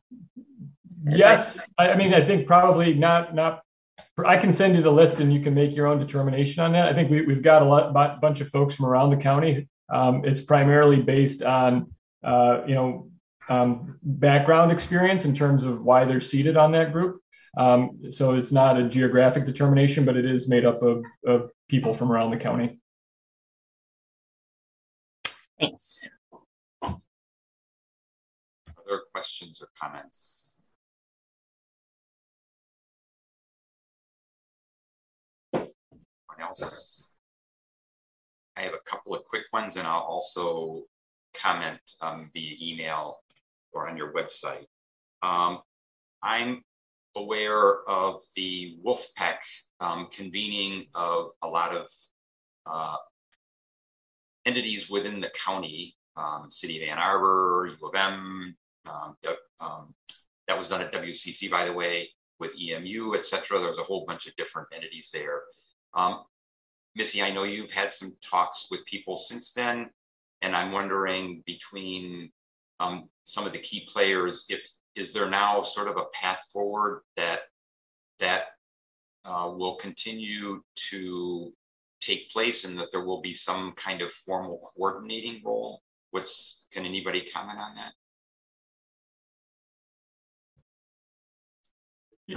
yes, 1.09 1.65
I, 1.77 1.89
I 1.89 1.97
mean 1.97 2.13
I 2.13 2.25
think 2.25 2.47
probably 2.47 2.93
not 2.93 3.33
not. 3.33 3.61
I 4.25 4.37
can 4.37 4.51
send 4.51 4.75
you 4.75 4.81
the 4.81 4.91
list 4.91 5.19
and 5.19 5.33
you 5.33 5.41
can 5.41 5.53
make 5.53 5.75
your 5.75 5.87
own 5.87 5.99
determination 5.99 6.63
on 6.63 6.71
that. 6.73 6.87
I 6.87 6.93
think 6.93 7.09
we, 7.09 7.21
we've 7.21 7.41
got 7.41 7.61
a 7.61 7.65
lot, 7.65 7.93
bunch 8.19 8.41
of 8.41 8.49
folks 8.49 8.73
from 8.75 8.85
around 8.85 9.11
the 9.11 9.17
county. 9.17 9.67
Um, 9.89 10.25
it's 10.25 10.41
primarily 10.41 11.01
based 11.01 11.43
on, 11.43 11.93
uh, 12.23 12.61
you 12.67 12.73
know, 12.73 13.09
um, 13.49 13.97
background 14.01 14.71
experience 14.71 15.25
in 15.25 15.35
terms 15.35 15.63
of 15.63 15.83
why 15.83 16.05
they're 16.05 16.19
seated 16.19 16.57
on 16.57 16.71
that 16.71 16.91
group. 16.91 17.21
Um, 17.57 18.11
so 18.11 18.35
it's 18.35 18.51
not 18.51 18.79
a 18.79 18.87
geographic 18.87 19.45
determination, 19.45 20.05
but 20.05 20.15
it 20.15 20.25
is 20.25 20.47
made 20.47 20.63
up 20.63 20.83
of, 20.83 21.03
of 21.25 21.49
people 21.67 21.93
from 21.93 22.11
around 22.11 22.31
the 22.31 22.37
county. 22.37 22.79
Thanks. 25.59 26.07
Other 26.83 26.99
questions 29.11 29.59
or 29.59 29.69
comments? 29.79 30.61
Anyone 35.55 35.71
else? 36.39 37.17
I 38.55 38.61
have 38.61 38.73
a 38.73 38.89
couple 38.89 39.15
of 39.15 39.25
quick 39.25 39.45
ones 39.51 39.77
and 39.77 39.87
I'll 39.87 40.01
also 40.01 40.83
comment 41.35 41.79
um, 42.01 42.29
via 42.33 42.55
email 42.61 43.17
or 43.73 43.89
on 43.89 43.97
your 43.97 44.13
website. 44.13 44.65
Um, 45.23 45.61
I'm 46.21 46.63
aware 47.17 47.87
of 47.87 48.21
the 48.35 48.77
Wolfpack 48.85 49.37
um, 49.79 50.07
convening 50.11 50.85
of 50.95 51.31
a 51.41 51.47
lot 51.47 51.75
of 51.75 51.89
uh, 52.65 52.95
entities 54.45 54.89
within 54.89 55.19
the 55.19 55.29
county, 55.29 55.95
um, 56.15 56.49
City 56.49 56.81
of 56.81 56.89
Ann 56.89 56.97
Arbor, 56.97 57.75
U 57.79 57.87
of 57.87 57.95
M. 57.95 58.55
Um, 58.85 59.15
um 59.59 59.93
that 60.47 60.57
was 60.57 60.69
done 60.69 60.81
at 60.81 60.93
WCC, 60.93 61.51
by 61.51 61.65
the 61.65 61.73
way, 61.73 62.09
with 62.39 62.55
EMU, 62.57 63.15
et 63.15 63.25
cetera. 63.25 63.59
There's 63.59 63.79
a 63.79 63.83
whole 63.83 64.05
bunch 64.05 64.27
of 64.27 64.35
different 64.37 64.69
entities 64.73 65.09
there. 65.13 65.41
Um, 65.93 66.23
Missy, 66.95 67.21
I 67.21 67.33
know 67.33 67.43
you've 67.43 67.71
had 67.71 67.93
some 67.93 68.15
talks 68.21 68.69
with 68.71 68.85
people 68.85 69.17
since 69.17 69.53
then, 69.53 69.89
and 70.41 70.55
I'm 70.55 70.71
wondering 70.71 71.43
between 71.45 72.31
um, 72.79 73.09
some 73.25 73.45
of 73.45 73.51
the 73.51 73.59
key 73.59 73.87
players, 73.91 74.45
if 74.49 74.67
is 74.97 75.13
there 75.13 75.29
now 75.29 75.61
sort 75.61 75.87
of 75.87 75.97
a 75.97 76.05
path 76.11 76.43
forward 76.51 77.03
that 77.15 77.41
that 78.19 78.45
uh, 79.23 79.51
will 79.55 79.75
continue 79.75 80.61
to 80.89 81.53
take 82.01 82.29
place, 82.29 82.65
and 82.65 82.77
that 82.79 82.91
there 82.91 83.05
will 83.05 83.21
be 83.21 83.33
some 83.33 83.73
kind 83.73 84.01
of 84.01 84.11
formal 84.11 84.59
coordinating 84.75 85.41
role? 85.45 85.81
What's 86.11 86.67
can 86.71 86.85
anybody 86.85 87.21
comment 87.21 87.59
on 87.59 87.75
that? 87.75 87.93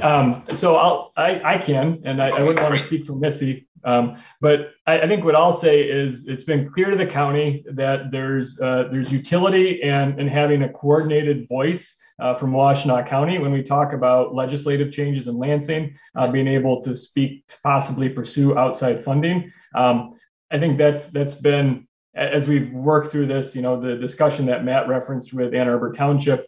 Um, 0.02 0.44
so 0.54 0.76
I'll, 0.76 1.12
I, 1.16 1.54
I 1.54 1.58
can, 1.58 2.00
and 2.04 2.22
I, 2.22 2.28
I 2.28 2.42
wouldn't 2.42 2.62
want 2.62 2.78
to 2.78 2.86
speak 2.86 3.06
for 3.06 3.14
Missy, 3.14 3.66
um, 3.82 4.22
but 4.40 4.70
I, 4.86 5.00
I, 5.00 5.08
think 5.08 5.24
what 5.24 5.34
I'll 5.34 5.56
say 5.56 5.82
is 5.82 6.28
it's 6.28 6.44
been 6.44 6.70
clear 6.70 6.90
to 6.90 6.96
the 6.96 7.06
county 7.06 7.64
that 7.72 8.12
there's 8.12 8.60
uh, 8.60 8.84
there's 8.92 9.10
utility 9.10 9.82
and, 9.82 10.20
and 10.20 10.30
having 10.30 10.62
a 10.62 10.68
coordinated 10.68 11.48
voice 11.48 11.96
uh, 12.20 12.34
from 12.34 12.52
Washtenaw 12.52 13.06
County 13.06 13.38
when 13.38 13.52
we 13.52 13.62
talk 13.62 13.92
about 13.92 14.34
legislative 14.34 14.92
changes 14.92 15.28
in 15.28 15.36
Lansing, 15.36 15.96
uh, 16.14 16.30
being 16.30 16.48
able 16.48 16.82
to 16.82 16.94
speak 16.94 17.46
to 17.48 17.56
possibly 17.62 18.08
pursue 18.08 18.56
outside 18.58 19.02
funding. 19.02 19.50
Um, 19.74 20.14
I 20.50 20.58
think 20.58 20.78
that's 20.78 21.10
that's 21.10 21.34
been 21.34 21.86
as 22.14 22.46
we've 22.46 22.72
worked 22.72 23.12
through 23.12 23.26
this, 23.26 23.54
you 23.54 23.62
know, 23.62 23.80
the 23.80 23.96
discussion 23.96 24.46
that 24.46 24.64
Matt 24.64 24.88
referenced 24.88 25.32
with 25.32 25.54
Ann 25.54 25.68
Arbor 25.68 25.92
Township, 25.92 26.46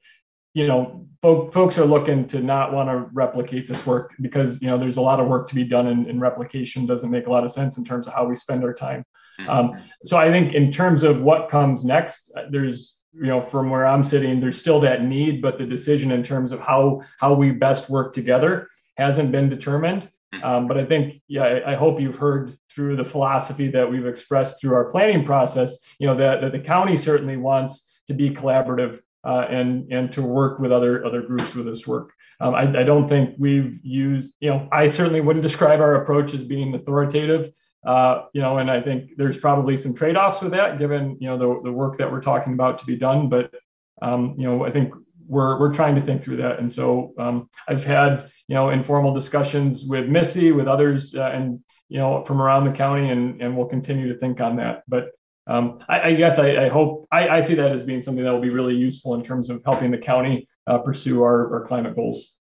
you 0.55 0.67
know, 0.67 1.07
folk, 1.23 1.53
folks 1.53 1.79
are 1.79 1.85
looking 1.85 2.27
to 2.29 2.41
not 2.41 2.73
want 2.73 2.89
to 2.89 3.09
replicate 3.13 3.69
this 3.69 3.87
work 3.87 4.13
because, 4.21 4.61
you 4.61 4.69
know, 4.69 4.77
there's 4.77 4.97
a 4.97 5.01
lot 5.01 5.21
of 5.21 5.29
work 5.29 5.49
to 5.49 5.55
be 5.55 5.65
done 5.65 5.87
and, 5.87 6.07
and 6.09 6.21
replication 6.21 6.85
doesn't 6.85 7.11
make 7.11 7.27
a 7.29 7.31
lot 7.31 7.45
of 7.45 7.51
sense 7.51 7.79
in 7.79 7.85
terms 7.85 8.07
of 8.07 8.13
how 8.13 8.25
we 8.25 8.35
spend 8.35 8.65
our 8.65 8.75
time. 8.75 9.05
Mm-hmm. 9.41 9.51
Um, 9.51 9.83
so 10.05 10.17
I 10.17 10.31
think 10.31 10.53
in 10.53 10.73
terms 10.73 11.05
of 11.05 11.21
what 11.21 11.49
comes 11.49 11.85
next, 11.85 12.33
there's, 12.51 12.97
you 13.15 13.27
know, 13.27 13.41
from 13.41 13.71
where 13.71 13.87
I'm 13.87 14.05
sitting, 14.05 14.41
there's 14.41 14.59
still 14.59 14.81
that 14.81 15.05
need, 15.05 15.43
but 15.43 15.59
the 15.59 15.67
decision 15.67 16.11
in 16.11 16.23
terms 16.23 16.53
of 16.53 16.61
how 16.61 17.03
how 17.19 17.35
we 17.35 17.51
best 17.51 17.91
work 17.91 18.13
together 18.13 18.69
hasn't 18.97 19.33
been 19.33 19.49
determined. 19.49 20.11
Mm-hmm. 20.35 20.45
Um, 20.45 20.69
but 20.69 20.79
I 20.79 20.85
think, 20.85 21.21
yeah, 21.29 21.43
I, 21.43 21.73
I, 21.73 21.75
hope 21.75 22.01
you've 22.01 22.17
heard 22.17 22.57
through 22.75 22.97
the 22.97 23.05
philosophy 23.05 23.69
that 23.69 23.91
we've 23.91 24.07
expressed 24.07 24.59
through 24.59 24.75
our 24.75 24.91
planning 24.91 25.27
process, 25.27 25.77
you 25.99 26.07
know, 26.07 26.17
that, 26.17 26.41
that 26.41 26.53
the 26.53 26.59
county 26.59 26.97
certainly 26.97 27.37
wants 27.37 28.01
to 28.07 28.15
be 28.15 28.31
collaborative 28.31 29.01
uh, 29.25 29.47
and 29.49 29.93
and 29.93 30.11
to 30.13 30.23
work 30.23 30.59
with 30.59 30.73
other 30.73 31.05
other 31.05 31.23
groups 31.23 31.55
with 31.55 31.67
this 31.67 31.87
work. 31.87 32.13
Um, 32.41 32.55
I, 32.55 32.63
I, 32.63 32.83
don't 32.83 33.09
think 33.09 33.37
we've 33.39 33.79
used, 33.85 34.33
you 34.41 34.51
know, 34.51 34.69
I 34.73 34.89
certainly 34.89 35.21
wouldn't 35.21 35.45
describe 35.45 35.81
our 35.81 36.03
approach 36.03 36.35
as 36.35 36.43
being 36.43 36.75
authoritative, 36.75 37.53
uh, 37.85 38.27
you 38.33 38.41
know, 38.41 38.59
and 38.59 38.71
I 38.71 38.81
think 38.81 39.17
there's 39.17 39.39
probably 39.39 39.77
some 39.77 39.95
trade-offs 39.95 40.41
with 40.41 40.53
that, 40.53 40.79
given 40.79 41.17
you 41.21 41.29
know 41.29 41.37
the, 41.37 41.63
the 41.63 41.73
work 41.73 41.99
that 41.99 42.11
we're 42.11 42.21
talking 42.21 42.53
about 42.53 42.79
to 42.79 42.87
be 42.87 42.97
done. 42.97 43.29
But 43.29 43.53
um, 44.01 44.35
you 44.39 44.45
know, 44.45 44.65
I 44.65 44.71
think 44.71 44.95
we're 45.27 45.59
we're 45.59 45.73
trying 45.73 45.95
to 45.97 46.03
think 46.03 46.23
through 46.23 46.37
that, 46.39 46.59
and 46.59 46.73
so 46.73 47.13
um, 47.19 47.49
I've 47.69 47.85
had 47.85 48.31
you 48.49 48.55
know 48.55 48.71
informal 48.71 49.13
discussions 49.13 49.85
with 49.85 50.09
Missy, 50.09 50.53
with 50.53 50.69
others, 50.69 51.15
uh, 51.15 51.31
and 51.35 51.61
you 51.89 51.99
know 51.99 52.25
from 52.25 52.41
around 52.41 52.65
the 52.65 52.73
county, 52.73 53.11
and 53.11 53.43
and 53.43 53.57
we'll 53.57 53.67
continue 53.67 54.13
to 54.13 54.19
think 54.19 54.41
on 54.41 54.57
that. 54.57 54.85
But 54.87 55.11
um, 55.49 55.81
I, 55.89 56.01
I, 56.11 56.15
guess 56.15 56.39
I, 56.39 56.67
I 56.67 56.69
hope 56.69 57.09
I, 57.11 57.29
I, 57.29 57.41
see 57.41 57.55
that 57.57 57.73
as 57.73 57.83
being 57.83 58.01
something 58.01 58.23
that 58.23 58.33
will 58.33 58.41
be 58.41 58.51
really 58.51 58.77
useful 58.77 59.17
in 59.17 59.25
terms 59.25 59.51
of 59.51 59.61
helping 59.65 59.91
the 59.91 59.99
county 59.99 60.49
uh, 60.69 60.79
pursue 60.79 61.23
our, 61.25 61.53
our 61.53 61.67
climate 61.67 61.97
goals. 61.97 62.37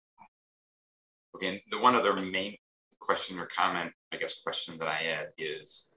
Okay, 1.34 1.48
and 1.48 1.60
the 1.70 1.78
one 1.78 1.94
other 1.94 2.12
main 2.12 2.56
question 2.98 3.38
or 3.38 3.46
comment, 3.46 3.90
I 4.12 4.16
guess, 4.16 4.40
question 4.40 4.78
that 4.78 4.88
I 4.88 4.96
had 4.96 5.28
is 5.38 5.94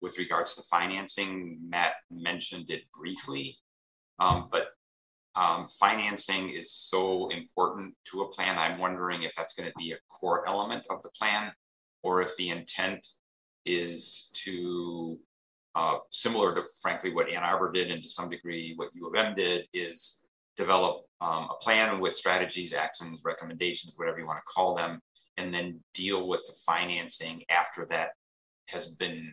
with 0.00 0.18
regards 0.18 0.56
to 0.56 0.62
financing. 0.62 1.58
Matt 1.68 1.94
mentioned 2.10 2.70
it 2.70 2.82
briefly, 2.98 3.56
um, 4.18 4.48
but 4.50 4.68
um, 5.34 5.68
financing 5.68 6.50
is 6.50 6.72
so 6.72 7.28
important 7.28 7.94
to 8.10 8.22
a 8.22 8.28
plan. 8.28 8.58
I'm 8.58 8.78
wondering 8.78 9.22
if 9.22 9.34
that's 9.36 9.54
going 9.54 9.68
to 9.68 9.74
be 9.78 9.92
a 9.92 9.98
core 10.08 10.48
element 10.48 10.84
of 10.90 11.00
the 11.02 11.10
plan, 11.10 11.52
or 12.02 12.22
if 12.22 12.36
the 12.36 12.50
intent 12.50 13.06
is 13.64 14.30
to 14.34 15.18
uh, 15.74 15.98
similar 16.10 16.54
to 16.54 16.62
frankly 16.82 17.12
what 17.12 17.28
Ann 17.28 17.42
Arbor 17.42 17.70
did 17.70 17.90
and 17.90 18.02
to 18.02 18.08
some 18.08 18.30
degree 18.30 18.72
what 18.76 18.88
U 18.94 19.06
of 19.06 19.14
M 19.14 19.34
did 19.36 19.66
is 19.72 20.26
develop 20.56 21.04
um, 21.20 21.48
a 21.50 21.62
plan 21.62 22.00
with 22.00 22.14
strategies, 22.14 22.72
actions, 22.72 23.22
recommendations, 23.24 23.94
whatever 23.96 24.18
you 24.18 24.26
want 24.26 24.38
to 24.38 24.52
call 24.52 24.74
them, 24.74 25.00
and 25.38 25.54
then 25.54 25.80
deal 25.94 26.28
with 26.28 26.46
the 26.46 26.54
financing 26.66 27.42
after 27.48 27.86
that 27.86 28.10
has 28.66 28.88
been 28.88 29.30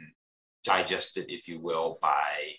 digested, 0.63 1.25
if 1.27 1.47
you 1.47 1.59
will, 1.59 1.97
by 2.01 2.53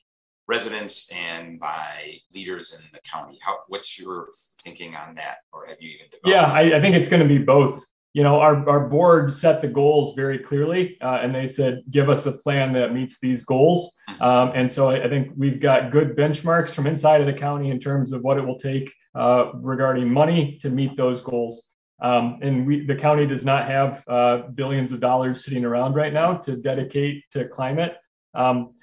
residents 0.48 1.10
and 1.12 1.58
by 1.58 2.18
leaders 2.34 2.78
in 2.78 2.84
the 2.92 3.00
county. 3.00 3.38
How, 3.40 3.58
what's 3.68 3.98
your 3.98 4.28
thinking 4.62 4.94
on 4.94 5.14
that, 5.14 5.38
or 5.52 5.66
have 5.66 5.78
you 5.80 5.90
even 5.90 6.06
developed? 6.10 6.28
Yeah, 6.28 6.52
I, 6.52 6.76
I 6.76 6.80
think 6.80 6.94
it's 6.94 7.08
going 7.08 7.22
to 7.22 7.28
be 7.28 7.38
both 7.38 7.84
you 8.16 8.22
know, 8.22 8.40
our, 8.40 8.66
our 8.66 8.88
board 8.88 9.30
set 9.30 9.60
the 9.60 9.68
goals 9.68 10.14
very 10.14 10.38
clearly, 10.38 10.96
uh, 11.02 11.18
and 11.20 11.34
they 11.34 11.46
said, 11.46 11.82
give 11.90 12.08
us 12.08 12.24
a 12.24 12.32
plan 12.32 12.72
that 12.72 12.94
meets 12.94 13.20
these 13.20 13.44
goals. 13.44 13.94
Mm-hmm. 14.08 14.22
Um, 14.22 14.52
and 14.54 14.72
so 14.72 14.88
I, 14.88 15.04
I, 15.04 15.08
think 15.10 15.32
we've 15.36 15.60
got 15.60 15.90
good 15.90 16.16
benchmarks 16.16 16.70
from 16.70 16.86
inside 16.86 17.20
of 17.20 17.26
the 17.26 17.38
county 17.38 17.70
in 17.70 17.78
terms 17.78 18.12
of 18.12 18.22
what 18.22 18.38
it 18.38 18.40
will 18.40 18.58
take 18.58 18.90
uh, 19.14 19.52
regarding 19.56 20.10
money 20.10 20.56
to 20.62 20.70
meet 20.70 20.96
those 20.96 21.20
goals. 21.20 21.62
Um, 22.00 22.38
and 22.42 22.66
we, 22.66 22.84
the 22.84 22.94
county 22.94 23.26
does 23.26 23.44
not 23.44 23.66
have 23.68 24.04
uh, 24.06 24.48
billions 24.54 24.92
of 24.92 25.00
dollars 25.00 25.44
sitting 25.44 25.64
around 25.64 25.94
right 25.94 26.12
now 26.12 26.34
to 26.34 26.56
dedicate 26.56 27.24
to 27.30 27.48
climate. 27.48 27.96
Um, 28.34 28.74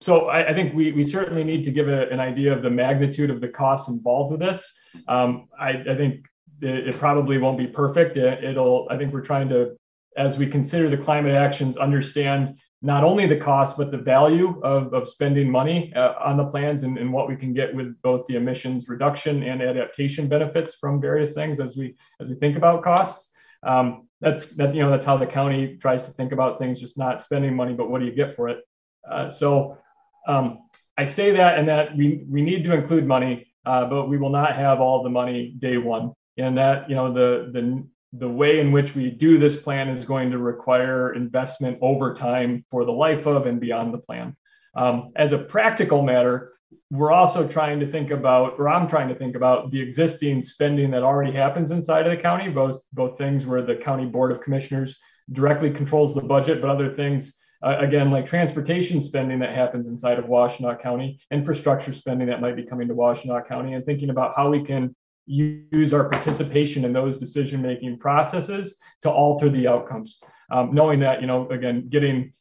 so 0.00 0.28
I, 0.28 0.48
I, 0.48 0.54
think 0.54 0.74
we, 0.74 0.92
we 0.92 1.02
certainly 1.02 1.44
need 1.44 1.64
to 1.64 1.72
give 1.72 1.88
a, 1.88 2.08
an 2.10 2.20
idea 2.20 2.52
of 2.52 2.62
the 2.62 2.70
magnitude 2.70 3.28
of 3.28 3.40
the 3.40 3.48
costs 3.48 3.88
involved 3.88 4.30
with 4.30 4.40
this. 4.40 4.72
Um, 5.08 5.48
I, 5.58 5.70
I, 5.70 5.96
think 5.96 6.24
it, 6.62 6.88
it 6.88 6.98
probably 6.98 7.38
won't 7.38 7.58
be 7.58 7.66
perfect. 7.66 8.16
It, 8.16 8.56
will 8.56 8.86
I 8.90 8.96
think 8.96 9.12
we're 9.12 9.20
trying 9.20 9.48
to, 9.50 9.76
as 10.16 10.38
we 10.38 10.46
consider 10.46 10.88
the 10.88 10.96
climate 10.96 11.34
actions, 11.34 11.76
understand 11.76 12.58
not 12.82 13.04
only 13.04 13.26
the 13.26 13.36
cost 13.36 13.76
but 13.76 13.90
the 13.90 13.98
value 13.98 14.60
of, 14.62 14.92
of 14.94 15.08
spending 15.08 15.50
money 15.50 15.92
uh, 15.94 16.14
on 16.24 16.36
the 16.36 16.44
plans 16.44 16.82
and, 16.82 16.96
and 16.98 17.12
what 17.12 17.28
we 17.28 17.36
can 17.36 17.52
get 17.52 17.74
with 17.74 18.00
both 18.02 18.26
the 18.26 18.36
emissions 18.36 18.88
reduction 18.88 19.42
and 19.42 19.60
adaptation 19.60 20.28
benefits 20.28 20.74
from 20.74 21.00
various 21.00 21.34
things 21.34 21.60
as 21.60 21.76
we 21.76 21.94
as 22.20 22.28
we 22.28 22.34
think 22.34 22.56
about 22.56 22.82
costs. 22.82 23.32
Um, 23.62 24.08
that's 24.20 24.56
that 24.56 24.74
you 24.74 24.82
know 24.82 24.90
that's 24.90 25.04
how 25.04 25.16
the 25.16 25.26
county 25.26 25.76
tries 25.76 26.02
to 26.04 26.10
think 26.10 26.32
about 26.32 26.58
things, 26.58 26.80
just 26.80 26.96
not 26.98 27.20
spending 27.20 27.54
money, 27.54 27.74
but 27.74 27.90
what 27.90 28.00
do 28.00 28.06
you 28.06 28.12
get 28.12 28.34
for 28.34 28.48
it? 28.48 28.60
Uh, 29.08 29.30
so 29.30 29.78
um, 30.26 30.58
I 30.96 31.04
say 31.04 31.30
that 31.32 31.58
and 31.58 31.68
that 31.68 31.96
we 31.96 32.24
we 32.28 32.42
need 32.42 32.64
to 32.64 32.74
include 32.74 33.06
money, 33.06 33.46
uh, 33.66 33.86
but 33.86 34.08
we 34.08 34.16
will 34.18 34.30
not 34.30 34.56
have 34.56 34.80
all 34.80 35.02
the 35.02 35.10
money 35.10 35.54
day 35.58 35.76
one 35.76 36.12
and 36.36 36.56
that 36.58 36.88
you 36.88 36.96
know 36.96 37.12
the 37.12 37.50
the 37.52 37.84
the 38.12 38.28
way 38.28 38.58
in 38.58 38.72
which 38.72 38.94
we 38.94 39.10
do 39.10 39.38
this 39.38 39.56
plan 39.56 39.88
is 39.88 40.04
going 40.04 40.30
to 40.30 40.38
require 40.38 41.14
investment 41.14 41.78
over 41.80 42.12
time 42.12 42.64
for 42.70 42.84
the 42.84 42.92
life 42.92 43.26
of 43.26 43.46
and 43.46 43.60
beyond 43.60 43.94
the 43.94 43.98
plan. 43.98 44.36
Um, 44.74 45.12
as 45.16 45.32
a 45.32 45.38
practical 45.38 46.02
matter, 46.02 46.52
we're 46.90 47.12
also 47.12 47.46
trying 47.46 47.78
to 47.80 47.90
think 47.90 48.10
about, 48.10 48.58
or 48.58 48.68
I'm 48.68 48.88
trying 48.88 49.08
to 49.08 49.14
think 49.14 49.36
about 49.36 49.70
the 49.70 49.80
existing 49.80 50.42
spending 50.42 50.90
that 50.90 51.02
already 51.02 51.32
happens 51.32 51.70
inside 51.70 52.06
of 52.06 52.16
the 52.16 52.22
county, 52.22 52.48
both 52.48 52.82
both 52.92 53.16
things 53.16 53.46
where 53.46 53.62
the 53.62 53.76
county 53.76 54.06
board 54.06 54.32
of 54.32 54.40
commissioners 54.40 54.98
directly 55.32 55.70
controls 55.70 56.14
the 56.14 56.20
budget, 56.20 56.60
but 56.60 56.70
other 56.70 56.92
things 56.92 57.36
uh, 57.62 57.76
again 57.78 58.10
like 58.10 58.26
transportation 58.26 59.00
spending 59.00 59.38
that 59.38 59.54
happens 59.54 59.86
inside 59.86 60.18
of 60.18 60.24
Washtenaw 60.24 60.80
County, 60.80 61.20
infrastructure 61.30 61.92
spending 61.92 62.26
that 62.28 62.40
might 62.40 62.56
be 62.56 62.64
coming 62.64 62.88
to 62.88 62.94
Washtenaw 62.94 63.46
County, 63.46 63.74
and 63.74 63.84
thinking 63.84 64.10
about 64.10 64.34
how 64.36 64.50
we 64.50 64.62
can 64.62 64.94
use 65.30 65.92
our 65.94 66.08
participation 66.08 66.84
in 66.84 66.92
those 66.92 67.16
decision 67.16 67.62
making 67.62 67.98
processes 67.98 68.76
to 69.02 69.10
alter 69.10 69.48
the 69.48 69.68
outcomes. 69.68 70.18
Um, 70.50 70.74
knowing 70.74 70.98
that, 71.00 71.20
you 71.20 71.28
know, 71.28 71.48
again, 71.50 71.88
getting 71.88 72.32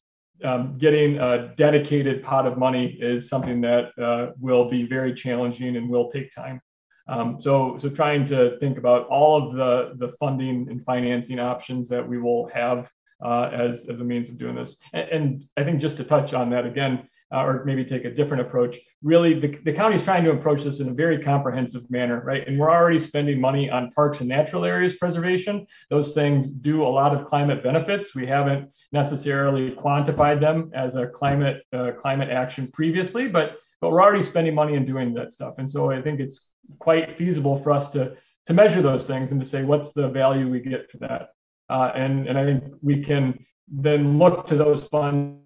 um, 0.43 0.77
getting 0.77 1.17
a 1.17 1.53
dedicated 1.57 2.23
pot 2.23 2.47
of 2.47 2.57
money 2.57 2.97
is 2.99 3.27
something 3.27 3.59
that 3.61 3.91
uh, 4.01 4.31
will 4.39 4.69
be 4.69 4.83
very 4.83 5.13
challenging 5.13 5.75
and 5.75 5.89
will 5.89 6.09
take 6.09 6.33
time. 6.33 6.61
Um, 7.09 7.41
so, 7.41 7.77
so 7.77 7.89
trying 7.89 8.23
to 8.25 8.57
think 8.59 8.77
about 8.77 9.07
all 9.07 9.35
of 9.37 9.55
the 9.55 9.95
the 9.97 10.13
funding 10.17 10.67
and 10.69 10.83
financing 10.85 11.39
options 11.39 11.89
that 11.89 12.07
we 12.07 12.17
will 12.17 12.47
have 12.53 12.89
uh, 13.23 13.49
as 13.51 13.87
as 13.89 13.99
a 13.99 14.03
means 14.03 14.29
of 14.29 14.37
doing 14.37 14.55
this. 14.55 14.77
And, 14.93 15.09
and 15.09 15.43
I 15.57 15.63
think 15.63 15.81
just 15.81 15.97
to 15.97 16.03
touch 16.03 16.33
on 16.33 16.49
that 16.51 16.65
again, 16.65 17.08
uh, 17.31 17.43
or 17.43 17.63
maybe 17.63 17.85
take 17.85 18.05
a 18.05 18.11
different 18.11 18.41
approach. 18.41 18.77
Really, 19.03 19.39
the, 19.39 19.47
the 19.63 19.73
county 19.73 19.95
is 19.95 20.03
trying 20.03 20.23
to 20.23 20.31
approach 20.31 20.63
this 20.63 20.79
in 20.79 20.89
a 20.89 20.93
very 20.93 21.19
comprehensive 21.21 21.89
manner, 21.89 22.21
right? 22.25 22.47
And 22.47 22.57
we're 22.57 22.71
already 22.71 22.99
spending 22.99 23.39
money 23.39 23.69
on 23.69 23.91
parks 23.91 24.19
and 24.19 24.29
natural 24.29 24.65
areas 24.65 24.95
preservation. 24.95 25.67
Those 25.89 26.13
things 26.13 26.49
do 26.49 26.83
a 26.83 26.89
lot 26.89 27.15
of 27.15 27.25
climate 27.25 27.63
benefits. 27.63 28.15
We 28.15 28.25
haven't 28.25 28.71
necessarily 28.91 29.71
quantified 29.71 30.39
them 30.39 30.71
as 30.73 30.95
a 30.95 31.07
climate 31.07 31.63
uh, 31.71 31.91
climate 31.97 32.29
action 32.29 32.67
previously, 32.71 33.27
but 33.27 33.57
but 33.81 33.91
we're 33.91 34.01
already 34.01 34.23
spending 34.23 34.55
money 34.55 34.75
in 34.75 34.85
doing 34.85 35.13
that 35.13 35.31
stuff. 35.31 35.55
And 35.57 35.69
so 35.69 35.91
I 35.91 36.01
think 36.01 36.19
it's 36.19 36.47
quite 36.79 37.17
feasible 37.17 37.57
for 37.61 37.71
us 37.71 37.89
to 37.91 38.15
to 38.47 38.53
measure 38.53 38.81
those 38.81 39.05
things 39.05 39.31
and 39.31 39.39
to 39.39 39.45
say 39.45 39.63
what's 39.63 39.93
the 39.93 40.09
value 40.09 40.49
we 40.49 40.59
get 40.59 40.89
for 40.89 40.97
that. 40.97 41.29
Uh, 41.69 41.91
and 41.93 42.27
and 42.27 42.37
I 42.37 42.45
think 42.45 42.63
we 42.81 43.03
can 43.03 43.45
then 43.67 44.17
look 44.17 44.47
to 44.47 44.55
those 44.55 44.87
funds 44.87 45.39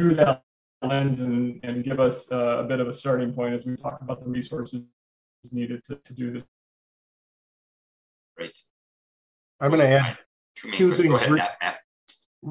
through 0.00 0.14
that 0.14 0.42
lens 0.82 1.20
and, 1.20 1.60
and 1.62 1.84
give 1.84 2.00
us 2.00 2.32
uh, 2.32 2.58
a 2.58 2.64
bit 2.64 2.80
of 2.80 2.88
a 2.88 2.94
starting 2.94 3.34
point 3.34 3.52
as 3.52 3.66
we 3.66 3.76
talk 3.76 4.00
about 4.00 4.24
the 4.24 4.30
resources 4.30 4.82
needed 5.52 5.84
to, 5.84 5.96
to 5.96 6.14
do 6.14 6.32
this. 6.32 6.44
Great. 8.36 8.58
I'm 9.60 9.68
going 9.68 9.80
to 9.80 9.88
add 9.88 10.16
Two 10.56 10.70
two 10.70 10.88
minutes. 10.88 11.02
Go 11.02 11.02
things 11.02 11.14
ahead, 11.16 11.30
re- 11.30 11.38
Matt. 11.38 11.56
Matt. 11.62 11.80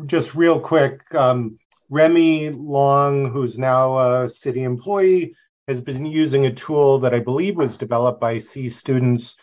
just 0.06 0.36
real 0.36 0.60
quick. 0.60 1.02
Um, 1.16 1.58
Remy 1.90 2.52
Long, 2.52 3.32
who's 3.32 3.58
now 3.58 4.24
a 4.24 4.30
city 4.30 4.62
employee, 4.62 5.36
has 5.68 5.82
been 5.82 6.06
using 6.06 6.46
a 6.46 6.54
tool 6.54 7.00
that 7.00 7.16
I 7.16 7.20
believe 7.20 7.56
was 7.56 7.78
developed 7.78 8.22
by 8.22 8.38
SEAS 8.38 8.78
students, 8.78 9.36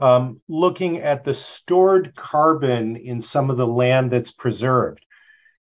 um, 0.00 0.40
looking 0.48 0.98
at 0.98 1.24
the 1.24 1.34
stored 1.34 2.16
carbon 2.16 2.96
in 2.96 3.20
some 3.20 3.48
of 3.48 3.56
the 3.56 3.66
land 3.66 4.10
that's 4.10 4.32
preserved. 4.32 5.03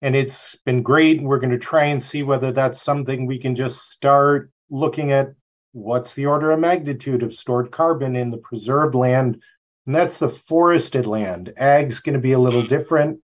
And 0.04 0.16
it's 0.16 0.56
been 0.66 0.84
great. 0.84 1.24
We're 1.24 1.40
going 1.40 1.50
to 1.52 1.58
try 1.58 1.86
and 1.86 2.04
see 2.04 2.22
whether 2.22 2.52
that's 2.52 2.82
something 2.82 3.26
we 3.26 3.40
can 3.40 3.56
just 3.56 3.90
start 3.90 4.52
looking 4.70 5.12
at 5.12 5.34
what's 5.72 6.14
the 6.14 6.28
order 6.28 6.52
of 6.52 6.60
magnitude 6.60 7.24
of 7.24 7.34
stored 7.34 7.72
carbon 7.72 8.16
in 8.16 8.30
the 8.30 8.38
preserved 8.38 8.94
land. 8.94 9.42
And 9.88 9.96
that's 9.96 10.18
the 10.18 10.30
forested 10.30 11.08
land. 11.08 11.54
Ag's 11.58 12.02
going 12.02 12.14
to 12.14 12.20
be 12.20 12.34
a 12.34 12.40
little 12.40 12.62
different. 12.62 13.22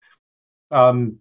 Um, 0.72 1.20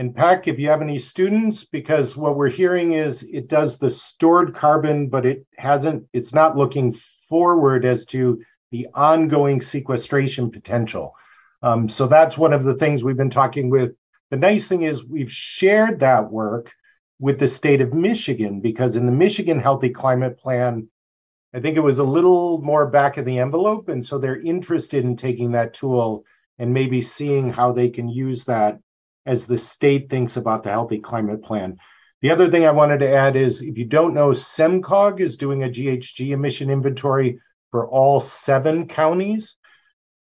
Overpeck, 0.00 0.46
if 0.46 0.58
you 0.58 0.68
have 0.68 0.82
any 0.82 0.98
students, 0.98 1.64
because 1.64 2.16
what 2.16 2.36
we're 2.36 2.50
hearing 2.50 2.92
is 2.92 3.22
it 3.22 3.48
does 3.48 3.78
the 3.78 3.90
stored 3.90 4.54
carbon, 4.54 5.08
but 5.08 5.26
it 5.26 5.46
hasn't, 5.56 6.04
it's 6.12 6.34
not 6.34 6.56
looking 6.56 6.96
forward 7.28 7.84
as 7.84 8.04
to 8.06 8.40
the 8.70 8.88
ongoing 8.94 9.60
sequestration 9.60 10.50
potential. 10.50 11.14
Um, 11.62 11.88
so 11.88 12.06
that's 12.06 12.38
one 12.38 12.52
of 12.52 12.64
the 12.64 12.74
things 12.74 13.02
we've 13.02 13.16
been 13.16 13.30
talking 13.30 13.70
with. 13.70 13.92
The 14.30 14.36
nice 14.36 14.68
thing 14.68 14.82
is 14.82 15.04
we've 15.04 15.32
shared 15.32 16.00
that 16.00 16.30
work 16.30 16.70
with 17.18 17.38
the 17.38 17.48
state 17.48 17.80
of 17.80 17.94
Michigan 17.94 18.60
because 18.60 18.96
in 18.96 19.06
the 19.06 19.12
Michigan 19.12 19.58
Healthy 19.58 19.90
Climate 19.90 20.38
Plan, 20.38 20.88
I 21.54 21.60
think 21.60 21.76
it 21.76 21.82
was 21.82 21.98
a 21.98 22.04
little 22.04 22.60
more 22.60 22.86
back 22.86 23.16
of 23.16 23.24
the 23.24 23.38
envelope. 23.38 23.88
And 23.88 24.04
so 24.04 24.18
they're 24.18 24.40
interested 24.40 25.04
in 25.04 25.16
taking 25.16 25.52
that 25.52 25.74
tool 25.74 26.24
and 26.58 26.74
maybe 26.74 27.00
seeing 27.00 27.50
how 27.50 27.72
they 27.72 27.88
can 27.88 28.08
use 28.08 28.44
that 28.44 28.78
as 29.24 29.46
the 29.46 29.58
state 29.58 30.10
thinks 30.10 30.36
about 30.36 30.62
the 30.62 30.70
healthy 30.70 30.98
climate 30.98 31.42
plan. 31.42 31.78
The 32.20 32.30
other 32.30 32.50
thing 32.50 32.66
I 32.66 32.72
wanted 32.72 32.98
to 32.98 33.12
add 33.12 33.36
is 33.36 33.62
if 33.62 33.78
you 33.78 33.84
don't 33.84 34.14
know, 34.14 34.30
SEMCOG 34.30 35.20
is 35.20 35.36
doing 35.36 35.62
a 35.62 35.68
GHG 35.68 36.30
emission 36.30 36.68
inventory 36.68 37.40
for 37.70 37.88
all 37.88 38.20
seven 38.20 38.88
counties. 38.88 39.56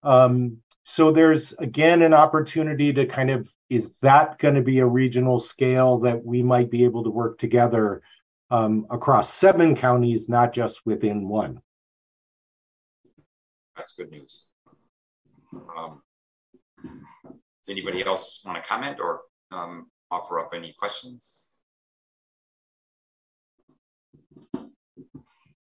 Um, 0.02 0.58
so 0.84 1.12
there's 1.12 1.52
again 1.54 2.02
an 2.02 2.12
opportunity 2.12 2.92
to 2.92 3.06
kind 3.06 3.30
of 3.30 3.48
is 3.74 3.92
that 4.02 4.38
going 4.38 4.54
to 4.54 4.62
be 4.62 4.78
a 4.78 4.86
regional 4.86 5.40
scale 5.40 5.98
that 5.98 6.24
we 6.24 6.44
might 6.44 6.70
be 6.70 6.84
able 6.84 7.02
to 7.02 7.10
work 7.10 7.38
together 7.38 8.02
um, 8.52 8.86
across 8.88 9.34
seven 9.34 9.74
counties, 9.74 10.28
not 10.28 10.52
just 10.52 10.86
within 10.86 11.28
one? 11.28 11.60
That's 13.76 13.94
good 13.94 14.12
news. 14.12 14.46
Um, 15.76 16.02
does 16.84 17.68
anybody 17.68 18.06
else 18.06 18.44
want 18.46 18.62
to 18.62 18.68
comment 18.68 19.00
or 19.00 19.22
um, 19.50 19.90
offer 20.08 20.38
up 20.38 20.50
any 20.54 20.72
questions? 20.78 21.50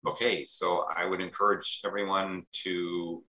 Okay, 0.06 0.44
so 0.46 0.84
I 0.94 1.06
would 1.06 1.22
encourage 1.22 1.80
everyone 1.86 2.42
to 2.64 3.24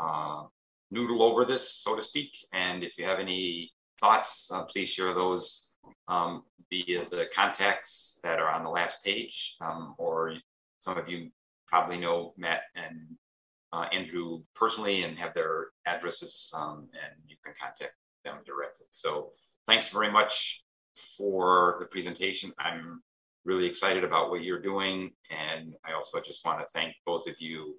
uh, 0.00 0.44
noodle 0.90 1.22
over 1.22 1.44
this, 1.44 1.68
so 1.76 1.94
to 1.94 2.00
speak. 2.00 2.34
And 2.54 2.82
if 2.82 2.96
you 2.96 3.04
have 3.04 3.18
any 3.18 3.72
thoughts, 4.00 4.50
uh, 4.52 4.64
please 4.64 4.88
share 4.88 5.14
those 5.14 5.74
um, 6.08 6.42
via 6.70 7.06
the 7.10 7.26
contacts 7.34 8.20
that 8.22 8.38
are 8.38 8.50
on 8.50 8.64
the 8.64 8.70
last 8.70 9.04
page. 9.04 9.56
Um, 9.60 9.94
or 9.98 10.34
some 10.80 10.98
of 10.98 11.08
you 11.08 11.30
probably 11.68 11.98
know 11.98 12.34
Matt 12.36 12.62
and 12.74 13.00
uh, 13.72 13.86
Andrew 13.92 14.42
personally 14.54 15.02
and 15.02 15.18
have 15.18 15.34
their 15.34 15.68
addresses, 15.86 16.52
um, 16.56 16.88
and 16.92 17.14
you 17.26 17.36
can 17.44 17.54
contact 17.60 17.94
them 18.24 18.36
directly. 18.46 18.86
So 18.90 19.30
thanks 19.66 19.88
very 19.88 20.10
much 20.10 20.62
for 21.16 21.76
the 21.80 21.86
presentation. 21.86 22.52
I'm 22.58 23.02
really 23.44 23.66
excited 23.66 24.04
about 24.04 24.30
what 24.30 24.42
you're 24.42 24.60
doing. 24.60 25.10
And 25.30 25.74
I 25.84 25.92
also 25.92 26.20
just 26.20 26.44
want 26.44 26.60
to 26.60 26.66
thank 26.66 26.94
both 27.04 27.26
of 27.26 27.40
you 27.40 27.76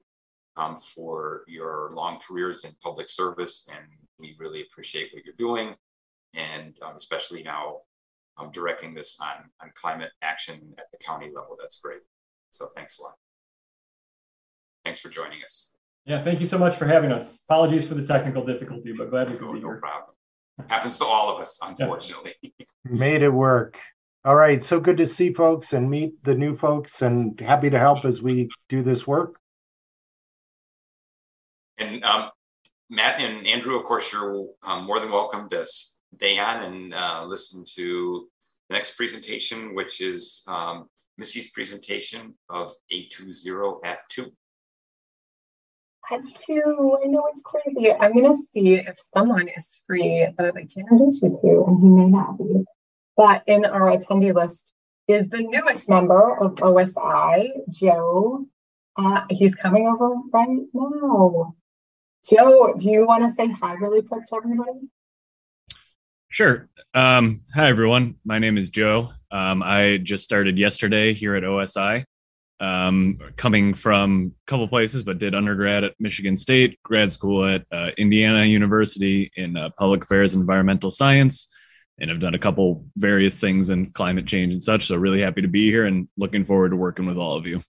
um, 0.57 0.77
for 0.77 1.43
your 1.47 1.89
long 1.93 2.19
careers 2.25 2.65
in 2.65 2.71
public 2.83 3.09
service. 3.09 3.67
And 3.73 3.85
we 4.19 4.35
really 4.39 4.61
appreciate 4.61 5.09
what 5.13 5.25
you're 5.25 5.33
doing. 5.37 5.75
And 6.36 6.78
um, 6.82 6.95
especially 6.95 7.44
now 7.44 7.78
um, 8.38 8.52
directing 8.52 8.94
this 8.94 9.18
on, 9.22 9.49
on 9.62 9.72
climate 9.76 10.12
action 10.22 10.74
at 10.78 10.86
the 10.91 10.98
county 10.98 11.28
level. 11.28 11.57
That's 11.60 11.80
great. 11.80 12.02
So 12.52 12.70
thanks 12.76 12.99
a 12.99 13.03
lot. 13.03 13.16
Thanks 14.84 15.02
for 15.02 15.10
joining 15.10 15.41
us. 15.44 15.74
Yeah, 16.06 16.24
thank 16.24 16.40
you 16.40 16.45
so 16.45 16.57
much 16.57 16.76
for 16.78 16.86
having 16.86 17.12
us. 17.12 17.40
Apologies 17.49 17.88
for 17.88 17.95
the 17.95 18.06
technical 18.06 18.45
difficulty, 18.45 18.94
but 18.95 19.10
glad 19.10 19.32
we 19.32 19.38
could 19.38 19.52
be 19.53 19.60
No 19.60 19.70
here. 19.70 19.78
problem. 19.78 20.16
Happens 20.68 20.99
to 20.99 21.06
all 21.06 21.34
of 21.36 21.41
us, 21.41 21.60
unfortunately. 21.64 22.36
Made 22.86 23.24
it 23.24 23.30
work. 23.30 23.78
All 24.24 24.36
right. 24.36 24.64
So 24.64 24.80
good 24.80 24.98
to 24.98 25.07
see 25.07 25.34
folks 25.34 25.74
and 25.74 25.90
meet 25.90 26.24
the 26.24 26.36
new 26.36 26.56
folks 26.56 27.02
and 27.02 27.40
happy 27.40 27.70
to 27.70 27.80
help 27.80 28.06
as 28.06 28.22
we 28.22 28.49
do 28.70 28.84
this 28.84 29.06
work. 29.06 29.36
And 31.78 32.03
um, 32.06 32.30
Matt 32.90 33.20
and 33.20 33.45
Andrew, 33.48 33.76
of 33.78 33.84
course, 33.84 34.12
you're 34.14 34.48
um, 34.64 34.86
more 34.86 34.99
than 34.99 35.12
welcome 35.12 35.49
to 35.49 35.66
on 36.23 36.63
and 36.63 36.93
uh, 36.93 37.23
listen 37.25 37.63
to 37.75 38.27
the 38.69 38.75
next 38.75 38.95
presentation, 38.95 39.75
which 39.75 40.01
is 40.01 40.43
um, 40.47 40.89
Missy's 41.17 41.51
presentation 41.51 42.33
of 42.49 42.71
A2ZERO 42.93 43.79
at 43.85 43.99
2. 44.09 44.31
At 46.11 46.21
two, 46.35 46.97
I 47.03 47.07
know 47.07 47.23
it's 47.31 47.41
crazy. 47.41 47.91
I'm 47.91 48.13
gonna 48.13 48.35
see 48.51 48.75
if 48.75 48.95
someone 49.15 49.47
is 49.47 49.81
free 49.87 50.27
that 50.37 50.45
I'd 50.45 50.53
like 50.53 50.69
to 50.69 50.81
introduce 50.81 51.23
you 51.23 51.31
to, 51.31 51.65
and 51.65 51.81
he 51.81 51.89
may 51.89 52.05
not 52.05 52.37
be. 52.37 52.63
But 53.17 53.41
in 53.47 53.65
our 53.65 53.89
attendee 53.89 54.33
list 54.33 54.71
is 55.07 55.29
the 55.29 55.41
newest 55.41 55.89
member 55.89 56.37
of 56.39 56.55
OSI, 56.55 57.49
Joe. 57.69 58.45
Uh, 58.95 59.21
he's 59.31 59.55
coming 59.55 59.87
over 59.87 60.15
right 60.31 60.59
now. 60.73 61.55
Joe, 62.23 62.75
do 62.77 62.89
you 62.89 63.07
want 63.07 63.23
to 63.23 63.35
say 63.35 63.47
hi 63.51 63.73
really 63.73 64.03
quick 64.03 64.25
to 64.25 64.35
everybody? 64.35 64.89
Sure. 66.36 66.68
Um, 66.94 67.44
hi, 67.53 67.70
everyone. 67.70 68.16
My 68.26 68.40
name 68.40 68.57
is 68.57 68.68
Joe. 68.68 69.12
Um, 69.32 69.64
I 69.64 69.99
just 70.03 70.26
started 70.26 70.57
yesterday 70.57 71.14
here 71.14 71.34
at 71.34 71.44
OSI, 71.44 72.03
um, 72.60 73.20
coming 73.38 73.74
from 73.74 74.34
a 74.45 74.49
couple 74.49 74.68
places, 74.68 75.02
but 75.02 75.18
did 75.18 75.34
undergrad 75.34 75.86
at 75.86 75.94
Michigan 75.98 76.36
State, 76.36 76.78
grad 76.84 77.14
school 77.14 77.45
at 77.45 77.64
uh, 77.72 77.91
Indiana 77.98 78.44
University 78.44 79.32
in 79.38 79.56
uh, 79.56 79.70
public 79.80 80.03
affairs 80.03 80.34
and 80.34 80.41
environmental 80.41 80.91
science, 80.91 81.48
and 82.02 82.12
I've 82.12 82.20
done 82.20 82.36
a 82.36 82.38
couple 82.38 82.86
various 82.98 83.34
things 83.34 83.70
in 83.70 83.91
climate 83.94 84.26
change 84.26 84.52
and 84.52 84.62
such. 84.62 84.88
So, 84.88 84.98
really 84.98 85.22
happy 85.22 85.41
to 85.41 85.48
be 85.48 85.72
here 85.72 85.86
and 85.86 86.10
looking 86.18 86.44
forward 86.44 86.72
to 86.72 86.76
working 86.76 87.06
with 87.06 87.16
all 87.16 87.38
of 87.38 87.48
you. 87.48 87.64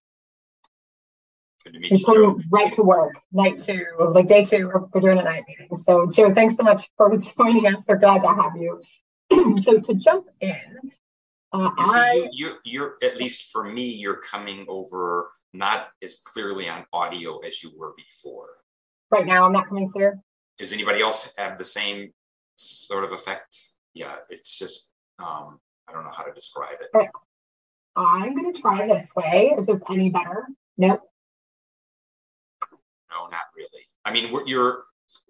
Good 1.66 1.72
to 1.72 1.80
meet 1.80 1.90
you, 1.90 1.98
Joe. 1.98 2.40
right 2.48 2.70
to 2.74 2.82
work, 2.82 3.20
night 3.32 3.58
two, 3.58 3.84
like 3.98 4.28
day 4.28 4.44
two. 4.44 4.70
We're, 4.72 5.00
doing 5.00 5.18
a 5.18 5.24
night 5.24 5.42
meeting. 5.48 5.76
So, 5.76 6.08
Joe, 6.08 6.32
thanks 6.32 6.54
so 6.54 6.62
much 6.62 6.88
for 6.96 7.16
joining 7.36 7.66
us. 7.66 7.84
We're 7.88 7.96
glad 7.96 8.20
to 8.20 8.28
have 8.28 8.52
you. 8.54 8.80
so, 9.62 9.80
to 9.80 9.94
jump 9.94 10.26
in, 10.40 10.60
uh, 11.52 11.70
You 11.76 11.84
see, 11.84 11.98
I 11.98 12.12
you, 12.12 12.30
you're, 12.32 12.56
you're, 12.64 12.96
at 13.02 13.16
least 13.16 13.50
for 13.50 13.64
me, 13.64 13.82
you're 13.82 14.20
coming 14.20 14.64
over 14.68 15.32
not 15.54 15.88
as 16.04 16.22
clearly 16.24 16.68
on 16.68 16.86
audio 16.92 17.38
as 17.38 17.64
you 17.64 17.72
were 17.76 17.94
before. 17.96 18.50
right 19.10 19.26
now 19.26 19.44
I'm 19.44 19.52
not 19.52 19.66
coming 19.66 19.90
clear. 19.90 20.20
Does 20.58 20.72
anybody 20.72 21.00
else 21.00 21.34
have 21.36 21.58
the 21.58 21.64
same 21.64 22.12
sort 22.54 23.02
of 23.02 23.10
effect? 23.10 23.58
Yeah, 23.92 24.14
it's 24.30 24.56
just, 24.56 24.92
um, 25.18 25.58
I 25.88 25.92
don't 25.92 26.04
know 26.04 26.12
how 26.16 26.22
to 26.22 26.32
describe 26.32 26.76
it. 26.80 26.96
Okay. 26.96 27.08
I'm 27.96 28.36
going 28.36 28.52
to 28.52 28.60
try 28.60 28.86
this 28.86 29.10
way. 29.16 29.52
Is 29.58 29.66
this 29.66 29.82
any 29.90 30.10
better? 30.10 30.46
Nope. 30.78 31.02
No, 33.16 33.26
not 33.28 33.42
really. 33.56 33.84
I 34.04 34.12
mean, 34.12 34.32
we're, 34.32 34.46
you're, 34.46 34.84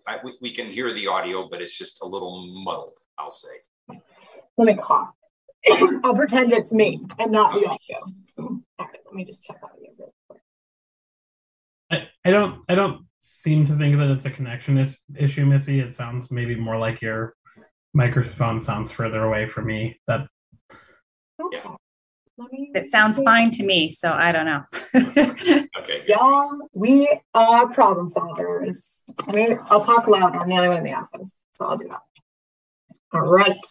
I, 0.07 0.19
we, 0.25 0.37
we 0.41 0.51
can 0.51 0.67
hear 0.67 0.93
the 0.93 1.07
audio, 1.07 1.49
but 1.49 1.61
it's 1.61 1.77
just 1.77 2.03
a 2.03 2.07
little 2.07 2.47
muddled, 2.65 2.99
I'll 3.19 3.31
say. 3.31 3.49
Let 4.57 4.67
me 4.67 4.75
cough. 4.75 5.11
I'll 6.05 6.15
pretend 6.15 6.53
it's 6.53 6.73
me 6.73 7.05
and 7.19 7.33
not 7.33 7.53
the 7.53 7.67
audio. 7.67 7.99
All 8.39 8.61
right, 8.79 8.99
let 9.05 9.15
me 9.15 9.25
just 9.25 9.43
check 9.43 9.57
audio. 9.63 9.91
real 9.99 10.13
quick. 10.29 10.41
I, 11.91 12.09
I 12.25 12.31
don't 12.31 12.63
I 12.69 12.75
don't 12.75 13.07
seem 13.21 13.67
to 13.67 13.77
think 13.77 13.97
that 13.97 14.11
it's 14.11 14.27
a 14.27 14.31
connection 14.31 14.79
is, 14.79 15.01
issue, 15.17 15.45
Missy. 15.45 15.81
It 15.81 15.95
sounds 15.95 16.31
maybe 16.31 16.55
more 16.55 16.79
like 16.79 17.03
your 17.03 17.35
microphone 17.95 18.61
sounds 18.61 18.93
further 18.93 19.25
away 19.25 19.49
from 19.49 19.67
me. 19.67 20.01
That 20.07 20.27
Okay. 21.41 21.63
Let 22.39 22.51
It 22.85 22.87
sounds 22.91 23.23
fine 23.23 23.51
to 23.53 23.65
me, 23.65 23.91
so 23.91 24.13
I 24.13 24.33
don't 24.33 24.47
know. 24.47 24.65
Okay. 25.81 26.03
Y'all, 26.09 26.69
we 26.73 27.09
are 27.35 27.69
problem 27.69 28.09
solvers. 28.09 28.83
I 29.29 29.33
mean, 29.33 29.59
I'll 29.71 29.85
talk 29.85 30.09
loud. 30.09 30.35
I'm 30.35 30.49
the 30.49 30.57
only 30.57 30.69
one 30.69 30.79
in 30.79 30.85
the 30.85 30.95
office. 30.95 31.31
So 31.53 31.67
I'll 31.67 31.77
do 31.77 31.87
that. 31.89 32.01
All 33.13 33.21
right. 33.21 33.65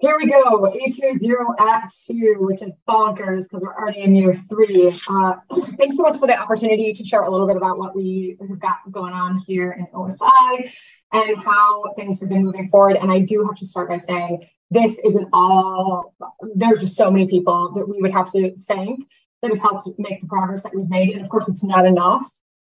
Here 0.00 0.16
we 0.16 0.30
go. 0.30 0.62
A2ZERO 0.62 1.56
Act 1.58 1.92
2, 2.06 2.36
which 2.38 2.62
is 2.62 2.70
bonkers 2.88 3.42
because 3.42 3.60
we're 3.60 3.74
already 3.74 4.00
in 4.00 4.14
year 4.14 4.32
three. 4.32 4.98
Uh, 5.06 5.34
thanks 5.76 5.96
so 5.96 6.02
much 6.02 6.18
for 6.18 6.26
the 6.26 6.34
opportunity 6.38 6.94
to 6.94 7.04
share 7.04 7.24
a 7.24 7.30
little 7.30 7.46
bit 7.46 7.58
about 7.58 7.76
what 7.76 7.94
we 7.94 8.38
have 8.40 8.58
got 8.58 8.78
going 8.90 9.12
on 9.12 9.40
here 9.46 9.72
in 9.72 9.86
OSI 9.88 10.72
and 11.12 11.36
how 11.36 11.92
things 11.96 12.18
have 12.20 12.30
been 12.30 12.42
moving 12.42 12.66
forward. 12.68 12.96
And 12.96 13.12
I 13.12 13.18
do 13.18 13.44
have 13.44 13.56
to 13.56 13.66
start 13.66 13.90
by 13.90 13.98
saying 13.98 14.46
this 14.70 14.98
isn't 15.04 15.28
all, 15.34 16.14
there's 16.54 16.80
just 16.80 16.96
so 16.96 17.10
many 17.10 17.26
people 17.26 17.72
that 17.74 17.86
we 17.86 18.00
would 18.00 18.12
have 18.12 18.32
to 18.32 18.56
thank 18.56 19.06
that 19.42 19.50
have 19.50 19.60
helped 19.60 19.86
make 19.98 20.22
the 20.22 20.28
progress 20.28 20.62
that 20.62 20.74
we've 20.74 20.88
made. 20.88 21.10
And 21.10 21.20
of 21.20 21.28
course, 21.28 21.46
it's 21.46 21.62
not 21.62 21.84
enough. 21.84 22.26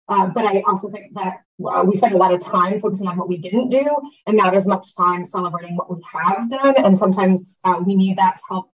Uh, 0.10 0.28
but 0.28 0.46
I 0.46 0.64
also 0.66 0.90
think 0.90 1.14
that 1.16 1.42
uh, 1.66 1.84
we 1.86 1.96
spend 1.96 2.14
a 2.14 2.18
lot 2.18 2.34
of 2.34 2.40
time 2.40 2.80
focusing 2.80 3.08
on 3.08 3.18
what 3.18 3.28
we 3.28 3.38
didn't 3.38 3.70
do 3.70 3.86
and 4.26 4.38
not 4.38 4.56
as 4.56 4.66
much 4.66 4.96
time 4.96 5.26
celebrating 5.26 5.76
what 5.76 5.94
we 5.94 6.02
have 6.14 6.50
done. 6.50 6.76
And 6.78 6.98
sometimes 6.98 7.58
uh, 7.64 7.82
we 7.86 7.96
need 7.96 8.18
that 8.18 8.38
to 8.38 8.44
help 8.50 8.72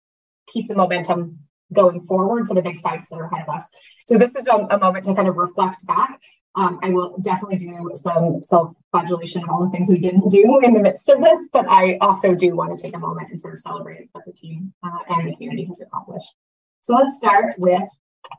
keep 0.47 0.69
the 0.69 0.75
momentum 0.75 1.41
going 1.73 2.01
forward 2.01 2.47
for 2.47 2.55
the 2.55 2.63
big 2.63 2.81
fights 2.81 3.09
that 3.11 3.17
are 3.17 3.27
ahead 3.27 3.47
of 3.47 3.55
us. 3.55 3.69
So 4.07 4.17
this 4.17 4.35
is 4.35 4.49
a, 4.49 4.55
a 4.71 4.79
moment 4.79 5.05
to 5.05 5.15
kind 5.15 5.29
of 5.29 5.37
reflect 5.37 5.87
back. 5.87 6.19
Um, 6.55 6.81
I 6.83 6.91
will 6.91 7.19
definitely 7.19 7.59
do 7.59 7.91
some 7.95 8.43
self-flagellation 8.43 9.43
of 9.43 9.51
all 9.51 9.65
the 9.65 9.71
things 9.71 9.89
we 9.91 9.99
didn't 9.99 10.29
do 10.31 10.61
in 10.63 10.73
the 10.73 10.81
midst 10.81 11.09
of 11.11 11.21
this, 11.21 11.49
but 11.53 11.67
I 11.69 11.99
also 12.01 12.35
do 12.35 12.57
want 12.57 12.77
to 12.77 12.83
take 12.83 12.97
a 12.97 12.99
moment 12.99 13.31
and 13.31 13.41
sort 13.41 13.53
of 13.53 13.61
celebrate 13.61 14.09
what 14.13 14.25
the 14.25 14.33
team 14.33 14.73
uh, 14.83 14.99
and 15.11 15.29
the 15.29 15.37
community 15.37 15.67
has 15.67 15.81
accomplished. 15.81 16.35
So 16.81 16.95
let's 16.95 17.17
start 17.17 17.55
with 17.59 17.89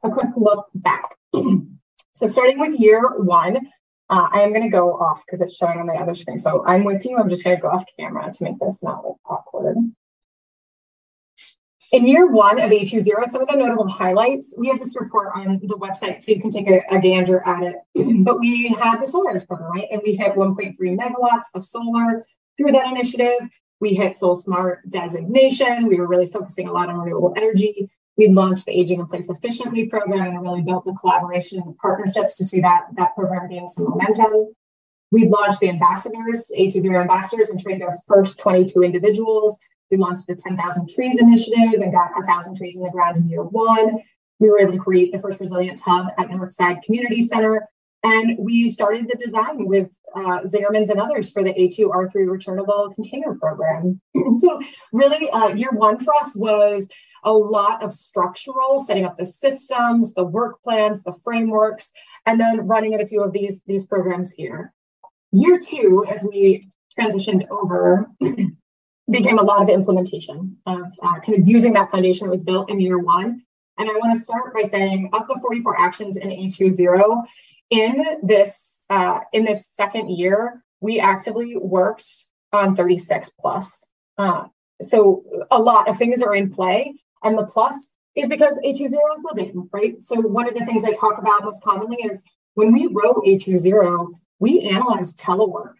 a 0.03 0.09
quick 0.09 0.29
look 0.35 0.65
back. 0.73 1.15
So 2.19 2.27
starting 2.27 2.59
with 2.59 2.77
year 2.77 3.01
one, 3.15 3.55
uh, 4.09 4.27
I 4.29 4.41
am 4.41 4.49
going 4.49 4.63
to 4.63 4.69
go 4.69 4.91
off 4.91 5.23
because 5.25 5.39
it's 5.39 5.55
showing 5.55 5.79
on 5.79 5.87
my 5.87 5.93
other 5.93 6.13
screen. 6.13 6.37
So 6.37 6.65
I'm 6.65 6.83
with 6.83 7.05
you. 7.05 7.15
I'm 7.15 7.29
just 7.29 7.45
going 7.45 7.55
to 7.55 7.61
go 7.61 7.69
off 7.69 7.85
camera 7.97 8.29
to 8.29 8.43
make 8.43 8.59
this 8.59 8.83
not 8.83 9.05
look 9.05 9.19
awkward. 9.25 9.77
In 11.93 12.05
year 12.05 12.29
one 12.29 12.59
of 12.59 12.71
A2ZERO, 12.71 13.29
some 13.29 13.43
of 13.43 13.47
the 13.47 13.55
notable 13.55 13.87
highlights, 13.87 14.53
we 14.57 14.67
have 14.67 14.81
this 14.81 14.97
report 14.99 15.29
on 15.33 15.61
the 15.63 15.77
website 15.77 16.21
so 16.21 16.33
you 16.33 16.41
can 16.41 16.49
take 16.49 16.69
a, 16.69 16.81
a 16.91 16.99
gander 16.99 17.41
at 17.45 17.63
it. 17.63 17.75
but 18.25 18.37
we 18.37 18.67
had 18.67 18.99
the 18.99 19.05
Solarize 19.05 19.47
program, 19.47 19.71
right? 19.71 19.87
And 19.89 20.01
we 20.05 20.15
hit 20.15 20.33
1.3 20.33 20.75
megawatts 20.77 21.45
of 21.55 21.63
solar 21.63 22.25
through 22.57 22.73
that 22.73 22.87
initiative. 22.87 23.47
We 23.79 23.93
hit 23.93 24.17
SolSmart 24.21 24.79
designation. 24.89 25.87
We 25.87 25.95
were 25.95 26.07
really 26.07 26.27
focusing 26.27 26.67
a 26.67 26.73
lot 26.73 26.89
on 26.89 26.97
renewable 26.97 27.33
energy. 27.37 27.89
We 28.19 28.27
launched 28.27 28.65
the 28.65 28.77
Aging 28.77 28.99
in 28.99 29.05
Place 29.05 29.29
Efficiently 29.29 29.85
program 29.85 30.35
and 30.35 30.41
really 30.41 30.61
built 30.61 30.83
the 30.83 30.91
collaboration 30.91 31.61
and 31.61 31.77
partnerships 31.77 32.35
to 32.35 32.43
see 32.43 32.59
that, 32.59 32.87
that 32.97 33.15
program 33.15 33.47
gain 33.47 33.65
some 33.65 33.85
momentum. 33.85 34.53
We 35.09 35.29
launched 35.29 35.61
the 35.61 35.69
ambassadors, 35.69 36.51
A2ZERO 36.53 36.99
ambassadors, 36.99 37.49
and 37.49 37.57
trained 37.57 37.81
our 37.81 37.97
first 38.09 38.37
22 38.37 38.83
individuals. 38.83 39.57
We 39.89 39.95
launched 39.95 40.27
the 40.27 40.35
10,000 40.35 40.89
Trees 40.89 41.17
Initiative 41.17 41.79
and 41.81 41.93
got 41.93 42.13
1,000 42.13 42.57
trees 42.57 42.75
in 42.75 42.83
the 42.83 42.89
ground 42.89 43.15
in 43.15 43.29
year 43.29 43.41
one. 43.41 43.99
We 44.39 44.49
were 44.49 44.59
able 44.59 44.73
to 44.73 44.79
create 44.79 45.13
the 45.13 45.19
first 45.19 45.39
resilience 45.39 45.81
hub 45.81 46.07
at 46.17 46.27
Northside 46.27 46.83
Community 46.83 47.21
Center. 47.21 47.69
And 48.03 48.37
we 48.37 48.67
started 48.67 49.07
the 49.07 49.15
design 49.15 49.65
with 49.65 49.91
uh, 50.13 50.41
Zingerman's 50.45 50.89
and 50.89 50.99
others 50.99 51.29
for 51.29 51.41
the 51.41 51.53
A2R3 51.53 52.29
returnable 52.29 52.91
container 52.93 53.35
program. 53.35 54.01
so, 54.39 54.59
really, 54.91 55.29
uh, 55.29 55.49
year 55.49 55.71
one 55.71 56.03
for 56.03 56.13
us 56.15 56.35
was 56.35 56.87
a 57.23 57.33
lot 57.33 57.83
of 57.83 57.93
structural, 57.93 58.79
setting 58.79 59.05
up 59.05 59.17
the 59.17 59.25
systems, 59.25 60.13
the 60.13 60.23
work 60.23 60.61
plans, 60.63 61.03
the 61.03 61.13
frameworks, 61.23 61.91
and 62.25 62.39
then 62.39 62.67
running 62.67 62.93
at 62.93 63.01
a 63.01 63.05
few 63.05 63.23
of 63.23 63.33
these, 63.33 63.61
these 63.67 63.85
programs 63.85 64.31
here. 64.31 64.73
Year 65.31 65.57
two, 65.57 66.05
as 66.09 66.25
we 66.29 66.63
transitioned 66.97 67.47
over, 67.49 68.09
became 69.11 69.39
a 69.39 69.43
lot 69.43 69.61
of 69.61 69.69
implementation 69.69 70.57
of 70.65 70.91
uh, 71.01 71.19
kind 71.19 71.39
of 71.39 71.47
using 71.47 71.73
that 71.73 71.91
foundation 71.91 72.27
that 72.27 72.31
was 72.31 72.43
built 72.43 72.69
in 72.69 72.79
year 72.79 72.99
one. 72.99 73.41
And 73.77 73.89
I 73.89 73.93
want 73.93 74.17
to 74.17 74.23
start 74.23 74.53
by 74.53 74.63
saying 74.63 75.09
of 75.13 75.27
the 75.27 75.39
44 75.41 75.79
actions 75.79 76.17
in 76.17 76.29
A2ZERO, 76.29 77.23
in 77.69 78.03
this 78.23 78.79
uh, 78.89 79.19
in 79.31 79.45
this 79.45 79.67
second 79.67 80.09
year, 80.09 80.63
we 80.81 80.99
actively 80.99 81.55
worked 81.57 82.05
on 82.51 82.75
36 82.75 83.29
plus. 83.39 83.85
Uh, 84.17 84.45
so 84.81 85.23
a 85.51 85.59
lot 85.59 85.87
of 85.87 85.97
things 85.97 86.21
are 86.21 86.33
in 86.33 86.49
play 86.49 86.95
and 87.23 87.37
the 87.37 87.45
plus 87.45 87.89
is 88.15 88.27
because 88.27 88.57
A2ZERO 88.65 89.17
is 89.17 89.23
living, 89.23 89.69
right? 89.71 90.01
So 90.01 90.19
one 90.21 90.47
of 90.47 90.53
the 90.53 90.65
things 90.65 90.83
I 90.83 90.91
talk 90.91 91.17
about 91.17 91.43
most 91.43 91.63
commonly 91.63 91.97
is 91.97 92.21
when 92.55 92.71
we 92.71 92.87
wrote 92.87 93.23
A2ZERO, 93.25 94.13
we 94.39 94.61
analyzed 94.61 95.17
telework 95.17 95.73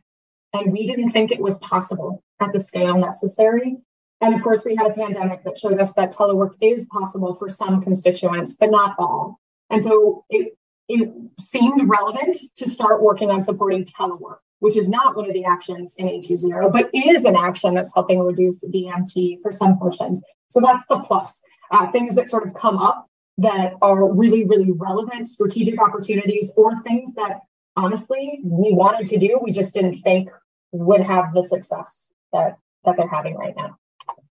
and 0.53 0.72
we 0.72 0.86
didn't 0.86 1.10
think 1.10 1.32
it 1.32 1.41
was 1.41 1.57
possible 1.60 2.24
at 2.40 2.53
the 2.53 2.60
scale 2.60 2.98
necessary. 2.98 3.78
And 4.22 4.36
of 4.36 4.41
course, 4.41 4.66
we 4.66 4.76
had 4.76 4.91
a 4.91 4.94
pandemic 4.94 5.44
that 5.44 5.57
showed 5.57 5.80
us 5.80 5.94
that 5.94 6.11
telework 6.11 6.56
is 6.61 6.86
possible 6.86 7.34
for 7.34 7.48
some 7.48 7.82
constituents, 7.82 8.56
but 8.56 8.72
not 8.72 8.95
all. 8.99 9.40
And 9.70 9.82
so 9.82 10.26
it, 10.30 10.57
it 10.88 11.10
seemed 11.40 11.88
relevant 11.88 12.36
to 12.57 12.68
start 12.68 13.02
working 13.02 13.30
on 13.30 13.44
supporting 13.44 13.86
telework 13.86 14.40
which 14.60 14.77
is 14.77 14.88
not 14.88 15.15
one 15.15 15.27
of 15.27 15.34
the 15.34 15.45
actions 15.45 15.95
in 15.98 16.07
A2ZERO, 16.07 16.72
but 16.72 16.90
is 16.94 17.26
an 17.26 17.36
action 17.36 17.73
that's 17.73 17.91
helping 17.94 18.19
reduce 18.19 18.64
VMT 18.64 19.41
for 19.41 19.52
some 19.52 19.77
portions. 19.77 20.22
So 20.48 20.60
that's 20.61 20.84
the 20.90 20.99
plus. 20.99 21.41
Uh, 21.72 21.91
things 21.91 22.15
that 22.15 22.30
sort 22.30 22.45
of 22.45 22.53
come 22.53 22.77
up 22.77 23.07
that 23.38 23.73
are 23.81 24.11
really, 24.11 24.44
really 24.44 24.72
relevant, 24.72 25.27
strategic 25.27 25.81
opportunities, 25.81 26.52
or 26.57 26.81
things 26.81 27.14
that 27.15 27.40
honestly 27.76 28.40
we 28.44 28.73
wanted 28.73 29.07
to 29.07 29.18
do, 29.18 29.40
we 29.41 29.52
just 29.52 29.73
didn't 29.73 29.95
think 29.95 30.30
would 30.72 31.02
have 31.02 31.34
the 31.34 31.44
success 31.44 32.11
that, 32.34 32.57
that 32.84 32.98
they're 32.98 33.10
having 33.10 33.36
right 33.36 33.56
now. 33.56 33.77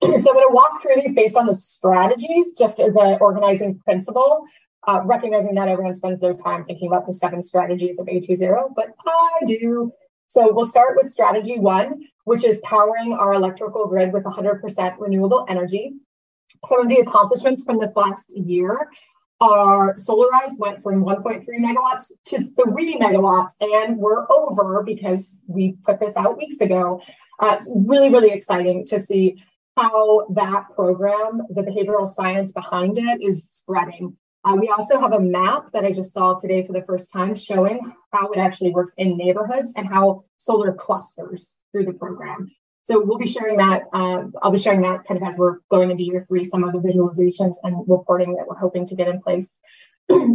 so 0.04 0.08
I'm 0.10 0.36
going 0.36 0.48
to 0.48 0.54
walk 0.54 0.82
through 0.82 0.96
these 0.98 1.14
based 1.14 1.36
on 1.36 1.48
the 1.48 1.54
strategies, 1.54 2.52
just 2.58 2.80
as 2.80 2.94
an 2.96 3.18
organizing 3.20 3.80
principle, 3.80 4.44
uh, 4.88 5.02
recognizing 5.06 5.56
that 5.56 5.68
everyone 5.68 5.96
spends 5.96 6.20
their 6.20 6.34
time 6.34 6.64
thinking 6.64 6.88
about 6.88 7.06
the 7.06 7.14
seven 7.14 7.42
strategies 7.42 8.00
of 8.00 8.08
A2ZERO, 8.08 8.74
but 8.76 8.88
I 9.08 9.46
do 9.46 9.92
so 10.32 10.54
we'll 10.54 10.64
start 10.64 10.96
with 10.96 11.12
strategy 11.12 11.60
one, 11.60 12.06
which 12.24 12.46
is 12.46 12.62
powering 12.64 13.12
our 13.12 13.34
electrical 13.34 13.86
grid 13.86 14.14
with 14.14 14.24
100% 14.24 14.96
renewable 14.98 15.46
energy. 15.50 15.96
Some 16.70 16.80
of 16.80 16.88
the 16.88 17.00
accomplishments 17.00 17.66
from 17.66 17.80
this 17.80 17.92
last 17.98 18.30
year 18.30 18.88
are 19.42 19.94
Solarize 19.96 20.58
went 20.58 20.82
from 20.82 21.04
1.3 21.04 21.46
megawatts 21.60 22.14
to 22.28 22.44
3 22.44 22.98
megawatts, 22.98 23.52
and 23.60 23.98
we're 23.98 24.26
over 24.32 24.84
because 24.84 25.42
we 25.48 25.74
put 25.84 26.00
this 26.00 26.16
out 26.16 26.38
weeks 26.38 26.62
ago. 26.62 27.02
Uh, 27.38 27.58
it's 27.58 27.70
really, 27.76 28.10
really 28.10 28.32
exciting 28.32 28.86
to 28.86 29.02
see 29.02 29.44
how 29.76 30.28
that 30.34 30.64
program, 30.74 31.42
the 31.50 31.62
behavioral 31.62 32.08
science 32.08 32.54
behind 32.54 32.98
it, 32.98 33.22
is 33.22 33.50
spreading. 33.52 34.16
Uh, 34.44 34.58
we 34.60 34.70
also 34.70 35.00
have 35.00 35.14
a 35.14 35.20
map 35.20 35.72
that 35.72 35.86
I 35.86 35.92
just 35.92 36.14
saw 36.14 36.34
today 36.34 36.64
for 36.64 36.74
the 36.74 36.84
first 36.84 37.12
time 37.12 37.36
showing 37.36 37.94
how 38.12 38.32
it 38.32 38.40
actually 38.40 38.72
works 38.72 38.94
in 38.98 39.16
neighborhoods 39.16 39.72
and 39.76 39.88
how 39.88 40.24
solar 40.38 40.74
clusters 40.74 41.58
through 41.72 41.86
the 41.86 41.94
program. 41.94 42.52
So 42.84 43.04
we'll 43.04 43.20
be 43.20 43.28
sharing 43.28 43.58
that. 43.58 43.84
Uh, 43.94 44.24
I'll 44.42 44.52
be 44.52 44.58
sharing 44.58 44.82
that 44.82 45.06
kind 45.08 45.22
of 45.22 45.28
as 45.28 45.38
we're 45.38 45.60
going 45.70 45.92
into 45.92 46.04
year 46.04 46.26
three, 46.28 46.44
some 46.44 46.64
of 46.64 46.74
the 46.74 46.80
visualizations 46.80 47.58
and 47.64 47.86
reporting 47.88 48.36
that 48.36 48.48
we're 48.48 48.58
hoping 48.58 48.88
to 48.88 48.96
get 48.96 49.08
in 49.08 49.22
place. 49.22 49.50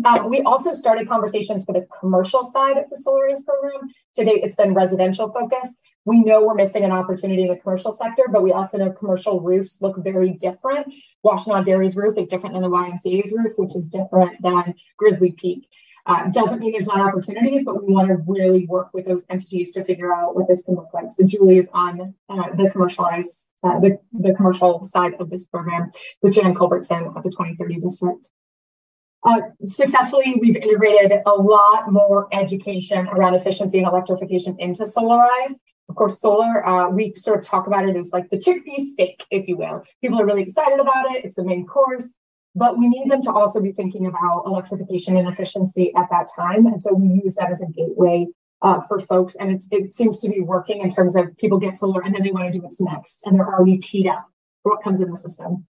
Uh, 0.07 0.24
we 0.27 0.41
also 0.43 0.73
started 0.73 1.07
conversations 1.07 1.62
for 1.62 1.74
the 1.74 1.87
commercial 2.01 2.45
side 2.51 2.78
of 2.78 2.89
the 2.89 2.97
Solarize 2.97 3.45
program. 3.45 3.91
To 4.15 4.24
date, 4.24 4.41
it's 4.43 4.55
been 4.55 4.73
residential 4.73 5.31
focused. 5.31 5.77
We 6.07 6.23
know 6.23 6.43
we're 6.43 6.55
missing 6.55 6.85
an 6.85 6.93
opportunity 6.93 7.43
in 7.43 7.49
the 7.49 7.57
commercial 7.57 7.93
sector, 7.93 8.24
but 8.31 8.43
we 8.43 8.53
also 8.53 8.78
know 8.78 8.93
commercial 8.93 9.41
roofs 9.41 9.77
look 9.81 9.97
very 9.99 10.31
different. 10.31 10.87
Washtenaw 11.24 11.65
Dairy's 11.65 11.97
roof 11.97 12.16
is 12.16 12.28
different 12.28 12.55
than 12.55 12.62
the 12.62 12.70
YMCA's 12.70 13.33
roof, 13.33 13.53
which 13.57 13.74
is 13.77 13.89
different 13.89 14.41
than 14.41 14.74
Grizzly 14.97 15.33
Peak. 15.33 15.69
Uh, 16.07 16.28
doesn't 16.31 16.61
mean 16.61 16.70
there's 16.70 16.87
not 16.87 17.01
opportunities, 17.01 17.62
but 17.65 17.85
we 17.85 17.93
want 17.93 18.07
to 18.07 18.16
really 18.28 18.65
work 18.66 18.91
with 18.95 19.07
those 19.07 19.24
entities 19.28 19.73
to 19.73 19.85
figure 19.85 20.15
out 20.15 20.37
what 20.37 20.47
this 20.47 20.62
can 20.62 20.77
look 20.77 20.89
like. 20.95 21.07
So 21.11 21.27
Julie 21.27 21.59
is 21.59 21.69
on 21.74 22.15
uh, 22.28 22.55
the 22.55 22.70
commercialized, 22.70 23.51
uh, 23.65 23.81
the, 23.81 23.99
the 24.12 24.33
commercial 24.33 24.85
side 24.85 25.15
of 25.19 25.31
this 25.31 25.47
program 25.47 25.91
with 26.23 26.35
Jan 26.35 26.55
Culbertson 26.55 27.12
at 27.16 27.23
the 27.24 27.31
2030 27.31 27.81
district. 27.81 28.31
Uh, 29.27 29.40
successfully, 29.66 30.36
we've 30.40 30.57
integrated 30.57 31.19
a 31.27 31.32
lot 31.32 31.90
more 31.90 32.28
education 32.32 33.09
around 33.09 33.35
efficiency 33.35 33.78
and 33.78 33.86
electrification 33.86 34.57
into 34.61 34.85
Solarize. 34.85 35.55
Of 35.89 35.97
course, 35.97 36.20
solar, 36.20 36.66
uh, 36.66 36.89
we 36.90 37.12
sort 37.15 37.39
of 37.39 37.44
talk 37.44 37.66
about 37.66 37.89
it 37.89 37.97
as 37.97 38.11
like 38.12 38.31
the 38.31 38.39
chickpea 38.39 38.78
steak, 38.78 39.24
if 39.31 39.48
you 39.48 39.57
will. 39.57 39.82
People 40.01 40.20
are 40.20 40.27
really 40.27 40.43
excited 40.43 40.78
about 40.78 41.11
it. 41.11 41.24
It's 41.24 41.36
the 41.36 41.44
main 41.44 41.66
course, 41.66 42.07
but 42.55 42.78
we 42.78 42.89
need 42.89 43.11
them 43.11 43.20
to 43.23 43.32
also 43.32 43.61
be 43.61 43.73
thinking 43.73 44.07
about 44.07 44.44
electrification 44.47 45.16
and 45.16 45.28
efficiency 45.28 45.93
at 45.97 46.07
that 46.11 46.28
time. 46.36 46.66
And 46.66 46.81
so 46.81 46.94
we 46.94 47.20
use 47.23 47.35
that 47.35 47.51
as 47.51 47.61
a 47.61 47.66
gateway 47.66 48.27
uh, 48.62 48.81
for 48.89 49.01
folks. 49.01 49.35
And 49.36 49.61
it 49.70 49.93
seems 49.93 50.20
to 50.20 50.28
be 50.28 50.40
working 50.40 50.81
in 50.82 50.90
terms 50.90 51.16
of 51.16 51.36
people 51.36 51.59
get 51.59 51.77
solar 51.77 52.01
and 52.01 52.15
then 52.15 52.23
they 52.23 52.31
want 52.32 52.53
to 52.53 52.57
do 52.57 52.62
what's 52.62 52.81
next. 52.81 53.23
And 53.24 53.36
they're 53.36 53.47
already 53.47 53.78
teed 53.78 54.07
up 54.07 54.27
for 54.62 54.73
what 54.73 54.85
comes 54.85 55.01
in 55.01 55.11
the 55.11 55.16
system. 55.16 55.66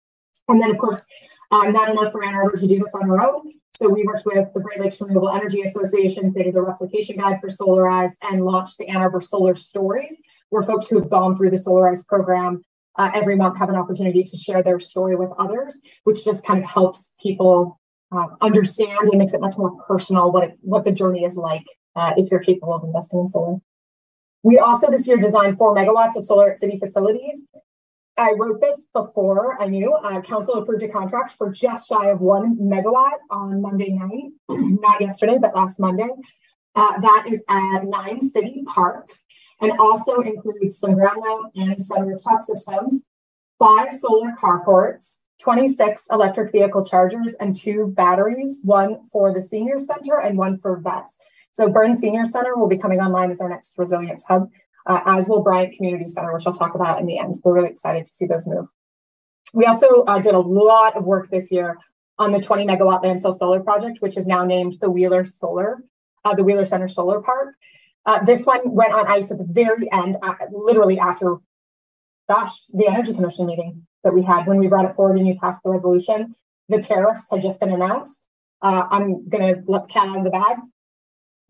And 0.47 0.61
then, 0.61 0.71
of 0.71 0.77
course, 0.77 1.05
uh, 1.51 1.69
not 1.69 1.89
enough 1.89 2.11
for 2.11 2.23
Ann 2.23 2.33
Arbor 2.33 2.57
to 2.57 2.67
do 2.67 2.79
this 2.79 2.95
on 2.95 3.09
our 3.09 3.21
own. 3.21 3.51
So 3.81 3.89
we 3.89 4.03
worked 4.03 4.25
with 4.25 4.47
the 4.53 4.61
Great 4.61 4.79
Lakes 4.79 5.01
Renewable 5.01 5.29
Energy 5.29 5.61
Association, 5.61 6.31
they 6.35 6.43
did 6.43 6.55
a 6.55 6.61
replication 6.61 7.17
guide 7.17 7.39
for 7.41 7.49
Solarize 7.49 8.11
and 8.21 8.45
launched 8.45 8.77
the 8.77 8.87
Ann 8.87 8.97
Arbor 8.97 9.21
Solar 9.21 9.55
Stories, 9.55 10.15
where 10.49 10.61
folks 10.61 10.87
who 10.87 10.99
have 10.99 11.09
gone 11.09 11.35
through 11.35 11.49
the 11.49 11.57
Solarize 11.57 12.05
program 12.05 12.63
uh, 12.97 13.09
every 13.13 13.35
month 13.35 13.57
have 13.57 13.69
an 13.69 13.75
opportunity 13.75 14.23
to 14.23 14.37
share 14.37 14.61
their 14.61 14.79
story 14.79 15.15
with 15.15 15.31
others, 15.39 15.79
which 16.03 16.23
just 16.23 16.45
kind 16.45 16.61
of 16.61 16.69
helps 16.69 17.11
people 17.21 17.79
uh, 18.11 18.27
understand 18.41 19.09
and 19.09 19.17
makes 19.17 19.33
it 19.33 19.41
much 19.41 19.57
more 19.57 19.71
personal 19.87 20.31
what 20.31 20.43
it, 20.43 20.57
what 20.61 20.83
the 20.83 20.91
journey 20.91 21.23
is 21.23 21.35
like 21.35 21.65
uh, 21.95 22.11
if 22.17 22.29
you're 22.29 22.41
capable 22.41 22.73
of 22.73 22.83
investing 22.83 23.19
in 23.19 23.27
solar. 23.27 23.57
We 24.43 24.57
also 24.57 24.89
this 24.91 25.07
year 25.07 25.17
designed 25.17 25.57
four 25.57 25.75
megawatts 25.75 26.15
of 26.15 26.25
solar 26.25 26.51
at 26.51 26.59
city 26.59 26.77
facilities. 26.77 27.43
I 28.21 28.33
wrote 28.37 28.61
this 28.61 28.87
before 28.93 29.59
I 29.59 29.65
knew. 29.65 29.93
Uh, 29.93 30.21
council 30.21 30.55
approved 30.55 30.83
a 30.83 30.87
contract 30.87 31.31
for 31.31 31.49
just 31.49 31.89
shy 31.89 32.09
of 32.09 32.21
one 32.21 32.55
megawatt 32.57 33.17
on 33.31 33.61
Monday 33.61 33.89
night, 33.89 34.31
not 34.49 35.01
yesterday, 35.01 35.37
but 35.41 35.55
last 35.55 35.79
Monday. 35.79 36.09
Uh, 36.75 36.99
that 36.99 37.25
is 37.27 37.41
at 37.49 37.83
nine 37.83 38.21
city 38.21 38.63
parks 38.67 39.25
and 39.59 39.71
also 39.79 40.19
includes 40.19 40.77
some 40.77 40.93
ground 40.93 41.17
mount 41.25 41.51
and 41.55 41.79
some 41.79 42.07
rooftop 42.07 42.41
systems, 42.43 43.01
five 43.57 43.91
solar 43.91 44.31
carports, 44.39 45.17
26 45.41 46.05
electric 46.11 46.51
vehicle 46.51 46.85
chargers, 46.85 47.33
and 47.39 47.55
two 47.55 47.87
batteries, 47.97 48.57
one 48.61 48.99
for 49.11 49.33
the 49.33 49.41
senior 49.41 49.79
center 49.79 50.19
and 50.19 50.37
one 50.37 50.57
for 50.57 50.77
vets. 50.77 51.17
So 51.53 51.69
Burn 51.69 51.97
Senior 51.97 52.23
Center 52.23 52.55
will 52.55 52.69
be 52.69 52.77
coming 52.77 53.01
online 53.01 53.31
as 53.31 53.41
our 53.41 53.49
next 53.49 53.77
resilience 53.77 54.23
hub, 54.23 54.49
uh, 54.85 55.01
as 55.05 55.29
will 55.29 55.41
Bryant 55.41 55.75
Community 55.75 56.07
Center, 56.07 56.33
which 56.33 56.45
I'll 56.47 56.53
talk 56.53 56.75
about 56.75 56.99
in 56.99 57.05
the 57.05 57.17
end. 57.17 57.35
So 57.35 57.41
we're 57.45 57.55
really 57.55 57.69
excited 57.69 58.05
to 58.05 58.13
see 58.13 58.25
those 58.25 58.47
move. 58.47 58.67
We 59.53 59.65
also 59.65 60.03
uh, 60.03 60.19
did 60.19 60.33
a 60.33 60.39
lot 60.39 60.95
of 60.95 61.03
work 61.03 61.29
this 61.29 61.51
year 61.51 61.77
on 62.17 62.31
the 62.31 62.41
20 62.41 62.65
megawatt 62.65 63.03
landfill 63.03 63.37
solar 63.37 63.59
project, 63.61 64.01
which 64.01 64.17
is 64.17 64.27
now 64.27 64.45
named 64.45 64.77
the 64.79 64.89
Wheeler 64.89 65.25
Solar, 65.25 65.83
uh, 66.23 66.35
the 66.35 66.43
Wheeler 66.43 66.65
Center 66.65 66.87
Solar 66.87 67.21
Park. 67.21 67.55
Uh, 68.05 68.23
this 68.23 68.45
one 68.45 68.61
went 68.71 68.93
on 68.93 69.07
ice 69.07 69.31
at 69.31 69.37
the 69.37 69.47
very 69.47 69.91
end, 69.91 70.17
uh, 70.23 70.33
literally 70.51 70.97
after, 70.99 71.37
gosh, 72.29 72.65
the 72.73 72.87
Energy 72.87 73.13
Commission 73.13 73.45
meeting 73.45 73.85
that 74.03 74.13
we 74.13 74.23
had 74.23 74.47
when 74.47 74.57
we 74.57 74.67
brought 74.67 74.85
it 74.85 74.95
forward 74.95 75.17
and 75.17 75.27
you 75.27 75.35
passed 75.39 75.61
the 75.63 75.69
resolution. 75.69 76.35
The 76.69 76.81
tariffs 76.81 77.27
had 77.29 77.41
just 77.41 77.59
been 77.59 77.71
announced. 77.71 78.25
Uh, 78.61 78.87
I'm 78.89 79.27
going 79.27 79.55
to 79.55 79.61
let 79.67 79.87
the 79.87 79.93
cat 79.93 80.07
out 80.07 80.17
of 80.17 80.23
the 80.23 80.29
bag 80.29 80.57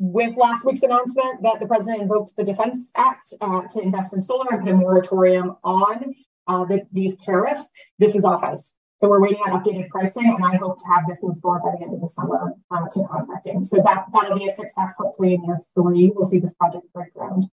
with 0.02 0.36
last 0.36 0.66
week's 0.66 0.82
announcement 0.82 1.44
that 1.44 1.60
the 1.60 1.68
president 1.68 2.02
invoked 2.02 2.36
the 2.36 2.44
Defense 2.44 2.92
Act 2.96 3.36
uh, 3.40 3.62
to 3.70 3.80
invest 3.80 4.16
in 4.16 4.22
solar 4.22 4.48
and 4.50 4.64
put 4.64 4.72
a 4.72 4.76
moratorium 4.76 5.56
on 5.64 6.16
uh, 6.48 6.66
the, 6.66 6.82
these 6.92 7.16
tariffs, 7.16 7.70
this 8.00 8.16
is 8.16 8.26
off 8.26 8.44
ice. 8.44 8.74
So 9.00 9.08
we're 9.08 9.22
waiting 9.22 9.42
on 9.46 9.52
updated 9.52 9.90
pricing, 9.90 10.26
and 10.26 10.44
I 10.44 10.58
hope 10.58 10.78
to 10.78 10.84
have 10.88 11.08
this 11.08 11.22
move 11.22 11.40
forward 11.40 11.62
by 11.62 11.78
the 11.78 11.86
end 11.86 11.94
of 11.94 12.02
the 12.02 12.10
summer 12.10 12.54
uh, 12.72 12.88
to 12.92 13.04
contracting. 13.12 13.64
So 13.64 13.78
that 13.78 14.06
that'll 14.12 14.38
be 14.38 14.48
a 14.48 14.50
success. 14.50 14.96
Hopefully, 14.98 15.36
in 15.36 15.46
year 15.46 15.60
three, 15.76 16.12
we'll 16.16 16.26
see 16.26 16.40
this 16.40 16.56
project 16.56 16.86
break 16.94 17.14
ground. 17.14 17.46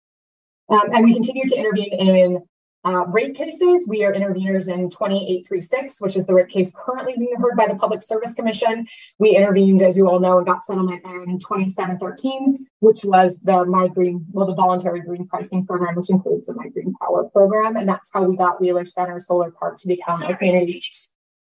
Um, 0.71 0.89
and 0.93 1.05
we 1.05 1.13
continue 1.13 1.47
to 1.47 1.57
intervene 1.57 1.93
in 1.93 2.43
uh, 2.89 3.05
rate 3.05 3.35
cases, 3.35 3.87
we 3.87 4.03
are 4.03 4.15
interveners 4.15 4.73
in 4.73 4.89
20836, 4.89 6.01
which 6.01 6.17
is 6.17 6.25
the 6.25 6.33
rate 6.33 6.49
case 6.49 6.73
currently 6.75 7.15
being 7.19 7.37
heard 7.39 7.55
by 7.55 7.67
the 7.67 7.75
Public 7.75 8.01
Service 8.01 8.33
Commission. 8.33 8.87
We 9.19 9.37
intervened, 9.37 9.83
as 9.83 9.95
you 9.95 10.09
all 10.09 10.21
know, 10.21 10.39
and 10.39 10.47
got 10.47 10.65
settlement 10.65 11.05
in 11.05 11.39
2713, 11.39 12.67
which 12.81 13.05
was 13.05 13.39
the 13.41 13.67
My 13.67 13.89
Green, 13.89 14.25
well, 14.33 14.47
the 14.47 14.55
voluntary 14.55 15.01
green 15.01 15.27
pricing 15.27 15.67
program, 15.67 15.97
which 15.97 16.09
includes 16.09 16.47
the 16.47 16.55
My 16.55 16.69
Green 16.69 16.95
Power 16.95 17.25
program. 17.25 17.77
And 17.77 17.87
that's 17.87 18.11
how 18.11 18.23
we 18.23 18.37
got 18.37 18.59
Wheeler 18.59 18.87
Center 18.87 19.19
Solar 19.19 19.51
Park 19.51 19.77
to 19.81 19.87
become 19.87 20.23
a 20.23 20.35
community, 20.35 20.81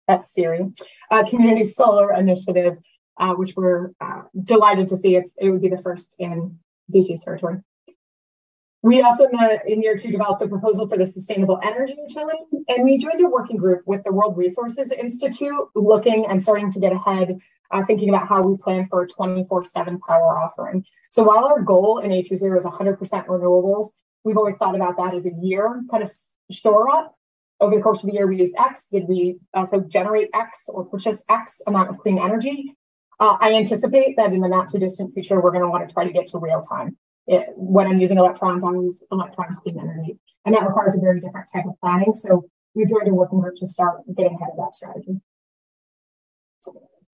that's 0.06 0.30
Siri, 0.30 0.70
a 1.10 1.24
community 1.24 1.64
solar 1.64 2.12
initiative, 2.12 2.76
uh, 3.16 3.34
which 3.34 3.54
we're 3.56 3.92
uh, 4.02 4.22
delighted 4.44 4.88
to 4.88 4.98
see. 4.98 5.16
It's, 5.16 5.32
it 5.38 5.48
would 5.48 5.62
be 5.62 5.70
the 5.70 5.78
first 5.78 6.14
in 6.18 6.58
DTE's 6.92 7.24
territory. 7.24 7.62
We 8.82 9.02
also 9.02 9.24
in, 9.24 9.32
the, 9.32 9.60
in 9.66 9.82
year 9.82 9.96
two 9.96 10.12
developed 10.12 10.40
a 10.40 10.46
proposal 10.46 10.88
for 10.88 10.96
the 10.96 11.04
sustainable 11.04 11.58
energy 11.64 11.96
utility, 11.98 12.38
and 12.68 12.84
we 12.84 12.96
joined 12.96 13.20
a 13.20 13.26
working 13.26 13.56
group 13.56 13.82
with 13.86 14.04
the 14.04 14.12
World 14.12 14.36
Resources 14.36 14.92
Institute, 14.92 15.68
looking 15.74 16.26
and 16.26 16.40
starting 16.40 16.70
to 16.70 16.78
get 16.78 16.92
ahead, 16.92 17.40
uh, 17.72 17.84
thinking 17.84 18.08
about 18.08 18.28
how 18.28 18.40
we 18.40 18.56
plan 18.56 18.86
for 18.86 19.02
a 19.02 19.08
24/7 19.08 19.98
power 19.98 20.38
offering. 20.38 20.84
So 21.10 21.24
while 21.24 21.44
our 21.44 21.60
goal 21.60 21.98
in 21.98 22.12
A2ZERO 22.12 22.56
is 22.56 22.64
100% 22.64 23.26
renewables, 23.26 23.86
we've 24.22 24.36
always 24.36 24.54
thought 24.54 24.76
about 24.76 24.96
that 24.96 25.12
as 25.12 25.26
a 25.26 25.32
year 25.42 25.82
kind 25.90 26.04
of 26.04 26.12
shore 26.50 26.88
up. 26.88 27.16
Over 27.60 27.74
the 27.74 27.82
course 27.82 28.04
of 28.04 28.06
the 28.06 28.12
year, 28.12 28.28
we 28.28 28.38
used 28.38 28.54
X. 28.56 28.86
Did 28.86 29.08
we 29.08 29.40
also 29.54 29.80
generate 29.80 30.28
X 30.32 30.68
or 30.68 30.84
purchase 30.84 31.24
X 31.28 31.60
amount 31.66 31.90
of 31.90 31.98
clean 31.98 32.18
energy? 32.20 32.76
Uh, 33.18 33.36
I 33.40 33.54
anticipate 33.54 34.16
that 34.16 34.32
in 34.32 34.40
the 34.40 34.48
not 34.48 34.68
too 34.68 34.78
distant 34.78 35.12
future, 35.12 35.40
we're 35.40 35.50
going 35.50 35.64
to 35.64 35.68
want 35.68 35.88
to 35.88 35.92
try 35.92 36.04
to 36.04 36.12
get 36.12 36.28
to 36.28 36.38
real 36.38 36.60
time 36.60 36.96
it, 37.28 37.52
when 37.56 37.86
I'm 37.86 37.98
using 37.98 38.18
electrons, 38.18 38.64
I 38.64 38.72
use 38.72 39.04
electrons 39.12 39.58
clean 39.58 39.78
energy. 39.78 40.18
And 40.44 40.54
that 40.54 40.66
requires 40.66 40.96
a 40.96 41.00
very 41.00 41.20
different 41.20 41.48
type 41.52 41.66
of 41.66 41.78
planning. 41.80 42.14
So 42.14 42.48
we 42.74 42.86
joined 42.86 43.06
a 43.08 43.14
working 43.14 43.40
group 43.40 43.54
to 43.56 43.66
start 43.66 44.02
getting 44.16 44.34
ahead 44.34 44.48
of 44.52 44.56
that 44.56 44.74
strategy. 44.74 45.20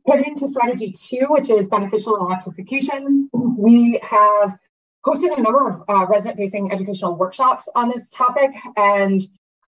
Pivoting 0.07 0.37
to 0.37 0.49
strategy 0.49 0.93
two, 0.93 1.27
which 1.31 1.51
is 1.51 1.67
beneficial 1.67 2.17
electrification, 2.17 3.29
we 3.33 3.99
have 4.03 4.57
hosted 5.05 5.37
a 5.37 5.41
number 5.41 5.69
of 5.69 5.83
uh, 5.89 6.07
resident 6.07 6.39
facing 6.39 6.71
educational 6.71 7.17
workshops 7.17 7.69
on 7.75 7.89
this 7.89 8.09
topic 8.11 8.55
and 8.77 9.23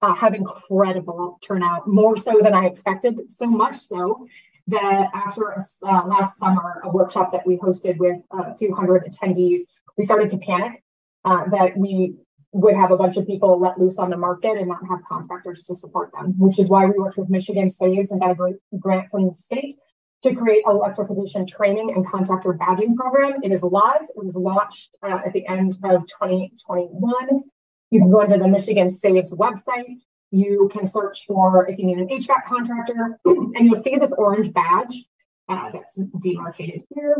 uh, 0.02 0.14
have 0.14 0.34
incredible 0.34 1.40
turnout, 1.42 1.88
more 1.88 2.18
so 2.18 2.40
than 2.42 2.54
I 2.54 2.66
expected, 2.66 3.32
so 3.32 3.48
much 3.48 3.76
so 3.76 4.28
that 4.68 5.10
after 5.14 5.54
uh, 5.54 6.06
last 6.06 6.38
summer, 6.38 6.82
a 6.84 6.90
workshop 6.90 7.32
that 7.32 7.46
we 7.46 7.58
hosted 7.58 7.98
with 7.98 8.18
a 8.32 8.56
few 8.56 8.76
hundred 8.76 9.04
attendees, 9.06 9.62
we 9.98 10.04
started 10.04 10.30
to 10.30 10.38
panic 10.38 10.84
uh, 11.26 11.46
that 11.50 11.78
we 11.78 12.16
would 12.52 12.76
have 12.76 12.92
a 12.92 12.98
bunch 12.98 13.18
of 13.18 13.26
people 13.26 13.60
let 13.60 13.80
loose 13.80 13.98
on 13.98 14.12
the 14.12 14.18
market 14.18 14.58
and 14.58 14.68
not 14.68 14.82
have 14.88 15.00
contractors 15.08 15.64
to 15.64 15.76
support 15.76 16.12
them, 16.14 16.36
which 16.38 16.60
is 16.60 16.70
why 16.70 16.86
we 16.86 16.92
worked 16.92 17.18
with 17.18 17.30
Michigan 17.30 17.70
Saves 17.70 18.12
and 18.12 18.22
got 18.22 18.32
a 18.32 18.78
grant 18.78 19.10
from 19.10 19.28
the 19.28 19.34
state 19.34 19.78
to 20.22 20.34
create 20.34 20.64
an 20.66 20.76
electrification 20.76 21.46
training 21.46 21.92
and 21.96 22.06
contractor 22.06 22.54
badging 22.54 22.96
program. 22.96 23.40
It 23.44 23.52
is 23.52 23.64
live. 23.64 24.04
It 24.04 24.24
was 24.24 24.36
launched 24.36 24.96
uh, 25.04 25.20
at 25.26 25.34
the 25.34 25.46
end 25.48 25.78
of 25.84 26.06
2021. 26.06 27.44
You 27.90 28.00
can 28.00 28.12
go 28.12 28.22
into 28.22 28.38
the 28.38 28.48
Michigan 28.48 28.90
Saves 28.90 29.34
website. 29.34 29.98
You 30.32 30.70
can 30.72 30.86
search 30.86 31.26
for 31.26 31.68
if 31.68 31.78
you 31.78 31.86
need 31.86 31.98
an 31.98 32.08
HVAC 32.08 32.46
contractor, 32.46 33.20
and 33.26 33.68
you'll 33.68 33.76
see 33.76 33.98
this 33.98 34.14
orange 34.18 34.54
badge 34.54 35.06
uh, 35.50 35.72
that's 35.72 36.00
demarcated 36.20 36.84
here 36.94 37.18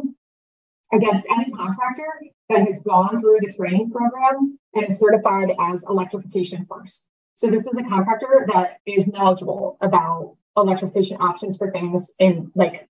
against 0.92 1.28
any 1.30 1.52
contractor 1.52 2.22
that 2.54 2.68
has 2.68 2.80
gone 2.80 3.20
through 3.20 3.38
the 3.42 3.54
training 3.56 3.92
program 3.92 4.58
and 4.74 4.86
is 4.88 5.00
certified 5.00 5.50
as 5.60 5.84
electrification 5.90 6.66
first. 6.70 7.08
So 7.36 7.50
this 7.50 7.66
is 7.66 7.78
a 7.78 7.84
contractor 7.84 8.48
that 8.54 8.78
is 8.86 9.08
knowledgeable 9.08 9.78
about 9.82 10.36
electrification 10.56 11.18
options 11.18 11.58
for 11.58 11.72
things 11.72 12.12
in 12.20 12.52
like 12.56 12.88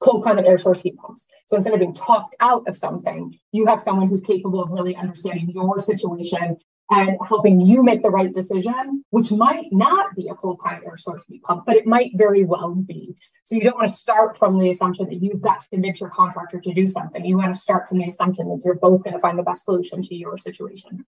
cold 0.00 0.22
climate 0.22 0.46
air 0.46 0.58
source 0.58 0.80
heat 0.80 0.96
pumps. 0.96 1.26
So 1.46 1.56
instead 1.56 1.74
of 1.74 1.80
being 1.80 1.92
talked 1.92 2.36
out 2.40 2.66
of 2.66 2.76
something, 2.76 3.38
you 3.52 3.66
have 3.66 3.80
someone 3.80 4.08
who's 4.08 4.22
capable 4.22 4.62
of 4.62 4.70
really 4.70 4.96
understanding 4.96 5.50
your 5.50 5.78
situation 5.78 6.56
and 6.90 7.16
helping 7.26 7.60
you 7.60 7.82
make 7.82 8.02
the 8.02 8.10
right 8.10 8.32
decision, 8.32 9.04
which 9.10 9.30
might 9.30 9.66
not 9.70 10.14
be 10.16 10.28
a 10.28 10.34
cold 10.34 10.58
climate 10.58 10.82
air 10.84 10.96
source 10.96 11.24
heat 11.26 11.42
pump, 11.42 11.64
but 11.64 11.76
it 11.76 11.86
might 11.86 12.10
very 12.16 12.44
well 12.44 12.74
be. 12.74 13.14
So 13.44 13.54
you 13.54 13.62
don't 13.62 13.76
want 13.76 13.88
to 13.88 13.94
start 13.94 14.36
from 14.36 14.58
the 14.58 14.70
assumption 14.70 15.06
that 15.06 15.22
you've 15.22 15.40
got 15.40 15.60
to 15.60 15.68
convince 15.68 16.00
your 16.00 16.10
contractor 16.10 16.60
to 16.60 16.74
do 16.74 16.88
something. 16.88 17.24
You 17.24 17.38
want 17.38 17.54
to 17.54 17.60
start 17.60 17.88
from 17.88 17.98
the 17.98 18.08
assumption 18.08 18.48
that 18.48 18.62
you're 18.64 18.74
both 18.74 19.04
going 19.04 19.14
to 19.14 19.20
find 19.20 19.38
the 19.38 19.44
best 19.44 19.64
solution 19.64 20.02
to 20.02 20.14
your 20.14 20.36
situation. 20.36 21.06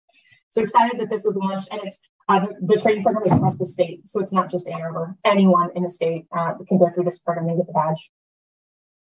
So 0.50 0.62
excited 0.62 0.98
that 0.98 1.10
this 1.10 1.24
is 1.24 1.36
launched, 1.36 1.68
and 1.70 1.80
it's 1.84 1.98
uh, 2.28 2.40
the, 2.40 2.54
the, 2.62 2.76
training 2.76 3.02
program 3.02 3.24
is 3.24 3.32
across 3.32 3.56
the 3.56 3.66
state, 3.66 4.08
so 4.08 4.20
it's 4.20 4.32
not 4.32 4.50
just 4.50 4.68
Ann 4.68 4.80
Arbor. 4.80 5.14
Anyone 5.24 5.70
in 5.74 5.82
the 5.82 5.88
state 5.88 6.26
uh, 6.36 6.54
can 6.66 6.78
go 6.78 6.90
through 6.90 7.04
this 7.04 7.18
program 7.18 7.48
and 7.48 7.58
get 7.58 7.66
the 7.66 7.72
badge. 7.72 8.10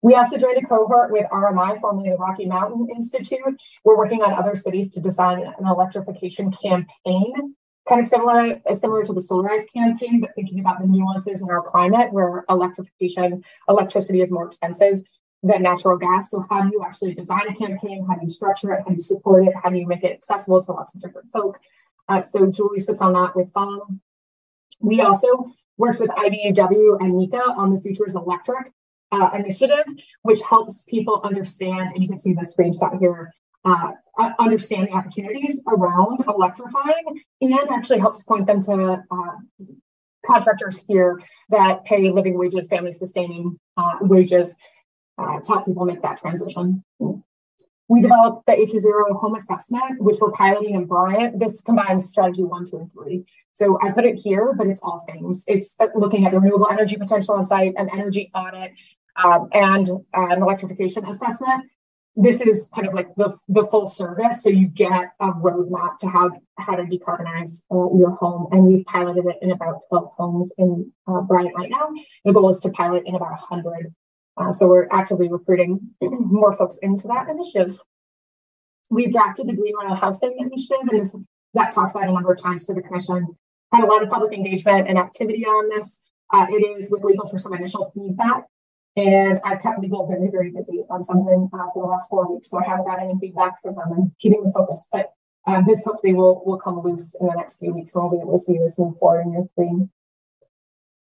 We 0.02 0.16
also 0.16 0.38
joined 0.38 0.58
a 0.58 0.66
cohort 0.66 1.12
with 1.12 1.26
RMI, 1.32 1.82
formerly 1.82 2.10
the 2.10 2.18
Rocky 2.18 2.46
Mountain 2.46 2.88
Institute. 2.96 3.60
We're 3.84 3.98
working 3.98 4.22
on 4.22 4.34
other 4.34 4.56
cities 4.56 4.90
to 4.92 5.02
design 5.02 5.42
an 5.42 5.68
electrification 5.68 6.52
campaign, 6.52 7.56
kind 7.88 8.02
of 8.02 8.08
similar, 8.08 8.62
similar 8.74 9.04
to 9.04 9.14
the 9.14 9.20
Solarize 9.20 9.66
campaign, 9.74 10.22
but 10.22 10.34
thinking 10.36 10.60
about 10.60 10.80
the 10.80 10.88
nuances 10.88 11.42
in 11.42 11.50
our 11.50 11.62
climate 11.62 12.14
where 12.14 12.46
electrification, 12.50 13.44
electricity 13.68 14.22
is 14.22 14.32
more 14.32 14.46
expensive 14.46 15.02
than 15.44 15.64
natural 15.64 15.98
gas. 15.98 16.32
So 16.32 16.46
how 16.50 16.62
do 16.62 16.70
you 16.72 16.82
actually 16.86 17.14
design 17.14 17.48
a 17.50 17.56
campaign? 17.56 18.06
How 18.08 18.16
do 18.16 18.22
you 18.24 18.30
structure 18.30 18.72
it? 18.72 18.80
How 18.80 18.90
do 18.90 18.94
you 18.94 19.00
support 19.00 19.46
it? 19.48 19.54
How 19.62 19.70
do 19.70 19.78
you 19.78 19.88
make 19.88 20.04
it 20.04 20.14
accessible 20.14 20.62
to 20.62 20.72
lots 20.72 20.96
of 20.96 21.02
different 21.02 21.30
folk? 21.34 21.60
Uh, 22.08 22.22
so 22.22 22.48
Julie 22.48 22.80
sits 22.80 23.02
on 23.02 23.14
that 23.14 23.36
with 23.36 23.52
Fawn. 23.52 24.00
We 24.80 25.02
also 25.02 25.28
worked 25.78 26.00
with 26.00 26.10
IBEW 26.10 27.02
and 27.02 27.14
NECA 27.14 27.58
on 27.58 27.72
the 27.72 27.82
Futures 27.82 28.16
Electric 28.16 28.72
uh, 29.12 29.30
initiative, 29.34 29.86
which 30.22 30.40
helps 30.42 30.84
people 30.84 31.22
understand, 31.24 31.92
and 31.94 32.02
you 32.02 32.08
can 32.08 32.20
see 32.20 32.34
the 32.34 32.42
screenshot 32.42 33.00
here, 33.00 33.34
uh, 33.66 33.92
understand 34.40 34.88
the 34.88 34.94
opportunities 34.94 35.60
around 35.68 36.24
electrifying 36.28 37.22
and 37.42 37.54
actually 37.70 38.00
helps 38.00 38.24
point 38.24 38.46
them 38.46 38.60
to 38.62 39.04
uh, 39.12 39.66
contractors 40.26 40.84
here 40.88 41.20
that 41.50 41.84
pay 41.86 42.10
living 42.12 42.38
wages, 42.38 42.68
family 42.68 42.92
sustaining 42.92 43.58
uh, 43.78 43.98
wages 44.02 44.56
uh, 45.18 45.40
to 45.40 45.52
help 45.52 45.66
people 45.66 45.86
make 45.86 46.02
that 46.02 46.18
transition. 46.18 46.84
We 47.90 48.02
developed 48.02 48.46
the 48.46 48.52
H0 48.52 49.20
home 49.20 49.36
assessment, 49.36 50.00
which 50.00 50.18
we're 50.22 50.32
piloting 50.32 50.76
in 50.76 50.86
Bryant. 50.86 51.40
This 51.40 51.60
combines 51.62 52.08
strategy 52.08 52.44
one, 52.44 52.64
two, 52.64 52.78
and 52.78 52.94
three. 52.94 53.26
So 53.54 53.80
I 53.82 53.92
put 53.92 54.06
it 54.06 54.16
here, 54.16 54.54
but 54.54 54.68
it's 54.68 54.80
all 54.82 55.04
things. 55.12 55.44
It's 55.48 55.76
uh, 55.80 55.88
looking 55.96 56.26
at 56.26 56.32
the 56.32 56.40
renewable 56.40 56.70
energy 56.70 56.98
potential 56.98 57.34
on 57.34 57.46
site, 57.48 57.74
an 57.78 57.90
energy 57.92 58.30
audit, 58.34 58.74
um, 59.24 59.50
and 59.54 59.90
uh, 59.90 60.28
an 60.28 60.42
electrification 60.42 61.06
assessment. 61.06 61.72
This 62.16 62.42
is 62.42 62.70
kind 62.76 62.88
of 62.88 62.94
like 62.94 63.16
the, 63.16 63.38
the 63.48 63.64
full 63.64 63.88
service. 63.88 64.44
So 64.44 64.50
you 64.50 64.68
get 64.68 65.12
a 65.20 65.32
roadmap 65.32 66.00
to 66.00 66.10
how, 66.10 66.32
how 66.58 66.76
to 66.76 66.84
decarbonize 66.84 67.62
uh, 67.72 67.96
your 67.98 68.12
home. 68.20 68.48
And 68.52 68.66
we've 68.66 68.86
piloted 68.86 69.26
it 69.26 69.38
in 69.42 69.52
about 69.52 69.82
12 69.90 70.12
homes 70.18 70.52
in 70.58 70.92
uh, 71.08 71.22
Bryant 71.22 71.54
right 71.56 71.70
now. 71.70 71.90
The 72.26 72.34
goal 72.34 72.50
is 72.50 72.60
to 72.62 72.72
pilot 72.72 73.04
in 73.06 73.16
about 73.16 73.32
100 73.32 73.94
uh, 74.40 74.54
so 74.54 74.68
we're 74.68 74.88
actively 74.92 75.30
recruiting 75.30 75.80
more 76.02 76.54
folks 76.54 76.78
into 76.82 77.08
that 77.08 77.28
initiative. 77.30 77.82
We've 78.90 79.12
drafted 79.12 79.48
the 79.48 79.54
Green 79.54 79.74
Rental 79.78 79.98
Housing 79.98 80.36
Initiative, 80.40 80.88
and 80.92 81.26
Zach 81.56 81.72
talked 81.72 81.92
about 81.92 82.08
a 82.08 82.12
number 82.12 82.32
of 82.32 82.42
times 82.42 82.64
to 82.66 82.74
the 82.74 82.82
commission. 82.82 83.36
Had 83.74 83.84
a 83.84 83.88
lot 83.88 84.02
of 84.02 84.10
public 84.10 84.34
engagement 84.34 84.88
and 84.88 84.98
activity 84.98 85.46
on 85.46 85.70
this. 85.70 86.06
Uh, 86.34 86.48
it 86.50 86.64
is 86.64 86.90
with 86.90 87.04
legal 87.04 87.28
for 87.28 87.38
some 87.38 87.54
initial 87.54 87.92
feedback, 87.94 88.46
and 89.08 89.40
I've 89.46 89.62
kept 89.62 89.80
legal 89.80 90.06
very, 90.08 90.30
very 90.30 90.52
busy 90.52 90.84
on 90.90 91.04
something 91.04 91.50
uh, 91.54 91.68
for 91.74 91.84
the 91.84 91.90
last 91.90 92.10
four 92.10 92.32
weeks, 92.32 92.50
so 92.50 92.60
I 92.60 92.68
haven't 92.68 92.86
got 92.86 93.00
any 93.00 93.16
feedback 93.20 93.62
from 93.62 93.76
them. 93.76 93.94
I'm 93.96 94.16
keeping 94.20 94.44
them 94.44 94.52
focused, 94.52 94.88
but 94.92 95.14
uh, 95.48 95.62
this 95.66 95.86
hopefully 95.86 96.14
will 96.14 96.44
will 96.46 96.58
come 96.58 96.82
loose 96.82 97.16
in 97.20 97.28
the 97.28 97.34
next 97.36 97.60
few 97.60 97.74
weeks, 97.74 97.96
and 97.96 98.04
we'll 98.04 98.12
be 98.12 98.22
able 98.22 98.38
to 98.38 98.44
see 98.44 98.58
this 98.58 98.78
move 98.78 98.98
forward 98.98 99.22
in 99.26 99.34
your 99.34 99.48
three. 99.56 99.88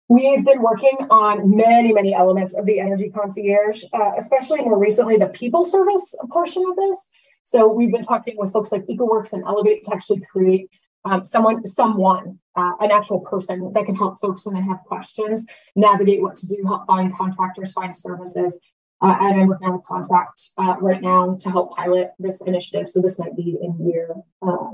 We've 0.08 0.44
been 0.44 0.62
working 0.62 0.96
on 1.10 1.54
many, 1.54 1.92
many 1.92 2.14
elements 2.14 2.54
of 2.54 2.64
the 2.64 2.80
energy 2.80 3.10
concierge, 3.10 3.84
uh, 3.92 4.12
especially 4.16 4.60
more 4.62 4.78
recently 4.78 5.16
the 5.18 5.26
people 5.26 5.64
service 5.64 6.14
portion 6.30 6.64
of 6.70 6.76
this. 6.76 6.98
So 7.44 7.68
we've 7.68 7.92
been 7.92 8.02
talking 8.02 8.36
with 8.38 8.52
folks 8.52 8.72
like 8.72 8.86
EcoWorks 8.86 9.32
and 9.34 9.42
Elevate 9.44 9.84
to 9.84 9.94
actually 9.94 10.22
create 10.32 10.70
um, 11.04 11.24
someone, 11.24 11.64
someone, 11.66 12.38
uh, 12.58 12.72
an 12.80 12.90
actual 12.90 13.20
person 13.20 13.72
that 13.72 13.86
can 13.86 13.94
help 13.94 14.20
folks 14.20 14.44
when 14.44 14.54
they 14.54 14.60
have 14.60 14.78
questions, 14.84 15.44
navigate 15.76 16.20
what 16.20 16.34
to 16.34 16.46
do, 16.46 16.56
help 16.66 16.86
find 16.86 17.14
contractors, 17.14 17.72
find 17.72 17.94
services. 17.94 18.58
Uh, 19.00 19.14
and 19.20 19.40
I'm 19.40 19.46
working 19.46 19.68
on 19.68 19.74
a 19.74 19.82
contract 19.82 20.50
uh, 20.58 20.74
right 20.80 21.00
now 21.00 21.36
to 21.40 21.50
help 21.50 21.76
pilot 21.76 22.10
this 22.18 22.40
initiative. 22.40 22.88
So 22.88 23.00
this 23.00 23.16
might 23.16 23.36
be 23.36 23.56
in 23.62 23.86
year, 23.86 24.08
uh, 24.42 24.70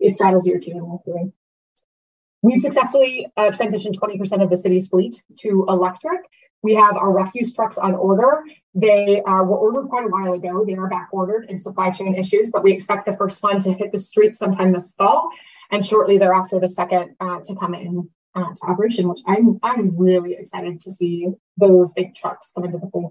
it 0.00 0.16
straddles 0.16 0.44
year 0.44 0.58
two 0.58 0.72
and 0.72 0.98
three. 1.04 1.30
We've 2.42 2.60
successfully 2.60 3.28
uh, 3.36 3.50
transitioned 3.50 3.94
20% 3.94 4.42
of 4.42 4.50
the 4.50 4.56
city's 4.56 4.88
fleet 4.88 5.22
to 5.38 5.66
electric. 5.68 6.20
We 6.62 6.74
have 6.74 6.96
our 6.96 7.12
refuse 7.12 7.52
trucks 7.52 7.78
on 7.78 7.94
order. 7.94 8.44
They 8.74 9.22
uh, 9.22 9.42
were 9.44 9.56
ordered 9.56 9.88
quite 9.88 10.04
a 10.04 10.08
while 10.08 10.32
ago. 10.32 10.64
They 10.66 10.74
are 10.74 10.88
back 10.88 11.08
ordered 11.12 11.46
in 11.48 11.58
supply 11.58 11.90
chain 11.90 12.14
issues, 12.14 12.50
but 12.50 12.62
we 12.62 12.72
expect 12.72 13.06
the 13.06 13.16
first 13.16 13.42
one 13.42 13.60
to 13.60 13.72
hit 13.72 13.92
the 13.92 13.98
street 13.98 14.36
sometime 14.36 14.72
this 14.72 14.92
fall, 14.92 15.30
and 15.70 15.84
shortly 15.84 16.18
thereafter, 16.18 16.58
the 16.58 16.68
second 16.68 17.14
uh, 17.20 17.40
to 17.44 17.54
come 17.54 17.74
in 17.74 18.08
uh, 18.34 18.52
to 18.54 18.66
operation. 18.66 19.08
Which 19.08 19.20
I'm 19.26 19.60
I'm 19.62 19.96
really 19.96 20.34
excited 20.34 20.80
to 20.80 20.90
see 20.90 21.28
those 21.56 21.92
big 21.92 22.14
trucks 22.14 22.52
come 22.54 22.64
into 22.64 22.78
the 22.78 22.90
fleet. 22.90 23.10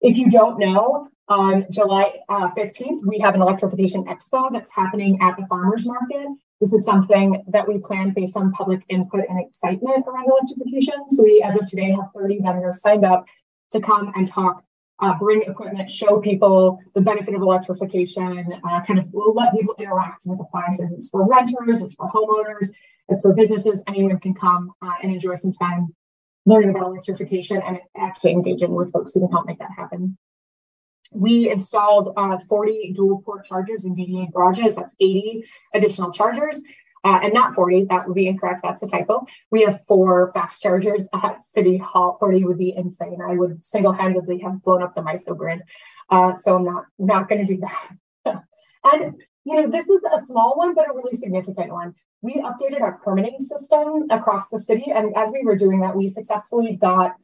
If 0.00 0.16
you 0.16 0.30
don't 0.30 0.58
know, 0.58 1.08
on 1.28 1.66
July 1.70 2.20
uh, 2.28 2.50
15th, 2.50 3.06
we 3.06 3.20
have 3.20 3.34
an 3.34 3.42
electrification 3.42 4.04
expo 4.06 4.52
that's 4.52 4.70
happening 4.70 5.20
at 5.22 5.36
the 5.36 5.46
farmers 5.46 5.86
market. 5.86 6.26
This 6.60 6.74
is 6.74 6.84
something 6.84 7.42
that 7.48 7.66
we 7.66 7.78
planned 7.78 8.14
based 8.14 8.36
on 8.36 8.52
public 8.52 8.82
input 8.88 9.24
and 9.28 9.40
excitement 9.40 10.04
around 10.06 10.26
electrification. 10.28 10.94
So 11.10 11.22
we, 11.22 11.42
as 11.42 11.58
of 11.58 11.64
today, 11.64 11.90
have 11.92 12.10
30 12.14 12.40
vendors 12.42 12.82
signed 12.82 13.04
up 13.04 13.24
to 13.72 13.80
come 13.80 14.12
and 14.14 14.26
talk, 14.26 14.62
uh, 14.98 15.18
bring 15.18 15.42
equipment, 15.42 15.88
show 15.88 16.20
people 16.20 16.78
the 16.94 17.00
benefit 17.00 17.34
of 17.34 17.40
electrification, 17.40 18.60
uh, 18.62 18.80
kind 18.82 18.98
of 18.98 19.08
we'll 19.12 19.32
let 19.32 19.54
people 19.54 19.74
interact 19.78 20.24
with 20.26 20.38
appliances. 20.38 20.92
It's 20.92 21.08
for 21.08 21.26
renters, 21.26 21.80
it's 21.80 21.94
for 21.94 22.10
homeowners, 22.10 22.68
it's 23.08 23.22
for 23.22 23.32
businesses. 23.32 23.82
Anyone 23.86 24.18
can 24.18 24.34
come 24.34 24.72
uh, 24.82 24.92
and 25.02 25.12
enjoy 25.12 25.34
some 25.34 25.52
time 25.52 25.94
learning 26.44 26.70
about 26.70 26.88
electrification 26.88 27.62
and 27.62 27.80
actually 27.96 28.32
engaging 28.32 28.74
with 28.74 28.92
folks 28.92 29.14
who 29.14 29.20
can 29.20 29.30
help 29.30 29.46
make 29.46 29.58
that 29.58 29.70
happen. 29.74 30.18
We 31.12 31.50
installed 31.50 32.12
uh, 32.16 32.38
40 32.48 32.92
dual 32.94 33.22
port 33.22 33.44
chargers 33.44 33.84
in 33.84 33.94
DDA 33.94 34.32
garages. 34.32 34.76
That's 34.76 34.94
80 35.00 35.44
additional 35.74 36.12
chargers. 36.12 36.62
Uh, 37.02 37.18
and 37.22 37.32
not 37.32 37.54
40, 37.54 37.86
that 37.86 38.06
would 38.06 38.14
be 38.14 38.28
incorrect. 38.28 38.60
That's 38.62 38.82
a 38.82 38.86
typo. 38.86 39.24
We 39.50 39.62
have 39.62 39.80
four 39.86 40.30
fast 40.34 40.62
chargers 40.62 41.04
at 41.14 41.38
City 41.54 41.78
Hall. 41.78 42.16
40 42.20 42.44
would 42.44 42.58
be 42.58 42.74
insane. 42.76 43.18
I 43.26 43.36
would 43.36 43.64
single 43.64 43.92
handedly 43.92 44.38
have 44.40 44.62
blown 44.62 44.82
up 44.82 44.94
the 44.94 45.00
MISO 45.00 45.36
grid. 45.36 45.62
Uh, 46.10 46.34
so 46.36 46.56
I'm 46.56 46.64
not, 46.64 46.84
not 46.98 47.28
going 47.28 47.46
to 47.46 47.54
do 47.54 47.62
that. 47.62 48.42
and, 48.92 49.14
you 49.44 49.56
know, 49.56 49.68
this 49.68 49.88
is 49.88 50.02
a 50.12 50.24
small 50.26 50.56
one, 50.58 50.74
but 50.74 50.90
a 50.90 50.92
really 50.92 51.16
significant 51.16 51.72
one. 51.72 51.94
We 52.20 52.34
updated 52.34 52.82
our 52.82 52.98
permitting 53.02 53.38
system 53.40 54.06
across 54.10 54.50
the 54.50 54.58
city. 54.58 54.92
And 54.94 55.16
as 55.16 55.30
we 55.30 55.42
were 55.42 55.56
doing 55.56 55.80
that, 55.80 55.96
we 55.96 56.06
successfully 56.06 56.76
got 56.76 57.16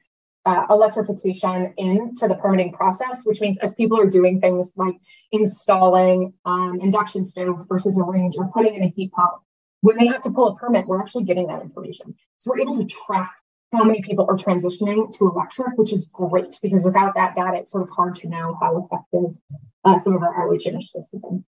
uh, 0.46 0.64
electrification 0.70 1.74
into 1.76 2.28
the 2.28 2.36
permitting 2.36 2.72
process, 2.72 3.22
which 3.24 3.40
means 3.40 3.58
as 3.58 3.74
people 3.74 4.00
are 4.00 4.08
doing 4.08 4.40
things 4.40 4.72
like 4.76 4.94
installing 5.32 6.32
um, 6.44 6.78
induction 6.80 7.24
stove 7.24 7.66
versus 7.68 7.98
a 7.98 8.02
range 8.02 8.34
or 8.38 8.48
putting 8.54 8.74
in 8.74 8.84
a 8.84 8.88
heat 8.88 9.10
pump, 9.12 9.32
when 9.80 9.96
they 9.98 10.06
have 10.06 10.20
to 10.22 10.30
pull 10.30 10.48
a 10.48 10.56
permit, 10.56 10.86
we're 10.86 11.00
actually 11.00 11.24
getting 11.24 11.48
that 11.48 11.60
information. 11.60 12.14
So 12.38 12.50
we're 12.50 12.60
able 12.60 12.74
to 12.76 12.84
track 12.84 13.32
how 13.72 13.84
many 13.84 14.00
people 14.00 14.26
are 14.28 14.36
transitioning 14.36 15.12
to 15.18 15.28
electric, 15.28 15.76
which 15.76 15.92
is 15.92 16.06
great 16.06 16.58
because 16.62 16.82
without 16.82 17.14
that 17.16 17.34
data, 17.34 17.58
it's 17.58 17.72
sort 17.72 17.82
of 17.82 17.90
hard 17.90 18.14
to 18.16 18.28
know 18.28 18.56
how 18.60 18.78
effective 18.78 19.38
uh, 19.84 19.98
some 19.98 20.14
of 20.14 20.22
our 20.22 20.42
outreach 20.42 20.66
initiatives 20.66 21.10
have 21.12 21.22
been. 21.22 21.44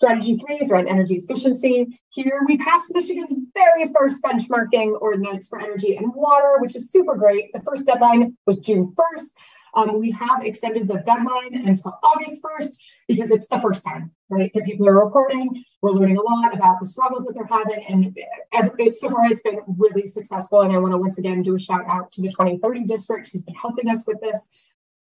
Strategy 0.00 0.38
three 0.38 0.56
is 0.56 0.70
around 0.70 0.88
energy 0.88 1.16
efficiency. 1.16 2.00
Here 2.08 2.40
we 2.46 2.56
passed 2.56 2.90
Michigan's 2.94 3.34
very 3.52 3.86
first 3.94 4.22
benchmarking 4.22 4.98
ordinance 4.98 5.46
for 5.46 5.60
energy 5.60 5.94
and 5.94 6.14
water, 6.14 6.54
which 6.58 6.74
is 6.74 6.90
super 6.90 7.16
great. 7.16 7.52
The 7.52 7.60
first 7.60 7.84
deadline 7.84 8.34
was 8.46 8.56
June 8.60 8.94
1st. 8.94 9.26
Um, 9.74 10.00
we 10.00 10.10
have 10.12 10.42
extended 10.42 10.88
the 10.88 11.02
deadline 11.04 11.66
until 11.66 11.98
August 12.02 12.40
1st 12.42 12.78
because 13.08 13.30
it's 13.30 13.46
the 13.48 13.58
first 13.58 13.84
time, 13.84 14.10
right, 14.30 14.50
that 14.54 14.64
people 14.64 14.88
are 14.88 15.04
reporting. 15.04 15.62
We're 15.82 15.90
learning 15.90 16.16
a 16.16 16.22
lot 16.22 16.54
about 16.54 16.80
the 16.80 16.86
struggles 16.86 17.24
that 17.26 17.34
they're 17.34 17.44
having, 17.44 17.84
and 17.86 18.18
every, 18.54 18.92
so 18.92 19.10
far 19.10 19.26
it's 19.26 19.42
been 19.42 19.60
really 19.76 20.06
successful. 20.06 20.62
And 20.62 20.72
I 20.72 20.78
want 20.78 20.94
to 20.94 20.98
once 20.98 21.18
again 21.18 21.42
do 21.42 21.56
a 21.56 21.58
shout 21.58 21.84
out 21.86 22.10
to 22.12 22.22
the 22.22 22.28
2030 22.28 22.84
district 22.84 23.28
who's 23.30 23.42
been 23.42 23.54
helping 23.54 23.90
us 23.90 24.04
with 24.06 24.18
this. 24.22 24.48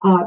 Uh, 0.02 0.24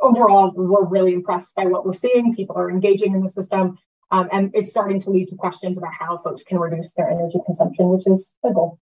overall, 0.00 0.52
we're 0.54 0.86
really 0.86 1.14
impressed 1.14 1.54
by 1.54 1.64
what 1.64 1.84
we're 1.84 1.92
seeing. 1.92 2.34
People 2.34 2.56
are 2.56 2.70
engaging 2.70 3.12
in 3.14 3.22
the 3.22 3.28
system, 3.28 3.76
um, 4.10 4.28
and 4.32 4.50
it's 4.54 4.70
starting 4.70 4.98
to 5.00 5.10
lead 5.10 5.28
to 5.28 5.36
questions 5.36 5.78
about 5.78 5.92
how 5.98 6.18
folks 6.18 6.42
can 6.42 6.58
reduce 6.58 6.92
their 6.92 7.10
energy 7.10 7.38
consumption, 7.44 7.88
which 7.88 8.06
is 8.06 8.36
the 8.42 8.50
goal. 8.50 8.78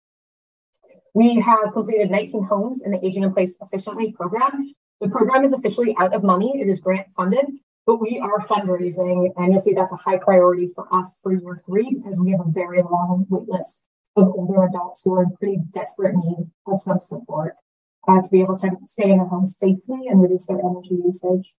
We 1.14 1.36
have 1.36 1.74
completed 1.74 2.10
19 2.12 2.44
homes 2.44 2.82
in 2.84 2.92
the 2.92 3.06
Aging 3.06 3.24
in 3.24 3.34
Place 3.34 3.56
Efficiently 3.62 4.12
program. 4.12 4.68
The 5.00 5.10
program 5.10 5.44
is 5.44 5.54
officially 5.54 5.96
out 6.00 6.14
of 6.14 6.24
money. 6.24 6.60
It 6.60 6.68
is 6.68 6.80
grant 6.80 7.12
funded, 7.16 7.46
but 7.86 7.98
we 7.98 8.20
are 8.20 8.40
fundraising. 8.40 9.32
And 9.38 9.54
you'll 9.54 9.60
see 9.60 9.74
that's 9.74 9.94
a 9.94 9.98
high 9.98 10.18
priority 10.18 10.68
for 10.68 10.94
us 10.94 11.20
for 11.22 11.32
year 11.32 11.56
three 11.66 11.94
because 11.94 12.20
we 12.20 12.32
have 12.32 12.42
a 12.42 12.50
very 12.50 12.82
long 12.82 13.26
wait 13.30 13.48
list 13.48 13.84
of 14.16 14.28
older 14.28 14.64
adults 14.64 15.04
who 15.04 15.14
are 15.14 15.24
in 15.24 15.36
pretty 15.38 15.58
desperate 15.72 16.16
need 16.16 16.50
of 16.68 16.80
some 16.80 17.00
support 17.00 17.56
uh, 18.08 18.22
to 18.22 18.30
be 18.32 18.42
able 18.42 18.58
to 18.58 18.72
stay 18.88 19.10
in 19.10 19.18
their 19.18 19.28
homes 19.28 19.56
safely 19.58 20.08
and 20.08 20.22
reduce 20.22 20.46
their 20.46 20.60
energy 20.60 20.96
usage. 21.04 21.54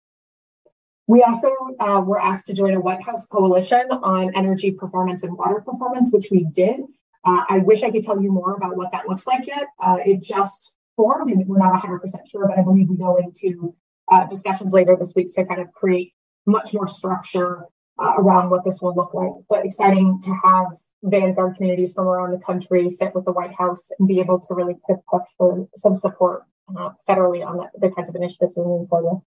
We 1.07 1.21
also 1.21 1.49
uh, 1.79 2.01
were 2.05 2.19
asked 2.19 2.47
to 2.47 2.53
join 2.53 2.73
a 2.73 2.79
White 2.79 3.03
House 3.03 3.27
coalition 3.27 3.87
on 3.91 4.33
energy 4.35 4.71
performance 4.71 5.23
and 5.23 5.37
water 5.37 5.61
performance, 5.61 6.11
which 6.11 6.27
we 6.31 6.45
did. 6.51 6.81
Uh, 7.23 7.43
I 7.47 7.59
wish 7.59 7.83
I 7.83 7.91
could 7.91 8.03
tell 8.03 8.21
you 8.21 8.31
more 8.31 8.53
about 8.53 8.75
what 8.75 8.91
that 8.91 9.07
looks 9.07 9.27
like 9.27 9.45
yet. 9.47 9.65
Uh, 9.79 9.97
it 10.05 10.21
just 10.21 10.75
formed, 10.95 11.31
and 11.31 11.47
we're 11.47 11.57
not 11.57 11.81
100% 11.81 11.99
sure, 12.29 12.47
but 12.47 12.57
I 12.57 12.63
believe 12.63 12.89
we 12.89 12.97
go 12.97 13.17
into 13.17 13.75
uh, 14.11 14.25
discussions 14.25 14.73
later 14.73 14.95
this 14.97 15.13
week 15.15 15.33
to 15.33 15.45
kind 15.45 15.61
of 15.61 15.71
create 15.73 16.13
much 16.45 16.73
more 16.73 16.87
structure 16.87 17.65
uh, 17.99 18.13
around 18.17 18.49
what 18.49 18.63
this 18.63 18.81
will 18.81 18.95
look 18.95 19.13
like. 19.13 19.31
But 19.49 19.65
exciting 19.65 20.19
to 20.23 20.35
have 20.43 20.67
Vanguard 21.03 21.55
communities 21.55 21.93
from 21.93 22.07
around 22.07 22.31
the 22.31 22.43
country 22.43 22.89
sit 22.89 23.13
with 23.13 23.25
the 23.25 23.31
White 23.31 23.53
House 23.53 23.91
and 23.99 24.07
be 24.07 24.19
able 24.19 24.39
to 24.39 24.53
really 24.53 24.75
push 25.09 25.25
for 25.37 25.67
some 25.75 25.93
support 25.93 26.43
uh, 26.75 26.91
federally 27.07 27.45
on 27.45 27.57
the, 27.57 27.69
the 27.79 27.93
kinds 27.93 28.09
of 28.09 28.15
initiatives 28.15 28.55
we're 28.55 28.65
moving 28.65 28.87
forward. 28.87 29.21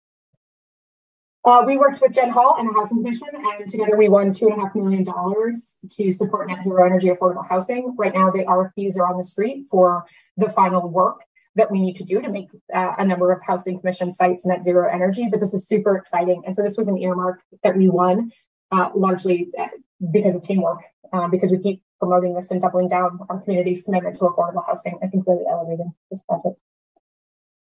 Uh, 1.48 1.64
we 1.66 1.78
worked 1.78 2.02
with 2.02 2.12
Jen 2.12 2.30
Hall 2.30 2.58
and 2.60 2.68
the 2.68 2.74
Housing 2.74 2.98
Commission, 2.98 3.30
and 3.32 3.70
together 3.70 3.96
we 3.96 4.10
won 4.10 4.34
two 4.34 4.48
and 4.48 4.60
a 4.62 4.66
half 4.66 4.76
million 4.76 5.02
dollars 5.02 5.78
to 5.92 6.12
support 6.12 6.50
net 6.50 6.62
zero 6.62 6.86
energy 6.86 7.08
affordable 7.08 7.48
housing. 7.48 7.96
Right 7.98 8.14
now, 8.14 8.30
the 8.30 8.44
RFPs 8.44 8.98
are 8.98 9.08
on 9.08 9.16
the 9.16 9.24
street 9.24 9.66
for 9.72 10.06
the 10.36 10.50
final 10.50 10.90
work 10.90 11.22
that 11.56 11.72
we 11.72 11.80
need 11.80 11.96
to 11.96 12.04
do 12.04 12.22
to 12.22 12.30
make 12.30 12.50
uh, 12.74 12.96
a 12.98 13.06
number 13.06 13.32
of 13.32 13.42
housing 13.42 13.80
commission 13.80 14.12
sites 14.12 14.46
net 14.46 14.66
zero 14.66 14.94
energy. 14.94 15.30
But 15.32 15.40
this 15.40 15.54
is 15.54 15.66
super 15.66 15.96
exciting, 15.96 16.44
and 16.46 16.54
so 16.54 16.62
this 16.62 16.76
was 16.76 16.90
an 16.90 16.98
earmark 16.98 17.42
that 17.64 17.78
we 17.78 17.88
won 17.88 18.30
uh, 18.74 18.90
largely 18.94 19.48
uh, 19.58 19.68
because 20.12 20.36
of 20.36 20.42
teamwork, 20.42 20.84
uh, 21.14 21.30
because 21.30 21.50
we 21.50 21.60
keep 21.60 21.82
promoting 21.98 22.34
this 22.34 22.52
and 22.52 22.60
doubling 22.60 22.90
down 22.90 23.20
on 23.30 23.42
communities' 23.42 23.84
commitment 23.84 24.16
to 24.16 24.26
affordable 24.26 24.68
housing. 24.68 25.00
I 25.02 25.08
think 25.08 25.26
really 25.26 25.46
elevating 25.50 25.94
this 26.12 26.24
project. 26.24 26.60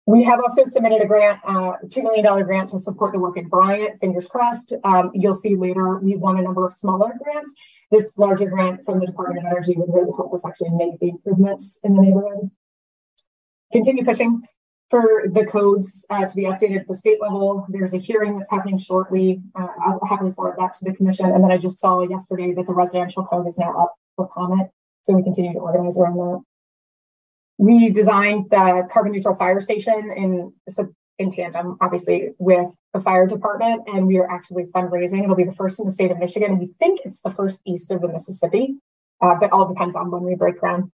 We 0.08 0.24
have 0.24 0.40
also 0.40 0.64
submitted 0.64 1.02
a 1.02 1.06
grant, 1.06 1.38
uh, 1.44 1.72
$2 1.84 2.02
million 2.02 2.24
grant 2.46 2.70
to 2.70 2.78
support 2.78 3.12
the 3.12 3.18
work 3.18 3.36
in 3.36 3.46
Bryant, 3.46 4.00
fingers 4.00 4.26
crossed. 4.26 4.72
Um, 4.82 5.10
you'll 5.12 5.34
see 5.34 5.54
later 5.54 5.98
we 5.98 6.16
won 6.16 6.38
a 6.38 6.42
number 6.42 6.64
of 6.64 6.72
smaller 6.72 7.12
grants. 7.22 7.52
This 7.90 8.10
larger 8.16 8.48
grant 8.48 8.86
from 8.86 9.00
the 9.00 9.06
Department 9.06 9.44
of 9.44 9.52
Energy 9.52 9.74
would 9.76 9.92
really 9.92 10.10
help 10.16 10.32
us 10.32 10.46
actually 10.46 10.70
make 10.70 10.98
the 10.98 11.10
improvements 11.10 11.78
in 11.84 11.94
the 11.94 12.00
neighborhood. 12.00 12.50
Continue 13.70 14.02
pushing 14.02 14.44
for 14.88 15.24
the 15.30 15.44
codes 15.44 16.06
uh, 16.08 16.26
to 16.26 16.34
be 16.34 16.44
updated 16.44 16.80
at 16.80 16.88
the 16.88 16.94
state 16.94 17.20
level. 17.20 17.66
There's 17.68 17.92
a 17.92 17.98
hearing 17.98 18.38
that's 18.38 18.50
happening 18.50 18.78
shortly. 18.78 19.42
Uh, 19.54 19.66
I'll 19.84 20.00
happily 20.08 20.30
forward 20.30 20.56
that 20.58 20.72
to 20.72 20.86
the 20.86 20.94
commission. 20.94 21.26
And 21.26 21.44
then 21.44 21.52
I 21.52 21.58
just 21.58 21.78
saw 21.78 22.00
yesterday 22.00 22.54
that 22.54 22.66
the 22.66 22.72
residential 22.72 23.26
code 23.26 23.46
is 23.46 23.58
now 23.58 23.78
up 23.78 23.94
for 24.16 24.26
comment. 24.26 24.70
So 25.02 25.12
we 25.12 25.22
continue 25.22 25.52
to 25.52 25.58
organize 25.58 25.98
around 25.98 26.16
that. 26.16 26.47
We 27.58 27.90
designed 27.90 28.50
the 28.50 28.88
carbon 28.90 29.12
neutral 29.12 29.34
fire 29.34 29.60
station 29.60 30.12
in, 30.16 30.52
in 31.18 31.30
tandem, 31.30 31.76
obviously, 31.80 32.30
with 32.38 32.68
the 32.94 33.00
fire 33.00 33.26
department, 33.26 33.82
and 33.88 34.06
we 34.06 34.18
are 34.18 34.30
actively 34.30 34.64
fundraising. 34.66 35.24
It'll 35.24 35.34
be 35.34 35.44
the 35.44 35.52
first 35.52 35.80
in 35.80 35.86
the 35.86 35.92
state 35.92 36.12
of 36.12 36.18
Michigan. 36.18 36.58
We 36.58 36.70
think 36.78 37.00
it's 37.04 37.20
the 37.20 37.30
first 37.30 37.60
east 37.66 37.90
of 37.90 38.00
the 38.00 38.08
Mississippi, 38.08 38.76
uh, 39.20 39.34
but 39.40 39.50
all 39.50 39.66
depends 39.66 39.96
on 39.96 40.10
when 40.10 40.22
we 40.22 40.36
break 40.36 40.60
ground. 40.60 40.92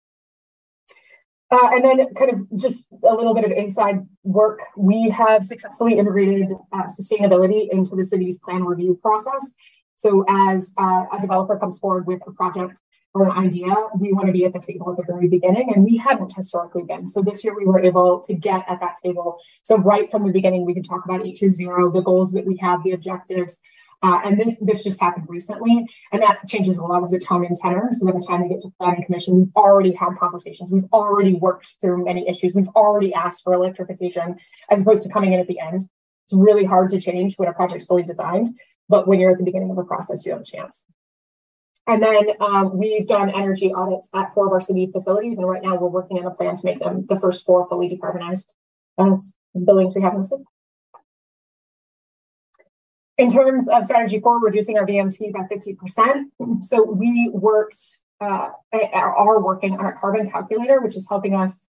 Uh, 1.51 1.71
and 1.73 1.85
then, 1.85 2.13
kind 2.15 2.31
of 2.33 2.59
just 2.59 2.89
a 3.09 3.15
little 3.15 3.35
bit 3.35 3.45
of 3.45 3.53
inside 3.53 4.07
work. 4.23 4.61
We 4.77 5.09
have 5.11 5.45
successfully 5.45 5.97
integrated 5.97 6.51
uh, 6.73 6.83
sustainability 6.85 7.69
into 7.71 7.97
the 7.97 8.05
city's 8.05 8.39
plan 8.39 8.65
review 8.65 8.99
process. 9.01 9.55
So, 9.97 10.25
as 10.29 10.75
uh, 10.77 11.05
a 11.11 11.21
developer 11.21 11.59
comes 11.59 11.79
forward 11.79 12.07
with 12.07 12.21
a 12.27 12.33
project 12.33 12.77
or 13.15 13.27
an 13.27 13.33
idea, 13.33 13.75
we 13.99 14.13
want 14.13 14.27
to 14.27 14.33
be 14.33 14.45
at 14.45 14.53
the 14.53 14.61
table 14.61 14.91
at 14.91 14.97
the 14.97 15.13
very 15.13 15.29
beginning, 15.29 15.73
and 15.75 15.85
we 15.85 15.97
hadn't 15.97 16.35
historically 16.35 16.83
been. 16.83 17.09
So, 17.09 17.23
this 17.23 17.43
year 17.43 17.57
we 17.57 17.65
were 17.65 17.81
able 17.81 18.21
to 18.21 18.35
get 18.35 18.65
at 18.69 18.81
that 18.81 18.97
table. 19.03 19.41
So, 19.63 19.79
right 19.79 20.11
from 20.11 20.27
the 20.27 20.33
beginning, 20.33 20.67
we 20.67 20.75
can 20.75 20.83
talk 20.83 21.05
about 21.05 21.23
A2ZERO, 21.23 21.93
the 21.93 22.03
goals 22.03 22.33
that 22.33 22.47
we 22.47 22.57
have, 22.59 22.83
the 22.85 22.93
objectives, 22.93 23.61
uh, 24.03 24.21
and 24.25 24.39
this 24.39 24.55
this 24.61 24.85
just 24.85 25.01
happened 25.01 25.27
recently, 25.29 25.87
and 26.13 26.23
that 26.23 26.47
changes 26.47 26.79
a 26.79 26.85
lot 26.85 27.03
of 27.03 27.11
the 27.11 27.19
tone 27.19 27.45
and 27.45 27.57
tenor. 27.57 27.89
So 27.91 28.07
by 28.07 28.13
the 28.13 28.25
time 28.25 28.43
we 28.43 28.49
get 28.49 28.61
to 28.61 28.71
planning 28.79 29.05
commission, 29.05 29.37
we've 29.37 29.57
already 29.57 29.93
had 29.93 30.17
conversations. 30.19 30.71
We've 30.71 30.89
already 30.93 31.35
worked 31.35 31.75
through 31.81 32.05
many 32.05 32.29
issues. 32.29 32.55
We've 32.55 32.69
already 32.77 33.13
asked 33.13 33.43
for 33.43 33.53
electrification, 33.53 34.37
as 34.71 34.83
opposed 34.83 35.03
to 35.03 35.09
coming 35.09 35.33
in 35.33 35.41
at 35.41 35.49
the 35.49 35.59
end. 35.59 35.89
It's 36.25 36.35
really 36.35 36.65
hard 36.65 36.91
to 36.91 37.01
change 37.01 37.35
when 37.37 37.49
a 37.49 37.53
project's 37.53 37.87
fully 37.87 38.05
designed, 38.05 38.49
but 38.89 39.09
when 39.09 39.19
you're 39.19 39.33
at 39.33 39.39
the 39.39 39.45
beginning 39.45 39.71
of 39.71 39.79
a 39.79 39.85
process, 39.85 40.25
you 40.25 40.33
have 40.33 40.43
a 40.43 40.45
chance. 40.45 40.85
And 41.89 42.03
then 42.03 42.29
um, 42.41 42.77
we've 42.77 43.07
done 43.07 43.31
energy 43.31 43.73
audits 43.73 44.09
at 44.15 44.35
four 44.35 44.47
of 44.47 44.53
our 44.53 44.61
city 44.61 44.91
facilities, 44.93 45.39
and 45.39 45.49
right 45.49 45.63
now 45.63 45.75
we're 45.75 45.89
working 45.89 46.19
on 46.19 46.27
a 46.27 46.31
plan 46.31 46.55
to 46.55 46.65
make 46.65 46.81
them 46.81 47.07
the 47.09 47.19
first 47.19 47.47
four 47.47 47.67
fully 47.69 47.89
decarbonized 47.89 48.53
as 48.99 49.35
buildings 49.65 49.95
we 49.95 50.03
have 50.03 50.13
in 50.13 50.21
the 50.21 50.27
city 50.27 50.45
in 53.19 53.29
terms 53.29 53.67
of 53.69 53.85
strategy 53.85 54.21
four, 54.21 54.41
reducing 54.41 54.79
our 54.79 54.87
VMT 54.87 55.33
by 55.33 55.41
50%. 55.41 56.63
So 56.63 56.85
we 56.85 57.29
worked, 57.33 57.77
uh, 58.21 58.51
are 58.93 59.43
working 59.43 59.77
on 59.77 59.87
a 59.87 59.93
carbon 59.93 60.31
calculator, 60.31 60.81
which 60.81 60.97
is 60.97 61.07
helping 61.09 61.35
us 61.35 61.61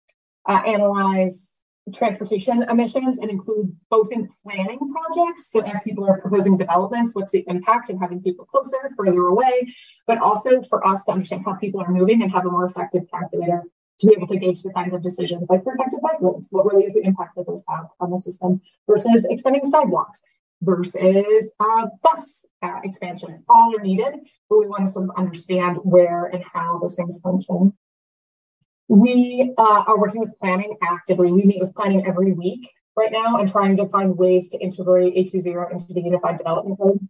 uh, 0.47 0.61
analyze 0.67 1.51
transportation 1.93 2.63
emissions 2.65 3.19
and 3.19 3.31
include 3.31 3.75
both 3.91 4.11
in 4.13 4.29
planning 4.43 4.79
projects. 4.79 5.51
So 5.51 5.61
as 5.61 5.81
people 5.83 6.05
are 6.05 6.21
proposing 6.21 6.57
developments, 6.57 7.15
what's 7.15 7.33
the 7.33 7.45
impact 7.49 7.91
of 7.91 8.01
having 8.01 8.23
people 8.23 8.45
closer, 8.45 8.91
further 8.97 9.27
away, 9.27 9.73
but 10.07 10.19
also 10.19 10.63
for 10.63 10.87
us 10.87 11.05
to 11.05 11.13
understand 11.13 11.43
how 11.45 11.55
people 11.55 11.81
are 11.81 11.91
moving 11.91 12.23
and 12.23 12.33
have 12.33 12.47
a 12.47 12.51
more 12.51 12.65
effective 12.65 13.05
calculator 13.11 13.65
to 14.01 14.07
be 14.07 14.15
able 14.17 14.29
to 14.29 14.37
gauge 14.37 14.63
the 14.63 14.73
kinds 14.73 14.95
of 14.95 15.03
decisions 15.03 15.45
like 15.49 15.65
protected 15.65 16.01
bike 16.01 16.21
lanes. 16.21 16.49
What 16.51 16.65
really 16.67 16.85
is 16.85 16.95
the 16.95 17.03
impact 17.03 17.35
that 17.37 17.47
those 17.47 17.65
have 17.69 17.87
on 18.01 18.11
the 18.11 18.19
system 18.19 18.61
versus 18.87 19.27
extending 19.29 19.65
sidewalks? 19.65 20.23
versus 20.63 21.53
uh, 21.61 21.87
bus 22.03 22.45
uh, 22.63 22.81
expansion. 22.83 23.45
All 23.49 23.75
are 23.77 23.81
needed, 23.81 24.15
but 24.49 24.59
we 24.59 24.69
want 24.69 24.87
to 24.87 24.93
sort 24.93 25.09
of 25.09 25.17
understand 25.17 25.79
where 25.83 26.27
and 26.27 26.43
how 26.53 26.79
those 26.81 26.95
things 26.95 27.21
function. 27.21 27.75
We 28.89 29.53
uh, 29.57 29.85
are 29.87 29.99
working 29.99 30.21
with 30.21 30.33
planning 30.41 30.77
actively. 30.83 31.33
We 31.33 31.45
meet 31.45 31.61
with 31.61 31.75
planning 31.75 32.07
every 32.07 32.33
week 32.33 32.71
right 32.97 33.13
now 33.13 33.37
and 33.37 33.51
trying 33.51 33.77
to 33.77 33.89
find 33.89 34.17
ways 34.17 34.49
to 34.51 34.59
integrate 34.59 35.15
A2ZERO 35.15 35.71
into 35.71 35.93
the 35.93 36.01
Unified 36.01 36.39
Development 36.39 36.79
Code. 36.79 37.09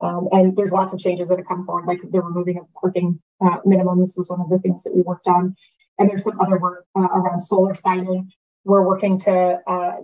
Um, 0.00 0.28
and 0.32 0.56
there's 0.56 0.72
lots 0.72 0.94
of 0.94 0.98
changes 0.98 1.28
that 1.28 1.38
have 1.38 1.46
come 1.46 1.66
forward, 1.66 1.86
like 1.86 1.98
the 2.10 2.22
removing 2.22 2.58
of 2.58 2.64
parking 2.80 3.20
uh, 3.44 3.58
minimums 3.66 4.16
was 4.16 4.30
one 4.30 4.40
of 4.40 4.48
the 4.48 4.58
things 4.58 4.82
that 4.84 4.94
we 4.94 5.02
worked 5.02 5.28
on. 5.28 5.54
And 5.98 6.08
there's 6.08 6.24
some 6.24 6.40
other 6.40 6.58
work 6.58 6.86
uh, 6.96 7.02
around 7.02 7.40
solar 7.40 7.74
siting 7.74 8.32
we're 8.64 8.86
working 8.86 9.18
to 9.18 9.60
uh, 9.66 9.96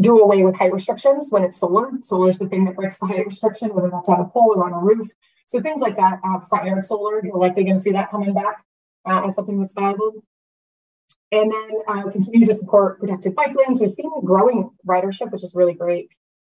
do 0.00 0.18
away 0.18 0.42
with 0.42 0.56
height 0.56 0.72
restrictions 0.72 1.28
when 1.30 1.44
it's 1.44 1.58
solar. 1.58 1.90
Solar 2.02 2.28
is 2.28 2.38
the 2.38 2.48
thing 2.48 2.64
that 2.64 2.76
breaks 2.76 2.98
the 2.98 3.06
height 3.06 3.24
restriction, 3.24 3.74
whether 3.74 3.90
that's 3.90 4.08
on 4.08 4.20
a 4.20 4.26
pole 4.26 4.52
or 4.54 4.66
on 4.66 4.72
a 4.72 4.78
roof. 4.78 5.08
So 5.46 5.62
things 5.62 5.80
like 5.80 5.96
that, 5.96 6.20
uh, 6.24 6.40
front 6.40 6.66
yard 6.66 6.84
solar, 6.84 7.24
you're 7.24 7.38
likely 7.38 7.64
going 7.64 7.76
to 7.76 7.82
see 7.82 7.92
that 7.92 8.10
coming 8.10 8.34
back 8.34 8.64
uh, 9.06 9.26
as 9.26 9.34
something 9.34 9.58
that's 9.58 9.74
valuable. 9.74 10.22
And 11.32 11.50
then 11.50 11.70
uh, 11.88 12.10
continue 12.10 12.46
to 12.46 12.54
support 12.54 13.00
protected 13.00 13.34
bike 13.34 13.54
lanes. 13.56 13.80
We've 13.80 13.90
seen 13.90 14.10
growing 14.24 14.70
ridership, 14.86 15.32
which 15.32 15.42
is 15.42 15.54
really 15.54 15.74
great. 15.74 16.10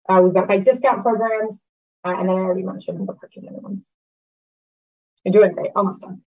Uh, 0.09 0.21
we've 0.23 0.35
got 0.35 0.47
bike 0.47 0.65
discount 0.65 1.03
programs, 1.03 1.61
uh, 2.05 2.15
and 2.17 2.29
then 2.29 2.37
I 2.37 2.41
already 2.41 2.63
mentioned 2.63 3.07
the 3.07 3.13
parking 3.13 3.45
minimum. 3.45 3.85
You're 5.25 5.33
doing 5.33 5.53
great, 5.53 5.71
almost 5.75 6.03
done. 6.03 6.23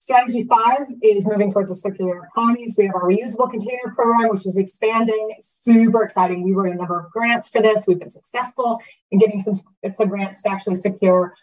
Strategy 0.00 0.44
five 0.44 0.86
is 1.02 1.26
moving 1.26 1.52
towards 1.52 1.70
a 1.72 1.74
circular 1.74 2.24
economy. 2.26 2.68
So 2.68 2.82
we 2.82 2.86
have 2.86 2.94
our 2.94 3.02
reusable 3.02 3.50
container 3.50 3.92
program, 3.94 4.28
which 4.30 4.46
is 4.46 4.56
expanding. 4.56 5.34
Super 5.40 6.04
exciting. 6.04 6.44
We 6.44 6.52
wrote 6.52 6.72
a 6.72 6.76
number 6.76 7.00
of 7.00 7.10
grants 7.10 7.48
for 7.48 7.60
this. 7.60 7.84
We've 7.86 7.98
been 7.98 8.10
successful 8.10 8.80
in 9.10 9.18
getting 9.18 9.40
some, 9.40 9.54
some 9.88 10.08
grants 10.08 10.42
to 10.42 10.50
actually 10.50 10.76
secure 10.76 11.34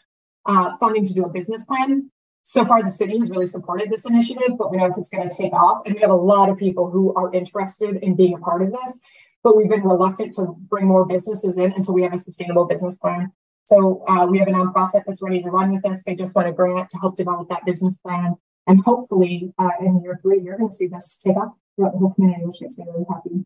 uh, 0.46 0.78
funding 0.78 1.06
to 1.06 1.14
do 1.14 1.26
a 1.26 1.30
business 1.30 1.66
plan. 1.66 2.12
So 2.48 2.64
far, 2.64 2.84
the 2.84 2.92
city 2.92 3.18
has 3.18 3.32
really 3.32 3.48
supported 3.48 3.90
this 3.90 4.06
initiative, 4.06 4.56
but 4.56 4.70
we 4.70 4.78
know 4.78 4.86
if 4.86 5.00
it's 5.00 5.10
going 5.10 5.28
to 5.28 5.36
take 5.36 5.52
off. 5.52 5.82
And 5.84 5.96
we 5.96 6.02
have 6.02 6.12
a 6.12 6.16
lot 6.16 6.48
of 6.48 6.58
people 6.58 6.92
who 6.92 7.12
are 7.16 7.34
interested 7.34 7.96
in 8.04 8.16
being 8.16 8.36
a 8.36 8.38
part 8.38 8.62
of 8.62 8.72
this, 8.72 9.00
but 9.44 9.58
we've 9.58 9.68
been 9.68 9.82
reluctant 9.82 10.32
to 10.36 10.56
bring 10.70 10.86
more 10.86 11.06
businesses 11.06 11.58
in 11.58 11.72
until 11.72 11.96
we 11.96 12.04
have 12.04 12.14
a 12.14 12.20
sustainable 12.20 12.66
business 12.66 12.98
plan. 12.98 13.32
So 13.64 14.06
uh, 14.08 14.28
we 14.28 14.38
have 14.38 14.48
a 14.48 14.52
nonprofit 14.52 15.06
that's 15.08 15.24
ready 15.24 15.42
to 15.42 15.50
run 15.50 15.74
with 15.74 15.84
us. 15.88 16.04
They 16.04 16.14
just 16.14 16.36
want 16.36 16.48
a 16.48 16.52
grant 16.52 16.88
to 16.90 17.00
help 17.00 17.16
develop 17.16 17.50
that 17.50 17.66
business 17.66 17.98
plan. 17.98 18.36
And 18.68 18.80
hopefully 18.86 19.52
uh, 19.58 19.70
in 19.80 20.04
year 20.04 20.20
three, 20.22 20.40
you're 20.40 20.56
going 20.56 20.70
to 20.70 20.76
see 20.76 20.86
this 20.86 21.18
take 21.18 21.38
off 21.38 21.54
throughout 21.76 21.94
the 21.94 21.98
whole 21.98 22.14
community, 22.14 22.46
which 22.46 22.62
makes 22.62 22.78
me 22.78 22.86
really 22.86 23.08
happy. 23.10 23.44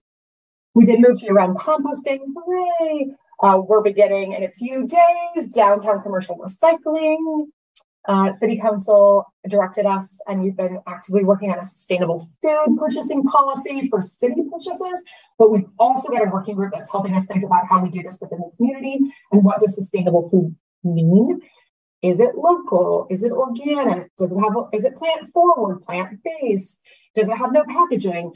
We 0.73 0.83
did 0.83 0.99
move 0.99 1.15
to 1.21 1.29
around 1.29 1.55
composting. 1.55 2.19
Hooray! 2.35 3.15
Uh, 3.41 3.61
we're 3.65 3.81
beginning 3.81 4.33
in 4.33 4.43
a 4.43 4.51
few 4.51 4.85
days 4.85 5.47
downtown 5.47 6.03
commercial 6.03 6.37
recycling. 6.37 7.45
Uh, 8.09 8.31
City 8.31 8.57
Council 8.59 9.23
directed 9.47 9.85
us, 9.85 10.19
and 10.27 10.41
we've 10.41 10.57
been 10.57 10.79
actively 10.87 11.23
working 11.23 11.51
on 11.51 11.59
a 11.59 11.63
sustainable 11.63 12.27
food 12.41 12.77
purchasing 12.79 13.23
policy 13.23 13.87
for 13.87 14.01
city 14.01 14.41
purchases. 14.51 15.03
But 15.37 15.51
we've 15.51 15.69
also 15.77 16.09
got 16.09 16.25
a 16.25 16.29
working 16.31 16.55
group 16.55 16.71
that's 16.73 16.91
helping 16.91 17.13
us 17.13 17.27
think 17.27 17.43
about 17.43 17.67
how 17.69 17.83
we 17.83 17.89
do 17.89 18.01
this 18.01 18.17
within 18.19 18.39
the 18.39 18.49
community 18.57 18.97
and 19.31 19.43
what 19.43 19.59
does 19.59 19.75
sustainable 19.75 20.27
food 20.27 20.55
mean. 20.83 21.39
Is 22.01 22.19
it 22.19 22.33
local? 22.33 23.05
Is 23.11 23.21
it 23.21 23.31
organic? 23.31 24.09
Does 24.17 24.31
it 24.31 24.39
have? 24.39 24.53
Is 24.73 24.85
it 24.85 24.95
plant 24.95 25.27
forward, 25.27 25.83
plant 25.83 26.19
based? 26.23 26.79
Does 27.13 27.27
it 27.27 27.37
have 27.37 27.51
no 27.51 27.63
packaging? 27.65 28.33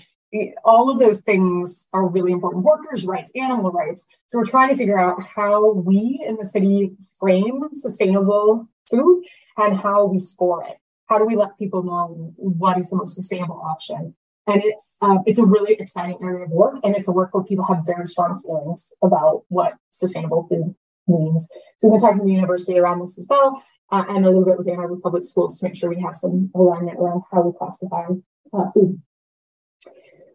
All 0.66 0.92
of 0.92 1.00
those 1.00 1.22
things 1.22 1.88
are 1.94 2.08
really 2.08 2.32
important. 2.32 2.64
Workers' 2.64 3.08
rights, 3.08 3.32
animal 3.34 3.72
rights. 3.72 4.06
So 4.28 4.38
we're 4.38 4.46
trying 4.46 4.70
to 4.70 4.76
figure 4.76 5.00
out 5.00 5.24
how 5.24 5.72
we 5.74 6.24
in 6.28 6.36
the 6.36 6.46
city 6.46 6.92
frame 7.20 7.70
sustainable 7.74 8.70
food 8.90 9.24
and 9.58 9.80
how 9.80 10.06
we 10.06 10.20
score 10.20 10.64
it. 10.68 10.78
How 11.08 11.18
do 11.18 11.26
we 11.26 11.36
let 11.36 11.58
people 11.58 11.84
know 11.84 12.34
what 12.38 12.78
is 12.78 12.90
the 12.90 12.96
most 12.96 13.16
sustainable 13.16 13.62
option? 13.64 14.16
And 14.46 14.62
it's 14.64 14.98
uh, 15.02 15.20
it's 15.26 15.40
a 15.40 15.46
really 15.46 15.74
exciting 15.74 16.18
area 16.22 16.44
of 16.44 16.52
work, 16.52 16.76
and 16.84 16.96
it's 16.96 17.08
a 17.08 17.12
work 17.12 17.34
where 17.34 17.44
people 17.44 17.66
have 17.66 17.86
very 17.86 18.06
strong 18.08 18.38
feelings 18.42 18.92
about 19.02 19.44
what 19.48 19.74
sustainable 19.90 20.48
food 20.50 20.76
means. 21.08 21.48
So 21.78 21.88
we've 21.88 21.94
been 21.94 22.02
talking 22.02 22.20
to 22.20 22.26
the 22.26 22.34
university 22.34 22.78
around 22.78 23.00
this 23.00 23.18
as 23.18 23.26
well, 23.30 23.64
uh, 23.92 24.04
and 24.10 24.26
a 24.26 24.30
little 24.30 24.44
bit 24.44 24.58
with 24.58 24.68
Ann 24.68 24.80
Arbor 24.80 24.98
Public 24.98 25.24
Schools 25.24 25.60
to 25.60 25.66
make 25.66 25.76
sure 25.76 25.90
we 25.90 26.02
have 26.02 26.16
some 26.16 26.52
alignment 26.56 27.00
around 27.00 27.24
how 27.32 27.42
we 27.42 27.58
classify 27.58 28.08
uh, 28.54 28.72
food. 28.72 29.02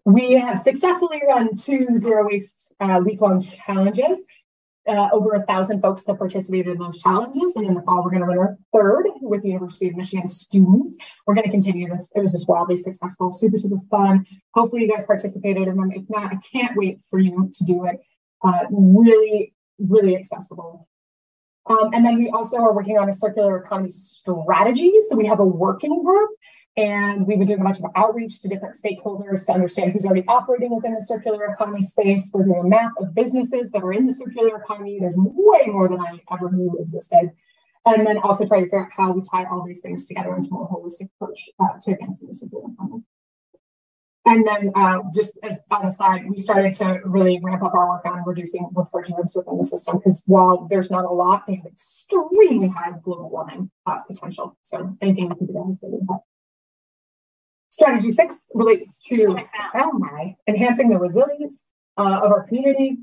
We 0.04 0.32
have 0.34 0.58
successfully 0.58 1.20
run 1.26 1.54
two 1.56 1.94
zero 1.96 2.26
waste 2.26 2.72
uh, 2.80 3.00
week 3.04 3.20
long 3.20 3.40
challenges. 3.40 4.18
Uh, 4.88 5.08
over 5.12 5.32
a 5.32 5.44
thousand 5.44 5.82
folks 5.82 6.06
have 6.06 6.18
participated 6.18 6.72
in 6.72 6.78
those 6.78 7.02
challenges. 7.02 7.54
And 7.56 7.66
in 7.66 7.74
the 7.74 7.82
fall, 7.82 8.02
we're 8.02 8.10
going 8.10 8.22
to 8.22 8.26
run 8.26 8.38
our 8.38 8.56
third 8.72 9.06
with 9.20 9.42
the 9.42 9.48
University 9.48 9.88
of 9.88 9.96
Michigan 9.96 10.26
students. 10.28 10.96
We're 11.26 11.34
going 11.34 11.44
to 11.44 11.50
continue 11.50 11.88
this. 11.88 12.08
It 12.14 12.20
was 12.20 12.32
just 12.32 12.48
wildly 12.48 12.76
successful, 12.76 13.30
super, 13.30 13.58
super 13.58 13.80
fun. 13.90 14.26
Hopefully, 14.54 14.82
you 14.82 14.92
guys 14.92 15.04
participated 15.04 15.68
in 15.68 15.76
them. 15.76 15.92
If 15.92 16.08
not, 16.08 16.32
I 16.32 16.36
can't 16.36 16.76
wait 16.76 17.00
for 17.08 17.18
you 17.18 17.50
to 17.52 17.64
do 17.64 17.84
it. 17.84 18.00
Uh, 18.42 18.64
really 18.70 19.52
really 19.78 20.16
accessible. 20.16 20.88
Um, 21.68 21.90
and 21.92 22.04
then 22.04 22.18
we 22.18 22.30
also 22.30 22.56
are 22.56 22.74
working 22.74 22.98
on 22.98 23.08
a 23.08 23.12
circular 23.12 23.58
economy 23.58 23.90
strategy. 23.90 24.92
So 25.08 25.16
we 25.16 25.26
have 25.26 25.38
a 25.38 25.44
working 25.44 26.02
group 26.02 26.30
and 26.78 27.26
we've 27.26 27.38
been 27.38 27.46
doing 27.46 27.60
a 27.60 27.64
bunch 27.64 27.78
of 27.78 27.86
outreach 27.96 28.40
to 28.40 28.48
different 28.48 28.76
stakeholders 28.76 29.44
to 29.46 29.52
understand 29.52 29.92
who's 29.92 30.06
already 30.06 30.24
operating 30.28 30.74
within 30.74 30.94
the 30.94 31.02
circular 31.02 31.44
economy 31.46 31.82
space. 31.82 32.30
We're 32.32 32.44
doing 32.44 32.60
a 32.60 32.68
map 32.68 32.92
of 32.98 33.14
businesses 33.14 33.70
that 33.72 33.82
are 33.82 33.92
in 33.92 34.06
the 34.06 34.14
circular 34.14 34.56
economy. 34.56 34.98
There's 35.00 35.16
way 35.16 35.66
more 35.66 35.88
than 35.88 36.00
I 36.00 36.20
ever 36.32 36.50
knew 36.50 36.76
existed. 36.80 37.32
And 37.84 38.06
then 38.06 38.18
also 38.18 38.46
try 38.46 38.60
to 38.60 38.66
figure 38.66 38.84
out 38.84 38.92
how 38.96 39.12
we 39.12 39.22
tie 39.22 39.44
all 39.44 39.64
these 39.66 39.80
things 39.80 40.06
together 40.06 40.34
into 40.36 40.48
a 40.48 40.52
more 40.52 40.68
holistic 40.68 41.08
approach 41.16 41.48
uh, 41.58 41.78
to 41.82 41.92
advancing 41.92 42.28
the 42.28 42.34
circular 42.34 42.64
economy. 42.72 43.02
And 44.28 44.46
then 44.46 44.72
uh, 44.74 44.98
just 45.14 45.38
as 45.42 45.56
on 45.70 45.86
the 45.86 45.90
side, 45.90 46.28
we 46.28 46.36
started 46.36 46.74
to 46.74 47.00
really 47.06 47.40
ramp 47.42 47.62
up 47.62 47.72
our 47.72 47.88
work 47.88 48.04
on 48.04 48.22
reducing 48.26 48.68
refrigerants 48.74 49.34
within 49.34 49.56
the 49.56 49.64
system 49.64 49.96
because 49.96 50.22
while 50.26 50.66
there's 50.68 50.90
not 50.90 51.06
a 51.06 51.08
lot, 51.08 51.46
they 51.46 51.54
have 51.54 51.64
extremely 51.64 52.68
high 52.68 52.92
global 53.02 53.30
warming 53.30 53.70
uh, 53.86 54.00
potential. 54.00 54.54
So 54.60 54.94
anything 55.00 55.30
we 55.30 55.34
can 55.34 55.46
do 55.46 55.54
that 55.54 55.68
is 55.70 55.78
really. 55.82 56.00
Strategy 57.70 58.12
six 58.12 58.40
relates 58.52 58.98
to 59.06 59.46
oh 59.74 59.92
my, 59.92 60.36
enhancing 60.46 60.90
the 60.90 60.98
resilience 60.98 61.62
uh, 61.96 62.20
of 62.22 62.30
our 62.30 62.46
community. 62.46 62.98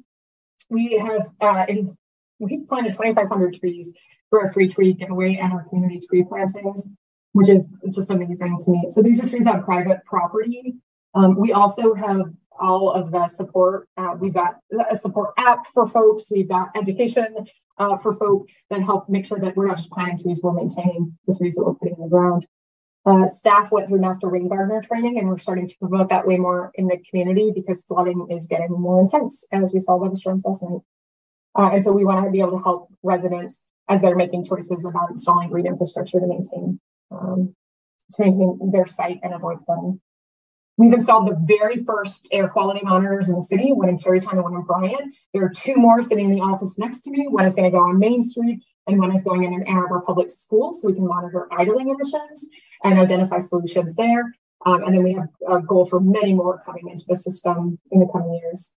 We 0.69 0.99
have 0.99 1.31
uh, 1.41 1.65
in, 1.67 1.97
we 2.37 2.59
planted 2.69 2.93
2,500 2.93 3.55
trees 3.55 3.91
for 4.29 4.45
our 4.45 4.53
free 4.53 4.67
tree 4.67 4.93
giveaway 4.93 5.39
and 5.41 5.53
our 5.53 5.63
community 5.69 6.01
tree 6.07 6.23
plantings, 6.23 6.85
which 7.31 7.49
is 7.49 7.65
just 7.91 8.11
amazing 8.11 8.59
to 8.59 8.69
me. 8.69 8.89
So 8.91 9.01
these 9.01 9.23
are 9.23 9.27
trees 9.27 9.47
on 9.47 9.63
private 9.63 10.05
property 10.05 10.75
um, 11.15 11.35
we 11.37 11.53
also 11.53 11.93
have 11.93 12.33
all 12.59 12.91
of 12.91 13.11
the 13.11 13.27
support. 13.27 13.87
Uh, 13.97 14.15
we've 14.19 14.33
got 14.33 14.57
a 14.89 14.95
support 14.95 15.33
app 15.37 15.67
for 15.73 15.87
folks. 15.87 16.25
We've 16.29 16.47
got 16.47 16.69
education 16.75 17.47
uh, 17.77 17.97
for 17.97 18.13
folk 18.13 18.47
that 18.69 18.83
help 18.83 19.09
make 19.09 19.25
sure 19.25 19.39
that 19.39 19.55
we're 19.55 19.67
not 19.67 19.77
just 19.77 19.89
planting 19.89 20.17
trees, 20.17 20.41
we're 20.41 20.53
maintaining 20.53 21.17
the 21.27 21.33
trees 21.33 21.55
that 21.55 21.63
we're 21.63 21.73
putting 21.73 21.95
in 21.95 22.03
the 22.03 22.09
ground. 22.09 22.47
Uh, 23.05 23.27
staff 23.27 23.71
went 23.71 23.87
through 23.87 23.99
master 23.99 24.27
rain 24.27 24.47
gardener 24.47 24.81
training 24.81 25.19
and 25.19 25.27
we're 25.27 25.37
starting 25.37 25.67
to 25.67 25.75
promote 25.77 26.09
that 26.09 26.25
way 26.25 26.37
more 26.37 26.71
in 26.73 26.87
the 26.87 26.97
community 27.07 27.51
because 27.53 27.83
flooding 27.83 28.25
is 28.31 28.47
getting 28.47 28.71
more 28.71 28.99
intense 28.99 29.45
as 29.51 29.71
we 29.71 29.79
saw 29.79 29.99
by 29.99 30.09
the 30.09 30.15
storms 30.15 30.43
last 30.43 30.63
night. 30.63 30.79
Uh, 31.57 31.69
and 31.71 31.83
so 31.83 31.91
we 31.91 32.03
want 32.03 32.25
to 32.25 32.31
be 32.31 32.39
able 32.39 32.57
to 32.57 32.63
help 32.63 32.89
residents 33.03 33.61
as 33.87 34.01
they're 34.01 34.15
making 34.15 34.43
choices 34.43 34.83
about 34.83 35.11
installing 35.11 35.49
green 35.49 35.67
infrastructure 35.67 36.19
to 36.19 36.25
maintain 36.25 36.79
um, 37.11 37.55
to 38.11 38.23
maintain 38.23 38.71
their 38.71 38.87
site 38.87 39.19
and 39.21 39.33
avoid 39.33 39.63
flooding. 39.65 40.01
We've 40.77 40.93
installed 40.93 41.27
the 41.27 41.37
very 41.41 41.83
first 41.85 42.27
air 42.31 42.49
quality 42.49 42.81
monitors 42.83 43.29
in 43.29 43.35
the 43.35 43.41
city, 43.41 43.71
one 43.71 43.87
in 43.87 43.97
Kerrytown 43.97 44.33
and 44.33 44.43
one 44.43 44.55
in 44.55 44.61
Bryant. 44.63 45.15
There 45.33 45.45
are 45.45 45.49
two 45.49 45.75
more 45.75 46.01
sitting 46.01 46.25
in 46.25 46.31
the 46.31 46.41
office 46.41 46.77
next 46.77 47.01
to 47.01 47.11
me. 47.11 47.27
One 47.29 47.45
is 47.45 47.55
going 47.55 47.71
to 47.71 47.75
go 47.75 47.81
on 47.81 47.97
Main 47.97 48.21
Street 48.21 48.61
and 48.85 48.99
one 48.99 49.15
is 49.15 49.23
going 49.23 49.43
in 49.43 49.53
an 49.53 49.63
Ann 49.67 49.77
Arbor 49.77 50.01
public 50.01 50.29
school 50.29 50.73
so 50.73 50.87
we 50.87 50.93
can 50.93 51.07
monitor 51.07 51.47
idling 51.51 51.89
emissions 51.89 52.45
and 52.83 52.99
identify 52.99 53.39
solutions 53.39 53.95
there. 53.95 54.35
Um, 54.65 54.83
and 54.83 54.93
then 54.93 55.03
we 55.03 55.13
have 55.13 55.29
a 55.47 55.61
goal 55.61 55.85
for 55.85 55.99
many 55.99 56.33
more 56.33 56.61
coming 56.65 56.89
into 56.89 57.05
the 57.07 57.15
system 57.15 57.79
in 57.91 57.99
the 57.99 58.07
coming 58.11 58.33
years. 58.41 58.73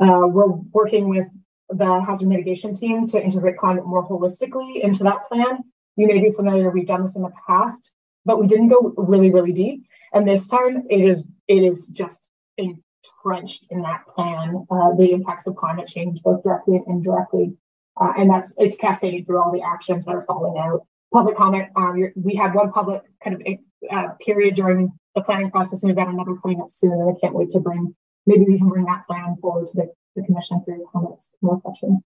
Uh, 0.00 0.26
we're 0.26 0.46
working 0.46 1.08
with 1.08 1.26
the 1.70 2.00
hazard 2.02 2.28
mitigation 2.28 2.72
team 2.72 3.06
to 3.06 3.22
integrate 3.22 3.56
climate 3.56 3.86
more 3.86 4.06
holistically 4.06 4.80
into 4.80 5.02
that 5.02 5.24
plan. 5.24 5.64
You 5.96 6.06
may 6.06 6.20
be 6.20 6.30
familiar, 6.30 6.70
we've 6.70 6.86
done 6.86 7.02
this 7.02 7.16
in 7.16 7.22
the 7.22 7.32
past, 7.46 7.92
but 8.24 8.38
we 8.38 8.46
didn't 8.46 8.68
go 8.68 8.94
really, 8.96 9.30
really 9.30 9.52
deep. 9.52 9.86
And 10.16 10.26
this 10.26 10.48
time 10.48 10.84
it 10.88 11.02
is 11.02 11.26
it 11.46 11.62
is 11.62 11.88
just 11.88 12.30
entrenched 12.56 13.66
in 13.68 13.82
that 13.82 14.06
plan, 14.06 14.66
uh, 14.70 14.94
the 14.96 15.12
impacts 15.12 15.46
of 15.46 15.56
climate 15.56 15.86
change, 15.86 16.22
both 16.22 16.42
directly 16.42 16.76
and 16.76 16.86
indirectly. 16.88 17.52
Uh, 18.00 18.12
and 18.16 18.30
that's 18.30 18.54
it's 18.56 18.78
cascading 18.78 19.26
through 19.26 19.42
all 19.42 19.52
the 19.52 19.60
actions 19.60 20.06
that 20.06 20.14
are 20.14 20.22
falling 20.22 20.58
out. 20.58 20.86
Public 21.12 21.36
comment, 21.36 21.68
um, 21.76 22.12
we 22.16 22.34
had 22.34 22.54
one 22.54 22.72
public 22.72 23.02
kind 23.22 23.36
of 23.36 23.42
uh, 23.90 24.14
period 24.24 24.54
during 24.54 24.90
the 25.14 25.20
planning 25.20 25.50
process, 25.50 25.82
and 25.82 25.90
we've 25.90 25.96
got 25.96 26.08
another 26.08 26.34
coming 26.40 26.62
up 26.62 26.70
soon. 26.70 26.92
And 26.92 27.14
I 27.14 27.20
can't 27.20 27.34
wait 27.34 27.50
to 27.50 27.60
bring, 27.60 27.94
maybe 28.26 28.46
we 28.48 28.56
can 28.56 28.70
bring 28.70 28.86
that 28.86 29.04
plan 29.04 29.36
forward 29.42 29.66
to 29.66 29.76
the, 29.76 29.92
the 30.16 30.22
commission 30.24 30.62
for 30.64 30.74
your 30.74 30.88
comments, 30.90 31.36
more 31.42 31.60
questions. 31.60 32.00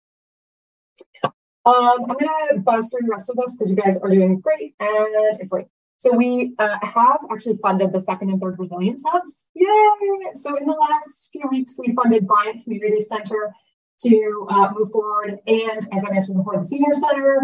Um, 1.63 2.05
I'm 2.09 2.17
to 2.17 2.59
buzz 2.59 2.89
through 2.89 3.05
the 3.05 3.11
rest 3.11 3.29
of 3.29 3.35
this 3.35 3.55
because 3.55 3.69
you 3.69 3.75
guys 3.75 3.97
are 4.01 4.09
doing 4.09 4.39
great 4.39 4.73
and 4.79 5.37
it's 5.39 5.51
like 5.51 5.67
so 5.99 6.15
we 6.15 6.55
uh, 6.59 6.77
have 6.81 7.19
actually 7.29 7.57
funded 7.61 7.91
the 7.91 7.99
second 7.99 8.29
and 8.29 8.41
third 8.41 8.57
resilience 8.57 9.03
hubs. 9.05 9.43
Yay! 9.53 9.67
So 10.33 10.55
in 10.55 10.65
the 10.65 10.71
last 10.71 11.27
few 11.31 11.43
weeks, 11.51 11.75
we 11.77 11.93
funded 11.93 12.25
Bryant 12.25 12.63
Community 12.63 13.01
Center 13.01 13.53
to 14.05 14.47
uh, 14.49 14.71
move 14.73 14.91
forward. 14.91 15.39
And 15.45 15.87
as 15.91 16.05
I 16.05 16.11
mentioned 16.11 16.37
before, 16.37 16.57
the 16.57 16.63
Senior 16.63 16.93
Center. 16.93 17.41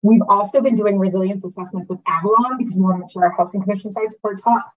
We've 0.00 0.22
also 0.28 0.62
been 0.62 0.74
doing 0.74 0.98
resilience 0.98 1.44
assessments 1.44 1.88
with 1.88 1.98
Avalon 2.06 2.56
because 2.56 2.76
we 2.76 2.82
want 2.82 2.96
to 2.96 3.00
make 3.00 3.10
sure 3.10 3.24
our 3.24 3.34
housing 3.36 3.62
commission 3.62 3.92
sites 3.92 4.16
are 4.24 4.34
top. 4.34 4.72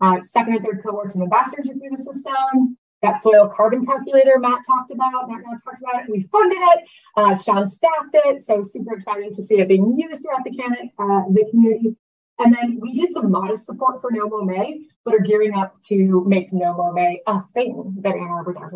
Uh, 0.00 0.22
second 0.22 0.54
and 0.54 0.64
third 0.64 0.82
cohorts 0.82 1.14
of 1.14 1.20
ambassadors 1.20 1.68
are 1.68 1.74
through 1.74 1.90
the 1.90 1.96
system. 1.96 2.78
That 3.02 3.18
soil 3.18 3.52
carbon 3.54 3.84
calculator 3.84 4.38
Matt 4.38 4.60
talked 4.66 4.90
about, 4.90 5.28
Matt 5.28 5.40
Naud 5.44 5.58
talked 5.64 5.80
about 5.80 6.04
it. 6.04 6.10
We 6.10 6.22
funded 6.32 6.58
it. 6.60 6.88
Uh, 7.16 7.34
Sean 7.34 7.66
staffed 7.66 8.14
it. 8.14 8.42
So 8.42 8.62
super 8.62 8.94
exciting 8.94 9.32
to 9.32 9.42
see 9.42 9.58
it 9.58 9.68
being 9.68 9.94
used 9.96 10.22
throughout 10.22 10.44
the, 10.44 10.54
can- 10.54 10.90
uh, 10.98 11.22
the 11.30 11.46
community. 11.50 11.96
And 12.40 12.54
then 12.54 12.78
we 12.80 12.94
did 12.94 13.12
some 13.12 13.30
modest 13.30 13.66
support 13.66 14.00
for 14.00 14.10
No 14.10 14.26
Mow 14.26 14.40
May, 14.40 14.86
but 15.04 15.14
are 15.14 15.20
gearing 15.20 15.52
up 15.52 15.76
to 15.84 16.24
make 16.26 16.54
No 16.54 16.72
Mow 16.72 16.90
May 16.90 17.20
a 17.26 17.40
thing 17.52 17.98
that 18.00 18.14
Ann 18.14 18.22
Arbor 18.22 18.54
does 18.54 18.74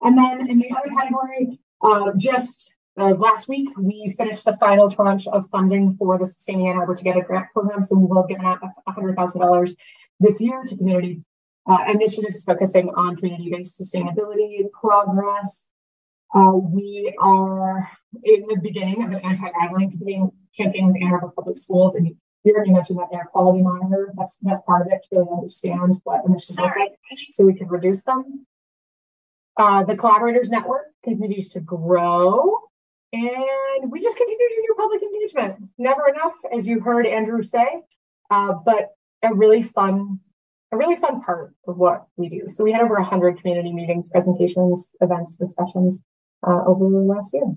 And 0.00 0.16
then 0.16 0.48
in 0.48 0.60
the 0.60 0.70
other 0.70 0.88
category, 0.94 1.58
uh, 1.82 2.12
just 2.16 2.76
uh, 2.96 3.14
last 3.14 3.48
week, 3.48 3.70
we 3.76 4.14
finished 4.16 4.44
the 4.44 4.56
final 4.56 4.88
tranche 4.88 5.26
of 5.26 5.48
funding 5.48 5.90
for 5.90 6.16
the 6.16 6.26
Sustaining 6.26 6.68
Ann 6.68 6.76
Arbor 6.76 6.94
Together 6.94 7.22
grant 7.22 7.48
program. 7.52 7.82
So 7.82 7.96
we 7.96 8.06
will 8.06 8.22
have 8.22 8.28
given 8.28 8.46
out 8.46 8.60
$100,000 8.88 9.76
this 10.20 10.40
year 10.40 10.62
to 10.64 10.76
community 10.76 11.24
uh, 11.66 11.86
initiatives 11.88 12.44
focusing 12.44 12.90
on 12.90 13.16
community 13.16 13.50
based 13.50 13.80
sustainability 13.80 14.70
progress. 14.70 15.62
Uh, 16.32 16.52
we 16.52 17.12
are 17.20 17.90
in 18.22 18.46
the 18.46 18.60
beginning 18.62 19.02
of 19.02 19.10
an 19.10 19.18
anti 19.24 19.48
idling 19.60 19.90
campaign 19.90 20.30
campaign 20.56 20.86
with 20.88 21.02
Ann 21.02 21.12
Arbor 21.12 21.32
Public 21.34 21.56
Schools, 21.56 21.94
and 21.94 22.14
you 22.44 22.54
already 22.54 22.72
mentioned 22.72 22.98
that 22.98 23.08
air 23.12 23.28
quality 23.30 23.62
monitor. 23.62 24.12
That's 24.16 24.34
that's 24.42 24.60
part 24.60 24.86
of 24.86 24.92
it 24.92 25.02
to 25.04 25.16
really 25.16 25.30
understand 25.32 25.98
what 26.04 26.24
emissions 26.26 26.58
look 26.58 26.76
like, 26.76 26.92
so 27.30 27.44
we 27.44 27.54
can 27.54 27.68
reduce 27.68 28.02
them. 28.02 28.46
Uh, 29.56 29.84
the 29.84 29.96
collaborators 29.96 30.50
network 30.50 30.86
continues 31.04 31.48
to 31.50 31.60
grow, 31.60 32.58
and 33.12 33.90
we 33.90 34.00
just 34.00 34.16
continue 34.16 34.48
to 34.48 34.62
do 34.66 34.74
public 34.76 35.02
engagement. 35.02 35.70
Never 35.78 36.08
enough, 36.08 36.34
as 36.52 36.66
you 36.66 36.80
heard 36.80 37.06
Andrew 37.06 37.42
say, 37.42 37.82
uh, 38.30 38.52
but 38.64 38.90
a 39.22 39.32
really 39.32 39.62
fun, 39.62 40.20
a 40.72 40.76
really 40.76 40.96
fun 40.96 41.22
part 41.22 41.54
of 41.66 41.76
what 41.78 42.06
we 42.16 42.28
do. 42.28 42.48
So 42.48 42.64
we 42.64 42.72
had 42.72 42.82
over 42.82 42.94
100 42.94 43.38
community 43.38 43.72
meetings, 43.72 44.08
presentations, 44.08 44.94
events, 45.00 45.36
discussions 45.36 46.02
uh, 46.46 46.64
over 46.66 46.90
the 46.90 46.98
last 46.98 47.32
year. 47.32 47.54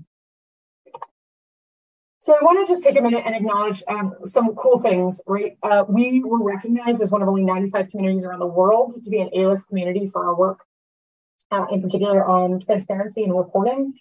So 2.27 2.35
I 2.35 2.43
want 2.43 2.59
to 2.59 2.69
just 2.69 2.83
take 2.83 2.99
a 2.99 3.01
minute 3.01 3.23
and 3.25 3.33
acknowledge 3.33 3.81
um, 3.87 4.13
some 4.25 4.53
cool 4.55 4.81
things, 4.81 5.21
right? 5.27 5.57
Uh, 5.63 5.85
we 5.87 6.21
were 6.25 6.43
recognized 6.43 7.01
as 7.01 7.09
one 7.09 7.21
of 7.21 7.29
only 7.29 7.45
95 7.45 7.89
communities 7.89 8.25
around 8.25 8.39
the 8.39 8.47
world 8.47 9.01
to 9.01 9.09
be 9.09 9.21
an 9.21 9.29
A-list 9.33 9.69
community 9.69 10.07
for 10.07 10.25
our 10.25 10.35
work, 10.35 10.65
uh, 11.51 11.67
in 11.71 11.81
particular 11.81 12.27
on 12.27 12.59
transparency 12.59 13.23
and 13.23 13.33
reporting. 13.33 13.93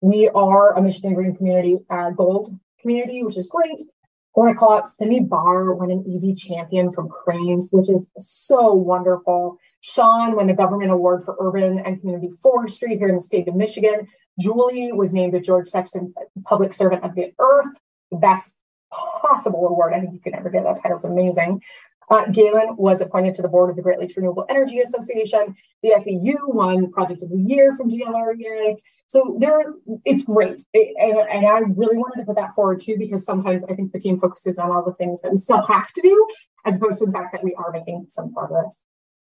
We 0.00 0.28
are 0.28 0.78
a 0.78 0.80
Michigan 0.80 1.14
Green 1.14 1.34
Community 1.34 1.78
uh, 1.90 2.10
Gold 2.10 2.56
community, 2.80 3.24
which 3.24 3.36
is 3.36 3.48
great. 3.48 3.80
I 3.80 4.40
want 4.40 4.54
to 4.54 4.56
call 4.56 4.74
out 4.74 4.88
Simi 4.88 5.18
Barr, 5.18 5.74
won 5.74 5.90
an 5.90 6.04
EV 6.06 6.36
champion 6.36 6.92
from 6.92 7.08
Crain's, 7.08 7.70
which 7.72 7.90
is 7.90 8.08
so 8.16 8.72
wonderful. 8.72 9.58
Sean 9.80 10.36
won 10.36 10.46
the 10.46 10.54
government 10.54 10.92
award 10.92 11.24
for 11.24 11.36
urban 11.40 11.80
and 11.80 11.98
community 11.98 12.30
forestry 12.40 12.96
here 12.96 13.08
in 13.08 13.16
the 13.16 13.20
state 13.20 13.48
of 13.48 13.56
Michigan. 13.56 14.06
Julie 14.40 14.92
was 14.92 15.12
named 15.12 15.34
a 15.34 15.40
George 15.40 15.68
Sexton 15.68 16.14
Public 16.44 16.72
Servant 16.72 17.04
of 17.04 17.14
the 17.14 17.32
Earth, 17.38 17.78
the 18.10 18.18
best 18.18 18.56
possible 18.90 19.66
award. 19.68 19.92
I 19.94 20.00
think 20.00 20.14
you 20.14 20.20
could 20.20 20.34
ever 20.34 20.50
get 20.50 20.64
that 20.64 20.80
title. 20.82 20.96
It's 20.96 21.04
amazing. 21.04 21.62
Uh, 22.10 22.26
Galen 22.26 22.76
was 22.76 23.00
appointed 23.00 23.32
to 23.34 23.42
the 23.42 23.48
board 23.48 23.70
of 23.70 23.76
the 23.76 23.82
Great 23.82 23.98
Lakes 23.98 24.16
Renewable 24.16 24.44
Energy 24.50 24.80
Association. 24.80 25.56
The 25.82 25.98
SEU 26.02 26.36
won 26.48 26.90
Project 26.90 27.22
of 27.22 27.30
the 27.30 27.38
Year 27.38 27.72
from 27.72 27.88
GLREA. 27.90 28.76
So 29.06 29.36
there, 29.40 29.74
it's 30.04 30.24
great, 30.24 30.62
it, 30.72 30.94
and, 30.98 31.28
and, 31.28 31.46
I 31.46 31.58
really 31.74 31.96
wanted 31.96 32.20
to 32.20 32.26
put 32.26 32.36
that 32.36 32.54
forward 32.54 32.80
too 32.80 32.96
because 32.98 33.24
sometimes 33.24 33.62
I 33.64 33.74
think 33.74 33.92
the 33.92 33.98
team 33.98 34.18
focuses 34.18 34.58
on 34.58 34.70
all 34.70 34.84
the 34.84 34.94
things 34.94 35.22
that 35.22 35.30
we 35.30 35.38
still 35.38 35.62
have 35.62 35.92
to 35.92 36.02
do, 36.02 36.26
as 36.64 36.76
opposed 36.76 36.98
to 36.98 37.06
the 37.06 37.12
fact 37.12 37.32
that 37.32 37.44
we 37.44 37.54
are 37.54 37.70
making 37.72 38.06
some 38.08 38.32
progress. 38.32 38.82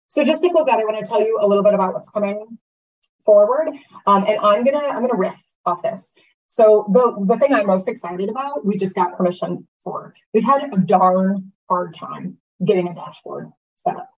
So 0.08 0.24
just 0.24 0.42
to 0.42 0.50
close 0.50 0.68
out, 0.68 0.78
I 0.78 0.84
want 0.84 1.04
to 1.04 1.08
tell 1.08 1.20
you 1.20 1.38
a 1.40 1.46
little 1.46 1.64
bit 1.64 1.74
about 1.74 1.92
what's 1.92 2.10
coming 2.10 2.58
forward. 3.24 3.68
Um, 4.06 4.24
and 4.26 4.38
I'm 4.40 4.64
gonna 4.64 4.78
I'm 4.78 5.00
gonna 5.00 5.16
riff 5.16 5.40
off 5.66 5.82
this. 5.82 6.12
So 6.48 6.86
the 6.92 7.14
the 7.26 7.38
thing 7.38 7.52
I'm 7.52 7.66
most 7.66 7.88
excited 7.88 8.28
about, 8.28 8.64
we 8.64 8.76
just 8.76 8.94
got 8.94 9.16
permission 9.16 9.66
for. 9.82 10.14
We've 10.32 10.44
had 10.44 10.62
a 10.72 10.76
darn 10.78 11.52
hard 11.68 11.94
time 11.94 12.38
getting 12.64 12.88
a 12.88 12.94
dashboard 12.94 13.50
set 13.76 13.96
up. 13.96 14.10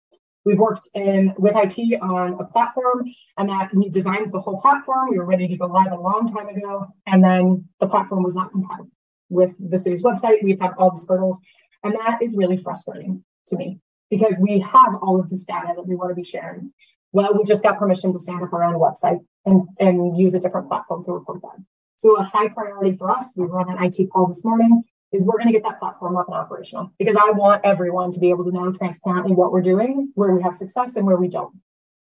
We've 0.44 0.58
worked 0.58 0.88
in 0.94 1.34
with 1.38 1.54
IT 1.56 2.00
on 2.02 2.34
a 2.38 2.44
platform 2.44 3.06
and 3.38 3.48
that 3.48 3.74
we 3.74 3.88
designed 3.88 4.30
the 4.30 4.40
whole 4.40 4.60
platform. 4.60 5.08
We 5.10 5.18
were 5.18 5.24
ready 5.24 5.48
to 5.48 5.56
go 5.56 5.66
live 5.66 5.92
a 5.92 5.96
long 5.96 6.26
time 6.26 6.48
ago. 6.48 6.86
And 7.06 7.24
then 7.24 7.66
the 7.80 7.86
platform 7.86 8.22
was 8.22 8.36
not 8.36 8.50
compatible 8.50 8.90
with 9.30 9.56
the 9.58 9.78
city's 9.78 10.02
website. 10.02 10.42
We've 10.42 10.60
had 10.60 10.72
all 10.76 10.90
these 10.90 11.06
hurdles. 11.08 11.40
And 11.82 11.94
that 11.94 12.18
is 12.22 12.36
really 12.36 12.58
frustrating 12.58 13.24
to 13.46 13.56
me 13.56 13.80
because 14.10 14.36
we 14.38 14.60
have 14.60 14.94
all 15.02 15.18
of 15.18 15.30
this 15.30 15.44
data 15.44 15.72
that 15.74 15.86
we 15.86 15.94
want 15.94 16.10
to 16.10 16.14
be 16.14 16.22
sharing. 16.22 16.72
Well, 17.14 17.32
we 17.32 17.44
just 17.44 17.62
got 17.62 17.78
permission 17.78 18.12
to 18.12 18.18
stand 18.18 18.42
up 18.42 18.52
our 18.52 18.64
own 18.64 18.74
website 18.74 19.20
and, 19.46 19.68
and 19.78 20.18
use 20.18 20.34
a 20.34 20.40
different 20.40 20.68
platform 20.68 21.04
to 21.04 21.12
report 21.12 21.42
that. 21.42 21.62
So 21.96 22.16
a 22.16 22.24
high 22.24 22.48
priority 22.48 22.96
for 22.96 23.08
us, 23.08 23.32
we 23.36 23.44
run 23.44 23.70
an 23.70 23.82
IT 23.82 24.10
call 24.12 24.26
this 24.26 24.44
morning, 24.44 24.82
is 25.12 25.22
we're 25.22 25.38
going 25.38 25.46
to 25.46 25.52
get 25.52 25.62
that 25.62 25.78
platform 25.78 26.16
up 26.16 26.26
and 26.26 26.34
operational 26.34 26.92
because 26.98 27.14
I 27.14 27.30
want 27.30 27.64
everyone 27.64 28.10
to 28.10 28.18
be 28.18 28.30
able 28.30 28.44
to 28.44 28.50
know 28.50 28.72
transparently 28.72 29.32
what 29.32 29.52
we're 29.52 29.62
doing, 29.62 30.10
where 30.16 30.32
we 30.32 30.42
have 30.42 30.56
success 30.56 30.96
and 30.96 31.06
where 31.06 31.16
we 31.16 31.28
don't, 31.28 31.54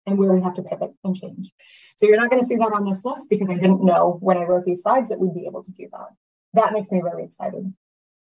and 0.08 0.18
where 0.18 0.32
we 0.32 0.42
have 0.42 0.54
to 0.54 0.62
pivot 0.62 0.92
and 1.04 1.14
change. 1.14 1.52
So 1.98 2.06
you're 2.06 2.16
not 2.16 2.30
going 2.30 2.42
to 2.42 2.48
see 2.48 2.56
that 2.56 2.72
on 2.74 2.86
this 2.86 3.04
list 3.04 3.30
because 3.30 3.50
I 3.50 3.56
didn't 3.56 3.84
know 3.84 4.18
when 4.22 4.38
I 4.38 4.44
wrote 4.44 4.64
these 4.64 4.82
slides 4.82 5.10
that 5.10 5.20
we'd 5.20 5.36
be 5.36 5.46
able 5.46 5.62
to 5.62 5.72
do 5.74 5.90
that. 5.92 6.08
That 6.54 6.72
makes 6.72 6.90
me 6.90 7.02
very 7.02 7.26
excited. 7.26 7.74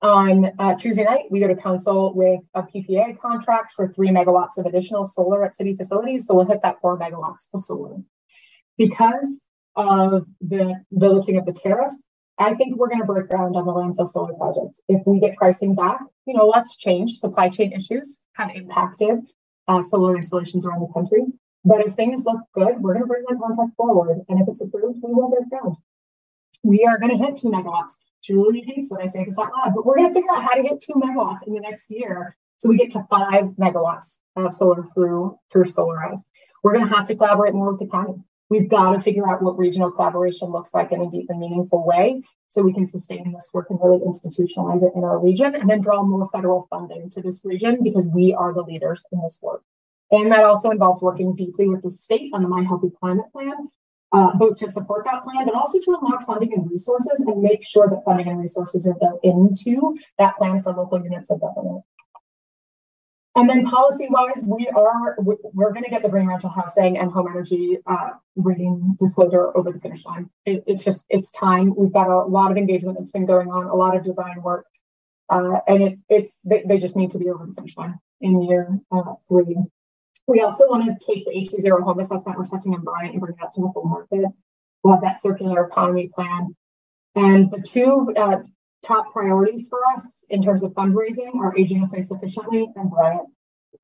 On 0.02 0.52
uh, 0.60 0.76
Tuesday 0.76 1.04
night, 1.04 1.24
we 1.32 1.40
go 1.40 1.48
to 1.48 1.56
council 1.56 2.14
with 2.14 2.42
a 2.54 2.62
PPA 2.62 3.20
contract 3.20 3.74
for 3.76 3.88
three 3.88 4.10
megawatts 4.10 4.58
of 4.58 4.66
additional 4.68 5.08
solar 5.08 5.44
at 5.44 5.56
city 5.56 5.76
facilities. 5.76 6.28
So 6.28 6.36
we'll 6.36 6.46
hit 6.46 6.62
that 6.62 6.80
four 6.82 7.00
megawatts 7.00 7.48
of 7.54 7.64
solar. 7.64 7.98
Because 8.78 9.42
of 9.76 10.28
the, 10.40 10.84
the 10.92 11.10
lifting 11.10 11.38
of 11.38 11.46
the 11.46 11.52
tariffs, 11.52 11.98
I 12.38 12.54
think 12.54 12.78
we're 12.78 12.90
going 12.90 13.00
to 13.00 13.06
break 13.06 13.28
ground 13.28 13.56
on 13.56 13.66
the 13.66 13.74
landfill 13.74 14.08
solar 14.08 14.34
project. 14.34 14.82
If 14.88 15.02
we 15.08 15.20
get 15.20 15.36
pricing 15.36 15.74
back, 15.74 16.02
you 16.26 16.36
know, 16.36 16.46
let's 16.46 16.76
change. 16.76 17.18
Supply 17.18 17.50
chain 17.50 17.74
issues 17.74 18.20
have 18.34 18.52
impacted 18.56 19.22
uh, 19.68 19.82
solar 19.82 20.16
installations 20.16 20.66
around 20.66 20.82
the 20.82 20.94
country. 20.94 21.24
But 21.66 21.86
if 21.86 21.94
things 21.94 22.24
look 22.24 22.42
good, 22.54 22.82
we're 22.82 22.94
going 22.94 23.04
to 23.04 23.08
bring 23.08 23.24
that 23.28 23.40
contract 23.42 23.76
forward. 23.76 24.20
And 24.30 24.40
if 24.40 24.48
it's 24.48 24.62
approved, 24.62 25.00
we 25.02 25.14
will 25.14 25.30
break 25.30 25.50
ground. 25.50 25.78
We 26.64 26.86
are 26.86 27.00
going 27.00 27.18
to 27.18 27.18
hit 27.18 27.38
two 27.38 27.50
megawatts. 27.50 27.94
Julie 28.28 28.62
hates 28.62 28.90
when 28.90 29.02
I 29.02 29.06
say 29.06 29.24
this 29.24 29.38
out 29.38 29.52
loud, 29.58 29.74
but 29.74 29.86
we're 29.86 29.96
going 29.96 30.10
to 30.10 30.14
figure 30.14 30.32
out 30.32 30.44
how 30.44 30.54
to 30.54 30.64
get 30.64 30.82
two 30.82 30.94
megawatts 30.94 31.48
in 31.48 31.54
the 31.54 31.62
next 31.62 31.90
year. 31.90 32.36
So 32.58 32.68
we 32.68 32.78
get 32.78 32.92
to 32.92 33.08
five 33.10 33.46
megawatts 33.60 34.18
of 34.36 34.54
solar 34.54 34.84
through 34.84 35.40
through 35.52 35.66
Solarize. 35.66 36.22
We're 36.64 36.74
going 36.74 36.88
to 36.88 36.94
have 36.94 37.06
to 37.06 37.16
collaborate 37.16 37.54
more 37.54 37.72
with 37.72 37.80
the 37.80 37.88
county. 37.88 38.16
We've 38.50 38.70
got 38.70 38.92
to 38.92 39.00
figure 39.00 39.30
out 39.30 39.42
what 39.42 39.58
regional 39.58 39.92
collaboration 39.92 40.50
looks 40.50 40.74
like 40.74 40.92
in 40.92 41.02
a 41.02 41.10
deep 41.10 41.30
and 41.30 41.40
meaningful 41.40 41.86
way 41.86 42.24
so 42.50 42.62
we 42.62 42.74
can 42.74 42.86
sustain 42.86 43.32
this 43.34 43.50
work 43.54 43.68
and 43.70 43.80
really 43.82 44.00
institutionalize 44.00 44.84
it 44.84 44.94
in 44.96 45.04
our 45.04 45.20
region 45.20 45.54
and 45.54 45.70
then 45.70 45.82
draw 45.82 46.02
more 46.04 46.30
federal 46.32 46.66
funding 46.70 47.10
to 47.10 47.22
this 47.22 47.42
region 47.44 47.84
because 47.84 48.06
we 48.06 48.34
are 48.34 48.54
the 48.54 48.62
leaders 48.62 49.06
in 49.12 49.22
this 49.22 49.40
work. 49.42 49.64
And 50.12 50.32
that 50.32 50.46
also 50.46 50.70
involves 50.70 51.02
working 51.02 51.36
deeply 51.36 51.68
with 51.68 51.84
the 51.84 51.92
state 51.92 52.32
on 52.34 52.42
the 52.42 52.48
MI 52.48 52.66
Healthy 52.66 52.92
Climate 52.98 53.26
Plan, 53.34 53.70
uh, 54.12 54.36
both 54.36 54.58
to 54.58 54.68
support 54.68 55.06
that 55.06 55.24
plan, 55.24 55.46
but 55.46 55.54
also 55.54 55.80
to 55.80 55.98
unlock 56.02 56.26
funding 56.26 56.54
and 56.54 56.70
resources 56.70 57.20
and 57.26 57.42
make 57.42 57.64
sure 57.64 57.90
that 57.90 58.04
funding 58.06 58.28
and 58.28 58.40
resources 58.40 58.88
are 58.88 58.96
built 58.96 59.20
into 59.24 59.98
that 60.18 60.38
plan 60.38 60.62
for 60.62 60.74
local 60.74 61.02
units 61.02 61.30
of 61.30 61.42
government. 61.42 61.84
And 63.38 63.48
then 63.48 63.68
policy 63.68 64.08
wise, 64.10 64.42
we 64.44 64.68
are 64.70 65.16
we're 65.20 65.72
going 65.72 65.84
to 65.84 65.92
get 65.92 66.02
the 66.02 66.10
green 66.10 66.26
rental 66.26 66.50
housing 66.50 66.98
and 66.98 67.12
home 67.12 67.28
energy 67.30 67.78
uh, 67.86 68.10
rating 68.36 68.96
disclosure 69.00 69.56
over 69.56 69.72
the 69.72 69.80
finish 69.80 70.04
line. 70.06 70.32
It, 70.48 70.64
it's 70.66 70.84
just 70.84 71.06
it's 71.10 71.30
time. 71.30 71.76
We've 71.76 71.94
got 71.94 72.10
a 72.10 72.26
lot 72.26 72.50
of 72.50 72.58
engagement 72.58 72.98
that's 72.98 73.12
been 73.12 73.28
going 73.28 73.50
on, 73.50 73.68
a 73.68 73.76
lot 73.76 73.96
of 73.96 74.02
design 74.02 74.42
work, 74.42 74.66
uh, 75.30 75.60
and 75.68 75.84
it, 75.84 76.00
it's 76.10 76.40
they, 76.46 76.64
they, 76.68 76.80
just 76.80 76.96
need 76.96 77.12
to 77.12 77.20
be 77.20 77.30
over 77.30 77.46
the 77.46 77.54
finish 77.54 77.78
line 77.78 78.00
in 78.22 78.42
year 78.42 78.80
uh, 78.92 79.14
three. 79.28 79.56
We 80.28 80.42
also 80.42 80.68
want 80.68 80.86
to 80.86 81.06
take 81.06 81.26
the 81.26 81.32
H20 81.32 81.84
home 81.84 82.00
assessment 82.00 82.38
we're 82.38 82.44
testing 82.44 82.74
in 82.74 82.82
Bryant 82.82 83.14
and 83.14 83.22
bring 83.22 83.36
that 83.40 83.54
to 83.54 83.62
the 83.62 83.72
full 83.74 83.86
market. 83.86 84.26
We'll 84.84 84.94
have 84.94 85.04
that 85.04 85.22
circular 85.22 85.66
economy 85.66 86.10
plan, 86.14 86.56
and 87.16 87.50
the 87.50 87.62
two 87.62 88.14
uh, 88.16 88.40
top 88.84 89.12
priorities 89.12 89.68
for 89.70 89.80
us 89.96 90.04
in 90.30 90.42
terms 90.42 90.64
of 90.64 90.72
fundraising 90.74 91.36
are 91.36 91.58
aging 91.58 91.82
in 91.82 91.90
place 91.90 92.12
efficiently 92.12 92.68
and 92.76 92.92
Bryant. 92.92 93.28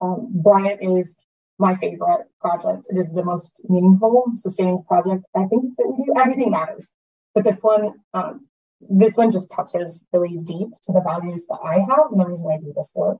Um, 0.01 0.29
Bryant 0.31 0.81
is 0.81 1.15
my 1.57 1.75
favorite 1.75 2.27
project. 2.41 2.87
It 2.89 2.97
is 2.97 3.09
the 3.11 3.23
most 3.23 3.53
meaningful, 3.67 4.31
sustained 4.35 4.85
project 4.85 5.23
I 5.35 5.45
think 5.45 5.75
that 5.77 5.87
we 5.87 6.05
do. 6.05 6.13
Everything 6.19 6.51
matters, 6.51 6.91
but 7.33 7.43
this 7.43 7.59
one, 7.61 7.93
um, 8.13 8.47
this 8.81 9.15
one 9.15 9.31
just 9.31 9.49
touches 9.49 10.03
really 10.11 10.37
deep 10.43 10.69
to 10.83 10.91
the 10.91 11.01
values 11.01 11.45
that 11.47 11.59
I 11.63 11.79
have 11.79 12.11
and 12.11 12.19
the 12.19 12.25
reason 12.25 12.49
I 12.51 12.57
do 12.57 12.73
this 12.75 12.91
work. 12.95 13.17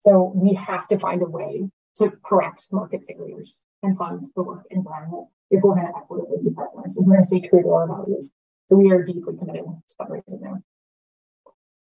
So 0.00 0.32
we 0.34 0.54
have 0.54 0.86
to 0.88 0.98
find 0.98 1.22
a 1.22 1.26
way 1.26 1.70
to 1.96 2.12
correct 2.24 2.66
market 2.72 3.02
failures 3.06 3.62
and 3.82 3.96
fund 3.96 4.26
the 4.34 4.42
work 4.42 4.64
environment 4.70 5.28
if 5.50 5.62
we're 5.62 5.74
going 5.74 5.86
to 5.86 5.96
equitably 5.96 6.38
decarbonize. 6.38 6.96
If 6.96 7.06
we're 7.06 7.14
going 7.14 7.22
to 7.22 7.26
stay 7.26 7.40
true 7.40 7.62
to 7.62 7.68
our 7.70 7.86
values. 7.86 8.32
So 8.68 8.76
we 8.76 8.90
are 8.90 9.02
deeply 9.02 9.36
committed 9.38 9.64
to 9.64 9.94
fundraising 10.00 10.40
there. 10.42 10.62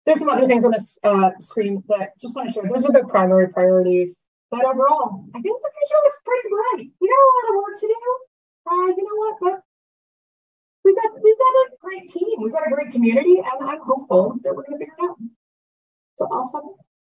There's 0.04 0.18
some 0.18 0.28
other 0.28 0.46
things 0.46 0.64
on 0.64 0.72
this 0.72 0.98
uh, 1.02 1.30
screen 1.38 1.82
that 1.88 2.18
just 2.20 2.36
want 2.36 2.48
to 2.48 2.52
share. 2.52 2.64
Those 2.68 2.84
are 2.84 2.92
the 2.92 3.04
primary 3.04 3.48
priorities. 3.48 4.24
But 4.50 4.64
overall, 4.64 5.24
I 5.34 5.40
think 5.40 5.56
the 5.62 5.70
future 5.72 6.00
looks 6.04 6.18
pretty 6.24 6.48
bright. 6.50 6.90
We 7.00 7.08
got 7.08 7.14
a 7.14 7.30
lot 7.34 7.50
of 7.50 7.64
work 7.64 7.76
to 7.80 7.86
do. 7.86 8.00
Uh, 8.70 8.86
you 8.96 9.04
know 9.04 9.16
what? 9.16 9.36
But 9.40 9.60
we've 10.84 10.96
got 10.96 11.10
we've 11.22 11.38
got 11.38 11.48
a 11.48 11.70
great 11.80 12.08
team. 12.08 12.42
We've 12.42 12.52
got 12.52 12.66
a 12.66 12.70
great 12.70 12.90
community, 12.90 13.36
and 13.38 13.68
I'm 13.68 13.80
hopeful 13.80 14.36
that 14.42 14.54
we're 14.54 14.64
going 14.64 14.78
to 14.78 14.84
figure 14.84 14.94
it 14.98 15.10
out. 15.10 15.16
So 16.16 16.26
awesome. 16.26 16.76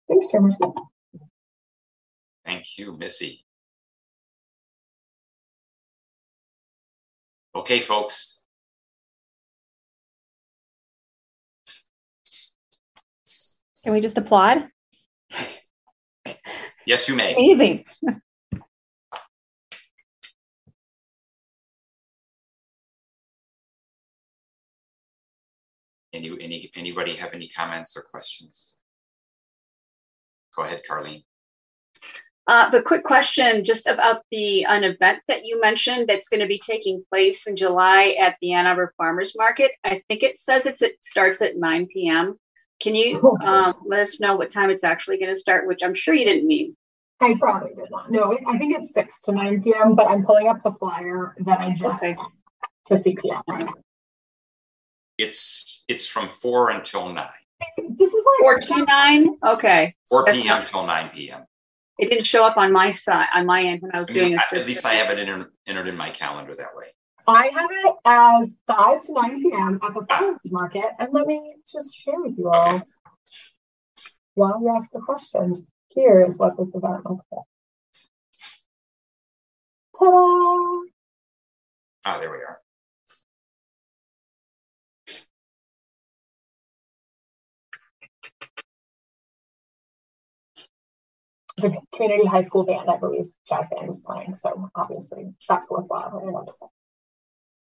Thanks, 0.08 0.30
Chairman. 0.30 0.52
Thank 2.44 2.78
you, 2.78 2.96
Missy. 2.96 3.44
Okay, 7.54 7.80
folks, 7.80 8.44
Can 13.84 13.92
we 13.92 14.00
just 14.00 14.16
applaud? 14.16 14.66
Yes, 16.86 17.06
you 17.06 17.14
may. 17.14 17.34
Amazing. 17.34 17.84
Any, 26.14 26.30
any, 26.40 26.70
anybody 26.76 27.16
have 27.16 27.34
any 27.34 27.48
comments 27.48 27.96
or 27.96 28.02
questions? 28.02 28.78
Go 30.56 30.62
ahead, 30.62 30.82
Carlene. 30.88 31.24
Uh, 32.46 32.68
the 32.68 32.82
quick 32.82 33.04
question 33.04 33.64
just 33.64 33.86
about 33.86 34.22
the 34.30 34.64
an 34.64 34.84
event 34.84 35.20
that 35.28 35.44
you 35.44 35.58
mentioned 35.60 36.06
that's 36.06 36.28
going 36.28 36.40
to 36.40 36.46
be 36.46 36.58
taking 36.58 37.02
place 37.10 37.46
in 37.46 37.56
July 37.56 38.16
at 38.20 38.36
the 38.42 38.52
Ann 38.52 38.66
Arbor 38.66 38.92
Farmers 38.98 39.34
Market. 39.36 39.72
I 39.82 40.02
think 40.08 40.22
it 40.22 40.36
says 40.36 40.66
it's, 40.66 40.82
it 40.82 40.96
starts 41.02 41.40
at 41.40 41.56
9 41.56 41.86
p.m. 41.86 42.38
Can 42.80 42.94
you 42.94 43.38
um, 43.42 43.74
let 43.86 44.00
us 44.00 44.20
know 44.20 44.36
what 44.36 44.50
time 44.50 44.68
it's 44.68 44.84
actually 44.84 45.18
going 45.18 45.30
to 45.30 45.36
start, 45.36 45.66
which 45.66 45.82
I'm 45.82 45.94
sure 45.94 46.12
you 46.12 46.26
didn't 46.26 46.46
mean? 46.46 46.76
I 47.20 47.34
probably 47.40 47.74
did 47.74 47.90
not. 47.90 48.10
No, 48.10 48.36
I 48.46 48.58
think 48.58 48.76
it's 48.76 48.92
6 48.92 49.20
to 49.22 49.32
9 49.32 49.62
p.m., 49.62 49.94
but 49.94 50.08
I'm 50.08 50.26
pulling 50.26 50.48
up 50.48 50.62
the 50.62 50.72
flyer 50.72 51.34
that 51.46 51.60
I 51.60 51.72
just 51.72 52.02
okay. 52.02 52.16
to 52.86 52.94
CTM. 52.94 53.70
It's 55.16 55.84
it's 55.88 56.06
from 56.06 56.28
4 56.28 56.70
until 56.70 57.10
9. 57.10 57.26
This 57.96 58.12
is 58.12 58.24
why 58.24 58.38
4 58.42 58.58
to 58.58 58.84
9? 58.84 59.36
Okay. 59.46 59.94
4 60.10 60.24
p.m. 60.26 60.60
until 60.60 60.84
9 60.84 61.08
p.m. 61.10 61.44
It 61.98 62.10
didn't 62.10 62.26
show 62.26 62.44
up 62.46 62.56
on 62.56 62.72
my 62.72 62.94
side, 62.94 63.28
on 63.34 63.46
my 63.46 63.62
end 63.62 63.82
when 63.82 63.94
I 63.94 64.00
was 64.00 64.10
I 64.10 64.14
doing 64.14 64.30
mean, 64.30 64.40
it. 64.52 64.58
At 64.58 64.66
least 64.66 64.84
I 64.84 64.94
have 64.94 65.10
it 65.10 65.18
entered, 65.18 65.46
entered 65.66 65.86
in 65.86 65.96
my 65.96 66.10
calendar 66.10 66.54
that 66.54 66.74
way. 66.74 66.86
I 67.26 67.46
have 67.54 67.70
it 67.70 67.94
as 68.04 68.56
5 68.66 69.00
to 69.02 69.12
9 69.12 69.42
p.m. 69.42 69.80
at 69.82 69.94
the 69.94 70.04
farmers 70.06 70.38
market. 70.50 70.84
And 70.98 71.12
let 71.12 71.26
me 71.26 71.54
just 71.70 71.96
share 71.96 72.20
with 72.20 72.36
you 72.36 72.50
all 72.50 72.82
while 74.34 74.60
you 74.60 74.68
ask 74.74 74.90
the 74.90 75.00
questions. 75.00 75.62
Here 75.88 76.24
is 76.26 76.38
what 76.38 76.56
this 76.58 76.68
event 76.74 77.08
looks 77.08 77.24
like. 77.30 77.44
Ta-da! 79.96 80.80
Ah, 82.04 82.18
there 82.18 82.30
we 82.30 82.38
are. 82.38 82.60
The 91.56 91.76
community 91.94 92.26
high 92.26 92.40
school 92.40 92.64
band, 92.64 92.90
I 92.90 92.96
believe, 92.96 93.26
jazz 93.48 93.66
band 93.70 93.88
is 93.88 94.00
playing. 94.00 94.34
So 94.34 94.70
obviously 94.74 95.34
that's 95.48 95.70
worthwhile. 95.70 96.22
I 96.26 96.30
love 96.30 96.48
it. 96.48 96.68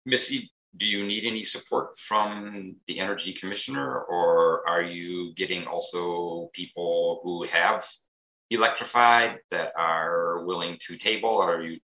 Missy, 0.06 0.50
do 0.76 0.86
you 0.86 1.04
need 1.04 1.26
any 1.26 1.44
support 1.44 1.98
from 1.98 2.76
the 2.86 2.98
energy 2.98 3.32
commissioner 3.32 4.02
or 4.02 4.66
are 4.68 4.82
you 4.82 5.34
getting 5.34 5.66
also 5.66 6.50
people 6.54 7.20
who 7.22 7.44
have 7.44 7.84
electrified 8.50 9.38
that 9.50 9.72
are 9.76 10.44
willing 10.44 10.76
to 10.80 10.96
table 10.96 11.28
or 11.28 11.56
are 11.56 11.62
you 11.62 11.78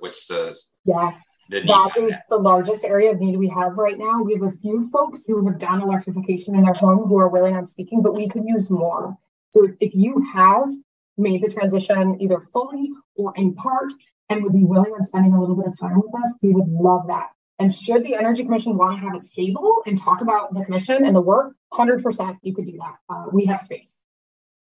what's 0.00 0.26
the 0.26 0.58
yes 0.84 1.20
the 1.50 1.60
that 1.60 1.96
is 1.98 2.10
that? 2.10 2.22
the 2.30 2.36
largest 2.36 2.84
area 2.84 3.10
of 3.10 3.20
need 3.20 3.36
we 3.36 3.48
have 3.48 3.76
right 3.76 3.98
now 3.98 4.22
we 4.22 4.32
have 4.32 4.42
a 4.42 4.50
few 4.50 4.88
folks 4.90 5.26
who 5.26 5.46
have 5.46 5.58
done 5.58 5.82
electrification 5.82 6.54
in 6.54 6.62
their 6.62 6.74
home 6.74 7.06
who 7.06 7.18
are 7.18 7.28
willing 7.28 7.54
on 7.54 7.66
speaking 7.66 8.02
but 8.02 8.14
we 8.14 8.28
could 8.28 8.44
use 8.44 8.70
more 8.70 9.16
so 9.50 9.64
if, 9.64 9.72
if 9.80 9.94
you 9.94 10.24
have 10.32 10.68
made 11.16 11.42
the 11.42 11.48
transition 11.48 12.20
either 12.20 12.40
fully 12.40 12.90
or 13.16 13.32
in 13.36 13.54
part 13.54 13.92
and 14.28 14.42
would 14.42 14.52
be 14.52 14.64
willing 14.64 14.92
on 14.92 15.04
spending 15.04 15.32
a 15.32 15.40
little 15.40 15.56
bit 15.56 15.66
of 15.66 15.78
time 15.78 15.96
with 15.96 16.14
us, 16.22 16.36
we 16.42 16.50
would 16.50 16.68
love 16.68 17.06
that. 17.06 17.30
And 17.58 17.72
should 17.72 18.04
the 18.04 18.16
Energy 18.16 18.42
Commission 18.42 18.76
want 18.76 18.98
to 18.98 19.06
have 19.06 19.14
a 19.14 19.20
table 19.22 19.82
and 19.86 19.96
talk 19.96 20.20
about 20.20 20.52
the 20.54 20.64
commission 20.64 21.04
and 21.04 21.14
the 21.14 21.20
work, 21.20 21.54
100% 21.72 22.38
you 22.42 22.54
could 22.54 22.64
do 22.64 22.78
that. 22.78 22.96
Uh, 23.08 23.26
we 23.32 23.44
have 23.46 23.60
space. 23.60 24.00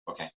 Okay. 0.10 0.30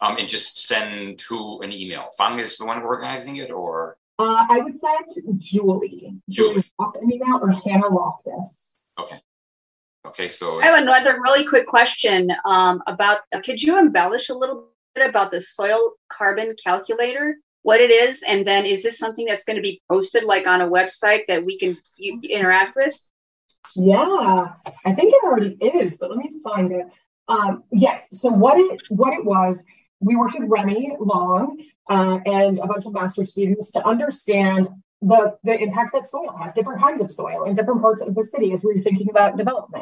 Um, 0.00 0.18
and 0.18 0.28
just 0.28 0.66
send 0.66 1.20
who 1.22 1.62
an 1.62 1.72
email. 1.72 2.08
Fang 2.18 2.38
is 2.40 2.58
the 2.58 2.66
one 2.66 2.82
organizing 2.82 3.36
it, 3.36 3.50
or 3.50 3.96
uh, 4.18 4.46
I 4.48 4.58
would 4.58 4.74
send 4.78 5.38
Julie, 5.38 6.14
Julie, 6.28 6.54
Julie 6.58 6.72
an 6.78 7.12
email, 7.12 7.38
or 7.40 7.50
Hannah 7.52 7.88
Loftus. 7.88 8.70
Okay. 8.98 9.20
Okay, 10.04 10.28
so 10.28 10.60
I 10.60 10.64
have 10.64 10.82
another 10.82 11.20
really 11.22 11.44
quick 11.44 11.66
question 11.66 12.32
um, 12.44 12.82
about. 12.88 13.20
Uh, 13.32 13.40
could 13.40 13.62
you 13.62 13.78
embellish 13.78 14.28
a 14.28 14.34
little 14.34 14.56
bit 14.56 14.71
about 14.96 15.30
the 15.30 15.40
soil 15.40 15.92
carbon 16.08 16.54
calculator? 16.62 17.36
What 17.62 17.80
it 17.80 17.90
is, 17.90 18.22
and 18.26 18.46
then 18.46 18.66
is 18.66 18.82
this 18.82 18.98
something 18.98 19.24
that's 19.24 19.44
going 19.44 19.56
to 19.56 19.62
be 19.62 19.80
posted 19.88 20.24
like 20.24 20.48
on 20.48 20.60
a 20.60 20.68
website 20.68 21.22
that 21.28 21.44
we 21.44 21.56
can 21.58 21.78
you, 21.96 22.20
interact 22.28 22.74
with? 22.74 22.98
Yeah, 23.76 24.48
I 24.84 24.92
think 24.92 25.14
it 25.14 25.24
already 25.24 25.56
is, 25.60 25.96
but 25.96 26.10
let 26.10 26.18
me 26.18 26.30
find 26.42 26.72
it. 26.72 26.86
Um, 27.28 27.62
yes. 27.70 28.08
So 28.12 28.30
what 28.30 28.58
it 28.58 28.80
what 28.88 29.14
it 29.14 29.24
was, 29.24 29.62
we 30.00 30.16
worked 30.16 30.36
with 30.38 30.48
Remy 30.48 30.96
Long 30.98 31.62
uh, 31.88 32.18
and 32.26 32.58
a 32.58 32.66
bunch 32.66 32.84
of 32.84 32.92
master 32.92 33.22
students 33.22 33.70
to 33.70 33.86
understand 33.86 34.68
the, 35.02 35.36
the 35.42 35.58
impact 35.58 35.92
that 35.94 36.06
soil 36.06 36.36
has, 36.40 36.52
different 36.52 36.80
kinds 36.80 37.00
of 37.00 37.10
soil 37.10 37.44
in 37.44 37.54
different 37.54 37.80
parts 37.80 38.00
of 38.02 38.14
the 38.14 38.24
city 38.24 38.52
as 38.52 38.64
we 38.64 38.78
are 38.78 38.82
thinking 38.82 39.10
about 39.10 39.36
development. 39.36 39.81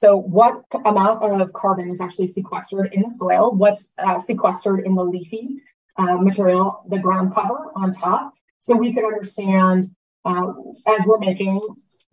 So, 0.00 0.16
what 0.16 0.64
amount 0.86 1.22
of 1.22 1.52
carbon 1.52 1.90
is 1.90 2.00
actually 2.00 2.28
sequestered 2.28 2.88
in 2.94 3.02
the 3.02 3.10
soil? 3.10 3.52
What's 3.52 3.90
uh, 3.98 4.18
sequestered 4.18 4.86
in 4.86 4.94
the 4.94 5.04
leafy 5.04 5.60
uh, 5.98 6.16
material, 6.16 6.82
the 6.88 6.98
ground 6.98 7.34
cover 7.34 7.70
on 7.76 7.92
top? 7.92 8.32
So, 8.60 8.74
we 8.74 8.94
could 8.94 9.04
understand 9.04 9.90
uh, 10.24 10.54
as 10.86 11.04
we're 11.04 11.18
making 11.18 11.60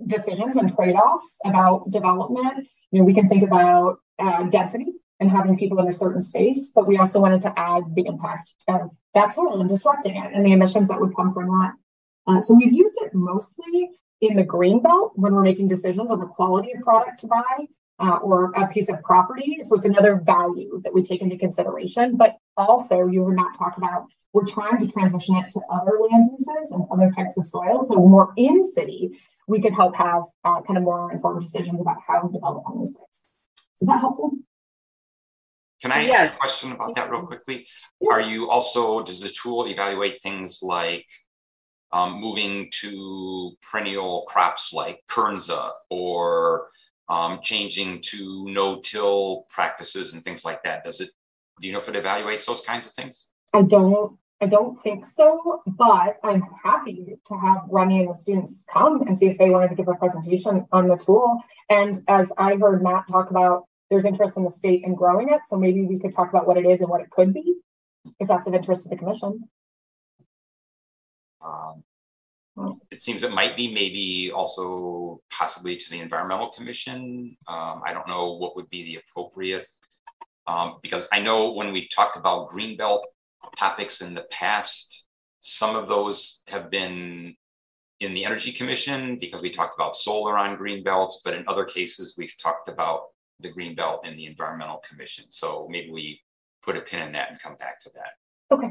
decisions 0.06 0.58
and 0.58 0.68
trade 0.76 0.96
offs 0.96 1.38
about 1.46 1.90
development, 1.90 2.68
you 2.92 3.00
know, 3.00 3.06
we 3.06 3.14
can 3.14 3.30
think 3.30 3.44
about 3.44 4.00
uh, 4.20 4.44
density 4.50 4.92
and 5.22 5.32
having 5.32 5.58
people 5.58 5.80
in 5.80 5.88
a 5.88 5.94
certain 5.94 6.20
space, 6.20 6.70
but 6.76 6.88
we 6.88 6.98
also 6.98 7.22
wanted 7.22 7.40
to 7.40 7.58
add 7.58 7.84
the 7.96 8.06
impact 8.06 8.54
of 8.68 8.92
that 9.14 9.32
soil 9.32 9.62
and 9.62 9.70
disrupting 9.70 10.18
it 10.18 10.34
and 10.34 10.46
the 10.46 10.52
emissions 10.52 10.90
that 10.90 11.00
would 11.00 11.16
come 11.16 11.34
from 11.34 11.48
that. 11.48 11.72
Uh, 12.28 12.42
so 12.42 12.54
we've 12.54 12.74
used 12.74 13.00
it 13.02 13.14
mostly 13.14 13.92
in 14.22 14.36
the 14.36 14.44
green 14.44 14.82
belt 14.82 15.14
when 15.16 15.34
we're 15.34 15.44
making 15.44 15.68
decisions 15.68 16.10
on 16.10 16.20
the 16.20 16.26
quality 16.26 16.72
of 16.74 16.82
product 16.82 17.20
to 17.20 17.28
buy 17.28 17.68
uh, 18.00 18.18
or 18.18 18.52
a 18.56 18.68
piece 18.68 18.90
of 18.90 19.02
property. 19.04 19.58
So 19.62 19.76
it's 19.76 19.86
another 19.86 20.22
value 20.24 20.82
that 20.84 20.94
we 20.94 21.02
take 21.02 21.22
into 21.22 21.38
consideration. 21.38 22.18
But 22.18 22.38
also, 22.56 23.08
you 23.08 23.24
would 23.24 23.36
not 23.36 23.58
talk 23.58 23.78
about 23.78 24.08
we're 24.34 24.46
trying 24.46 24.80
to 24.80 24.88
transition 24.88 25.36
it 25.36 25.50
to 25.52 25.62
other 25.72 25.98
land 26.10 26.28
uses 26.32 26.72
and 26.72 26.86
other 26.92 27.12
types 27.16 27.38
of 27.38 27.46
soil. 27.46 27.86
So 27.86 27.96
more 27.96 28.34
in 28.38 28.72
city, 28.72 29.12
we 29.48 29.62
could 29.62 29.74
help 29.74 29.96
have 29.96 30.24
uh, 30.44 30.62
kind 30.62 30.78
of 30.78 30.84
more 30.84 31.12
informed 31.12 31.42
decisions 31.42 31.82
about 31.82 31.98
how 32.08 32.22
to 32.22 32.32
develop 32.32 32.64
on 32.66 32.80
those 32.80 32.94
sites. 32.94 33.24
Is 33.82 33.88
that 33.88 34.00
helpful? 34.00 34.32
Can 35.82 35.92
I 35.92 36.02
yes. 36.02 36.32
ask 36.32 36.36
a 36.36 36.40
question 36.40 36.72
about 36.72 36.96
that 36.96 37.12
real 37.12 37.22
quickly? 37.22 37.68
Yeah. 38.02 38.16
Are 38.16 38.22
you 38.22 38.50
also, 38.50 39.04
does 39.04 39.22
the 39.22 39.30
tool 39.30 39.68
evaluate 39.68 40.20
things 40.22 40.62
like 40.64 41.06
um, 41.92 42.20
moving 42.20 42.70
to 42.82 43.52
perennial 43.72 44.26
crops 44.28 44.74
like 44.74 45.00
Kernza 45.10 45.72
or 45.90 46.68
um, 47.10 47.40
changing 47.42 48.02
to 48.02 48.46
no-till 48.50 49.46
practices 49.54 50.14
and 50.14 50.24
things 50.24 50.44
like 50.44 50.64
that? 50.64 50.84
Does 50.84 51.02
it, 51.02 51.10
do 51.60 51.68
you 51.68 51.74
know 51.74 51.80
if 51.80 51.90
it 51.90 51.96
evaluates 51.96 52.46
those 52.46 52.62
kinds 52.62 52.88
of 52.88 52.94
things? 52.94 53.30
I 53.54 53.62
don't. 53.62 54.18
I 54.40 54.46
don't 54.46 54.76
think 54.76 55.04
so, 55.04 55.64
but 55.66 56.20
I'm 56.24 56.44
happy 56.64 57.18
to 57.26 57.38
have 57.40 57.64
Remy 57.72 58.02
and 58.02 58.10
the 58.12 58.14
students 58.14 58.64
come 58.72 59.02
and 59.08 59.18
see 59.18 59.26
if 59.26 59.40
they 59.40 59.50
wanted 59.50 59.70
to 59.70 59.76
give 59.76 59.88
a 59.88 59.96
presentation 59.96 60.68
on 60.72 60.88
the 60.88 60.96
tool. 60.96 61.42
And 61.72 62.00
as 62.08 62.32
I 62.38 62.56
heard 62.58 62.84
Matt 62.84 63.08
talk 63.08 63.32
about, 63.32 63.64
there's 63.90 64.06
interest 64.06 64.38
in 64.38 64.44
the 64.44 64.52
state 64.52 64.84
in 64.84 64.94
growing 64.94 65.30
it. 65.30 65.42
So 65.48 65.58
maybe 65.58 65.82
we 65.86 65.98
could 65.98 66.12
talk 66.12 66.30
about 66.30 66.46
what 66.46 66.58
it 66.58 66.68
is 66.68 66.82
and 66.82 66.90
what 66.90 67.02
it 67.02 67.10
could 67.10 67.34
be, 67.34 67.56
if 68.20 68.28
that's 68.28 68.46
of 68.46 68.54
interest 68.54 68.84
to 68.84 68.90
the 68.90 68.96
commission. 68.96 69.50
Um, 71.48 71.84
it 72.92 73.02
seems 73.02 73.24
it 73.24 73.32
might 73.32 73.56
be 73.56 73.72
maybe 73.72 74.32
also 74.34 75.22
possibly 75.32 75.78
to 75.78 75.90
the 75.92 76.00
environmental 76.00 76.50
commission. 76.50 77.38
Um, 77.48 77.82
I 77.86 77.94
don't 77.94 78.08
know 78.08 78.34
what 78.34 78.56
would 78.56 78.70
be 78.70 78.84
the 78.84 79.00
appropriate 79.08 79.68
um, 80.48 80.80
because 80.82 81.08
I 81.12 81.20
know 81.20 81.52
when 81.52 81.72
we've 81.72 81.90
talked 81.94 82.18
about 82.18 82.50
greenbelt 82.50 83.02
topics 83.58 84.02
in 84.02 84.14
the 84.14 84.26
past, 84.32 85.06
some 85.42 85.76
of 85.76 85.88
those 85.88 86.42
have 86.48 86.72
been 86.72 87.36
in 88.00 88.14
the 88.14 88.26
energy 88.26 88.52
commission 88.52 89.18
because 89.20 89.42
we 89.42 89.50
talked 89.50 89.76
about 89.76 89.96
solar 89.96 90.38
on 90.38 90.56
green 90.56 90.84
belts, 90.84 91.22
but 91.24 91.34
in 91.34 91.44
other 91.48 91.66
cases 91.66 92.16
we've 92.18 92.36
talked 92.42 92.70
about 92.70 93.02
the 93.40 93.50
green 93.50 93.76
belt 93.76 94.06
in 94.06 94.16
the 94.16 94.26
environmental 94.26 94.82
commission. 94.88 95.26
So 95.30 95.68
maybe 95.70 95.92
we 95.92 96.22
put 96.64 96.78
a 96.78 96.82
pin 96.82 97.04
in 97.04 97.12
that 97.14 97.30
and 97.30 97.42
come 97.42 97.56
back 97.56 97.80
to 97.82 97.92
that. 97.96 98.56
Okay. 98.56 98.70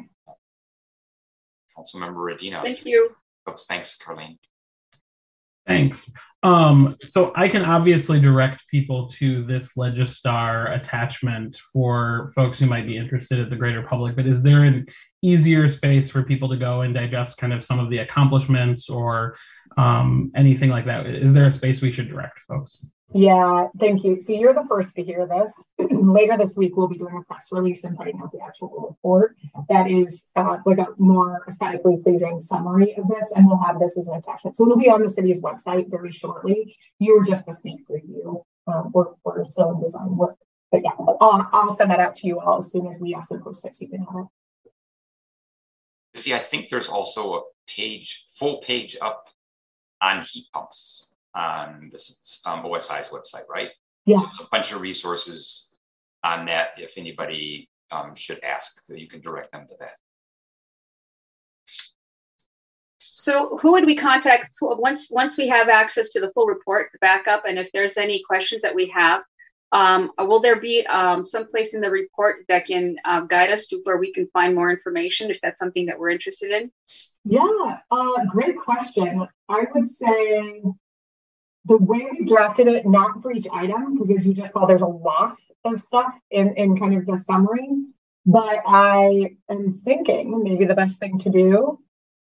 Councilmember 1.77 2.15
Radina. 2.15 2.63
Thank 2.63 2.85
you. 2.85 3.15
Oops, 3.49 3.67
thanks, 3.67 3.97
Carlene. 3.99 4.39
Thanks. 5.67 6.11
Um, 6.43 6.97
so 7.03 7.33
I 7.35 7.49
can 7.49 7.63
obviously 7.63 8.21
direct 8.21 8.69
people 8.69 9.09
to 9.11 9.43
this 9.43 9.75
Legistar 9.75 10.79
attachment 10.79 11.59
for 11.73 12.31
folks 12.37 12.59
who 12.59 12.67
might 12.67 12.87
be 12.87 12.97
interested 12.97 13.41
at 13.41 13.51
the 13.51 13.57
greater 13.57 13.83
public, 13.83 14.15
but 14.15 14.29
is 14.29 14.45
there 14.45 14.63
an 14.63 14.87
easier 15.23 15.69
space 15.69 16.09
for 16.09 16.23
people 16.23 16.49
to 16.51 16.57
go 16.57 16.83
and 16.83 16.95
digest 16.95 17.39
kind 17.39 17.53
of 17.53 17.65
some 17.65 17.81
of 17.81 17.91
the 17.91 17.99
accomplishments 17.99 18.89
or 18.89 19.37
um, 19.77 20.31
anything 20.37 20.71
like 20.71 20.85
that? 20.85 21.07
Is 21.07 21.33
there 21.33 21.47
a 21.47 21.51
space 21.51 21.83
we 21.83 21.91
should 21.91 22.09
direct 22.09 22.39
folks? 22.47 22.79
Yeah, 23.13 23.69
thank 23.79 24.03
you. 24.05 24.21
So 24.21 24.33
you're 24.33 24.53
the 24.53 24.67
first 24.69 24.97
to 24.97 25.05
hear 25.05 25.27
this. 25.27 25.65
Later 25.91 26.37
this 26.37 26.57
week, 26.57 26.77
we'll 26.77 26.89
be 26.89 26.99
doing 26.99 27.17
a 27.17 27.23
press 27.25 27.49
release 27.53 27.85
and 27.85 27.97
putting 27.97 28.21
out 28.21 28.33
the 28.33 28.41
actual 28.41 28.89
report 28.91 29.37
that 29.69 29.89
is 29.89 30.25
uh, 30.35 30.59
like 30.67 30.79
a 30.79 30.89
more 30.99 31.45
aesthetically 31.47 31.99
pleasing 32.03 32.41
summary 32.41 32.95
of 32.97 33.09
this, 33.09 33.33
and 33.35 33.47
we'll 33.47 33.63
have 33.63 33.79
this 33.79 33.97
as 33.97 34.09
an 34.09 34.17
attachment. 34.17 34.57
So 34.57 34.65
it'll 34.65 34.77
be 34.77 34.91
on 34.91 35.03
the 35.03 35.09
city's 35.09 35.41
website 35.41 35.89
very 35.89 36.11
shortly. 36.11 36.77
You 36.99 37.17
were 37.17 37.25
just 37.25 37.47
the 37.47 37.53
sneak 37.53 37.87
preview. 37.89 38.43
Um, 38.67 38.91
we're, 38.93 39.07
we're 39.25 39.45
still 39.45 39.71
in 39.71 39.81
design 39.81 40.17
work, 40.17 40.37
but 40.73 40.83
yeah, 40.83 40.91
I'll, 40.99 41.49
I'll 41.53 41.71
send 41.71 41.93
that 41.93 42.01
out 42.01 42.17
to 42.17 42.27
you 42.27 42.41
all 42.41 42.59
as 42.59 42.73
soon 42.73 42.89
as 42.89 42.99
we 42.99 43.15
also 43.15 43.39
post 43.39 43.65
it 43.65 43.77
so 43.77 43.85
you 43.85 43.91
can 43.91 44.01
have 44.01 44.27
it. 46.15 46.21
See, 46.21 46.35
I 46.35 46.39
think 46.39 46.69
there's 46.69 46.89
also 46.89 47.35
a 47.35 47.43
page, 47.69 48.25
full 48.37 48.59
page 48.59 48.97
up 49.01 49.29
on 50.03 50.23
heat 50.23 50.47
pumps 50.53 51.16
on 51.37 51.91
the 51.93 52.51
um, 52.51 52.65
OSI's 52.65 53.09
website, 53.09 53.47
right? 53.49 53.71
Yeah. 54.07 54.21
So 54.21 54.45
a 54.45 54.49
bunch 54.51 54.73
of 54.73 54.81
resources 54.81 55.77
on 56.25 56.47
that. 56.47 56.71
If 56.79 56.97
anybody 56.97 57.69
um, 57.91 58.15
should 58.15 58.43
ask, 58.43 58.83
you 58.89 59.07
can 59.07 59.21
direct 59.21 59.53
them 59.53 59.67
to 59.69 59.75
that. 59.81 59.95
So 63.01 63.59
who 63.59 63.73
would 63.73 63.87
we 63.87 63.97
contact 63.97 64.49
once 64.61 65.09
once 65.11 65.37
we 65.37 65.49
have 65.49 65.69
access 65.69 66.11
to 66.11 66.21
the 66.21 66.31
full 66.31 66.47
report, 66.47 66.91
the 66.93 66.99
backup, 67.01 67.45
and 67.47 67.59
if 67.59 67.73
there's 67.73 67.97
any 67.97 68.23
questions 68.27 68.63
that 68.63 68.75
we 68.75 68.87
have, 68.89 69.23
um, 69.73 70.13
will 70.19 70.41
there 70.41 70.61
be 70.61 70.87
um, 70.87 71.25
some 71.25 71.47
place 71.47 71.75
in 71.75 71.81
the 71.81 71.91
report 71.91 72.45
that 72.49 72.67
can 72.67 72.97
uh, 73.05 73.21
guide 73.23 73.51
us 73.51 73.67
to 73.69 73.81
where 73.83 73.97
we 73.97 74.13
can 74.13 74.29
find 74.29 74.55
more 74.55 74.71
information 74.71 75.31
if 75.31 75.41
that's 75.41 75.59
something 75.59 75.87
that 75.87 75.99
we're 75.99 76.11
interested 76.11 76.51
in? 76.53 76.71
Yeah, 77.25 77.79
uh, 77.91 78.25
great 78.29 78.57
question. 78.57 79.27
I 79.49 79.65
would 79.75 79.89
say 79.89 80.63
the 81.67 81.77
way 81.79 82.07
we 82.13 82.25
drafted 82.25 82.69
it, 82.69 82.87
not 82.87 83.21
for 83.21 83.33
each 83.33 83.47
item, 83.53 83.95
because 83.95 84.11
as 84.11 84.27
you 84.27 84.33
just 84.33 84.53
saw, 84.53 84.67
there's 84.67 84.83
a 84.83 84.87
lot 84.87 85.33
of 85.65 85.81
stuff 85.81 86.13
in, 86.31 86.55
in 86.55 86.77
kind 86.77 86.95
of 86.95 87.07
the 87.07 87.19
summary. 87.19 87.69
But 88.25 88.61
I 88.67 89.37
am 89.51 89.73
thinking 89.73 90.43
maybe 90.43 90.65
the 90.65 90.75
best 90.75 91.01
thing 91.01 91.19
to 91.19 91.31
do 91.31 91.81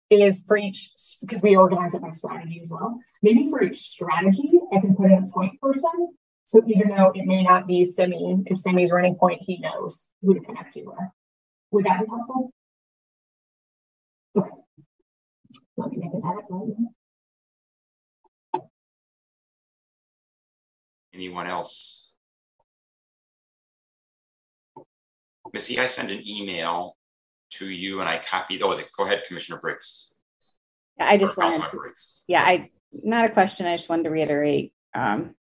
is 0.10 0.44
for 0.48 0.58
each, 0.58 0.90
because 1.22 1.42
we 1.42 1.56
organize 1.56 1.94
it 1.94 2.02
by 2.02 2.12
strategy 2.12 2.60
as 2.62 2.72
well. 2.72 3.00
Maybe 3.22 3.50
for 3.50 3.64
each 3.64 3.78
strategy, 3.78 4.60
I 4.74 4.80
can 4.80 4.96
put 4.96 5.12
in 5.12 5.24
a 5.24 5.28
point 5.28 5.62
person. 5.62 6.16
So 6.46 6.64
even 6.66 6.96
though 6.96 7.12
it 7.14 7.26
may 7.26 7.44
not 7.44 7.68
be 7.68 7.86
Simi, 7.86 8.44
if 8.48 8.58
Simi's 8.58 8.92
running 8.92 9.16
point, 9.16 9.42
he 9.44 9.60
knows 9.60 10.10
who 10.24 10.34
to 10.34 10.40
connect 10.40 10.76
you 10.76 10.88
with. 10.88 11.10
Would 11.72 11.86
that 11.86 12.00
be 12.00 12.08
helpful? 12.08 12.52
Okay. 14.36 14.50
Let 15.78 15.92
me 15.92 15.98
make 15.98 16.24
right. 16.24 16.90
Anyone 21.20 21.48
else? 21.48 22.16
Missy, 25.52 25.78
I 25.78 25.88
sent 25.88 26.12
an 26.12 26.26
email 26.26 26.96
to 27.56 27.70
you 27.70 28.00
and 28.00 28.08
I 28.08 28.20
copied, 28.20 28.62
oh, 28.62 28.80
go 28.98 29.04
ahead, 29.04 29.24
Commissioner 29.28 29.60
Briggs. 29.60 30.16
I 30.98 31.18
just 31.18 31.36
wanted, 31.36 31.62
yeah, 32.30 32.42
I, 32.42 32.70
not 32.94 33.26
a 33.26 33.30
question. 33.30 33.66
I 33.66 33.76
just 33.76 33.90
wanted 33.90 34.04
to 34.04 34.12
reiterate 34.12 34.72
um, 34.96 35.36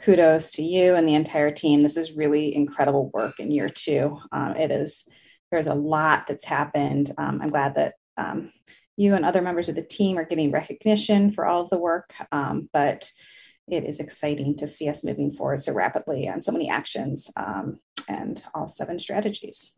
kudos 0.00 0.52
to 0.52 0.62
you 0.62 0.94
and 0.94 1.08
the 1.08 1.14
entire 1.14 1.50
team. 1.50 1.82
This 1.82 1.96
is 1.96 2.12
really 2.12 2.54
incredible 2.54 3.10
work 3.12 3.40
in 3.40 3.50
year 3.50 3.68
two. 3.68 4.20
Um, 4.30 4.54
it 4.54 4.70
is 4.70 5.08
there's 5.50 5.66
a 5.66 5.74
lot 5.74 6.28
that's 6.28 6.44
happened. 6.44 7.10
Um, 7.18 7.40
I'm 7.42 7.50
glad 7.50 7.74
that 7.74 7.94
um, 8.16 8.52
you 8.96 9.16
and 9.16 9.24
other 9.24 9.42
members 9.42 9.68
of 9.68 9.74
the 9.74 9.82
team 9.82 10.18
are 10.18 10.24
getting 10.24 10.52
recognition 10.52 11.32
for 11.32 11.46
all 11.46 11.62
of 11.62 11.70
the 11.70 11.78
work, 11.78 12.14
um, 12.30 12.68
but 12.72 13.10
it 13.68 13.84
is 13.84 13.98
exciting 13.98 14.54
to 14.56 14.66
see 14.66 14.88
us 14.88 15.02
moving 15.02 15.32
forward 15.32 15.60
so 15.60 15.72
rapidly 15.72 16.28
on 16.28 16.40
so 16.40 16.52
many 16.52 16.68
actions 16.68 17.30
um, 17.36 17.80
and 18.08 18.42
all 18.54 18.68
seven 18.68 18.98
strategies. 18.98 19.72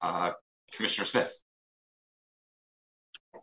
Uh, 0.00 0.32
Commissioner 0.72 1.06
Smith. 1.06 1.41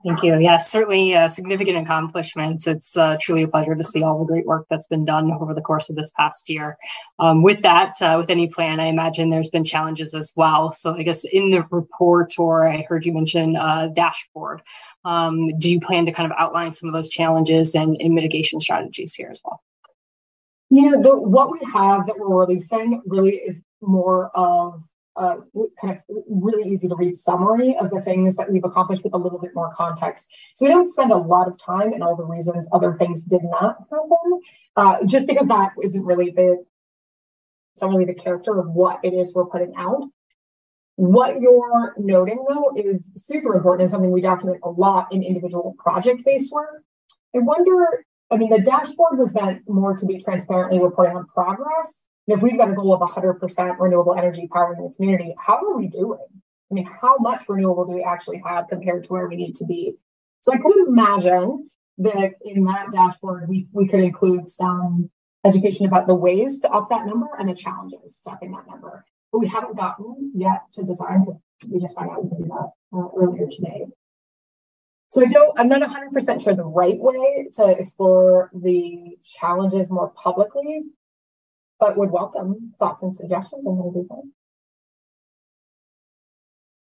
Thank 0.05 0.23
you. 0.23 0.39
Yes, 0.39 0.71
certainly 0.71 1.13
uh, 1.13 1.27
significant 1.27 1.77
accomplishments. 1.77 2.65
It's 2.65 2.95
uh, 2.95 3.17
truly 3.19 3.43
a 3.43 3.49
pleasure 3.49 3.75
to 3.75 3.83
see 3.83 4.01
all 4.01 4.19
the 4.19 4.25
great 4.25 4.45
work 4.45 4.65
that's 4.69 4.87
been 4.87 5.03
done 5.03 5.29
over 5.29 5.53
the 5.53 5.59
course 5.59 5.89
of 5.89 5.97
this 5.97 6.09
past 6.15 6.49
year. 6.49 6.77
Um, 7.19 7.43
with 7.43 7.61
that, 7.63 8.01
uh, 8.01 8.15
with 8.17 8.29
any 8.29 8.47
plan, 8.47 8.79
I 8.79 8.85
imagine 8.85 9.29
there's 9.29 9.49
been 9.49 9.65
challenges 9.65 10.13
as 10.13 10.31
well. 10.37 10.71
So 10.71 10.95
I 10.95 11.03
guess 11.03 11.25
in 11.25 11.51
the 11.51 11.65
report, 11.69 12.39
or 12.39 12.65
I 12.65 12.85
heard 12.87 13.05
you 13.05 13.11
mention 13.11 13.57
uh, 13.57 13.87
dashboard, 13.87 14.61
um, 15.03 15.57
do 15.59 15.69
you 15.69 15.81
plan 15.81 16.05
to 16.05 16.13
kind 16.13 16.31
of 16.31 16.37
outline 16.39 16.71
some 16.73 16.87
of 16.87 16.93
those 16.93 17.09
challenges 17.09 17.75
and, 17.75 17.97
and 17.99 18.13
mitigation 18.13 18.61
strategies 18.61 19.13
here 19.13 19.29
as 19.29 19.41
well? 19.43 19.61
You 20.69 20.91
know, 20.91 21.01
the, 21.01 21.17
what 21.17 21.51
we 21.51 21.59
have 21.73 22.07
that 22.07 22.17
we're 22.17 22.45
releasing 22.45 23.01
really 23.05 23.35
is 23.35 23.61
more 23.81 24.31
of 24.33 24.81
uh, 25.19 25.35
kind 25.81 25.93
of 25.93 26.01
really 26.29 26.71
easy 26.71 26.87
to 26.87 26.95
read 26.95 27.15
summary 27.17 27.75
of 27.77 27.89
the 27.91 28.01
things 28.01 28.37
that 28.37 28.49
we've 28.49 28.63
accomplished 28.63 29.03
with 29.03 29.13
a 29.13 29.17
little 29.17 29.37
bit 29.37 29.51
more 29.53 29.73
context. 29.75 30.29
So 30.55 30.65
we 30.65 30.71
don't 30.71 30.87
spend 30.87 31.11
a 31.11 31.17
lot 31.17 31.47
of 31.47 31.57
time 31.57 31.93
in 31.93 32.01
all 32.01 32.15
the 32.15 32.23
reasons 32.23 32.67
other 32.71 32.93
things 32.93 33.21
did 33.21 33.41
not 33.43 33.77
happen, 33.91 34.41
uh, 34.77 34.97
just 35.05 35.27
because 35.27 35.47
that 35.47 35.73
isn't 35.83 36.05
really 36.05 36.31
the 36.31 36.63
it's 37.73 37.81
not 37.81 37.91
really 37.91 38.05
the 38.05 38.13
character 38.13 38.59
of 38.59 38.71
what 38.71 38.99
it 39.03 39.13
is 39.13 39.33
we're 39.33 39.45
putting 39.45 39.73
out. 39.77 40.03
What 40.95 41.39
you're 41.39 41.95
noting 41.97 42.43
though 42.49 42.73
is 42.75 43.03
super 43.15 43.55
important 43.55 43.83
and 43.83 43.91
something 43.91 44.11
we 44.11 44.21
document 44.21 44.59
a 44.63 44.69
lot 44.69 45.13
in 45.13 45.23
individual 45.23 45.75
project-based 45.79 46.51
work. 46.51 46.83
I 47.35 47.39
wonder, 47.39 48.05
I 48.31 48.37
mean, 48.37 48.49
the 48.49 48.59
dashboard 48.59 49.17
was 49.17 49.33
meant 49.33 49.61
more 49.69 49.95
to 49.95 50.05
be 50.05 50.17
transparently 50.17 50.79
reporting 50.79 51.15
on 51.15 51.25
progress 51.27 52.05
if 52.31 52.41
we've 52.41 52.57
got 52.57 52.69
a 52.69 52.73
goal 52.73 52.93
of 52.93 53.01
100% 53.01 53.79
renewable 53.79 54.15
energy 54.15 54.47
power 54.51 54.75
in 54.75 54.83
the 54.83 54.93
community, 54.95 55.33
how 55.37 55.57
are 55.57 55.77
we 55.77 55.87
doing? 55.87 56.19
I 56.71 56.73
mean, 56.73 56.85
how 56.85 57.17
much 57.17 57.43
renewable 57.47 57.85
do 57.85 57.93
we 57.93 58.03
actually 58.03 58.41
have 58.45 58.67
compared 58.67 59.05
to 59.05 59.13
where 59.13 59.27
we 59.27 59.35
need 59.35 59.55
to 59.55 59.65
be? 59.65 59.95
So 60.41 60.53
I 60.53 60.57
could 60.57 60.87
imagine 60.87 61.69
that 61.99 62.33
in 62.43 62.63
that 62.65 62.91
dashboard, 62.91 63.49
we, 63.49 63.67
we 63.71 63.87
could 63.87 64.01
include 64.01 64.49
some 64.49 65.09
education 65.45 65.85
about 65.85 66.07
the 66.07 66.15
ways 66.15 66.59
to 66.61 66.69
up 66.69 66.89
that 66.89 67.05
number 67.05 67.27
and 67.37 67.49
the 67.49 67.55
challenges 67.55 68.21
to 68.23 68.31
upping 68.31 68.51
that 68.51 68.67
number. 68.67 69.05
But 69.31 69.39
we 69.39 69.47
haven't 69.47 69.77
gotten 69.77 70.31
yet 70.35 70.63
to 70.73 70.83
design 70.83 71.21
because 71.21 71.39
we 71.67 71.79
just 71.79 71.95
found 71.97 72.11
out 72.11 72.23
we 72.23 72.37
do 72.37 72.45
that 72.45 72.71
uh, 72.93 73.07
earlier 73.17 73.47
today. 73.49 73.85
So 75.09 75.21
I 75.21 75.25
don't, 75.25 75.59
I'm 75.59 75.67
not 75.67 75.81
100% 75.81 76.43
sure 76.43 76.53
the 76.53 76.63
right 76.63 76.99
way 76.99 77.47
to 77.53 77.65
explore 77.67 78.51
the 78.53 79.17
challenges 79.39 79.89
more 79.89 80.09
publicly, 80.09 80.83
but 81.79 81.97
would 81.97 82.11
welcome 82.11 82.73
thoughts 82.79 83.03
and 83.03 83.15
suggestions 83.15 83.65
and 83.65 83.77
how 83.77 83.91
to 83.91 84.01
do 84.01 84.07
that. 84.09 84.23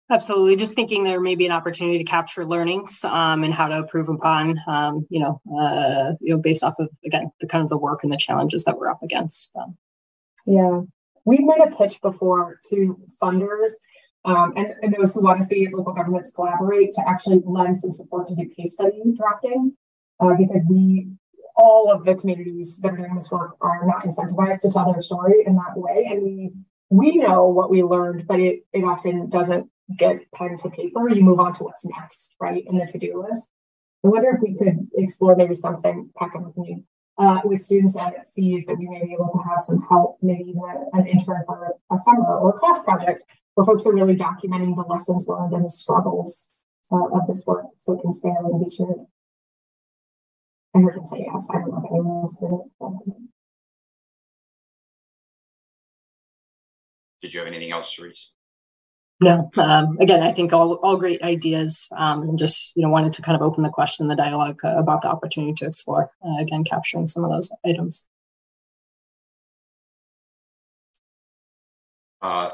Absolutely. 0.10 0.56
Just 0.58 0.76
thinking 0.76 1.04
there 1.04 1.20
may 1.20 1.34
be 1.36 1.46
an 1.46 1.52
opportunity 1.52 1.98
to 1.98 2.04
capture 2.04 2.46
learnings 2.46 3.04
um, 3.04 3.44
and 3.44 3.54
how 3.54 3.68
to 3.68 3.78
improve 3.78 4.10
upon, 4.10 4.60
um, 4.68 5.08
you 5.10 5.20
know, 5.20 5.42
uh, 5.58 6.14
you 6.20 6.34
know, 6.34 6.38
based 6.38 6.64
off 6.64 6.76
of 6.78 6.90
again 7.06 7.32
the 7.40 7.48
kind 7.48 7.64
of 7.64 7.70
the 7.70 7.78
work 7.78 8.04
and 8.04 8.12
the 8.12 8.18
challenges 8.18 8.64
that 8.66 8.78
we're 8.78 8.90
up 8.90 9.02
against. 9.02 9.52
Um, 9.56 9.78
yeah, 10.46 10.82
we've 11.26 11.44
made 11.44 11.62
a 11.66 11.76
pitch 11.76 12.00
before 12.02 12.60
to 12.70 13.00
funders 13.22 13.72
um, 14.26 14.54
and, 14.56 14.74
and, 14.82 14.96
those 14.98 15.14
who 15.14 15.22
want 15.22 15.42
to 15.42 15.48
see 15.48 15.68
local 15.74 15.94
governments 15.94 16.32
collaborate 16.32 16.94
to 16.94 17.04
actually 17.08 17.42
lend 17.46 17.78
some 17.78 17.92
support 17.92 18.28
to 18.28 18.36
do 18.36 18.48
case 18.48 18.74
study 18.74 19.02
drafting 19.18 19.76
uh, 20.22 20.34
because 20.38 20.62
we 20.70 21.10
all 21.56 21.92
of 21.92 22.06
the 22.06 22.16
communities 22.16 22.80
that 22.80 22.94
are 22.94 22.98
doing 22.98 23.16
this 23.16 23.32
work 23.32 23.56
are 23.62 23.86
not 23.86 24.04
incentivized 24.04 24.62
to 24.62 24.70
tell 24.70 24.92
their 24.92 25.02
story 25.02 25.44
in 25.46 25.56
that 25.56 25.74
way. 25.76 26.08
And 26.10 26.24
we 26.24 26.52
we 26.90 27.18
know 27.18 27.48
what 27.48 27.70
we 27.70 27.84
learned, 27.84 28.28
but 28.28 28.40
it 28.40 28.66
it 28.74 28.84
often 28.84 29.30
doesn't 29.30 29.70
get 29.98 30.32
pen 30.32 30.58
to 30.58 30.70
paper. 30.70 31.10
You 31.10 31.24
move 31.24 31.40
on 31.40 31.54
to 31.54 31.64
what's 31.64 31.86
next, 31.86 32.36
right? 32.40 32.64
In 32.66 32.78
the 32.78 32.86
to-do 32.86 33.26
list. 33.28 33.50
I 34.06 34.10
wonder 34.10 34.32
if 34.32 34.42
we 34.42 34.58
could 34.58 34.88
explore 34.96 35.36
maybe 35.36 35.54
something, 35.54 36.10
Peckham 36.18 36.44
with 36.46 36.58
me, 36.58 36.84
uh, 37.18 37.40
with 37.46 37.62
students 37.62 37.96
at 37.96 38.26
SEAS 38.26 38.66
that 38.66 38.78
we 38.78 38.88
may 38.88 39.06
be 39.06 39.14
able 39.14 39.30
to 39.32 39.50
have 39.50 39.62
some 39.62 39.82
help, 39.90 40.18
maybe 40.22 40.50
even 40.50 40.90
an 40.94 41.08
intern 41.08 41.44
for 41.46 41.76
a 41.92 41.98
summer 41.98 42.38
or 42.38 42.50
a 42.50 42.54
class 42.54 42.82
project 42.82 43.24
where 43.54 43.66
folks 43.66 43.86
are 43.86 43.94
really 43.94 44.16
documenting 44.16 44.76
the 44.76 44.84
lessons 44.90 45.26
learned 45.28 45.54
and 45.54 45.66
the 45.66 45.70
struggles 45.70 46.52
uh, 46.92 47.06
of 47.14 47.28
this 47.28 47.44
work 47.46 47.66
so 47.78 47.94
it 47.94 48.02
can 48.02 48.14
stand 48.14 48.38
and 48.44 48.64
be 48.64 48.70
shared. 48.70 49.06
I 50.76 50.80
heard 50.80 50.96
him 50.96 51.08
say 51.08 51.26
yes. 51.32 51.48
I 51.52 51.60
don't 51.60 51.70
know 51.70 51.78
if 51.78 51.92
anyone 51.92 52.22
else 52.24 52.38
heard 52.40 52.54
it. 52.54 53.14
Did 57.22 57.34
you 57.34 57.40
have 57.40 57.48
anything 57.48 57.72
else, 57.72 57.96
Cherise? 57.96 58.32
No. 59.22 59.50
Um, 59.58 59.98
again, 60.02 60.22
I 60.22 60.34
think 60.34 60.52
all, 60.52 60.74
all 60.76 60.98
great 60.98 61.22
ideas 61.22 61.88
um, 61.96 62.24
and 62.24 62.38
just, 62.38 62.76
you 62.76 62.82
know, 62.82 62.90
wanted 62.90 63.14
to 63.14 63.22
kind 63.22 63.36
of 63.36 63.42
open 63.42 63.64
the 63.64 63.70
question, 63.70 64.08
the 64.08 64.16
dialogue 64.16 64.60
uh, 64.64 64.76
about 64.78 65.02
the 65.02 65.08
opportunity 65.08 65.54
to 65.54 65.66
explore, 65.66 66.12
uh, 66.26 66.38
again, 66.42 66.64
capturing 66.66 67.08
some 67.08 67.24
of 67.24 67.32
those 67.32 67.50
items. 67.66 68.06
Uh, 72.22 72.50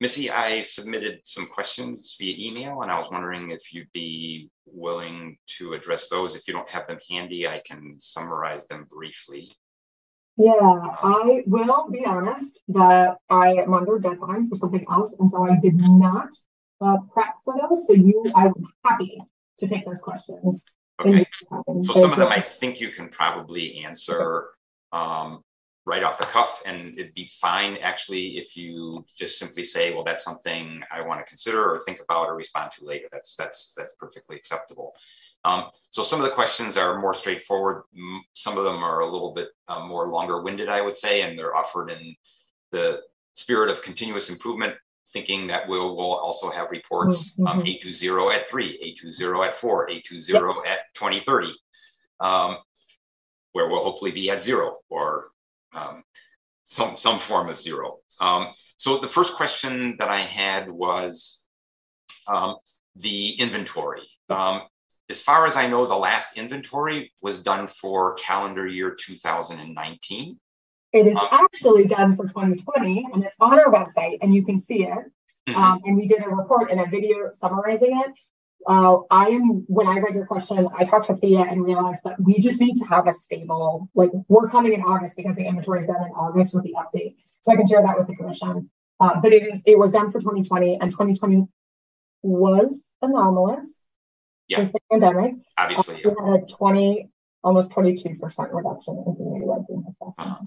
Missy, 0.00 0.30
I 0.30 0.62
submitted 0.62 1.20
some 1.24 1.46
questions 1.46 2.16
via 2.18 2.34
email, 2.38 2.80
and 2.80 2.90
I 2.90 2.98
was 2.98 3.10
wondering 3.10 3.50
if 3.50 3.74
you'd 3.74 3.92
be 3.92 4.50
willing 4.64 5.36
to 5.58 5.74
address 5.74 6.08
those. 6.08 6.34
If 6.34 6.48
you 6.48 6.54
don't 6.54 6.68
have 6.70 6.86
them 6.86 6.98
handy, 7.10 7.46
I 7.46 7.60
can 7.66 7.96
summarize 7.98 8.66
them 8.66 8.86
briefly. 8.88 9.52
Yeah, 10.38 10.52
I 10.54 11.42
will 11.46 11.90
be 11.90 12.06
honest 12.06 12.62
that 12.68 13.18
I 13.28 13.52
am 13.56 13.74
under 13.74 13.98
deadline 13.98 14.48
for 14.48 14.54
something 14.54 14.86
else, 14.90 15.14
and 15.18 15.30
so 15.30 15.44
I 15.44 15.58
did 15.60 15.76
not 15.76 16.30
uh, 16.80 16.96
prep 17.12 17.34
for 17.44 17.54
those. 17.60 17.86
So 17.86 17.92
you, 17.92 18.24
I'm 18.34 18.54
happy 18.86 19.20
to 19.58 19.68
take 19.68 19.84
those 19.84 20.00
questions. 20.00 20.64
Okay. 20.98 21.26
So 21.82 21.92
some 21.92 22.10
of 22.10 22.16
them 22.16 22.28
I 22.28 22.40
think 22.40 22.80
you 22.80 22.88
can 22.88 23.10
probably 23.10 23.84
answer. 23.84 24.48
Um, 24.92 25.42
right 25.90 26.04
off 26.04 26.18
the 26.18 26.24
cuff 26.26 26.62
and 26.66 26.96
it'd 26.96 27.14
be 27.14 27.28
fine 27.40 27.76
actually 27.82 28.38
if 28.38 28.56
you 28.56 29.04
just 29.16 29.40
simply 29.40 29.64
say 29.64 29.92
well 29.92 30.04
that's 30.04 30.22
something 30.22 30.80
i 30.92 31.02
want 31.04 31.18
to 31.18 31.26
consider 31.26 31.68
or 31.68 31.78
think 31.80 31.98
about 32.00 32.28
or 32.28 32.36
respond 32.36 32.70
to 32.70 32.84
later 32.84 33.08
that's 33.10 33.34
that's 33.34 33.74
that's 33.76 33.94
perfectly 33.94 34.36
acceptable 34.36 34.94
um, 35.44 35.64
so 35.90 36.02
some 36.02 36.20
of 36.20 36.26
the 36.26 36.32
questions 36.32 36.76
are 36.76 37.00
more 37.00 37.12
straightforward 37.12 37.82
some 38.34 38.56
of 38.56 38.62
them 38.62 38.84
are 38.84 39.00
a 39.00 39.06
little 39.06 39.32
bit 39.34 39.48
uh, 39.66 39.84
more 39.84 40.06
longer 40.06 40.40
winded 40.40 40.68
i 40.68 40.80
would 40.80 40.96
say 40.96 41.22
and 41.22 41.36
they're 41.36 41.56
offered 41.56 41.90
in 41.90 42.14
the 42.70 43.00
spirit 43.34 43.68
of 43.68 43.82
continuous 43.82 44.30
improvement 44.30 44.74
thinking 45.08 45.48
that 45.48 45.66
we'll, 45.66 45.96
we'll 45.96 46.14
also 46.14 46.50
have 46.50 46.70
reports 46.70 47.34
mm-hmm. 47.34 47.48
um, 47.48 47.62
A2ZERO 47.64 48.32
at 48.32 48.46
3 48.46 48.96
A2ZERO 48.96 49.44
at 49.44 49.54
4 49.54 49.88
A2ZERO 49.88 50.54
yep. 50.64 50.72
at 50.72 50.94
2030 50.94 51.48
um, 52.20 52.58
where 53.52 53.68
we'll 53.68 53.82
hopefully 53.82 54.12
be 54.12 54.30
at 54.30 54.40
zero 54.40 54.76
or 54.88 55.24
um, 55.72 56.02
some 56.64 56.96
some 56.96 57.18
form 57.18 57.48
of 57.48 57.56
zero. 57.56 57.98
Um, 58.20 58.48
so 58.76 58.98
the 58.98 59.08
first 59.08 59.34
question 59.34 59.96
that 59.98 60.08
I 60.08 60.20
had 60.20 60.68
was 60.70 61.46
um, 62.26 62.56
the 62.96 63.30
inventory. 63.40 64.08
Um, 64.28 64.62
as 65.10 65.20
far 65.20 65.46
as 65.46 65.56
I 65.56 65.66
know, 65.66 65.86
the 65.86 65.96
last 65.96 66.38
inventory 66.38 67.12
was 67.20 67.42
done 67.42 67.66
for 67.66 68.14
calendar 68.14 68.66
year 68.66 68.94
2019. 68.98 70.38
It 70.92 71.06
is 71.06 71.16
um, 71.16 71.28
actually 71.30 71.86
done 71.86 72.14
for 72.14 72.26
2020, 72.26 73.08
and 73.12 73.24
it's 73.24 73.36
on 73.40 73.58
our 73.58 73.72
website, 73.72 74.18
and 74.22 74.34
you 74.34 74.44
can 74.44 74.60
see 74.60 74.84
it. 74.84 74.98
Mm-hmm. 75.48 75.56
Um, 75.56 75.80
and 75.84 75.96
we 75.96 76.06
did 76.06 76.22
a 76.24 76.28
report 76.28 76.70
and 76.70 76.80
a 76.80 76.86
video 76.88 77.30
summarizing 77.32 78.00
it. 78.04 78.12
Uh, 78.66 78.98
I 79.10 79.28
am, 79.28 79.64
when 79.68 79.86
I 79.86 79.98
read 79.98 80.14
your 80.14 80.26
question, 80.26 80.68
I 80.76 80.84
talked 80.84 81.06
to 81.06 81.16
Thea 81.16 81.40
and 81.40 81.64
realized 81.64 82.02
that 82.04 82.20
we 82.20 82.38
just 82.38 82.60
need 82.60 82.76
to 82.76 82.84
have 82.84 83.06
a 83.06 83.12
stable, 83.12 83.88
like 83.94 84.10
we're 84.28 84.48
coming 84.48 84.74
in 84.74 84.82
August 84.82 85.16
because 85.16 85.36
the 85.36 85.46
inventory 85.46 85.78
is 85.78 85.86
done 85.86 86.02
in 86.02 86.10
August 86.10 86.54
with 86.54 86.64
the 86.64 86.74
update. 86.74 87.16
So 87.40 87.52
I 87.52 87.56
can 87.56 87.66
share 87.66 87.82
that 87.82 87.96
with 87.96 88.06
the 88.06 88.14
commission. 88.14 88.70
Uh, 89.00 89.18
but 89.22 89.32
it 89.32 89.42
is, 89.54 89.62
it 89.64 89.78
was 89.78 89.90
done 89.90 90.10
for 90.10 90.20
2020 90.20 90.78
and 90.80 90.90
2020 90.90 91.46
was 92.22 92.80
anomalous. 93.00 93.72
Yeah. 94.46 94.64
The 94.64 94.80
pandemic. 94.90 95.34
Obviously. 95.56 96.04
Uh, 96.04 96.10
we 96.10 96.30
had 96.32 96.42
a 96.42 96.46
20, 96.46 97.08
almost 97.42 97.70
22% 97.70 98.18
reduction 98.52 99.04
in 99.06 99.16
community 99.16 99.46
webcam 99.46 99.88
assessment. 99.88 100.14
Uh-huh. 100.18 100.44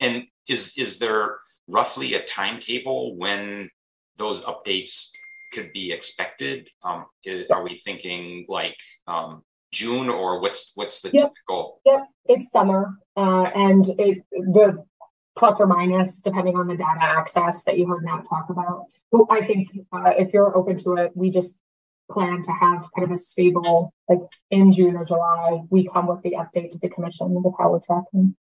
And 0.00 0.24
is, 0.48 0.78
is 0.78 0.98
there 0.98 1.38
roughly 1.68 2.14
a 2.14 2.22
timetable 2.22 3.16
when 3.16 3.68
those 4.16 4.44
updates 4.44 5.10
could 5.54 5.72
be 5.72 5.92
expected? 5.92 6.68
Um, 6.84 7.06
is, 7.24 7.46
are 7.50 7.62
we 7.62 7.78
thinking 7.78 8.44
like 8.48 8.76
um, 9.06 9.42
June 9.72 10.08
or 10.08 10.40
what's 10.40 10.72
what's 10.74 11.00
the 11.02 11.10
yep. 11.12 11.30
typical? 11.30 11.80
Yep, 11.86 12.02
it's 12.26 12.50
summer, 12.50 12.98
uh, 13.16 13.50
and 13.54 13.84
it 13.98 14.24
the 14.30 14.84
plus 15.36 15.60
or 15.60 15.66
minus, 15.66 16.18
depending 16.18 16.56
on 16.56 16.68
the 16.68 16.76
data 16.76 17.02
access 17.02 17.64
that 17.64 17.76
you 17.78 17.86
heard 17.86 18.04
Matt 18.04 18.24
talk 18.28 18.50
about. 18.50 18.86
But 19.10 19.26
I 19.30 19.42
think 19.42 19.68
uh, 19.92 20.12
if 20.16 20.32
you're 20.32 20.56
open 20.56 20.76
to 20.78 20.94
it, 20.94 21.12
we 21.14 21.30
just 21.30 21.56
plan 22.10 22.42
to 22.42 22.52
have 22.52 22.88
kind 22.94 23.04
of 23.04 23.10
a 23.10 23.16
stable, 23.16 23.92
like 24.08 24.20
in 24.50 24.70
June 24.72 24.96
or 24.96 25.04
July, 25.04 25.62
we 25.70 25.88
come 25.88 26.06
with 26.06 26.22
the 26.22 26.32
update 26.32 26.70
to 26.70 26.78
the 26.78 26.88
commission 26.88 27.42
with 27.42 27.54
how 27.58 27.72
we're 27.72 27.80
tracking. 27.80 28.36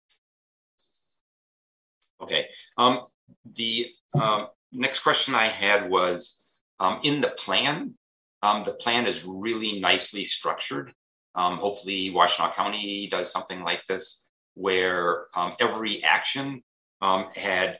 Okay. 2.22 2.46
Um, 2.78 3.02
the 3.46 3.90
uh, 4.14 4.46
next 4.72 5.00
question 5.00 5.36
I 5.36 5.48
had 5.48 5.90
was 5.90 6.43
um, 6.84 7.00
in 7.04 7.22
the 7.22 7.30
plan, 7.30 7.94
um, 8.42 8.64
the 8.64 8.74
plan 8.74 9.08
is 9.08 9.26
really 9.26 9.80
nicely 9.80 10.26
structured. 10.26 10.94
Um, 11.36 11.58
hopefully, 11.58 12.12
Washtenaw 12.12 12.54
County 12.54 13.08
does 13.08 13.32
something 13.32 13.64
like 13.64 13.84
this 13.86 14.30
where 14.56 15.28
um, 15.34 15.54
every 15.60 16.04
action 16.04 16.62
um, 17.02 17.30
had 17.36 17.80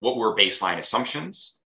what 0.00 0.16
were 0.16 0.34
baseline 0.34 0.78
assumptions, 0.78 1.62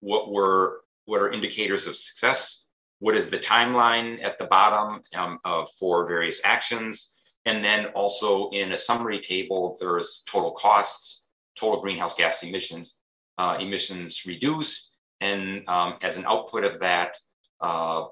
what 0.00 0.32
were 0.32 0.82
what 1.04 1.20
are 1.20 1.30
indicators 1.30 1.86
of 1.86 1.96
success, 1.96 2.70
what 3.00 3.16
is 3.16 3.30
the 3.30 3.38
timeline 3.38 4.24
at 4.24 4.38
the 4.38 4.44
bottom 4.44 5.02
um, 5.16 5.38
of, 5.44 5.68
for 5.72 6.06
various 6.06 6.40
actions. 6.44 7.14
And 7.44 7.64
then 7.64 7.86
also 7.86 8.48
in 8.50 8.72
a 8.72 8.78
summary 8.78 9.18
table, 9.18 9.76
there's 9.80 10.22
total 10.30 10.52
costs, 10.52 11.32
total 11.58 11.80
greenhouse 11.80 12.14
gas 12.14 12.44
emissions, 12.44 13.00
uh, 13.38 13.56
emissions 13.58 14.24
reduced. 14.24 14.91
And 15.22 15.66
um, 15.68 15.94
as 16.02 16.16
an 16.16 16.24
output 16.26 16.64
of 16.64 16.80
that, 16.80 17.16
uh, 17.60 18.06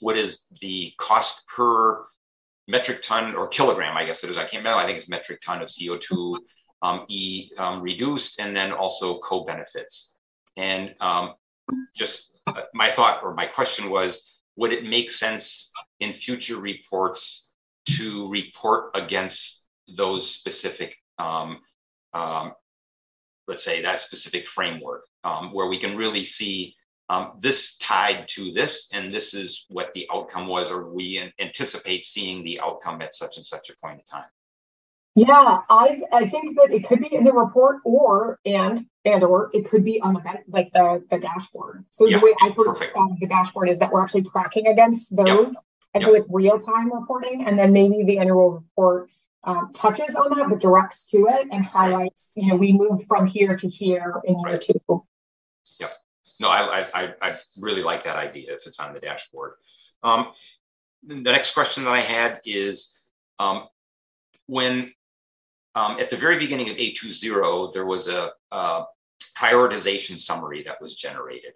what 0.00 0.16
is 0.16 0.48
the 0.60 0.92
cost 0.98 1.46
per 1.46 2.04
metric 2.66 3.00
ton 3.02 3.36
or 3.36 3.46
kilogram, 3.46 3.96
I 3.96 4.04
guess 4.04 4.24
it 4.24 4.30
is, 4.30 4.36
I 4.36 4.42
can't 4.42 4.64
remember, 4.64 4.80
I 4.80 4.86
think 4.86 4.98
it's 4.98 5.08
metric 5.08 5.40
ton 5.40 5.62
of 5.62 5.68
CO2 5.68 6.38
um, 6.82 7.04
e, 7.08 7.50
um, 7.58 7.80
reduced, 7.80 8.40
and 8.40 8.56
then 8.56 8.72
also 8.72 9.18
co-benefits. 9.20 10.18
And 10.56 10.94
um, 11.00 11.34
just 11.94 12.40
my 12.74 12.90
thought 12.90 13.22
or 13.22 13.34
my 13.34 13.46
question 13.46 13.88
was 13.88 14.34
would 14.56 14.72
it 14.72 14.84
make 14.84 15.10
sense 15.10 15.70
in 16.00 16.12
future 16.12 16.58
reports 16.58 17.52
to 17.96 18.28
report 18.30 18.90
against 18.94 19.66
those 19.96 20.28
specific 20.28 20.96
um, 21.18 21.60
um, 22.14 22.52
let's 23.48 23.64
say 23.64 23.82
that 23.82 23.98
specific 23.98 24.48
framework 24.48 25.04
um, 25.24 25.52
where 25.52 25.66
we 25.66 25.78
can 25.78 25.96
really 25.96 26.24
see 26.24 26.74
um, 27.08 27.32
this 27.38 27.76
tied 27.78 28.26
to 28.28 28.50
this 28.52 28.90
and 28.92 29.10
this 29.10 29.32
is 29.32 29.66
what 29.68 29.94
the 29.94 30.08
outcome 30.12 30.48
was 30.48 30.72
or 30.72 30.92
we 30.92 31.32
anticipate 31.38 32.04
seeing 32.04 32.42
the 32.42 32.60
outcome 32.60 33.00
at 33.00 33.14
such 33.14 33.36
and 33.36 33.46
such 33.46 33.70
a 33.70 33.76
point 33.80 34.00
in 34.00 34.04
time 34.04 34.28
yeah, 35.16 35.62
I 35.70 35.98
I 36.12 36.26
think 36.26 36.58
that 36.58 36.70
it 36.70 36.86
could 36.86 37.00
be 37.00 37.12
in 37.12 37.24
the 37.24 37.32
report 37.32 37.78
or 37.84 38.38
and 38.44 38.78
and 39.06 39.24
or 39.24 39.48
it 39.54 39.64
could 39.64 39.82
be 39.82 39.98
on 40.02 40.12
the 40.12 40.20
like 40.46 40.70
the 40.74 41.02
the 41.08 41.18
dashboard. 41.18 41.86
So 41.90 42.06
yeah, 42.06 42.18
the 42.18 42.26
way 42.26 42.34
I 42.42 42.50
sort 42.50 42.68
of 42.68 42.78
the 43.18 43.26
dashboard 43.26 43.70
is 43.70 43.78
that 43.78 43.90
we're 43.90 44.02
actually 44.02 44.24
tracking 44.24 44.66
against 44.66 45.16
those, 45.16 45.54
yep. 45.54 45.62
and 45.94 46.02
yep. 46.02 46.10
so 46.10 46.14
it's 46.14 46.26
real 46.28 46.58
time 46.58 46.92
reporting, 46.92 47.46
and 47.46 47.58
then 47.58 47.72
maybe 47.72 48.04
the 48.04 48.18
annual 48.18 48.50
report 48.50 49.08
um, 49.46 49.70
touches 49.72 50.14
on 50.14 50.36
that, 50.36 50.48
but 50.48 50.60
directs 50.60 51.06
to 51.06 51.28
it 51.30 51.48
and 51.50 51.64
highlights. 51.64 52.32
You 52.34 52.48
know, 52.48 52.56
we 52.56 52.72
moved 52.72 53.06
from 53.06 53.26
here 53.26 53.56
to 53.56 53.68
here 53.68 54.20
in 54.24 54.38
year 54.40 54.52
right. 54.52 54.60
two. 54.60 55.04
Yeah. 55.80 55.88
No, 56.40 56.48
I, 56.48 56.86
I 56.92 57.14
I 57.22 57.36
really 57.58 57.82
like 57.82 58.02
that 58.02 58.16
idea 58.16 58.52
if 58.52 58.66
it's 58.66 58.80
on 58.80 58.92
the 58.92 59.00
dashboard. 59.00 59.54
Um, 60.02 60.32
the 61.06 61.16
next 61.16 61.54
question 61.54 61.84
that 61.84 61.94
I 61.94 62.00
had 62.00 62.40
is 62.44 63.00
um, 63.38 63.68
when 64.46 64.92
um, 65.74 65.98
at 66.00 66.10
the 66.10 66.16
very 66.16 66.38
beginning 66.38 66.68
of 66.70 66.76
A2ZERO, 66.76 67.72
there 67.72 67.86
was 67.86 68.08
a, 68.08 68.30
a 68.50 68.84
prioritization 69.36 70.18
summary 70.18 70.62
that 70.64 70.80
was 70.80 70.96
generated. 70.96 71.52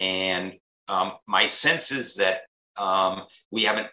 And 0.00 0.54
um, 0.88 1.12
my 1.26 1.46
sense 1.46 1.92
is 1.92 2.16
that 2.16 2.42
um, 2.76 3.22
we 3.50 3.62
haven't 3.62 3.88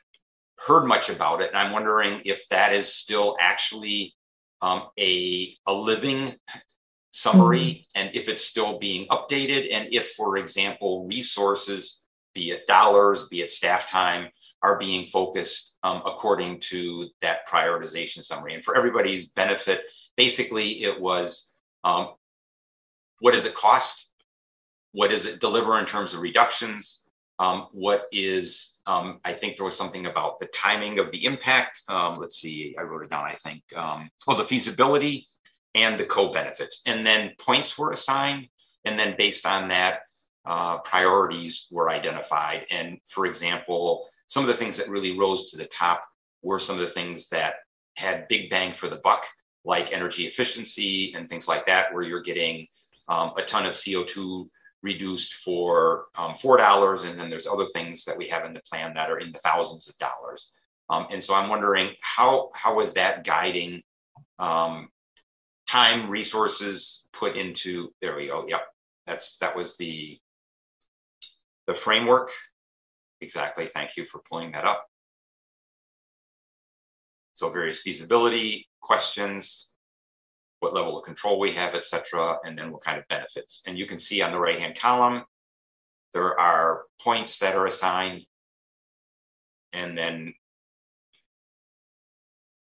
heard 0.66 0.86
much 0.86 1.10
about 1.10 1.42
it. 1.42 1.50
And 1.50 1.58
I'm 1.58 1.72
wondering 1.72 2.22
if 2.26 2.48
that 2.50 2.74
is 2.74 2.92
still 2.92 3.36
actually 3.40 4.16
um, 4.62 4.88
a, 5.00 5.56
a 5.68 5.74
living 5.74 6.30
summary 7.12 7.60
mm-hmm. 7.60 7.82
and 7.96 8.16
if 8.16 8.28
it's 8.28 8.44
still 8.44 8.80
being 8.80 9.08
updated. 9.10 9.70
And 9.72 9.88
if, 9.92 10.10
for 10.12 10.38
example, 10.38 11.08
resources, 11.08 12.06
be 12.34 12.52
it 12.52 12.68
dollars, 12.68 13.28
be 13.28 13.42
it 13.42 13.52
staff 13.52 13.90
time, 13.90 14.30
are 14.64 14.80
being 14.80 15.06
focused 15.06 15.78
um, 15.84 16.02
according 16.06 16.60
to 16.60 17.08
that 17.22 17.48
prioritization 17.48 18.24
summary. 18.24 18.56
And 18.56 18.64
for 18.64 18.76
everybody's 18.76 19.30
benefit, 19.30 19.84
basically 20.16 20.84
it 20.84 21.00
was 21.00 21.56
um, 21.84 22.10
what 23.20 23.34
does 23.34 23.46
it 23.46 23.56
cost? 23.56 24.12
What 24.92 25.12
does 25.12 25.26
it 25.26 25.40
deliver 25.40 25.80
in 25.80 25.86
terms 25.86 26.14
of 26.14 26.22
reductions? 26.22 27.07
Um, 27.40 27.68
what 27.72 28.08
is, 28.12 28.80
um, 28.88 29.20
I 29.24 29.34
think 29.34 29.58
there 29.58 29.66
was 29.66 29.78
something 29.78 30.08
about 30.08 30.40
the 30.40 30.48
timing 30.48 30.98
of 30.98 31.12
the 31.12 31.24
impact. 31.26 31.82
Um, 31.88 32.18
let's 32.20 32.38
see, 32.38 32.76
I 32.80 32.82
wrote 32.82 33.04
it 33.04 33.10
down, 33.10 33.26
I 33.26 33.36
think. 33.36 33.64
Um, 33.76 34.10
oh, 34.28 34.36
the 34.36 34.44
feasibility 34.44 35.28
and 35.76 35.98
the 35.98 36.06
co 36.06 36.32
benefits. 36.32 36.82
And 36.88 37.06
then 37.06 37.34
points 37.40 37.78
were 37.78 37.92
assigned. 37.92 38.48
And 38.86 38.98
then 38.98 39.16
based 39.18 39.46
on 39.46 39.68
that, 39.70 40.00
uh, 40.46 40.80
priorities 40.80 41.68
were 41.72 41.90
identified. 41.90 42.66
And 42.72 43.00
for 43.08 43.26
example, 43.26 44.08
some 44.28 44.44
of 44.44 44.48
the 44.48 44.54
things 44.54 44.78
that 44.78 44.90
really 44.90 45.18
rose 45.18 45.52
to 45.52 45.58
the 45.58 45.66
top 45.66 46.04
were 46.42 46.60
some 46.60 46.76
of 46.76 46.82
the 46.82 46.88
things 46.88 47.30
that 47.30 47.56
had 47.98 48.28
big 48.30 48.50
bang 48.50 48.74
for 48.74 48.88
the 48.88 48.98
buck, 48.98 49.26
like 49.66 49.92
energy 49.92 50.26
efficiency 50.26 51.14
and 51.16 51.28
things 51.28 51.48
like 51.48 51.66
that, 51.66 51.94
where 51.94 52.04
you're 52.04 52.22
getting 52.22 52.68
um, 53.10 53.34
a 53.38 53.42
ton 53.42 53.66
of 53.66 53.74
CO2 53.74 54.48
reduced 54.84 55.36
for 55.36 56.06
um, 56.16 56.36
four 56.36 56.58
dollars, 56.58 57.04
and 57.04 57.20
then 57.20 57.30
there's 57.30 57.48
other 57.48 57.66
things 57.68 58.06
that 58.06 58.18
we 58.18 58.28
have 58.28 58.46
in 58.46 58.54
the 58.54 58.62
plan 58.62 58.94
that 58.96 59.10
are 59.10 59.20
in 59.20 59.32
the 59.32 59.40
thousands 59.40 59.90
of 59.90 59.98
dollars. 59.98 60.54
Um, 60.90 61.08
and 61.12 61.24
so 61.24 61.34
I'm 61.34 61.50
wondering 61.50 61.92
how 62.02 62.50
how 62.54 62.80
is 62.80 62.94
that 62.94 63.26
guiding 63.26 63.82
um, 64.40 64.90
time 65.68 66.10
resources 66.10 67.10
put 67.14 67.36
into 67.36 67.90
there 68.02 68.16
we 68.16 68.28
go. 68.28 68.46
Yep, 68.48 68.62
that's 69.06 69.38
that 69.40 69.56
was 69.56 69.78
the 69.78 70.18
the 71.68 71.76
framework 71.76 72.30
Exactly. 73.22 73.68
Thank 73.68 73.98
you 73.98 74.06
for 74.06 74.22
pulling 74.30 74.52
that 74.52 74.66
up. 74.66 74.86
So 77.34 77.50
various 77.50 77.82
feasibility 77.82 78.68
questions, 78.82 79.76
what 80.60 80.74
level 80.74 80.98
of 80.98 81.06
control 81.06 81.40
we 81.40 81.52
have, 81.52 81.76
et 81.76 81.84
cetera, 81.84 82.38
and 82.44 82.58
then 82.58 82.72
what 82.72 82.82
kind 82.82 82.98
of 82.98 83.08
benefits. 83.08 83.64
And 83.68 83.78
you 83.78 83.86
can 83.86 84.00
see 84.00 84.22
on 84.22 84.32
the 84.32 84.40
right-hand 84.40 84.76
column, 84.76 85.24
there 86.14 86.40
are 86.40 86.84
points 87.02 87.40
that 87.40 87.56
are 87.56 87.68
assigned. 87.68 88.26
And 89.74 89.98
then 89.98 90.34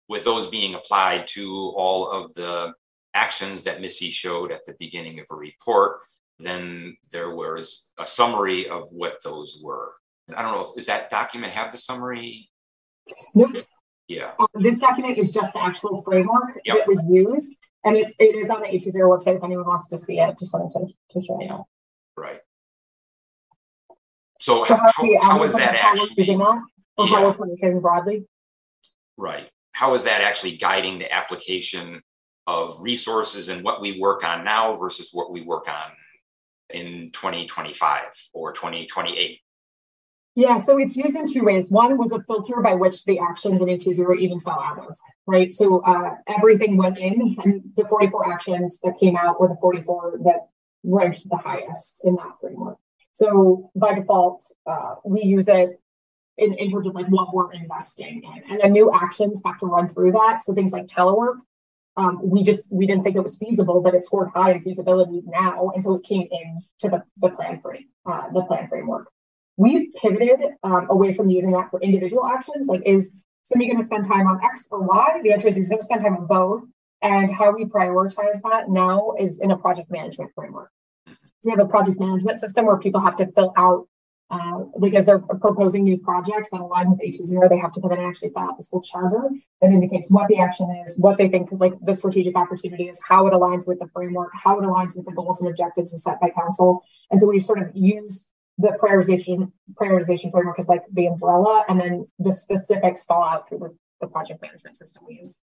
with 0.08 0.24
those 0.24 0.48
being 0.48 0.74
applied 0.74 1.26
to 1.28 1.72
all 1.76 2.08
of 2.10 2.34
the 2.34 2.74
actions 3.14 3.64
that 3.64 3.80
Missy 3.80 4.10
showed 4.10 4.52
at 4.52 4.64
the 4.66 4.74
beginning 4.78 5.18
of 5.20 5.26
a 5.30 5.36
report, 5.36 6.00
then 6.38 6.96
there 7.10 7.34
was 7.34 7.92
a 7.98 8.06
summary 8.06 8.68
of 8.68 8.88
what 8.90 9.18
those 9.24 9.60
were. 9.62 9.94
And 10.28 10.36
I 10.36 10.42
don't 10.42 10.52
know 10.52 10.60
if 10.60 10.74
does 10.74 10.86
that 10.86 11.10
document 11.10 11.52
have 11.52 11.72
the 11.72 11.78
summary? 11.78 12.50
Nope. 13.34 13.64
Yeah. 14.08 14.32
Um, 14.38 14.46
this 14.54 14.78
document 14.78 15.18
is 15.18 15.32
just 15.32 15.52
the 15.52 15.62
actual 15.62 16.02
framework 16.02 16.60
yep. 16.64 16.76
that 16.76 16.86
was 16.86 17.04
used, 17.08 17.56
and 17.84 17.96
it's 17.96 18.12
it 18.18 18.34
is 18.34 18.50
on 18.50 18.60
the 18.60 18.66
A2ZERO 18.66 19.18
website 19.18 19.36
if 19.36 19.44
anyone 19.44 19.66
wants 19.66 19.88
to 19.88 19.98
see 19.98 20.18
it. 20.18 20.38
Just 20.38 20.52
wanted 20.52 20.72
to, 20.72 21.20
to 21.20 21.24
show 21.24 21.40
you. 21.40 21.64
Right. 22.16 22.40
So, 24.40 24.64
so 24.64 24.76
how, 24.76 24.90
how, 24.94 25.20
how 25.20 25.42
is 25.44 25.54
that 25.54 25.74
actually 25.74 26.14
using 26.16 26.38
that, 26.38 26.62
or 26.96 27.06
yeah. 27.06 27.32
how 27.32 27.36
we're 27.38 27.80
broadly? 27.80 28.26
Right. 29.16 29.50
How 29.72 29.94
is 29.94 30.04
that 30.04 30.20
actually 30.20 30.56
guiding 30.56 30.98
the 30.98 31.12
application 31.12 32.00
of 32.46 32.76
resources 32.80 33.48
and 33.48 33.62
what 33.62 33.80
we 33.80 34.00
work 34.00 34.24
on 34.24 34.44
now 34.44 34.74
versus 34.76 35.10
what 35.12 35.32
we 35.32 35.42
work 35.42 35.68
on 35.68 35.92
in 36.70 37.10
2025 37.12 38.04
or 38.32 38.52
2028? 38.52 39.40
Yeah, 40.38 40.60
so 40.60 40.78
it's 40.78 40.96
used 40.96 41.16
in 41.16 41.26
two 41.26 41.42
ways. 41.42 41.68
One 41.68 41.98
was 41.98 42.12
a 42.12 42.22
filter 42.22 42.62
by 42.62 42.74
which 42.74 43.04
the 43.06 43.18
actions 43.18 43.60
in 43.60 43.66
A2ZERO 43.66 44.16
even 44.20 44.38
fell 44.38 44.60
out 44.60 44.78
of, 44.78 44.96
right? 45.26 45.52
So 45.52 45.80
uh, 45.80 46.14
everything 46.28 46.76
went 46.76 46.96
in, 46.96 47.36
and 47.42 47.60
the 47.76 47.84
44 47.84 48.32
actions 48.32 48.78
that 48.84 49.00
came 49.00 49.16
out 49.16 49.40
were 49.40 49.48
the 49.48 49.56
44 49.60 50.20
that 50.22 50.46
ranked 50.84 51.28
the 51.28 51.36
highest 51.36 52.02
in 52.04 52.14
that 52.14 52.36
framework. 52.40 52.78
So 53.14 53.72
by 53.74 53.94
default, 53.94 54.44
uh, 54.64 54.94
we 55.04 55.22
use 55.22 55.48
it 55.48 55.80
in, 56.36 56.54
in 56.54 56.70
terms 56.70 56.86
of 56.86 56.94
like 56.94 57.08
what 57.08 57.34
we're 57.34 57.52
investing 57.52 58.22
in. 58.22 58.42
And 58.48 58.60
then 58.60 58.70
new 58.70 58.92
actions 58.94 59.42
have 59.44 59.58
to 59.58 59.66
run 59.66 59.88
through 59.88 60.12
that. 60.12 60.44
So 60.44 60.54
things 60.54 60.70
like 60.70 60.86
telework, 60.86 61.38
um, 61.96 62.20
we 62.22 62.44
just 62.44 62.62
we 62.70 62.86
didn't 62.86 63.02
think 63.02 63.16
it 63.16 63.24
was 63.24 63.38
feasible, 63.38 63.80
but 63.80 63.92
it 63.92 64.04
scored 64.04 64.28
high 64.32 64.52
in 64.52 64.62
feasibility 64.62 65.20
now, 65.26 65.72
and 65.74 65.82
so 65.82 65.94
it 65.96 66.04
came 66.04 66.28
in 66.30 66.60
to 66.78 66.90
the, 66.90 67.02
the 67.16 67.30
plan 67.30 67.60
frame, 67.60 67.88
uh, 68.06 68.30
the 68.32 68.42
plan 68.42 68.68
framework. 68.68 69.08
We've 69.58 69.92
pivoted 69.94 70.52
um, 70.62 70.86
away 70.88 71.12
from 71.12 71.28
using 71.28 71.50
that 71.50 71.70
for 71.70 71.80
individual 71.80 72.24
actions. 72.24 72.68
Like, 72.68 72.82
is 72.86 73.10
somebody 73.42 73.68
going 73.68 73.80
to 73.80 73.86
spend 73.86 74.04
time 74.04 74.28
on 74.28 74.38
X 74.42 74.68
or 74.70 74.80
Y? 74.80 75.20
The 75.24 75.32
answer 75.32 75.48
is 75.48 75.56
he's 75.56 75.68
going 75.68 75.80
to 75.80 75.84
spend 75.84 76.00
time 76.00 76.16
on 76.16 76.26
both. 76.26 76.62
And 77.02 77.30
how 77.30 77.52
we 77.52 77.64
prioritize 77.64 78.40
that 78.42 78.68
now 78.68 79.14
is 79.18 79.40
in 79.40 79.50
a 79.50 79.58
project 79.58 79.90
management 79.90 80.30
framework. 80.34 80.70
We 81.44 81.50
have 81.50 81.58
a 81.58 81.66
project 81.66 81.98
management 82.00 82.40
system 82.40 82.66
where 82.66 82.78
people 82.78 83.00
have 83.00 83.16
to 83.16 83.26
fill 83.32 83.52
out, 83.56 83.88
uh, 84.30 84.64
like 84.74 84.94
as 84.94 85.06
they're 85.06 85.18
proposing 85.18 85.84
new 85.84 85.98
projects 85.98 86.50
that 86.50 86.60
align 86.60 86.90
with 86.90 87.00
A2ZERO, 87.00 87.48
they 87.48 87.58
have 87.58 87.72
to 87.72 87.80
put 87.80 87.92
in 87.92 87.98
and 87.98 88.06
actually 88.06 88.30
fill 88.30 88.42
out 88.42 88.58
this 88.58 88.68
whole 88.70 88.80
charter 88.80 89.28
that 89.60 89.70
indicates 89.70 90.08
what 90.10 90.28
the 90.28 90.38
action 90.38 90.68
is, 90.84 90.96
what 90.98 91.18
they 91.18 91.28
think 91.28 91.48
like 91.52 91.74
the 91.82 91.94
strategic 91.94 92.36
opportunity 92.36 92.88
is, 92.88 93.00
how 93.08 93.26
it 93.26 93.32
aligns 93.32 93.66
with 93.66 93.78
the 93.80 93.88
framework, 93.92 94.30
how 94.34 94.58
it 94.58 94.64
aligns 94.64 94.96
with 94.96 95.06
the 95.06 95.12
goals 95.12 95.40
and 95.40 95.48
objectives 95.48 96.00
set 96.00 96.20
by 96.20 96.30
council. 96.30 96.84
And 97.10 97.20
so 97.20 97.28
we 97.28 97.40
sort 97.40 97.60
of 97.60 97.70
use 97.74 98.28
the 98.58 98.76
prioritization 98.82 99.52
prioritization 99.74 100.30
framework 100.30 100.58
is 100.58 100.68
like 100.68 100.82
the 100.92 101.06
umbrella, 101.06 101.64
and 101.68 101.80
then 101.80 102.06
the 102.18 102.32
specifics 102.32 103.04
fall 103.04 103.22
out 103.22 103.48
through 103.48 103.58
the, 103.58 103.74
the 104.00 104.06
project 104.06 104.42
management 104.42 104.76
system 104.76 105.04
we 105.06 105.18
use. 105.18 105.40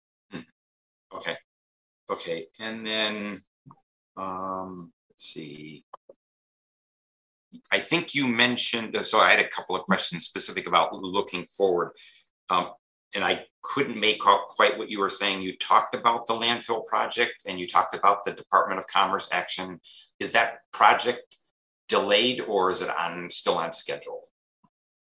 Okay. 1.13 1.37
Okay. 2.09 2.47
And 2.59 2.87
then 2.87 3.43
um, 4.17 4.93
let's 5.11 5.25
see. 5.25 5.85
I 7.73 7.81
think 7.81 8.15
you 8.15 8.29
mentioned, 8.29 8.97
so 9.05 9.19
I 9.19 9.31
had 9.31 9.45
a 9.45 9.49
couple 9.49 9.75
of 9.75 9.83
questions 9.83 10.25
specific 10.25 10.69
about 10.69 10.95
looking 10.95 11.45
forward. 11.45 11.91
Um, 12.49 12.69
and 13.15 13.25
I 13.25 13.45
couldn't 13.63 13.99
make 13.99 14.21
out 14.25 14.49
quite 14.51 14.79
what 14.79 14.89
you 14.89 15.01
were 15.01 15.11
saying. 15.11 15.43
You 15.43 15.57
talked 15.57 15.95
about 15.95 16.27
the 16.27 16.35
landfill 16.35 16.87
project 16.87 17.43
and 17.47 17.59
you 17.59 17.67
talked 17.67 17.95
about 17.95 18.25
the 18.25 18.31
Department 18.31 18.79
of 18.79 18.87
Commerce 18.87 19.29
action. 19.33 19.81
Is 20.21 20.31
that 20.33 20.59
project 20.73 21.37
delayed 21.91 22.41
or 22.43 22.71
is 22.71 22.81
it 22.81 22.89
on 22.89 23.29
still 23.31 23.59
on 23.59 23.73
schedule? 23.73 24.23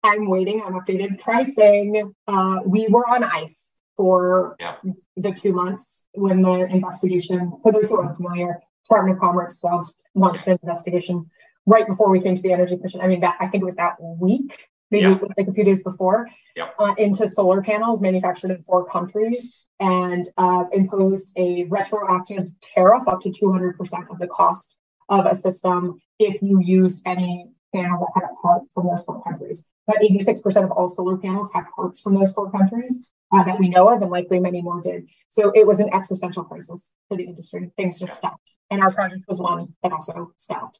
I'm 0.04 0.30
waiting 0.30 0.62
on 0.62 0.74
updated 0.74 1.20
pricing. 1.20 2.14
Uh, 2.28 2.60
we 2.66 2.88
were 2.90 3.10
on 3.10 3.24
ice 3.24 3.72
for 3.96 4.58
yeah. 4.60 4.76
the 5.16 5.32
two 5.32 5.54
months 5.54 6.04
when 6.14 6.42
the 6.42 6.66
investigation, 6.66 7.54
for 7.64 7.72
those 7.72 7.88
who 7.88 7.96
are 7.96 8.08
unfamiliar, 8.10 8.60
Department 8.84 9.16
of 9.16 9.22
Commerce 9.22 9.64
launched, 9.64 10.04
launched 10.14 10.46
an 10.46 10.60
investigation 10.62 11.30
right 11.66 11.88
before 11.88 12.12
we 12.12 12.20
came 12.20 12.36
to 12.36 12.42
the 12.42 12.52
Energy 12.52 12.76
Commission. 12.76 13.00
I 13.00 13.08
mean, 13.08 13.22
that 13.22 13.38
I 13.40 13.48
think 13.48 13.64
it 13.64 13.66
was 13.66 13.76
that 13.76 13.96
week, 14.02 14.68
maybe 14.92 15.04
Yeah. 15.06 15.18
like 15.38 15.48
a 15.48 15.54
few 15.54 15.64
days 15.64 15.82
before, 15.82 16.28
Yeah. 16.58 16.70
uh, 16.78 16.94
into 16.98 17.30
solar 17.30 17.62
panels 17.62 18.02
manufactured 18.02 18.52
in 18.52 18.62
four 18.64 18.86
countries 18.86 19.66
and 19.80 20.28
uh, 20.38 20.66
imposed 20.74 21.32
a 21.38 21.64
retroactive 21.66 22.50
tariff 22.60 23.08
up 23.08 23.22
to 23.22 23.30
200% 23.30 24.10
of 24.10 24.20
the 24.20 24.28
cost 24.28 24.78
of 25.20 25.26
a 25.26 25.36
system 25.36 26.00
if 26.20 26.42
you 26.42 26.60
used 26.62 27.02
any 27.06 27.50
panel 27.74 28.00
that 28.00 28.22
had 28.22 28.30
a 28.30 28.42
part 28.42 28.64
from 28.74 28.88
those 28.88 29.04
four 29.04 29.22
countries. 29.24 29.66
But 29.88 29.98
86% 29.98 30.64
of 30.64 30.72
all 30.72 30.88
solar 30.88 31.18
panels 31.18 31.50
have 31.54 31.66
parts 31.76 32.02
from 32.02 32.16
those 32.16 32.32
four 32.32 32.52
countries 32.52 33.06
uh, 33.32 33.44
that 33.44 33.60
we 33.60 33.68
know 33.68 33.90
of, 33.90 34.02
and 34.02 34.12
likely 34.12 34.40
many 34.40 34.62
more 34.62 34.82
did. 34.82 35.08
So 35.30 35.52
it 35.56 35.66
was 35.66 35.80
an 35.80 35.90
existential 35.94 36.44
crisis 36.44 36.94
for 37.08 37.18
the 37.18 37.24
industry. 37.24 37.72
Things 37.76 38.00
just 38.00 38.14
stopped. 38.14 38.54
And 38.70 38.82
our 38.82 38.92
project 38.92 39.24
was 39.28 39.40
one 39.40 39.76
that 39.82 39.92
also 39.92 40.32
stopped. 40.36 40.80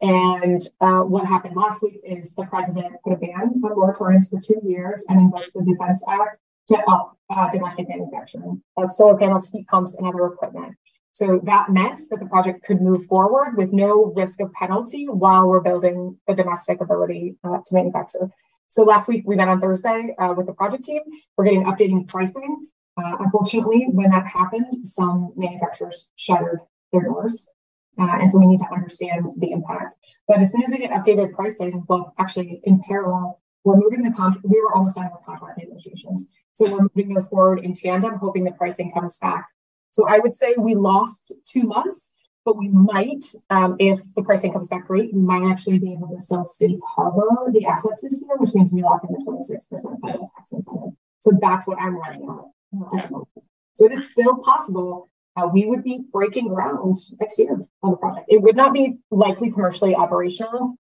And 0.00 0.62
uh, 0.80 1.00
what 1.00 1.26
happened 1.26 1.56
last 1.56 1.82
week 1.82 2.00
is 2.02 2.34
the 2.34 2.46
president 2.46 2.96
put 3.04 3.12
a 3.12 3.16
ban 3.16 3.32
on 3.34 3.60
moratoriums 3.60 4.30
for 4.30 4.40
two 4.40 4.60
years 4.64 5.04
and 5.08 5.20
invoked 5.20 5.50
the 5.54 5.62
Defense 5.62 6.02
Act 6.08 6.38
to 6.68 6.82
up 6.88 7.18
uh, 7.28 7.50
domestic 7.50 7.88
manufacturing 7.88 8.62
of 8.76 8.92
solar 8.92 9.18
panels, 9.18 9.50
heat 9.50 9.66
pumps, 9.66 9.94
and 9.94 10.06
other 10.06 10.24
equipment. 10.26 10.76
So 11.12 11.40
that 11.44 11.70
meant 11.70 12.00
that 12.10 12.20
the 12.20 12.26
project 12.26 12.64
could 12.64 12.80
move 12.80 13.06
forward 13.06 13.56
with 13.56 13.72
no 13.72 14.12
risk 14.16 14.40
of 14.40 14.52
penalty 14.52 15.06
while 15.06 15.48
we're 15.48 15.60
building 15.60 16.18
the 16.26 16.34
domestic 16.34 16.80
ability 16.80 17.36
uh, 17.44 17.58
to 17.66 17.74
manufacture. 17.74 18.30
So 18.68 18.84
last 18.84 19.08
week 19.08 19.24
we 19.26 19.34
met 19.34 19.48
on 19.48 19.60
Thursday 19.60 20.14
uh, 20.18 20.32
with 20.36 20.46
the 20.46 20.52
project 20.52 20.84
team. 20.84 21.02
We're 21.36 21.44
getting 21.44 21.64
updating 21.64 22.06
pricing. 22.06 22.68
Uh, 22.96 23.16
unfortunately, 23.18 23.86
when 23.90 24.10
that 24.10 24.26
happened, 24.26 24.72
some 24.86 25.32
manufacturers 25.36 26.10
shuttered 26.16 26.60
their 26.92 27.02
doors. 27.02 27.50
Uh, 27.98 28.16
and 28.20 28.30
so 28.30 28.38
we 28.38 28.46
need 28.46 28.60
to 28.60 28.72
understand 28.72 29.26
the 29.38 29.50
impact. 29.50 29.96
But 30.28 30.38
as 30.38 30.52
soon 30.52 30.62
as 30.62 30.70
we 30.70 30.78
get 30.78 30.90
updated 30.90 31.32
pricing, 31.32 31.84
well, 31.88 32.14
actually 32.18 32.60
in 32.64 32.80
parallel, 32.86 33.40
we're 33.64 33.76
moving 33.76 34.02
the 34.02 34.12
contract. 34.12 34.46
We 34.48 34.60
were 34.60 34.74
almost 34.74 34.96
done 34.96 35.10
with 35.12 35.24
contract 35.26 35.58
negotiations. 35.58 36.26
So 36.54 36.70
we're 36.70 36.88
moving 36.94 37.12
those 37.12 37.28
forward 37.28 37.60
in 37.60 37.72
tandem, 37.74 38.14
hoping 38.14 38.44
the 38.44 38.52
pricing 38.52 38.92
comes 38.92 39.18
back. 39.18 39.46
So 39.90 40.06
I 40.08 40.18
would 40.18 40.34
say 40.34 40.54
we 40.56 40.74
lost 40.74 41.32
two 41.44 41.64
months, 41.64 42.10
but 42.44 42.56
we 42.56 42.68
might, 42.68 43.24
um, 43.50 43.76
if 43.78 44.00
the 44.14 44.22
pricing 44.22 44.52
comes 44.52 44.68
back 44.68 44.86
great, 44.86 45.12
we 45.12 45.20
might 45.20 45.42
actually 45.50 45.78
be 45.78 45.92
able 45.92 46.08
to 46.08 46.18
still 46.18 46.44
safe 46.44 46.78
harbor 46.94 47.26
the 47.52 47.66
assets 47.66 48.02
this 48.02 48.22
year, 48.22 48.36
which 48.36 48.54
means 48.54 48.72
we 48.72 48.82
lock 48.82 49.02
in 49.08 49.12
the 49.12 49.24
26% 49.24 50.00
federal 50.00 50.26
tax 50.36 50.52
incentive. 50.52 50.92
So 51.18 51.32
that's 51.40 51.66
what 51.66 51.78
I'm 51.80 51.98
running 51.98 52.22
on. 52.22 53.26
So 53.74 53.86
it 53.86 53.92
is 53.92 54.08
still 54.08 54.38
possible 54.38 55.10
uh, 55.36 55.46
we 55.46 55.66
would 55.66 55.82
be 55.82 56.00
breaking 56.12 56.48
ground 56.48 56.98
next 57.20 57.38
year 57.38 57.58
on 57.82 57.90
the 57.90 57.96
project. 57.96 58.26
It 58.28 58.42
would 58.42 58.56
not 58.56 58.72
be 58.72 58.98
likely 59.10 59.50
commercially 59.50 59.94
operational, 59.94 60.76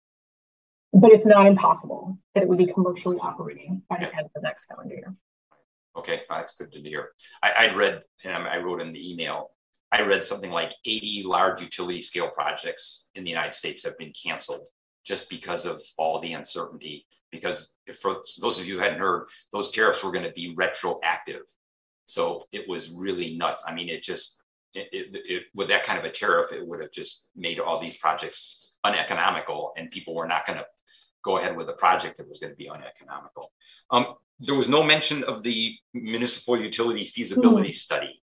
but 0.93 1.13
it's 1.13 1.27
not 1.27 1.47
impossible 1.47 2.19
that 2.35 2.43
it 2.43 2.49
would 2.49 2.59
be 2.59 2.67
commercially 2.67 3.19
operating 3.19 3.83
by 3.89 3.99
the 3.99 4.07
end 4.07 4.27
of 4.27 4.33
the 4.35 4.41
next 4.41 4.67
calendar 4.67 4.95
year. 4.95 5.15
Okay, 5.99 6.21
that's 6.31 6.55
good 6.55 6.71
to 6.73 6.81
hear. 6.81 7.11
I, 7.43 7.53
I'd 7.59 7.75
read, 7.75 8.05
and 8.25 8.33
I 8.33 8.59
wrote 8.59 8.81
in 8.81 8.93
the 8.93 9.11
email, 9.11 9.51
I 9.91 10.03
read 10.03 10.23
something 10.23 10.53
like 10.53 10.73
80 10.85 11.25
large 11.25 11.61
utility 11.61 12.01
scale 12.01 12.31
projects 12.31 13.09
in 13.17 13.25
the 13.25 13.31
United 13.31 13.55
States 13.55 13.83
have 13.85 13.99
been 13.99 14.13
canceled 14.13 14.69
just 15.05 15.29
because 15.29 15.67
of 15.67 15.83
all 15.97 16.21
the 16.21 16.35
uncertainty. 16.35 17.05
Because 17.33 17.75
for 18.01 18.19
those 18.41 18.61
of 18.61 18.67
you 18.67 18.77
who 18.77 18.83
hadn't 18.83 19.01
heard, 19.01 19.27
those 19.53 19.73
tariffs 19.73 20.05
were 20.05 20.13
going 20.13 20.25
to 20.25 20.33
be 20.33 20.55
retroactive. 20.57 21.43
So 22.05 22.45
it 22.53 22.69
was 22.69 22.95
really 22.97 23.37
nuts. 23.37 23.65
I 23.67 23.75
mean, 23.75 23.89
it 23.89 24.05
just, 24.05 24.37
it, 24.75 24.89
it, 24.93 25.23
it, 25.27 25.43
with 25.55 25.67
that 25.67 25.83
kind 25.83 25.99
of 25.99 26.05
a 26.05 26.11
tariff, 26.11 26.53
it 26.53 26.65
would 26.65 26.81
have 26.81 26.93
just 26.93 27.31
made 27.35 27.59
all 27.59 27.81
these 27.81 27.97
projects 27.97 28.77
uneconomical 28.85 29.73
and 29.77 29.91
people 29.91 30.15
were 30.15 30.29
not 30.29 30.47
going 30.47 30.61
to 30.61 30.67
go 31.25 31.39
ahead 31.39 31.57
with 31.57 31.69
a 31.69 31.75
project 31.75 32.19
that 32.19 32.29
was 32.29 32.39
going 32.39 32.53
to 32.53 32.57
be 32.57 32.71
uneconomical. 32.71 33.51
Um, 33.91 34.15
there 34.41 34.55
was 34.55 34.69
no 34.69 34.83
mention 34.83 35.25
of 35.25 35.43
the 35.43 35.75
municipal 35.95 36.59
utility 36.59 37.05
feasibility 37.05 37.73
study. 37.73 38.23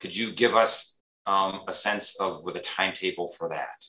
Could 0.00 0.14
you 0.14 0.32
give 0.32 0.54
us 0.54 0.98
um, 1.26 1.62
a 1.66 1.72
sense 1.72 2.16
of 2.20 2.44
with 2.44 2.56
a 2.56 2.60
timetable 2.60 3.28
for 3.28 3.48
that? 3.48 3.84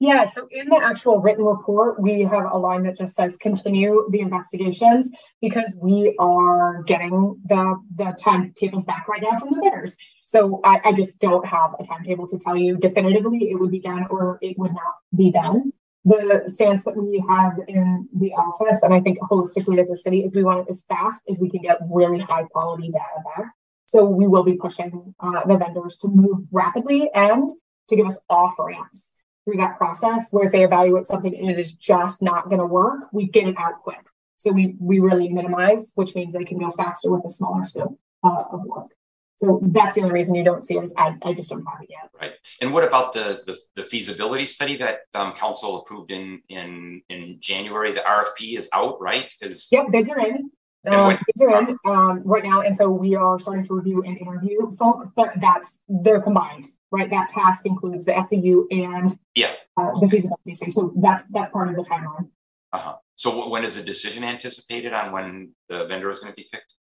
Yeah, 0.00 0.26
so 0.26 0.46
in 0.52 0.68
the 0.68 0.76
actual 0.76 1.18
written 1.18 1.44
report, 1.44 2.00
we 2.00 2.22
have 2.22 2.52
a 2.52 2.56
line 2.56 2.84
that 2.84 2.96
just 2.96 3.16
says 3.16 3.36
continue 3.36 4.06
the 4.10 4.20
investigations 4.20 5.10
because 5.42 5.74
we 5.76 6.14
are 6.20 6.84
getting 6.84 7.40
the, 7.46 7.82
the 7.96 8.16
timetables 8.16 8.84
back 8.84 9.08
right 9.08 9.20
now 9.20 9.36
from 9.38 9.50
the 9.50 9.60
bidders. 9.60 9.96
So 10.26 10.60
I, 10.62 10.80
I 10.84 10.92
just 10.92 11.18
don't 11.18 11.44
have 11.44 11.74
a 11.80 11.84
timetable 11.84 12.28
to 12.28 12.38
tell 12.38 12.56
you 12.56 12.76
definitively 12.76 13.50
it 13.50 13.58
would 13.58 13.72
be 13.72 13.80
done 13.80 14.06
or 14.08 14.38
it 14.40 14.56
would 14.56 14.72
not 14.72 14.94
be 15.16 15.32
done. 15.32 15.72
The 16.04 16.44
stance 16.46 16.84
that 16.84 16.96
we 16.96 17.22
have 17.28 17.58
in 17.66 18.08
the 18.14 18.32
office, 18.32 18.82
and 18.82 18.94
I 18.94 19.00
think 19.00 19.18
holistically 19.18 19.78
as 19.82 19.90
a 19.90 19.96
city, 19.96 20.24
is 20.24 20.34
we 20.34 20.44
want 20.44 20.60
it 20.60 20.70
as 20.70 20.84
fast 20.88 21.24
as 21.28 21.38
we 21.38 21.50
can 21.50 21.60
get 21.60 21.78
really 21.90 22.20
high 22.20 22.44
quality 22.44 22.90
data 22.90 23.22
back. 23.36 23.52
So 23.86 24.04
we 24.04 24.26
will 24.26 24.44
be 24.44 24.54
pushing 24.54 25.14
uh, 25.20 25.44
the 25.46 25.56
vendors 25.56 25.96
to 25.98 26.08
move 26.08 26.46
rapidly 26.52 27.10
and 27.14 27.50
to 27.88 27.96
give 27.96 28.06
us 28.06 28.18
off 28.28 28.54
ramps 28.58 29.10
through 29.44 29.56
that 29.56 29.78
process 29.78 30.28
where 30.30 30.44
if 30.44 30.52
they 30.52 30.62
evaluate 30.62 31.06
something 31.06 31.34
and 31.34 31.50
it 31.50 31.58
is 31.58 31.72
just 31.72 32.20
not 32.20 32.50
going 32.50 32.60
to 32.60 32.66
work, 32.66 33.08
we 33.12 33.26
get 33.26 33.48
it 33.48 33.54
out 33.58 33.82
quick. 33.82 34.06
So 34.36 34.52
we 34.52 34.76
we 34.78 35.00
really 35.00 35.28
minimize, 35.28 35.90
which 35.94 36.14
means 36.14 36.32
they 36.32 36.44
can 36.44 36.58
go 36.58 36.70
faster 36.70 37.10
with 37.10 37.24
a 37.24 37.30
smaller 37.30 37.64
scope 37.64 37.98
uh, 38.22 38.44
of 38.52 38.64
work. 38.64 38.92
So 39.38 39.60
that's 39.62 39.94
the 39.94 40.02
only 40.02 40.14
reason 40.14 40.34
you 40.34 40.42
don't 40.42 40.64
see 40.64 40.76
it 40.76 40.84
is 40.84 40.92
I, 40.96 41.16
I 41.22 41.32
just 41.32 41.48
don't 41.48 41.64
have 41.64 41.80
it 41.80 41.88
yet. 41.90 42.10
Right. 42.20 42.32
And 42.60 42.72
what 42.72 42.84
about 42.84 43.12
the 43.12 43.42
the, 43.46 43.56
the 43.76 43.84
feasibility 43.84 44.46
study 44.46 44.76
that 44.78 45.00
um, 45.14 45.32
council 45.32 45.78
approved 45.78 46.10
in 46.10 46.42
in 46.48 47.02
in 47.08 47.36
January? 47.40 47.92
The 47.92 48.00
RFP 48.00 48.58
is 48.58 48.68
out, 48.74 49.00
right? 49.00 49.30
Is 49.40 49.68
Yep, 49.70 49.92
bids 49.92 50.10
are 50.10 50.18
in. 50.18 50.50
Um, 50.90 51.18
bids 51.26 51.42
are 51.42 51.60
in 51.60 51.76
um, 51.84 52.22
right 52.24 52.42
now, 52.42 52.62
and 52.62 52.74
so 52.74 52.88
we 52.88 53.14
are 53.14 53.38
starting 53.38 53.64
to 53.64 53.74
review 53.74 54.02
and 54.02 54.18
interview 54.18 54.70
folk, 54.72 55.10
but 55.14 55.32
that's 55.40 55.80
they're 55.88 56.20
combined, 56.20 56.66
right? 56.90 57.08
That 57.10 57.28
task 57.28 57.64
includes 57.64 58.06
the 58.06 58.20
SEU 58.28 58.66
and 58.70 59.16
yeah 59.34 59.52
uh, 59.76 60.00
the 60.00 60.08
feasibility 60.08 60.54
study. 60.54 60.72
So 60.72 60.92
that's 60.96 61.22
that's 61.30 61.50
part 61.50 61.68
of 61.68 61.76
the 61.76 61.82
timeline. 61.82 62.28
Uh-huh. 62.72 62.96
So 63.14 63.30
w- 63.30 63.50
when 63.50 63.64
is 63.64 63.76
a 63.76 63.84
decision 63.84 64.24
anticipated 64.24 64.92
on 64.92 65.12
when 65.12 65.52
the 65.68 65.86
vendor 65.86 66.10
is 66.10 66.18
going 66.18 66.32
to 66.32 66.36
be 66.36 66.48
picked? 66.52 66.74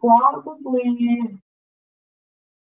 Probably, 0.00 1.40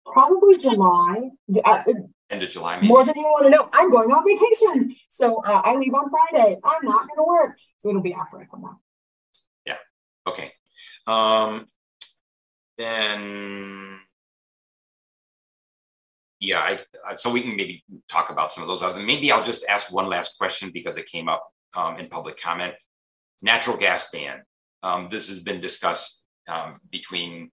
probably 0.07 0.57
July. 0.59 1.31
Uh, 1.65 1.83
End 2.31 2.43
of 2.43 2.49
July, 2.49 2.77
maybe? 2.77 2.89
more 2.89 3.05
than 3.05 3.15
you 3.17 3.25
want 3.25 3.45
to 3.45 3.51
know. 3.51 3.69
I'm 3.73 3.91
going 3.91 4.11
on 4.11 4.25
vacation, 4.25 4.97
so 5.09 5.43
uh, 5.45 5.61
I 5.65 5.75
leave 5.75 5.93
on 5.93 6.11
Friday. 6.11 6.59
I'm 6.65 6.85
not 6.85 7.07
going 7.07 7.19
to 7.19 7.25
work, 7.25 7.59
so 7.77 7.91
it'll 7.91 8.01
be 8.01 8.15
after 8.15 8.39
I 8.39 8.47
come 8.47 8.63
back. 8.63 8.77
Yeah. 9.67 9.77
Okay. 10.27 10.51
Um, 11.07 11.67
then, 12.79 13.99
yeah, 16.41 16.61
I, 16.61 16.79
I, 17.07 17.15
so 17.17 17.31
we 17.31 17.43
can 17.43 17.55
maybe 17.55 17.85
talk 18.09 18.31
about 18.31 18.51
some 18.51 18.63
of 18.63 18.69
those 18.69 18.83
other. 18.83 19.01
Maybe 19.01 19.31
I'll 19.31 19.45
just 19.45 19.67
ask 19.69 19.93
one 19.93 20.09
last 20.09 20.39
question 20.39 20.71
because 20.73 20.97
it 20.97 21.07
came 21.07 21.29
up 21.29 21.47
um, 21.75 21.99
in 21.99 22.09
public 22.09 22.41
comment. 22.41 22.75
Natural 23.43 23.77
gas 23.77 24.09
ban. 24.11 24.43
Um, 24.83 25.09
this 25.11 25.29
has 25.29 25.41
been 25.41 25.61
discussed 25.61 26.25
um, 26.49 26.79
between 26.91 27.51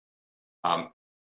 um, 0.64 0.90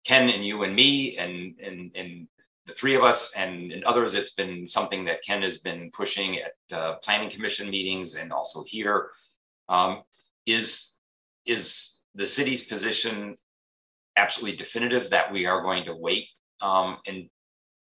Ken 0.05 0.31
and 0.31 0.45
you 0.45 0.63
and 0.63 0.75
me 0.75 1.17
and 1.17 1.59
and 1.61 1.91
and 1.95 2.29
the 2.67 2.73
three 2.73 2.95
of 2.95 3.03
us 3.03 3.33
and, 3.37 3.73
and 3.73 3.83
others, 3.85 4.15
it's 4.15 4.35
been 4.35 4.67
something 4.67 5.05
that 5.05 5.23
Ken 5.27 5.43
has 5.43 5.59
been 5.59 5.91
pushing 5.97 6.39
at 6.39 6.53
uh, 6.73 6.95
planning 7.03 7.31
commission 7.31 7.69
meetings 7.69 8.15
and 8.15 8.33
also 8.33 8.63
here. 8.67 9.11
Um, 9.69 10.03
is 10.47 10.97
is 11.47 12.01
the 12.15 12.27
city's 12.27 12.67
position 12.67 13.37
absolutely 14.17 14.57
definitive 14.57 15.11
that 15.11 15.33
we 15.33 15.47
are 15.47 15.63
going 15.63 15.85
to 15.85 15.95
wait 15.95 16.27
um, 16.61 16.99
and 17.07 17.29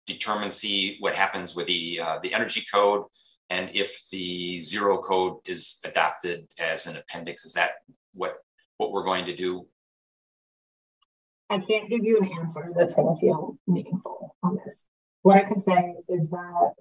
determine 0.06 0.50
see 0.50 0.96
what 1.00 1.14
happens 1.14 1.54
with 1.54 1.66
the 1.66 2.00
uh, 2.00 2.18
the 2.22 2.32
energy 2.32 2.64
code 2.72 3.04
and 3.50 3.70
if 3.74 4.00
the 4.10 4.58
zero 4.60 4.98
code 4.98 5.36
is 5.46 5.78
adopted 5.84 6.46
as 6.58 6.86
an 6.86 6.96
appendix 6.96 7.44
is 7.44 7.52
that 7.52 7.72
what 8.14 8.36
what 8.78 8.92
we're 8.92 9.04
going 9.04 9.26
to 9.26 9.36
do 9.36 9.66
I 11.52 11.58
can't 11.58 11.90
give 11.90 12.02
you 12.02 12.18
an 12.18 12.30
answer 12.40 12.72
that's 12.74 12.94
going 12.94 13.14
to 13.14 13.20
feel 13.20 13.58
meaningful 13.66 14.34
on 14.42 14.58
this. 14.64 14.86
What 15.20 15.36
I 15.36 15.42
can 15.42 15.60
say 15.60 15.96
is 16.08 16.30
that 16.30 16.72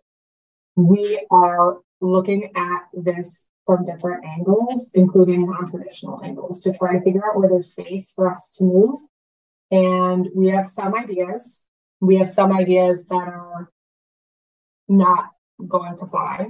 we 0.77 1.27
are 1.29 1.79
looking 1.99 2.51
at 2.55 2.83
this 2.93 3.49
from 3.65 3.83
different 3.83 4.23
angles, 4.25 4.89
including 4.93 5.45
non 5.45 5.65
traditional 5.65 6.23
angles, 6.23 6.61
to 6.61 6.73
try 6.73 6.93
to 6.93 7.01
figure 7.01 7.21
out 7.25 7.37
where 7.37 7.49
there's 7.49 7.71
space 7.71 8.13
for 8.15 8.31
us 8.31 8.55
to 8.57 8.63
move. 8.63 9.01
And 9.71 10.29
we 10.33 10.47
have 10.47 10.69
some 10.69 10.95
ideas. 10.95 11.63
We 11.99 12.15
have 12.15 12.29
some 12.29 12.53
ideas 12.53 13.05
that 13.07 13.27
are 13.27 13.69
not 14.87 15.31
going 15.67 15.97
to 15.97 16.07
fly, 16.07 16.47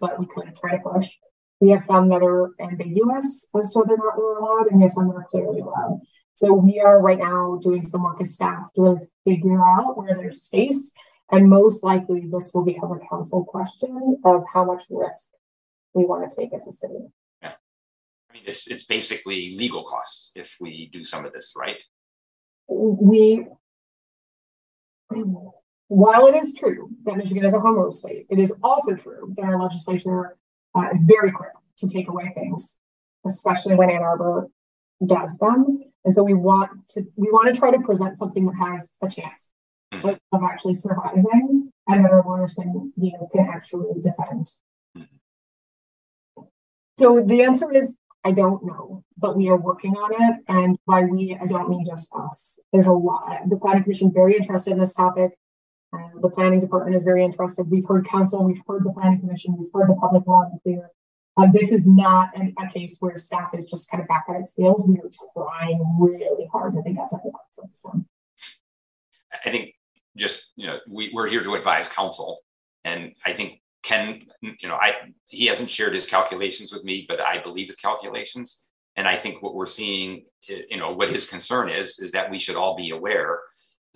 but 0.00 0.18
we 0.18 0.24
could 0.24 0.56
try 0.56 0.72
to 0.72 0.82
push. 0.82 1.08
We 1.60 1.70
have 1.70 1.82
some 1.82 2.08
that 2.10 2.22
are 2.22 2.52
ambiguous 2.60 3.48
as 3.58 3.70
to 3.72 3.80
whether 3.80 3.94
or 3.94 3.98
not 3.98 4.16
they're 4.16 4.38
allowed, 4.38 4.66
and 4.68 4.76
we 4.76 4.82
have 4.84 4.92
some 4.92 5.08
that 5.08 5.14
are 5.14 5.26
clearly 5.28 5.60
allowed. 5.60 6.00
So 6.34 6.54
we 6.54 6.78
are 6.78 7.02
right 7.02 7.18
now 7.18 7.58
doing 7.60 7.84
some 7.84 8.04
work 8.04 8.20
as 8.20 8.34
staff 8.34 8.72
to 8.74 8.82
really 8.82 9.00
figure 9.24 9.60
out 9.60 9.98
where 9.98 10.14
there's 10.14 10.42
space. 10.42 10.92
And 11.32 11.50
most 11.50 11.82
likely 11.82 12.26
this 12.30 12.52
will 12.54 12.64
become 12.64 12.92
a 12.92 13.08
council 13.08 13.44
question 13.44 14.20
of 14.24 14.44
how 14.52 14.64
much 14.64 14.84
risk 14.88 15.30
we 15.94 16.06
want 16.06 16.30
to 16.30 16.36
take 16.36 16.54
as 16.54 16.66
a 16.68 16.72
city. 16.72 17.08
Yeah. 17.42 17.54
I 18.30 18.34
mean, 18.34 18.44
it's, 18.46 18.70
it's 18.70 18.84
basically 18.84 19.56
legal 19.56 19.82
costs 19.82 20.30
if 20.36 20.56
we 20.60 20.88
do 20.92 21.04
some 21.04 21.24
of 21.24 21.32
this, 21.32 21.54
right? 21.58 21.82
We, 22.68 23.46
while 25.88 26.26
it 26.26 26.36
is 26.36 26.54
true 26.54 26.90
that 27.04 27.16
Michigan 27.16 27.44
is 27.44 27.54
a 27.54 27.60
home 27.60 27.74
rule 27.74 27.90
state, 27.90 28.26
it 28.30 28.38
is 28.38 28.54
also 28.62 28.94
true 28.94 29.34
that 29.36 29.44
our 29.44 29.60
legislature 29.60 30.36
uh, 30.74 30.88
is 30.92 31.02
very 31.02 31.30
quick 31.30 31.52
to 31.78 31.88
take 31.88 32.08
away 32.08 32.32
things, 32.34 32.78
especially 33.26 33.74
when 33.74 33.90
Ann 33.90 34.02
Arbor 34.02 34.48
does 35.04 35.38
them. 35.38 35.80
And 36.04 36.14
so 36.14 36.22
we 36.22 36.34
want 36.34 36.88
to 36.90 37.06
we 37.16 37.30
want 37.30 37.52
to 37.52 37.58
try 37.58 37.70
to 37.70 37.78
present 37.80 38.16
something 38.16 38.46
that 38.46 38.54
has 38.56 38.90
a 39.02 39.08
chance 39.08 39.52
mm-hmm. 39.92 40.08
of 40.32 40.42
actually 40.42 40.74
surviving 40.74 41.70
and 41.86 42.04
that 42.04 42.10
our 42.10 42.24
lawyers 42.24 42.54
can 42.54 42.92
you 42.96 43.12
know 43.12 43.28
can 43.32 43.48
actually 43.48 44.00
defend. 44.00 44.52
Mm-hmm. 44.96 46.42
So 46.98 47.22
the 47.24 47.42
answer 47.42 47.72
is 47.72 47.96
I 48.24 48.32
don't 48.32 48.64
know, 48.64 49.04
but 49.16 49.36
we 49.36 49.48
are 49.48 49.56
working 49.56 49.94
on 49.96 50.10
it. 50.12 50.44
And 50.48 50.76
by 50.86 51.02
we, 51.02 51.38
I 51.40 51.46
don't 51.46 51.68
mean 51.68 51.84
just 51.84 52.10
us. 52.14 52.58
There's 52.72 52.88
a 52.88 52.92
lot. 52.92 53.48
The 53.48 53.56
planning 53.56 53.84
commission 53.84 54.08
is 54.08 54.12
very 54.12 54.36
interested 54.36 54.72
in 54.72 54.78
this 54.78 54.92
topic. 54.92 55.38
Uh, 55.92 56.08
the 56.20 56.28
planning 56.28 56.60
department 56.60 56.94
is 56.96 57.04
very 57.04 57.24
interested. 57.24 57.70
We've 57.70 57.86
heard 57.86 58.06
council, 58.06 58.44
we've 58.44 58.60
heard 58.66 58.84
the 58.84 58.92
planning 58.92 59.20
commission, 59.20 59.56
we've 59.58 59.70
heard 59.72 59.88
the 59.88 59.94
public 59.94 60.26
law 60.26 60.44
and 60.50 60.60
clear. 60.62 60.90
Um, 61.38 61.50
this 61.52 61.70
is 61.70 61.86
not 61.86 62.36
an, 62.36 62.52
a 62.58 62.68
case 62.68 62.96
where 62.98 63.16
staff 63.16 63.50
is 63.54 63.64
just 63.64 63.90
kind 63.90 64.02
of 64.02 64.08
back 64.08 64.24
on 64.28 64.36
its 64.36 64.54
heels. 64.54 64.84
We 64.86 64.96
are 64.96 65.10
trying 65.34 65.80
really 65.98 66.48
hard. 66.52 66.74
I 66.76 66.82
think 66.82 66.98
that's 66.98 67.14
a 67.14 67.16
on 67.16 67.32
this 67.68 67.80
one. 67.82 68.06
I 69.44 69.50
think 69.50 69.74
just 70.16 70.52
you 70.56 70.66
know 70.66 70.80
we, 70.88 71.10
we're 71.14 71.28
here 71.28 71.42
to 71.44 71.54
advise 71.54 71.88
council, 71.88 72.40
and 72.84 73.12
I 73.24 73.32
think 73.32 73.60
Ken, 73.84 74.20
you 74.42 74.68
know, 74.68 74.74
I 74.74 74.96
he 75.26 75.46
hasn't 75.46 75.70
shared 75.70 75.94
his 75.94 76.06
calculations 76.06 76.72
with 76.72 76.82
me, 76.82 77.06
but 77.08 77.20
I 77.20 77.38
believe 77.38 77.68
his 77.68 77.76
calculations, 77.76 78.66
and 78.96 79.06
I 79.06 79.14
think 79.14 79.40
what 79.40 79.54
we're 79.54 79.66
seeing, 79.66 80.24
you 80.48 80.76
know, 80.76 80.92
what 80.92 81.08
his 81.08 81.24
concern 81.24 81.68
is, 81.68 82.00
is 82.00 82.10
that 82.12 82.30
we 82.30 82.38
should 82.40 82.56
all 82.56 82.76
be 82.76 82.90
aware 82.90 83.40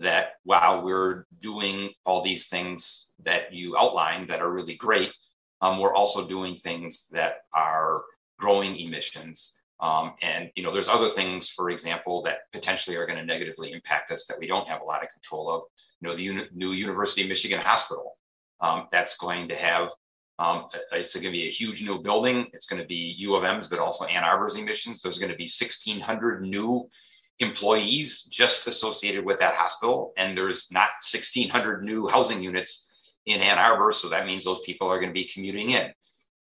that 0.02 0.34
while 0.44 0.82
we're 0.82 1.26
doing 1.40 1.90
all 2.04 2.22
these 2.22 2.48
things 2.48 3.14
that 3.24 3.52
you 3.52 3.76
outlined 3.76 4.28
that 4.28 4.40
are 4.40 4.52
really 4.52 4.74
great, 4.74 5.12
um, 5.60 5.78
we're 5.78 5.94
also 5.94 6.26
doing 6.26 6.54
things 6.54 7.08
that 7.12 7.42
are 7.54 8.02
growing 8.38 8.76
emissions. 8.76 9.60
Um, 9.80 10.14
and 10.22 10.50
you 10.54 10.62
know, 10.62 10.72
there's 10.72 10.88
other 10.88 11.08
things, 11.08 11.48
for 11.48 11.70
example, 11.70 12.22
that 12.22 12.50
potentially 12.52 12.96
are 12.96 13.06
going 13.06 13.18
to 13.18 13.24
negatively 13.24 13.72
impact 13.72 14.10
us 14.10 14.26
that 14.26 14.38
we 14.38 14.46
don't 14.46 14.68
have 14.68 14.80
a 14.80 14.84
lot 14.84 15.02
of 15.02 15.10
control 15.10 15.50
of. 15.50 15.62
You 16.00 16.08
know, 16.08 16.16
the 16.16 16.22
uni- 16.22 16.48
new 16.52 16.70
University 16.70 17.22
of 17.22 17.28
Michigan 17.28 17.60
Hospital 17.60 18.12
um, 18.60 18.88
that's 18.90 19.16
going 19.16 19.48
to 19.48 19.54
have 19.54 19.90
um, 20.38 20.66
it's 20.90 21.14
going 21.14 21.26
to 21.26 21.30
be 21.30 21.46
a 21.46 21.50
huge 21.50 21.84
new 21.84 22.00
building. 22.00 22.46
It's 22.52 22.66
going 22.66 22.80
to 22.82 22.88
be 22.88 23.14
U 23.18 23.36
of 23.36 23.44
M's, 23.44 23.68
but 23.68 23.78
also 23.78 24.06
Ann 24.06 24.24
Arbor's 24.24 24.56
emissions. 24.56 25.00
There's 25.00 25.18
going 25.18 25.30
to 25.30 25.36
be 25.36 25.44
1,600 25.44 26.42
new 26.42 26.88
employees 27.38 28.22
just 28.22 28.66
associated 28.66 29.24
with 29.24 29.38
that 29.40 29.54
hospital, 29.54 30.12
and 30.16 30.36
there's 30.36 30.70
not 30.70 30.90
1,600 31.02 31.84
new 31.84 32.06
housing 32.06 32.42
units 32.42 32.88
in 33.26 33.40
Ann 33.40 33.58
Arbor, 33.58 33.92
so 33.92 34.08
that 34.08 34.26
means 34.26 34.44
those 34.44 34.60
people 34.60 34.88
are 34.88 34.98
going 34.98 35.10
to 35.10 35.14
be 35.14 35.24
commuting 35.24 35.70
in. 35.70 35.92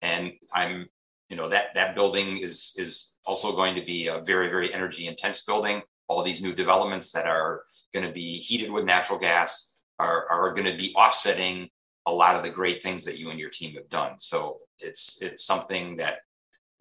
And 0.02 0.34
I'm, 0.54 0.88
you 1.30 1.38
know, 1.38 1.48
that 1.50 1.74
that 1.76 1.96
building 1.96 2.38
is 2.40 2.74
is 2.78 3.16
also 3.26 3.56
going 3.56 3.76
to 3.76 3.86
be 3.86 4.08
a 4.08 4.22
very 4.22 4.50
very 4.50 4.74
energy 4.74 5.08
intense 5.08 5.44
building. 5.44 5.82
All 6.08 6.24
these 6.24 6.42
new 6.42 6.54
developments 6.54 7.12
that 7.12 7.26
are 7.26 7.64
going 7.94 8.06
to 8.06 8.12
be 8.12 8.38
heated 8.38 8.72
with 8.72 8.86
natural 8.86 9.20
gas 9.20 9.74
are 10.00 10.28
are 10.30 10.54
going 10.54 10.70
to 10.72 10.78
be 10.78 10.94
offsetting 10.96 11.70
a 12.08 12.12
lot 12.12 12.36
of 12.36 12.44
the 12.44 12.50
great 12.50 12.82
things 12.82 13.06
that 13.06 13.20
you 13.20 13.30
and 13.30 13.40
your 13.40 13.50
team 13.50 13.76
have 13.76 13.90
done. 13.90 14.18
So 14.18 14.60
it's 14.80 15.22
it's 15.22 15.46
something 15.46 15.96
that 15.98 16.20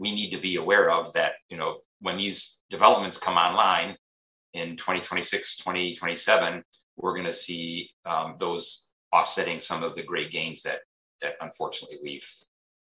we 0.01 0.13
need 0.13 0.31
to 0.31 0.39
be 0.39 0.57
aware 0.57 0.91
of 0.91 1.13
that 1.13 1.35
you 1.51 1.57
know 1.57 1.77
when 2.01 2.17
these 2.17 2.59
developments 2.71 3.19
come 3.19 3.37
online 3.37 3.95
in 4.55 4.71
2026 4.77 5.59
2027 5.59 6.65
we're 6.97 7.13
going 7.13 7.25
to 7.25 7.33
see 7.33 7.89
um, 8.07 8.35
those 8.39 8.91
offsetting 9.13 9.61
some 9.61 9.85
of 9.85 9.95
the 9.95 10.03
great 10.03 10.33
gains 10.33 10.63
that 10.63 10.81
that 11.21 11.35
unfortunately 11.41 11.99
we've 12.03 12.29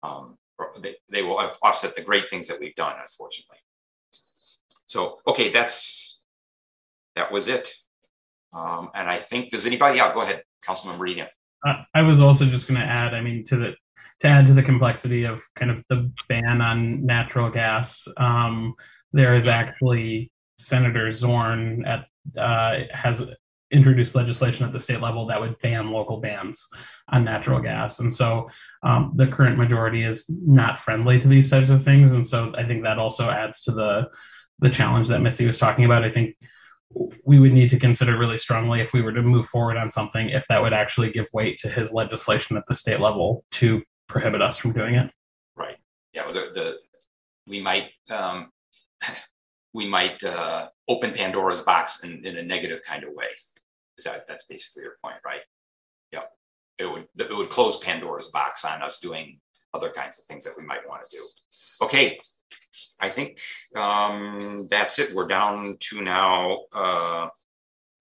um, 0.03 0.37
they, 0.81 0.97
they 1.11 1.23
will 1.23 1.39
offset 1.63 1.95
the 1.95 2.03
great 2.03 2.29
things 2.29 2.49
that 2.49 2.59
we've 2.59 2.75
done 2.75 2.97
unfortunately 3.01 3.59
so 4.87 5.19
okay 5.29 5.51
that's 5.51 6.23
that 7.15 7.31
was 7.31 7.47
it 7.47 7.73
um, 8.53 8.91
and 8.95 9.09
i 9.09 9.17
think 9.17 9.51
does 9.51 9.67
anybody 9.67 9.99
yeah 9.99 10.13
go 10.13 10.23
ahead 10.23 10.43
councilman 10.65 10.99
Regan. 10.99 11.29
Uh, 11.67 11.83
i 11.95 12.01
was 12.01 12.21
also 12.21 12.47
just 12.47 12.67
going 12.67 12.81
to 12.81 12.87
add 12.87 13.15
i 13.15 13.21
mean 13.21 13.45
to 13.45 13.57
the 13.57 13.75
to 14.23 14.29
add 14.29 14.47
to 14.47 14.55
the 14.55 14.63
complexity 14.63 15.25
of 15.25 15.43
kind 15.57 15.71
of 15.71 15.85
the 15.89 16.11
ban 16.29 16.61
on 16.61 17.05
natural 17.05 17.51
gas 17.51 18.09
um, 18.17 18.75
there 19.13 19.37
is 19.37 19.47
actually 19.47 20.31
senator 20.59 21.13
zorn 21.13 21.85
at 21.85 22.07
uh, 22.39 22.85
has 22.93 23.29
introduced 23.73 24.15
legislation 24.15 24.67
at 24.67 24.73
the 24.73 24.79
state 24.79 25.01
level 25.01 25.27
that 25.27 25.41
would 25.41 25.59
ban 25.61 25.91
local 25.91 26.21
bans 26.21 26.69
on 27.09 27.25
natural 27.25 27.59
gas. 27.59 27.99
And 27.99 28.13
so 28.15 28.49
um, 28.83 29.13
the 29.17 29.27
current 29.27 29.57
majority 29.57 30.05
is 30.05 30.27
not 30.29 30.79
friendly 30.79 31.19
to 31.19 31.27
these 31.27 31.51
types 31.51 31.71
of 31.71 31.83
things. 31.83 32.13
And 32.13 32.27
so 32.27 32.53
I 32.57 32.65
think 32.65 32.85
that 32.85 32.99
also 32.99 33.31
adds 33.31 33.63
to 33.63 33.73
the 33.73 34.09
the 34.59 34.71
challenge 34.71 35.09
that 35.09 35.23
Missy 35.23 35.45
was 35.45 35.59
talking 35.59 35.85
about. 35.85 36.05
I 36.05 36.11
think 36.11 36.37
we 37.25 37.41
would 37.41 37.53
need 37.53 37.71
to 37.71 37.81
consider 37.81 38.17
really 38.17 38.39
strongly 38.39 38.81
if 38.81 38.93
we 38.93 39.03
were 39.03 39.13
to 39.13 39.23
move 39.23 39.47
forward 39.47 39.77
on 39.77 39.91
something, 39.91 40.29
if 40.29 40.45
that 40.49 40.63
would 40.63 40.75
actually 40.75 41.11
give 41.11 41.27
weight 41.33 41.59
to 41.61 41.69
his 41.69 41.93
legislation 41.93 42.57
at 42.57 42.65
the 42.69 42.75
state 42.75 43.01
level 43.01 43.45
to 43.53 43.83
prohibit 44.13 44.43
us 44.43 44.57
from 44.57 44.73
doing 44.73 44.95
it. 44.95 45.11
Right. 45.57 45.77
Yeah. 46.13 46.29
The, 46.29 46.51
the 46.55 46.79
we 47.49 47.61
might 47.61 47.91
um, 48.11 48.51
we 49.75 49.87
might 49.87 50.23
uh, 50.23 50.69
open 50.89 51.13
Pandora's 51.13 51.63
box 51.63 52.05
in, 52.05 52.25
in 52.25 52.37
a 52.37 52.43
negative 52.43 52.81
kind 52.87 53.05
of 53.05 53.11
way. 53.15 53.27
Is 53.99 54.05
that 54.05 54.27
that's 54.29 54.45
basically 54.45 54.85
your 54.85 54.97
point, 55.03 55.17
right? 55.25 55.41
Yeah. 56.13 56.25
It 56.79 56.91
would 56.91 57.09
it 57.19 57.35
would 57.37 57.51
close 57.51 57.79
Pandora's 57.79 58.29
box 58.29 58.65
on 58.65 58.83
us 58.83 59.01
doing 59.01 59.39
other 59.75 59.89
kinds 59.89 60.19
of 60.19 60.27
things 60.27 60.45
that 60.45 60.55
we 60.57 60.65
might 60.65 60.87
want 60.89 61.03
to 61.09 61.17
do. 61.17 61.25
Okay. 61.81 62.19
I 63.01 63.09
think 63.09 63.41
um, 63.77 64.69
that's 64.71 64.99
it. 64.99 65.15
We're 65.15 65.27
down 65.27 65.77
to 65.81 66.03
now 66.03 66.59
uh, 66.75 67.29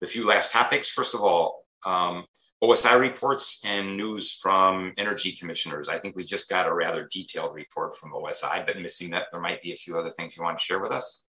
the 0.00 0.06
few 0.06 0.26
last 0.26 0.52
topics. 0.52 0.90
First 0.90 1.14
of 1.14 1.22
all, 1.22 1.64
um, 1.84 2.26
OSI 2.62 3.00
reports 3.00 3.60
and 3.64 3.96
news 3.96 4.32
from 4.32 4.92
energy 4.96 5.32
commissioners. 5.32 5.88
I 5.88 5.98
think 5.98 6.14
we 6.14 6.22
just 6.22 6.48
got 6.48 6.68
a 6.68 6.74
rather 6.74 7.08
detailed 7.10 7.54
report 7.54 7.96
from 7.96 8.12
OSI, 8.12 8.64
but 8.64 8.78
missing 8.78 9.10
that 9.10 9.24
there 9.32 9.40
might 9.40 9.60
be 9.60 9.72
a 9.72 9.76
few 9.76 9.98
other 9.98 10.10
things 10.10 10.36
you 10.36 10.44
want 10.44 10.58
to 10.58 10.64
share 10.64 10.78
with 10.78 10.92
us. 10.92 11.26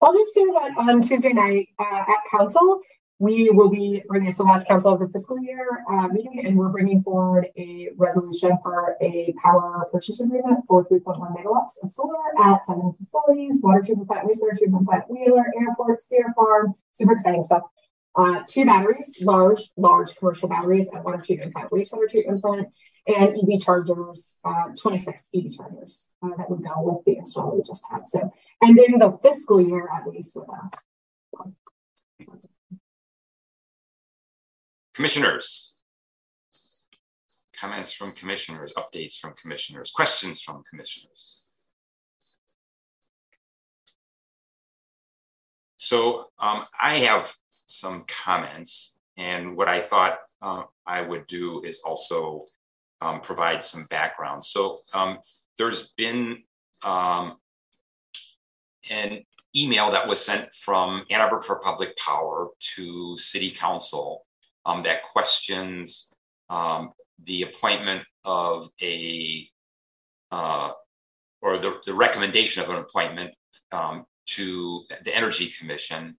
I'll 0.00 0.14
just 0.14 0.34
share 0.34 0.46
that 0.46 0.70
on 0.78 1.02
Tuesday 1.02 1.32
night 1.32 1.68
uh, 1.78 2.04
at 2.08 2.38
council 2.38 2.80
we 3.22 3.50
will 3.50 3.68
be 3.68 4.02
bringing 4.08 4.30
it's 4.30 4.38
the 4.38 4.42
last 4.42 4.66
council 4.66 4.92
of 4.92 4.98
the 4.98 5.06
fiscal 5.06 5.40
year 5.40 5.84
uh, 5.88 6.08
meeting, 6.08 6.44
and 6.44 6.58
we're 6.58 6.70
bringing 6.70 7.00
forward 7.00 7.46
a 7.56 7.88
resolution 7.96 8.58
for 8.64 8.96
a 9.00 9.32
power 9.40 9.86
purchase 9.92 10.20
agreement 10.20 10.58
for 10.66 10.84
3.1 10.88 11.20
megawatts 11.32 11.74
of 11.84 11.92
solar 11.92 12.16
at 12.40 12.66
seven 12.66 12.92
facilities: 12.98 13.60
water 13.62 13.80
treatment 13.80 14.08
plant, 14.08 14.26
wastewater 14.26 14.58
treatment 14.58 14.84
plant, 14.88 15.04
Wheeler 15.08 15.44
Airport, 15.60 16.00
Steere 16.00 16.34
Farm. 16.34 16.74
Super 16.90 17.12
exciting 17.12 17.44
stuff. 17.44 17.62
Uh, 18.14 18.40
two 18.46 18.64
batteries, 18.64 19.16
large, 19.20 19.70
large 19.76 20.14
commercial 20.16 20.48
batteries 20.48 20.88
at 20.94 21.04
one 21.04 21.14
or 21.14 21.20
two 21.20 21.38
impact 21.42 21.70
wastewater 21.70 22.08
treatment 22.10 22.42
plant, 22.42 22.68
and 23.06 23.30
EV 23.30 23.60
chargers, 23.60 24.34
uh, 24.44 24.66
26 24.78 25.30
EV 25.34 25.50
chargers 25.50 26.12
uh, 26.22 26.28
that 26.36 26.48
would 26.50 26.62
go 26.62 26.72
with 26.76 27.04
the 27.04 27.16
install 27.16 27.56
we 27.56 27.62
just 27.62 27.84
had. 27.90 28.08
So 28.08 28.30
and 28.60 28.78
ending 28.78 28.98
the 28.98 29.10
fiscal 29.22 29.60
year 29.60 29.88
at 29.92 30.06
least 30.06 30.36
with 30.36 30.48
a. 30.48 31.48
Commissioners. 34.94 35.80
Comments 37.58 37.92
from 37.92 38.12
commissioners, 38.12 38.74
updates 38.74 39.18
from 39.18 39.32
commissioners, 39.40 39.90
questions 39.90 40.42
from 40.42 40.62
commissioners. 40.68 41.48
So 45.76 46.26
um, 46.38 46.64
I 46.80 46.98
have 46.98 47.32
some 47.66 48.04
comments, 48.08 48.98
and 49.16 49.56
what 49.56 49.68
I 49.68 49.80
thought 49.80 50.18
uh, 50.40 50.62
I 50.86 51.02
would 51.02 51.26
do 51.26 51.62
is 51.62 51.80
also 51.84 52.42
um, 53.00 53.20
provide 53.20 53.64
some 53.64 53.86
background. 53.90 54.44
So 54.44 54.78
um, 54.94 55.18
there's 55.58 55.92
been 55.96 56.42
um, 56.82 57.36
an 58.90 59.24
email 59.54 59.90
that 59.90 60.06
was 60.06 60.24
sent 60.24 60.54
from 60.54 61.04
Ann 61.10 61.20
Arbor 61.20 61.42
for 61.42 61.58
Public 61.58 61.96
Power 61.96 62.48
to 62.74 63.16
City 63.18 63.50
Council 63.50 64.24
um, 64.66 64.82
that 64.84 65.02
questions 65.04 66.14
um, 66.48 66.92
the 67.24 67.42
appointment 67.42 68.02
of 68.24 68.68
a 68.80 69.48
uh, 70.30 70.70
or 71.42 71.58
the, 71.58 71.80
the 71.84 71.92
recommendation 71.92 72.62
of 72.62 72.70
an 72.70 72.76
appointment 72.76 73.34
um, 73.72 74.06
to 74.26 74.84
the 75.02 75.14
Energy 75.14 75.52
Commission. 75.58 76.16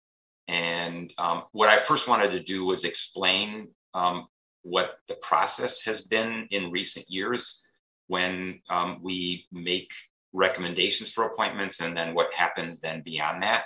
And 0.48 1.14
um, 1.18 1.44
what 1.52 1.70
I 1.70 1.78
first 1.78 2.08
wanted 2.08 2.32
to 2.34 2.44
do 2.44 2.66
was 2.66 2.84
explain 2.84 3.70
um, 3.94 4.28
what 4.64 4.98
the 5.08 5.16
process 5.16 5.82
has 5.82 6.02
been 6.02 6.48
in 6.52 6.72
recent 6.72 7.10
years 7.10 7.66
when 8.08 8.60
um, 8.70 9.00
we 9.02 9.46
make 9.52 9.92
recommendations 10.34 11.12
for 11.12 11.26
appointments 11.26 11.80
and 11.80 11.96
then 11.96 12.14
what 12.14 12.34
happens 12.34 12.80
then 12.80 13.02
beyond 13.02 13.44
that. 13.44 13.66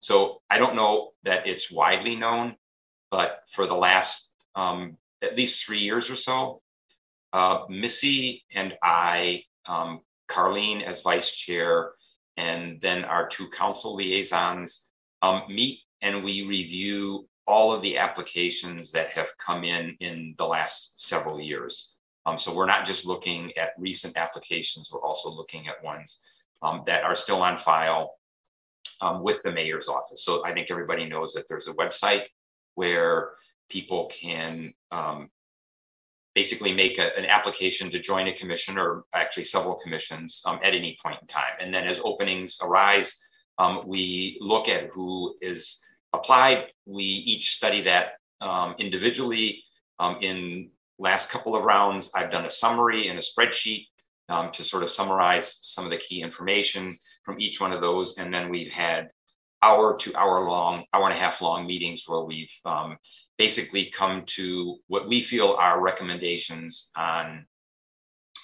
So 0.00 0.42
I 0.50 0.58
don't 0.58 0.76
know 0.76 1.10
that 1.24 1.46
it's 1.46 1.72
widely 1.72 2.14
known, 2.14 2.56
but 3.10 3.40
for 3.50 3.66
the 3.66 3.74
last 3.74 4.32
um, 4.54 4.96
at 5.22 5.36
least 5.36 5.64
three 5.64 5.78
years 5.78 6.10
or 6.10 6.16
so, 6.16 6.62
uh, 7.32 7.64
Missy 7.68 8.44
and 8.54 8.76
I, 8.82 9.42
um, 9.66 10.00
Carlene 10.28 10.82
as 10.82 11.02
vice 11.02 11.34
chair, 11.34 11.92
and 12.36 12.80
then 12.80 13.04
our 13.04 13.28
two 13.28 13.48
council 13.50 13.94
liaisons 13.94 14.88
um, 15.22 15.42
meet 15.48 15.80
and 16.04 16.22
we 16.22 16.46
review 16.46 17.26
all 17.46 17.72
of 17.72 17.82
the 17.82 17.98
applications 17.98 18.92
that 18.92 19.08
have 19.08 19.28
come 19.38 19.64
in 19.64 19.96
in 20.00 20.34
the 20.38 20.46
last 20.46 21.00
several 21.00 21.40
years. 21.40 21.96
Um, 22.26 22.38
so 22.38 22.54
we're 22.54 22.66
not 22.66 22.86
just 22.86 23.04
looking 23.04 23.50
at 23.56 23.72
recent 23.78 24.16
applications, 24.16 24.90
we're 24.92 25.02
also 25.02 25.30
looking 25.30 25.66
at 25.66 25.82
ones 25.82 26.22
um, 26.62 26.82
that 26.86 27.04
are 27.04 27.14
still 27.14 27.42
on 27.42 27.58
file 27.58 28.14
um, 29.02 29.22
with 29.22 29.42
the 29.42 29.52
mayor's 29.52 29.88
office. 29.88 30.24
So 30.24 30.44
I 30.44 30.52
think 30.52 30.70
everybody 30.70 31.06
knows 31.06 31.32
that 31.34 31.46
there's 31.48 31.68
a 31.68 31.74
website 31.74 32.26
where 32.74 33.32
people 33.68 34.06
can 34.06 34.72
um, 34.90 35.30
basically 36.34 36.72
make 36.72 36.98
a, 36.98 37.16
an 37.18 37.26
application 37.26 37.90
to 37.90 37.98
join 37.98 38.28
a 38.28 38.34
commission 38.34 38.78
or 38.78 39.04
actually 39.14 39.44
several 39.44 39.74
commissions 39.74 40.42
um, 40.46 40.58
at 40.62 40.74
any 40.74 40.96
point 41.02 41.18
in 41.20 41.26
time. 41.26 41.54
And 41.60 41.72
then 41.72 41.86
as 41.86 42.00
openings 42.04 42.58
arise, 42.62 43.22
um, 43.58 43.82
we 43.86 44.38
look 44.40 44.68
at 44.68 44.90
who 44.92 45.34
is 45.40 45.80
applied. 46.14 46.72
We 46.86 47.04
each 47.04 47.56
study 47.56 47.82
that 47.82 48.12
um, 48.40 48.74
individually. 48.78 49.62
Um, 49.98 50.18
in 50.20 50.70
last 50.98 51.30
couple 51.30 51.54
of 51.54 51.64
rounds, 51.64 52.10
I've 52.14 52.30
done 52.30 52.46
a 52.46 52.50
summary 52.50 53.08
and 53.08 53.18
a 53.18 53.22
spreadsheet 53.22 53.86
um, 54.28 54.50
to 54.52 54.64
sort 54.64 54.82
of 54.82 54.90
summarize 54.90 55.58
some 55.60 55.84
of 55.84 55.90
the 55.90 55.98
key 55.98 56.22
information 56.22 56.96
from 57.24 57.40
each 57.40 57.60
one 57.60 57.72
of 57.72 57.80
those. 57.80 58.18
And 58.18 58.32
then 58.32 58.48
we've 58.50 58.72
had 58.72 59.10
hour 59.62 59.96
to 59.96 60.14
hour 60.16 60.48
long, 60.48 60.84
hour 60.92 61.04
and 61.04 61.12
a 61.12 61.16
half 61.16 61.40
long 61.40 61.66
meetings 61.66 62.04
where 62.06 62.22
we've 62.22 62.52
um, 62.64 62.96
basically 63.38 63.86
come 63.86 64.22
to 64.26 64.76
what 64.88 65.08
we 65.08 65.20
feel 65.20 65.56
are 65.58 65.82
recommendations 65.82 66.90
on 66.96 67.46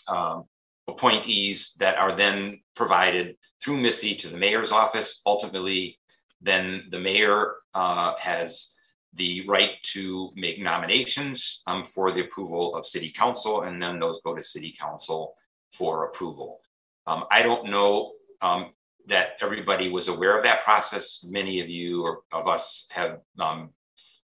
um, 0.08 0.44
appointees 0.88 1.74
that 1.78 1.98
are 1.98 2.12
then 2.12 2.60
provided 2.74 3.36
through 3.62 3.76
Missy 3.76 4.14
to 4.16 4.28
the 4.28 4.38
mayor's 4.38 4.72
office. 4.72 5.22
Ultimately, 5.26 5.98
then 6.40 6.84
the 6.90 6.98
mayor 6.98 7.56
uh, 7.74 8.14
has 8.18 8.76
the 9.14 9.44
right 9.46 9.72
to 9.82 10.30
make 10.36 10.60
nominations 10.60 11.62
um, 11.66 11.84
for 11.84 12.12
the 12.12 12.20
approval 12.20 12.74
of 12.76 12.86
city 12.86 13.10
council, 13.10 13.62
and 13.62 13.82
then 13.82 13.98
those 13.98 14.20
go 14.22 14.34
to 14.34 14.42
city 14.42 14.74
council 14.78 15.34
for 15.72 16.06
approval. 16.06 16.60
Um, 17.06 17.24
I 17.30 17.42
don't 17.42 17.70
know 17.70 18.12
um, 18.40 18.72
that 19.06 19.30
everybody 19.40 19.88
was 19.88 20.08
aware 20.08 20.36
of 20.36 20.44
that 20.44 20.62
process. 20.62 21.24
Many 21.28 21.60
of 21.60 21.68
you 21.68 22.04
or 22.04 22.20
of 22.32 22.46
us 22.46 22.88
have 22.92 23.20
um, 23.38 23.70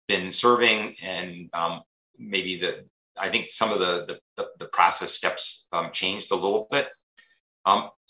been 0.06 0.30
serving, 0.32 0.96
and 1.02 1.48
um, 1.54 1.82
maybe 2.18 2.58
the 2.58 2.84
I 3.16 3.28
think 3.30 3.48
some 3.48 3.72
of 3.72 3.78
the 3.78 4.18
the, 4.36 4.48
the 4.58 4.66
process 4.66 5.12
steps 5.12 5.66
um, 5.72 5.90
changed 5.92 6.30
a 6.30 6.34
little 6.34 6.66
bit. 6.70 6.88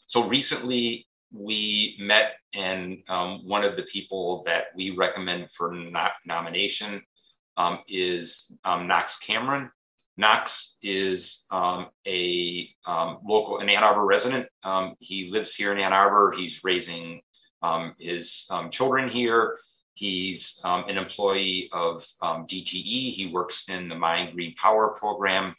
So 0.07 0.29
recently 0.29 1.07
we 1.35 1.97
met, 1.99 2.37
and 2.55 2.99
um, 3.09 3.41
one 3.47 3.65
of 3.65 3.77
the 3.77 3.83
people 3.83 4.43
that 4.47 4.67
we 4.77 4.91
recommend 4.91 5.51
for 5.51 5.73
no- 5.73 6.09
nomination 6.25 7.03
um, 7.57 7.81
is 7.89 8.57
um, 8.65 8.87
Knox 8.87 9.19
Cameron. 9.19 9.71
Knox 10.17 10.77
is 10.81 11.47
um, 11.51 11.89
a 12.07 12.69
um, 12.87 13.19
local, 13.25 13.59
an 13.59 13.69
Ann 13.69 13.83
Arbor 13.83 14.07
resident. 14.07 14.47
Um, 14.63 14.95
he 15.01 15.31
lives 15.31 15.57
here 15.57 15.73
in 15.73 15.81
Ann 15.81 15.93
Arbor. 15.93 16.33
He's 16.37 16.63
raising 16.63 17.21
his 17.99 18.49
children 18.71 19.09
here. 19.09 19.57
He's 19.95 20.61
an 20.65 20.97
employee 20.97 21.69
of 21.73 22.05
DTE. 22.23 23.11
He 23.11 23.31
works 23.33 23.69
in 23.69 23.89
the 23.89 23.97
My 23.97 24.31
Green 24.31 24.55
Power 24.55 24.95
program. 24.99 25.55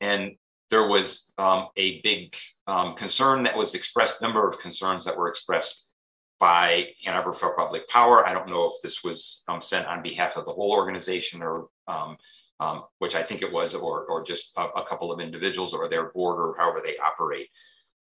And 0.00 0.36
there 0.70 0.86
was 0.88 1.32
um, 1.38 1.68
a 1.76 2.00
big 2.02 2.34
um, 2.66 2.94
concern 2.94 3.42
that 3.44 3.56
was 3.56 3.74
expressed, 3.74 4.20
number 4.20 4.46
of 4.46 4.58
concerns 4.58 5.04
that 5.04 5.16
were 5.16 5.28
expressed 5.28 5.90
by 6.38 6.88
Ann 7.06 7.14
Arbor 7.14 7.32
for 7.32 7.56
Public 7.56 7.88
Power. 7.88 8.26
I 8.26 8.32
don't 8.32 8.48
know 8.48 8.66
if 8.66 8.74
this 8.82 9.02
was 9.02 9.42
um, 9.48 9.60
sent 9.60 9.86
on 9.86 10.02
behalf 10.02 10.36
of 10.36 10.44
the 10.44 10.52
whole 10.52 10.72
organization 10.72 11.42
or 11.42 11.68
um, 11.88 12.16
um, 12.58 12.84
which 12.98 13.14
I 13.14 13.22
think 13.22 13.42
it 13.42 13.52
was, 13.52 13.74
or, 13.74 14.06
or 14.06 14.24
just 14.24 14.52
a, 14.56 14.62
a, 14.62 14.82
couple 14.82 15.12
of 15.12 15.20
individuals 15.20 15.74
or 15.74 15.90
their 15.90 16.10
board 16.12 16.40
or 16.40 16.56
however 16.56 16.80
they 16.82 16.96
operate. 16.96 17.50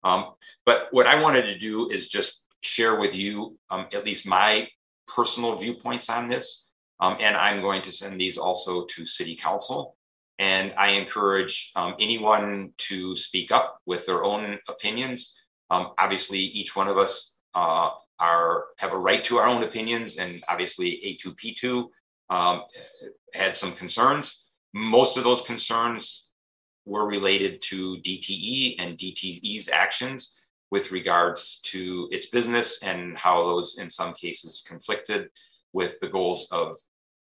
Um, 0.04 0.34
but 0.64 0.86
what 0.92 1.08
I 1.08 1.20
wanted 1.20 1.48
to 1.48 1.58
do 1.58 1.90
is 1.90 2.08
just 2.08 2.46
share 2.60 2.98
with 2.98 3.16
you 3.16 3.58
at 3.70 4.04
least 4.04 4.28
my 4.28 4.68
personal 5.08 5.56
viewpoints 5.56 6.08
on 6.08 6.28
this. 6.28 6.70
and 7.00 7.36
I'm 7.36 7.62
going 7.62 7.82
to 7.82 7.90
send 7.90 8.20
these 8.20 8.38
also 8.38 8.84
to 8.86 9.06
City 9.06 9.34
Council. 9.34 9.93
And 10.38 10.74
I 10.76 10.92
encourage 10.92 11.70
um, 11.76 11.94
anyone 12.00 12.72
to 12.78 13.16
speak 13.16 13.52
up 13.52 13.80
with 13.86 14.04
their 14.06 14.24
own 14.24 14.58
opinions. 14.68 15.40
Um, 15.70 15.92
obviously, 15.98 16.38
each 16.38 16.74
one 16.74 16.88
of 16.88 16.98
us 16.98 17.38
uh, 17.54 17.90
are 18.18 18.64
have 18.78 18.92
a 18.92 18.98
right 18.98 19.22
to 19.24 19.38
our 19.38 19.46
own 19.46 19.62
opinions, 19.62 20.18
and 20.18 20.42
obviously, 20.48 21.18
A2P2 21.24 21.88
um, 22.30 22.62
had 23.32 23.54
some 23.54 23.72
concerns. 23.72 24.48
Most 24.72 25.16
of 25.16 25.24
those 25.24 25.42
concerns 25.42 26.32
were 26.84 27.06
related 27.06 27.62
to 27.62 27.96
DTE 27.98 28.76
and 28.78 28.98
DTE's 28.98 29.68
actions 29.68 30.40
with 30.70 30.90
regards 30.90 31.60
to 31.60 32.08
its 32.10 32.26
business 32.26 32.82
and 32.82 33.16
how 33.16 33.42
those, 33.42 33.78
in 33.78 33.88
some 33.88 34.12
cases, 34.12 34.64
conflicted 34.66 35.28
with 35.72 35.98
the 36.00 36.08
goals 36.08 36.48
of 36.50 36.76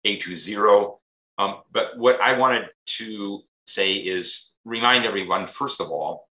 A2ZERO 0.06 0.98
um, 1.40 1.62
but 1.72 1.98
what 1.98 2.22
I 2.22 2.38
wanted 2.38 2.68
to 2.98 3.42
say 3.66 3.94
is 3.94 4.52
remind 4.66 5.06
everyone, 5.06 5.48
first 5.48 5.80
of 5.80 5.90
all, 5.90 6.28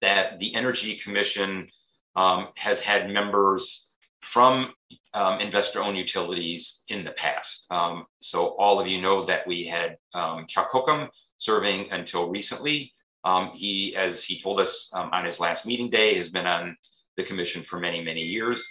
that 0.00 0.38
the 0.38 0.54
Energy 0.54 0.94
Commission 0.94 1.66
um, 2.14 2.48
has 2.56 2.80
had 2.80 3.10
members 3.10 3.88
from 4.20 4.72
um, 5.14 5.40
investor 5.40 5.82
owned 5.82 5.96
utilities 5.96 6.84
in 6.88 7.04
the 7.04 7.10
past. 7.12 7.66
Um, 7.72 8.06
so, 8.20 8.54
all 8.58 8.78
of 8.78 8.86
you 8.86 9.00
know 9.00 9.24
that 9.24 9.44
we 9.44 9.64
had 9.64 9.98
um, 10.14 10.46
Chuck 10.46 10.70
Hookham 10.70 11.08
serving 11.38 11.90
until 11.90 12.30
recently. 12.30 12.92
Um, 13.24 13.50
he, 13.54 13.96
as 13.96 14.22
he 14.24 14.40
told 14.40 14.60
us 14.60 14.92
on 14.94 15.24
his 15.24 15.40
last 15.40 15.66
meeting 15.66 15.90
day, 15.90 16.14
has 16.14 16.28
been 16.28 16.46
on 16.46 16.76
the 17.16 17.22
commission 17.24 17.62
for 17.62 17.78
many, 17.78 18.02
many 18.02 18.22
years. 18.22 18.68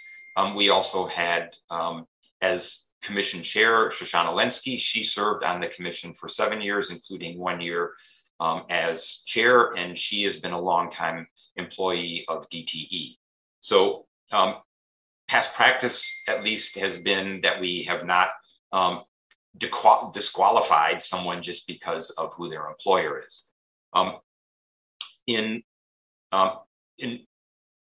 we 0.54 0.68
also 0.70 1.06
had, 1.06 1.54
as 2.42 2.88
commission 3.02 3.42
chair, 3.42 3.90
Shoshana 3.90 4.28
Lenski. 4.28 4.78
She 4.78 5.04
served 5.04 5.44
on 5.44 5.60
the 5.60 5.68
commission 5.68 6.14
for 6.14 6.28
seven 6.28 6.60
years, 6.60 6.90
including 6.90 7.38
one 7.38 7.60
year 7.60 7.92
um, 8.40 8.64
as 8.70 9.22
chair, 9.26 9.72
and 9.76 9.96
she 9.96 10.24
has 10.24 10.38
been 10.38 10.52
a 10.52 10.60
longtime 10.60 11.26
employee 11.56 12.24
of 12.28 12.48
DTE. 12.48 13.16
So, 13.60 14.06
um, 14.32 14.56
past 15.28 15.54
practice, 15.54 16.22
at 16.28 16.42
least, 16.42 16.78
has 16.78 16.98
been 16.98 17.40
that 17.42 17.60
we 17.60 17.82
have 17.84 18.04
not 18.04 18.28
um, 18.72 19.02
disqualified 19.58 21.02
someone 21.02 21.42
just 21.42 21.66
because 21.66 22.10
of 22.10 22.32
who 22.34 22.48
their 22.48 22.68
employer 22.68 23.22
is. 23.24 23.44
Um, 23.92 24.16
in 25.26 25.62
um, 26.32 26.58
in 26.98 27.20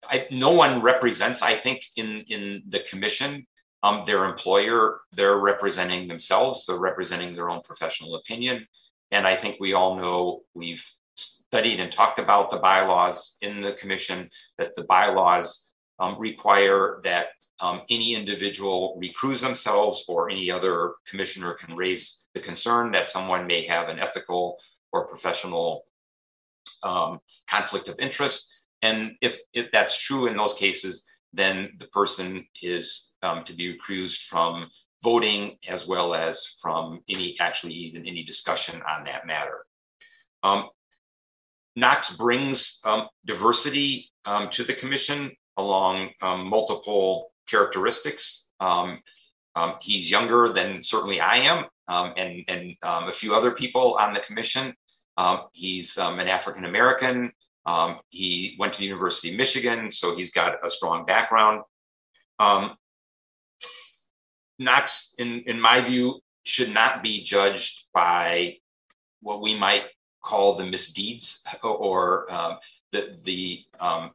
I, 0.09 0.27
no 0.31 0.53
one 0.53 0.81
represents, 0.81 1.43
I 1.43 1.55
think, 1.55 1.83
in 1.97 2.25
in 2.29 2.63
the 2.69 2.81
commission 2.81 3.47
um, 3.83 4.03
their 4.07 4.25
employer. 4.25 5.01
They're 5.13 5.39
representing 5.39 6.09
themselves. 6.09 6.67
They're 6.67 6.79
representing 6.79 7.35
their 7.35 7.51
own 7.51 7.61
professional 7.63 8.17
opinion. 8.17 8.67
And 9.11 9.27
I 9.27 9.35
think 9.37 9.57
we 9.59 9.73
all 9.73 9.97
know 9.97 10.43
we've 10.55 10.85
studied 11.15 11.81
and 11.81 11.91
talked 11.91 12.19
about 12.19 12.51
the 12.51 12.59
bylaws 12.59 13.37
in 13.41 13.61
the 13.61 13.73
commission 13.73 14.31
that 14.59 14.75
the 14.75 14.85
bylaws 14.85 15.71
um, 15.99 16.17
require 16.19 17.01
that 17.05 17.29
um, 17.61 17.83
any 17.91 18.15
individual 18.15 19.01
recuse 19.03 19.41
themselves 19.41 20.05
or 20.09 20.31
any 20.31 20.51
other 20.51 20.95
commissioner 21.07 21.55
can 21.55 21.75
raise 21.75 22.25
the 22.35 22.41
concern 22.41 22.93
that 22.93 23.09
someone 23.09 23.47
may 23.47 23.63
have 23.63 23.89
an 23.89 23.99
ethical 23.99 24.59
or 24.93 25.09
professional 25.09 25.85
um, 26.83 27.21
conflict 27.49 27.89
of 27.89 27.99
interest. 27.99 28.53
And 28.83 29.17
if, 29.21 29.41
if 29.53 29.73
that's 29.73 29.99
true 29.99 30.29
in 30.29 30.37
those 30.37 30.55
cases, 30.55 31.05
then 31.33 31.71
the 31.79 31.87
person 31.89 32.47
is 32.63 33.15
um, 33.23 33.45
to 33.45 33.55
be 33.55 33.77
recused 33.77 34.27
from 34.27 34.69
voting 35.03 35.57
as 35.69 35.87
well 35.87 36.15
as 36.15 36.59
from 36.61 37.01
any, 37.09 37.37
actually 37.41 37.73
even 37.73 38.07
any 38.07 38.25
discussion 38.25 38.81
on 38.89 39.05
that 39.05 39.27
matter. 39.27 39.65
Um, 40.43 40.69
Knox 41.77 42.17
brings 42.17 42.81
um, 42.85 43.09
diversity 43.25 44.11
um, 44.25 44.49
to 44.51 44.65
the 44.65 44.75
commission 44.75 45.31
along 45.57 46.11
um, 46.23 46.49
multiple 46.49 47.33
characteristics. 47.49 48.51
Um, 48.61 49.01
he's 49.81 50.11
younger 50.11 50.49
than 50.49 50.83
certainly 50.83 51.21
I 51.21 51.39
am, 51.39 51.65
and, 51.89 52.45
and 52.47 52.77
a 52.83 53.13
few 53.13 53.35
other 53.35 53.51
people 53.51 53.97
on 53.99 54.15
the 54.15 54.21
commission. 54.21 54.73
he's 55.53 55.97
an 55.97 56.29
African 56.29 56.65
American. 56.65 57.33
He 58.11 58.57
went 58.59 58.73
to 58.75 58.81
the 58.81 58.87
University 58.87 59.31
of 59.31 59.37
Michigan, 59.37 59.91
so 59.91 60.15
he's 60.17 60.31
got 60.31 60.65
a 60.65 60.71
strong 60.71 61.05
background. 61.05 61.63
Knox, 64.59 65.15
in, 65.19 65.43
in 65.47 65.61
my 65.61 65.81
view, 65.81 66.21
should 66.43 66.73
not 66.73 67.03
be 67.03 67.23
judged 67.23 67.87
by 67.95 68.57
what 69.21 69.41
we 69.41 69.57
might 69.57 69.85
call 70.23 70.55
the 70.55 70.65
misdeeds 70.65 71.45
or 71.63 72.33
um, 72.33 72.57
the 72.91 73.19
the 73.25 73.65
um, 73.81 74.11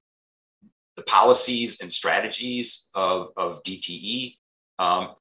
the 0.95 1.03
policies 1.03 1.81
and 1.81 1.91
strategies 1.91 2.89
of, 2.93 3.29
of 3.37 3.63
DTE. 3.63 4.37
Um, 4.79 5.15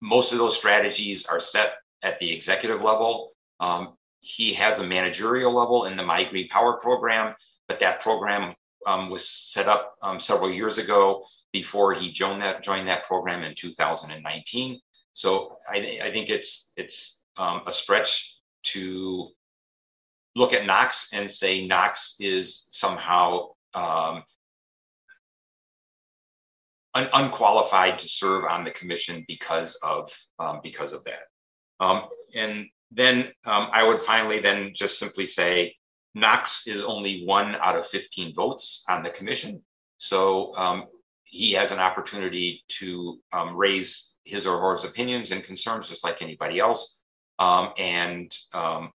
most 0.00 0.32
of 0.32 0.38
those 0.38 0.56
strategies 0.56 1.26
are 1.26 1.40
set 1.40 1.74
at 2.02 2.18
the 2.18 2.32
executive 2.32 2.82
level. 2.82 3.32
Um, 3.60 3.96
he 4.20 4.52
has 4.54 4.80
a 4.80 4.86
managerial 4.86 5.52
level 5.52 5.84
in 5.84 5.96
the 5.96 6.02
My 6.02 6.24
Green 6.24 6.48
Power 6.48 6.78
program, 6.80 7.34
but 7.72 7.80
that 7.80 8.02
program 8.02 8.54
um, 8.86 9.08
was 9.08 9.26
set 9.26 9.66
up 9.66 9.94
um, 10.02 10.20
several 10.20 10.50
years 10.50 10.76
ago 10.76 11.24
before 11.54 11.94
he 11.94 12.12
joined 12.12 12.42
that 12.42 12.62
joined 12.62 12.86
that 12.86 13.04
program 13.04 13.42
in 13.44 13.54
2019. 13.54 14.78
So 15.14 15.56
I, 15.66 16.00
I 16.04 16.10
think 16.10 16.28
it's 16.28 16.72
it's 16.76 17.24
um, 17.38 17.62
a 17.66 17.72
stretch 17.72 18.36
to 18.74 19.30
look 20.36 20.52
at 20.52 20.66
Knox 20.66 21.08
and 21.14 21.30
say 21.30 21.66
Knox 21.66 22.16
is 22.20 22.68
somehow 22.72 23.52
um, 23.72 24.22
un- 26.92 27.08
unqualified 27.14 27.98
to 28.00 28.08
serve 28.08 28.44
on 28.44 28.64
the 28.64 28.70
commission 28.70 29.24
because 29.26 29.78
of 29.82 30.10
um, 30.38 30.60
because 30.62 30.92
of 30.92 31.02
that. 31.04 31.24
Um, 31.80 32.02
and 32.34 32.66
then 32.90 33.30
I 33.46 33.88
would 33.88 34.00
finally 34.00 34.40
then 34.40 34.72
just 34.74 34.98
simply 34.98 35.24
say 35.24 35.74
Knox 36.14 36.66
is 36.66 36.82
only 36.82 37.24
one 37.24 37.56
out 37.56 37.76
of 37.76 37.86
15 37.86 38.34
votes 38.34 38.84
on 38.88 39.02
the 39.02 39.10
commission. 39.10 39.62
So 39.96 40.54
um, 40.56 40.86
he 41.24 41.52
has 41.52 41.72
an 41.72 41.78
opportunity 41.78 42.64
to 42.68 43.18
um, 43.32 43.56
raise 43.56 44.16
his 44.24 44.46
or 44.46 44.58
her 44.58 44.86
opinions 44.86 45.32
and 45.32 45.42
concerns 45.42 45.88
just 45.88 46.04
like 46.04 46.22
anybody 46.22 46.58
else. 46.58 47.00
Um, 47.38 47.72
and 47.78 48.36
um, 48.52 48.92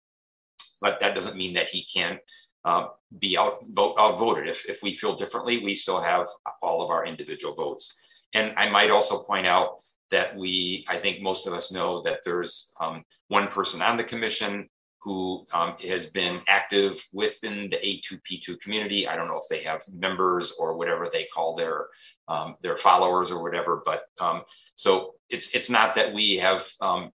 but 0.81 0.99
that 0.99 1.15
doesn't 1.15 1.37
mean 1.37 1.53
that 1.53 1.69
he 1.69 1.85
can't 1.85 2.19
uh, 2.65 2.87
be 3.19 3.37
out 3.37 3.65
vote 3.69 3.95
outvoted. 3.97 4.47
If 4.47 4.69
if 4.69 4.83
we 4.83 4.93
feel 4.93 5.15
differently, 5.15 5.63
we 5.63 5.73
still 5.73 6.01
have 6.01 6.27
all 6.61 6.81
of 6.83 6.89
our 6.89 7.05
individual 7.05 7.55
votes. 7.55 8.01
And 8.33 8.53
I 8.57 8.69
might 8.69 8.91
also 8.91 9.23
point 9.23 9.47
out 9.47 9.77
that 10.11 10.35
we, 10.35 10.85
I 10.87 10.97
think 10.97 11.21
most 11.21 11.47
of 11.47 11.53
us 11.53 11.71
know 11.71 12.01
that 12.01 12.19
there's 12.23 12.73
um, 12.79 13.03
one 13.29 13.47
person 13.47 13.81
on 13.81 13.97
the 13.97 14.03
commission 14.03 14.69
who 15.05 15.45
um, 15.53 15.75
has 15.87 16.07
been 16.07 16.41
active 16.47 16.99
within 17.13 17.69
the 17.69 17.77
A2P2 17.77 18.59
community. 18.59 19.07
I 19.07 19.15
don't 19.15 19.27
know 19.27 19.37
if 19.37 19.47
they 19.51 19.61
have 19.61 19.83
members 19.93 20.53
or 20.57 20.75
whatever 20.75 21.09
they 21.13 21.25
call 21.25 21.55
their 21.55 21.85
um, 22.27 22.55
their 22.63 22.75
followers 22.75 23.29
or 23.29 23.43
whatever, 23.43 23.83
but 23.85 24.05
um, 24.19 24.41
so 24.73 25.13
it's 25.29 25.53
it's 25.53 25.69
not 25.69 25.93
that 25.93 26.11
we 26.11 26.37
have 26.37 26.67
um, 26.81 27.11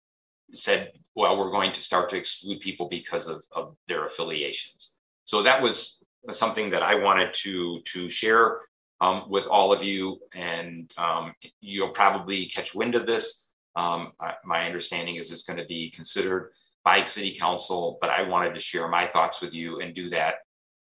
said, 0.53 0.93
well, 1.17 1.37
we're 1.37 1.51
going 1.51 1.73
to 1.73 1.81
start 1.81 2.09
to 2.11 2.17
exclude 2.17 2.61
people 2.61 2.89
because 2.89 3.27
of, 3.27 3.45
of 3.51 3.75
their 3.89 4.05
affiliations. 4.05 4.93
So 5.25 5.43
that 5.43 5.60
was 5.60 6.05
something 6.31 6.70
that 6.70 6.85
I 6.85 6.94
wanted 6.94 7.35
to 7.43 7.81
to 7.86 8.09
share 8.09 8.60
um, 9.01 9.25
with 9.28 9.49
all 9.49 9.73
of 9.73 9.83
you, 9.83 10.20
and 10.33 10.93
um, 10.97 11.35
you'll 11.60 11.89
probably 11.89 12.47
catch 12.47 12.73
wind 12.73 12.94
of 12.94 13.05
this. 13.05 13.49
I, 13.75 14.35
my 14.44 14.67
understanding 14.67 15.17
is 15.17 15.33
it's 15.33 15.43
going 15.43 15.59
to 15.59 15.65
be 15.65 15.91
considered 15.91 16.52
by 16.84 17.02
city 17.02 17.34
council, 17.39 17.99
but 18.00 18.10
I 18.10 18.23
wanted 18.23 18.55
to 18.55 18.60
share 18.60 18.89
my 18.89 19.05
thoughts 19.05 19.41
with 19.41 19.52
you 19.52 19.81
and 19.81 19.94
do 19.94 20.09
that 20.10 20.36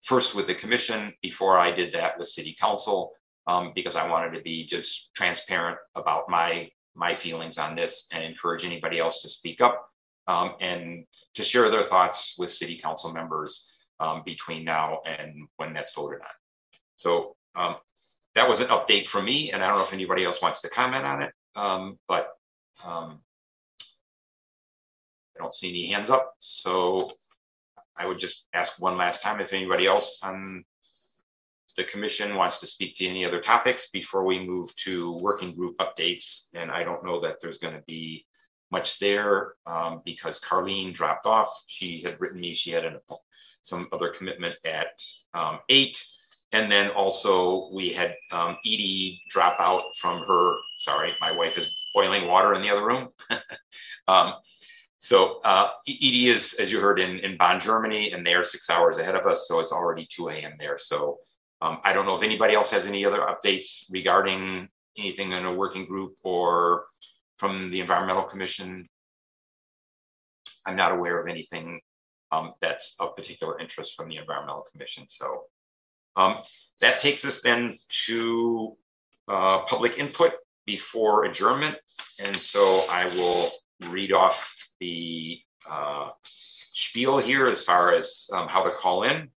first 0.03 0.35
with 0.35 0.47
the 0.47 0.55
commission 0.55 1.13
before 1.23 1.57
I 1.59 1.71
did 1.73 1.93
that 1.95 2.19
with 2.19 2.29
city 2.29 2.57
council, 2.59 3.13
um, 3.47 3.73
because 3.75 3.97
I 3.97 4.09
wanted 4.09 4.35
to 4.37 4.43
be 4.43 4.67
just 4.67 5.11
transparent 5.15 5.79
about 5.95 6.29
my 6.29 6.71
my 6.95 7.15
feelings 7.15 7.59
on 7.59 7.75
this 7.75 8.09
and 8.13 8.25
encourage 8.25 8.65
anybody 8.65 8.99
else 8.99 9.21
to 9.21 9.29
speak 9.29 9.61
up 9.61 9.87
um, 10.27 10.55
and 10.61 11.05
to 11.35 11.43
share 11.43 11.69
their 11.69 11.83
thoughts 11.83 12.37
with 12.39 12.51
city 12.51 12.79
council 12.79 13.13
members 13.13 13.71
um, 14.01 14.23
between 14.25 14.65
now 14.65 15.01
and 15.05 15.47
when 15.59 15.75
that's 15.75 15.95
voted 15.95 16.21
on. 16.21 16.27
So 16.97 17.37
um, 17.55 17.77
that 18.35 18.49
was 18.49 18.61
an 18.61 18.69
update 18.69 19.07
from 19.07 19.27
me, 19.27 19.51
and 19.51 19.63
I 19.63 19.69
don't 19.69 19.79
know 19.79 19.85
if 19.85 19.93
anybody 19.93 20.25
else 20.25 20.41
wants 20.41 20.63
to 20.63 20.71
comment 20.71 21.05
on 21.05 21.23
it, 21.23 21.33
um, 21.55 21.99
but 22.09 22.29
um, 22.85 23.21
I 25.37 25.43
don't 25.43 25.55
see 25.55 25.71
any 25.71 25.87
hands 25.87 26.11
up. 26.11 26.35
So 26.39 27.11
I 27.97 28.07
would 28.07 28.19
just 28.19 28.49
ask 28.55 28.81
one 28.81 28.97
last 28.97 29.23
time 29.23 29.41
if 29.41 29.53
anybody 29.53 29.87
else 29.87 30.21
on 30.23 30.65
the 31.77 31.85
commission 31.85 32.37
wants 32.37 32.59
to 32.61 32.67
speak 32.67 32.95
to 32.97 33.07
any 33.07 33.25
other 33.25 33.41
topics 33.41 33.91
before 33.91 34.25
we 34.25 34.39
move 34.39 34.75
to 34.77 35.19
working 35.23 35.55
group 35.55 35.77
updates. 35.79 36.49
And 36.55 36.71
I 36.71 36.85
don't 36.85 37.05
know 37.05 37.21
that 37.21 37.37
there's 37.41 37.59
going 37.59 37.75
to 37.75 37.83
be 37.87 38.27
much 38.71 38.99
there 38.99 39.55
um, 39.67 40.03
because 40.05 40.41
Carlene 40.41 40.95
dropped 40.95 41.27
off. 41.27 41.49
She 41.67 42.03
had 42.03 42.21
written 42.21 42.41
me, 42.41 42.55
she 42.55 42.71
had 42.71 42.85
an, 42.85 42.99
some 43.63 43.89
other 43.93 44.09
commitment 44.09 44.57
at 44.65 45.01
um, 45.35 45.59
eight. 45.69 46.03
And 46.53 46.73
then 46.73 46.91
also 46.93 47.71
we 47.73 47.93
had 47.93 48.17
um, 48.33 48.57
Edie 48.65 49.21
drop 49.29 49.57
out 49.61 49.83
from 49.97 50.23
her, 50.27 50.57
sorry, 50.77 51.13
my 51.21 51.31
wife 51.31 51.59
is 51.59 51.85
boiling 51.93 52.27
water 52.27 52.55
in 52.55 52.63
the 52.63 52.71
other 52.71 52.87
room. 52.87 53.09
so 55.07 55.41
uh, 55.45 55.69
Edie 55.87 56.31
is, 56.31 56.55
as 56.55 56.73
you 56.73 56.81
heard, 56.81 56.99
in, 56.99 57.21
in 57.21 57.37
Bonn, 57.37 57.61
Germany, 57.61 58.11
and 58.11 58.27
they're 58.27 58.43
six 58.43 58.69
hours 58.69 58.99
ahead 58.99 59.15
of 59.15 59.25
us. 59.25 59.47
So 59.47 59.61
it's 59.61 59.71
already 59.71 60.05
2 60.05 60.31
a.m. 60.31 60.55
there. 60.59 60.79
So 60.79 61.19
um, 61.63 61.79
I 61.85 61.93
don't 61.93 62.07
know 62.07 62.17
if 62.17 62.25
anybody 62.25 62.55
else 62.55 62.73
has 62.73 62.89
any 62.89 63.07
other 63.07 63.21
updates 63.21 63.85
regarding 63.89 64.69
anything 64.99 65.31
in 65.31 65.47
a 65.47 65.55
working 65.55 65.87
group 65.87 66.17
or 66.25 66.87
from 67.39 67.71
the 67.71 67.79
Environmental 67.79 68.25
Commission. 68.25 68.89
I'm 70.67 70.75
not 70.75 70.91
aware 70.91 71.21
of 71.21 71.29
anything 71.29 71.81
um, 72.33 72.55
that's 72.61 72.97
of 72.99 73.15
particular 73.15 73.61
interest 73.61 73.95
from 73.95 74.09
the 74.09 74.17
Environmental 74.17 74.67
Commission. 74.73 75.05
So 75.07 75.45
um, 76.17 76.39
that 76.81 76.99
takes 76.99 77.25
us 77.25 77.43
then 77.43 77.77
to 78.07 78.73
uh, 79.29 79.61
public 79.67 79.99
input 79.99 80.35
before 80.67 81.27
adjournment. 81.27 81.79
And 82.19 82.37
so 82.37 82.81
I 82.91 83.07
will 83.15 83.51
read 83.91 84.13
off 84.13 84.55
the 84.81 85.39
uh, 85.69 86.11
spiel 86.23 87.19
here 87.19 87.47
as 87.47 87.65
far 87.65 87.93
as 87.93 88.31
um, 88.33 88.47
how 88.49 88.63
to 88.63 88.71
call 88.71 89.03
in. 89.03 89.29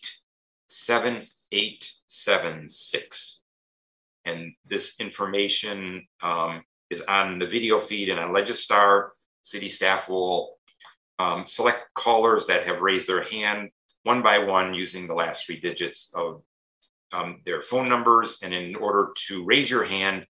7876. 0.68 3.42
And 4.26 4.54
this 4.66 5.00
information 5.00 6.06
um, 6.22 6.64
is 6.90 7.02
on 7.02 7.40
the 7.40 7.48
video 7.48 7.80
feed 7.80 8.10
and 8.10 8.20
on 8.20 8.34
Legistar. 8.34 9.10
City 9.44 9.70
staff 9.70 10.10
will 10.10 10.58
um, 11.20 11.46
select 11.46 11.86
callers 11.94 12.48
that 12.48 12.66
have 12.66 12.82
raised 12.82 13.08
their 13.08 13.24
hand 13.24 13.70
one 14.04 14.22
by 14.22 14.40
one 14.40 14.74
using 14.74 15.08
the 15.08 15.14
last 15.14 15.46
three 15.46 15.60
digits 15.60 16.14
of 16.16 16.42
um, 17.12 17.42
their 17.46 17.62
phone 17.62 17.88
numbers. 17.88 18.40
And 18.44 18.54
in 18.54 18.76
order 18.76 19.12
to 19.28 19.46
raise 19.46 19.70
your 19.70 19.84
hand 19.84 20.26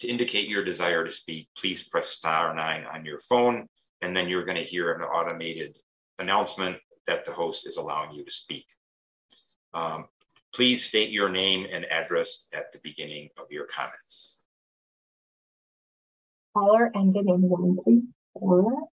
to 0.00 0.08
indicate 0.08 0.48
your 0.48 0.64
desire 0.64 1.04
to 1.04 1.10
speak, 1.10 1.48
please 1.56 1.88
press 1.88 2.08
star 2.08 2.54
nine 2.54 2.84
on 2.92 3.04
your 3.04 3.18
phone. 3.18 3.66
And 4.02 4.16
then 4.16 4.28
you're 4.28 4.44
going 4.44 4.56
to 4.56 4.62
hear 4.62 4.92
an 4.92 5.02
automated 5.02 5.76
announcement 6.18 6.76
that 7.06 7.24
the 7.24 7.32
host 7.32 7.66
is 7.66 7.76
allowing 7.76 8.12
you 8.12 8.24
to 8.24 8.30
speak. 8.30 8.66
Um, 9.74 10.08
please 10.52 10.84
state 10.84 11.10
your 11.10 11.28
name 11.28 11.66
and 11.70 11.84
address 11.86 12.48
at 12.52 12.72
the 12.72 12.80
beginning 12.82 13.30
of 13.38 13.46
your 13.50 13.66
comments. 13.66 14.42
Caller 16.54 16.90
ended 16.94 17.26
in 17.26 17.42
one 17.42 17.78
three 17.84 18.08
four. 18.34 18.88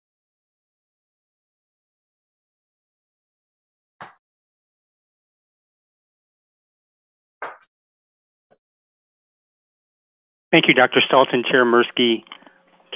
Thank 10.52 10.68
you, 10.68 10.74
Dr. 10.74 11.00
Stults, 11.06 11.32
Chair 11.50 11.66
Mirsky, 11.66 12.22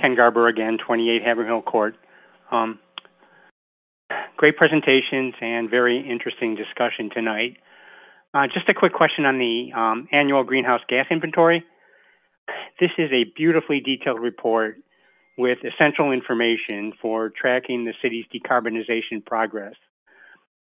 Ken 0.00 0.14
Garber 0.14 0.48
again, 0.48 0.78
28 0.78 1.22
Haverhill 1.22 1.60
Court. 1.60 1.94
Um, 2.50 2.78
great 4.41 4.57
presentations 4.57 5.35
and 5.43 5.69
very 5.69 6.01
interesting 6.01 6.55
discussion 6.55 7.10
tonight. 7.10 7.59
Uh, 8.33 8.47
just 8.47 8.67
a 8.70 8.75
quick 8.75 8.94
question 8.94 9.27
on 9.27 9.36
the 9.36 9.70
um, 9.77 10.09
annual 10.12 10.44
greenhouse 10.44 10.81
gas 10.89 11.05
inventory. 11.10 11.62
This 12.81 12.91
is 12.97 13.10
a 13.12 13.25
beautifully 13.36 13.81
detailed 13.81 14.19
report 14.19 14.78
with 15.36 15.59
essential 15.62 16.10
information 16.10 16.94
for 17.02 17.28
tracking 17.28 17.85
the 17.85 17.93
city's 18.01 18.25
decarbonization 18.35 19.23
progress. 19.27 19.75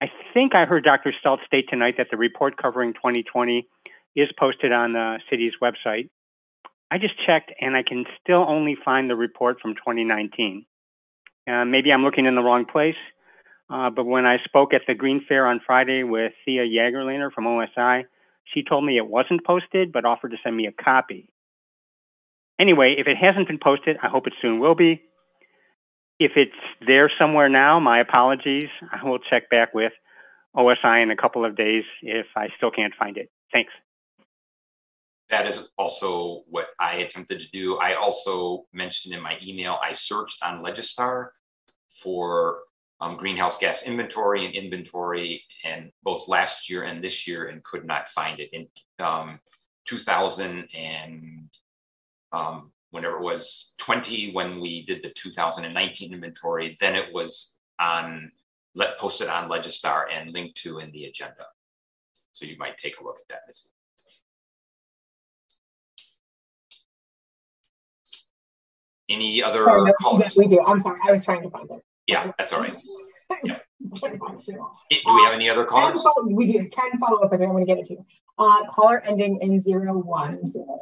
I 0.02 0.10
think 0.34 0.56
I 0.56 0.64
heard 0.64 0.86
Dr. 0.86 1.14
Stults 1.20 1.44
state 1.45 1.68
tonight 1.70 1.95
that 1.98 2.08
the 2.10 2.16
report 2.16 2.56
covering 2.56 2.94
2020 2.94 3.68
is 4.16 4.30
posted 4.40 4.72
on 4.72 4.94
the 4.94 5.20
city's 5.30 5.54
website. 5.62 6.08
I 6.90 6.98
just 6.98 7.16
checked 7.26 7.52
and 7.60 7.76
I 7.76 7.84
can 7.84 8.06
still 8.24 8.45
only 8.48 8.78
find 8.86 9.10
the 9.10 9.18
report 9.18 9.60
from 9.60 9.76
2019. 9.76 10.66
Uh, 11.45 11.66
maybe 11.66 11.92
I'm 11.92 12.04
looking 12.04 12.26
in 12.26 12.36
the 12.36 12.42
wrong 12.42 12.64
place, 12.64 12.95
uh, 13.69 13.90
but 13.90 14.06
when 14.06 14.26
I 14.26 14.38
spoke 14.44 14.74
at 14.74 14.82
the 14.88 14.94
Green 14.94 15.24
Fair 15.27 15.48
on 15.48 15.60
Friday 15.66 16.03
with 16.03 16.34
Thea 16.45 16.64
Jagerlainer 16.64 17.32
from 17.32 17.45
OSI, 17.45 18.03
she 18.53 18.64
told 18.64 18.85
me 18.85 18.98
it 18.98 19.08
wasn't 19.08 19.45
posted, 19.45 19.92
but 19.92 20.06
offered 20.06 20.32
to 20.32 20.38
send 20.44 20.56
me 20.56 20.68
a 20.68 20.72
copy. 20.72 21.30
Anyway, 22.60 22.95
if 22.98 23.08
it 23.08 23.18
hasn't 23.18 23.48
been 23.48 23.60
posted, 23.61 23.98
I 24.02 24.08
hope 24.08 24.27
it 24.27 24.34
soon 24.42 24.60
will 24.60 24.76
be. 24.76 25.02
If 26.19 26.34
it's 26.35 26.52
there 26.85 27.11
somewhere 27.19 27.50
now, 27.50 27.80
my 27.80 28.00
apologies. 28.00 28.69
I 28.92 29.03
will 29.08 29.19
check 29.19 29.50
back 29.50 29.74
with 29.74 29.92
OSI 30.56 31.03
in 31.03 31.11
a 31.11 31.18
couple 31.18 31.44
of 31.44 31.58
days 31.58 31.84
if 32.02 32.27
I 32.35 32.48
still 32.56 32.72
can't 32.72 32.94
find 32.98 33.18
it. 33.18 33.30
Thanks. 33.52 33.74
That 35.30 35.48
is 35.48 35.72
also 35.77 36.44
what 36.48 36.68
I 36.80 36.98
attempted 36.98 37.42
to 37.42 37.48
do. 37.52 37.77
I 37.77 37.95
also 37.95 38.66
mentioned 38.72 39.14
in 39.14 39.22
my 39.22 39.38
email, 39.44 39.80
I 39.82 39.94
searched 39.94 40.38
on 40.44 40.64
Legistar 40.64 41.30
for 41.90 42.60
um, 43.06 43.16
greenhouse 43.16 43.58
gas 43.58 43.84
inventory 43.84 44.45
and 44.45 44.56
inventory, 44.56 45.43
and 45.64 45.92
both 46.03 46.27
last 46.27 46.69
year 46.69 46.84
and 46.84 47.03
this 47.03 47.27
year, 47.27 47.48
and 47.48 47.64
could 47.64 47.85
not 47.85 48.08
find 48.08 48.40
it. 48.40 48.50
In 48.51 48.67
um, 49.00 49.40
2000 49.85 50.67
and 50.75 51.50
um, 52.32 52.72
whenever 52.90 53.17
it 53.17 53.22
was 53.22 53.75
20, 53.77 54.32
when 54.32 54.59
we 54.59 54.84
did 54.85 55.03
the 55.03 55.09
2019 55.09 56.14
inventory, 56.14 56.75
then 56.80 56.95
it 56.95 57.14
was 57.14 57.59
on 57.80 58.32
let 58.74 58.98
posted 58.98 59.27
on 59.27 59.50
Legistar 59.50 60.06
and 60.11 60.34
linked 60.34 60.58
to 60.58 60.80
in 60.80 60.92
the 60.92 61.06
agenda. 61.06 61.45
So 62.34 62.45
you 62.45 62.58
might 62.58 62.77
take 62.77 63.00
a 63.00 63.03
look 63.03 63.19
at 63.19 63.27
that. 63.30 63.42
Any 69.08 69.43
other 69.43 69.64
Sorry, 69.64 69.93
no, 70.01 70.22
we 70.35 70.48
do. 70.48 70.59
I'm 70.66 70.80
sorry. 70.80 71.00
I 71.08 71.11
was 71.11 71.24
trying 71.24 71.43
to 71.43 71.50
find 71.51 71.69
it. 71.69 71.85
Yeah, 72.08 72.32
that's 72.38 72.53
all 72.53 72.61
right. 72.61 72.74
Yeah. 73.43 73.58
Do 73.82 75.16
we 75.16 75.24
have 75.24 75.34
any 75.34 75.50
other 75.50 75.64
Ken 75.66 75.69
callers? 75.69 76.03
follow- 76.03 76.27
we 76.32 76.45
do. 76.45 76.69
Can 76.69 76.92
follow 77.00 77.22
up, 77.24 77.34
and 77.34 77.43
I'm 77.43 77.50
going 77.50 77.66
to 77.66 77.67
get 77.67 77.80
it 77.80 77.85
to 77.85 77.93
you. 77.95 78.06
Uh, 78.38 78.64
caller 78.67 79.01
ending 79.01 79.40
in 79.42 79.59
zero 79.59 79.98
one 79.98 80.45
zero. 80.45 80.80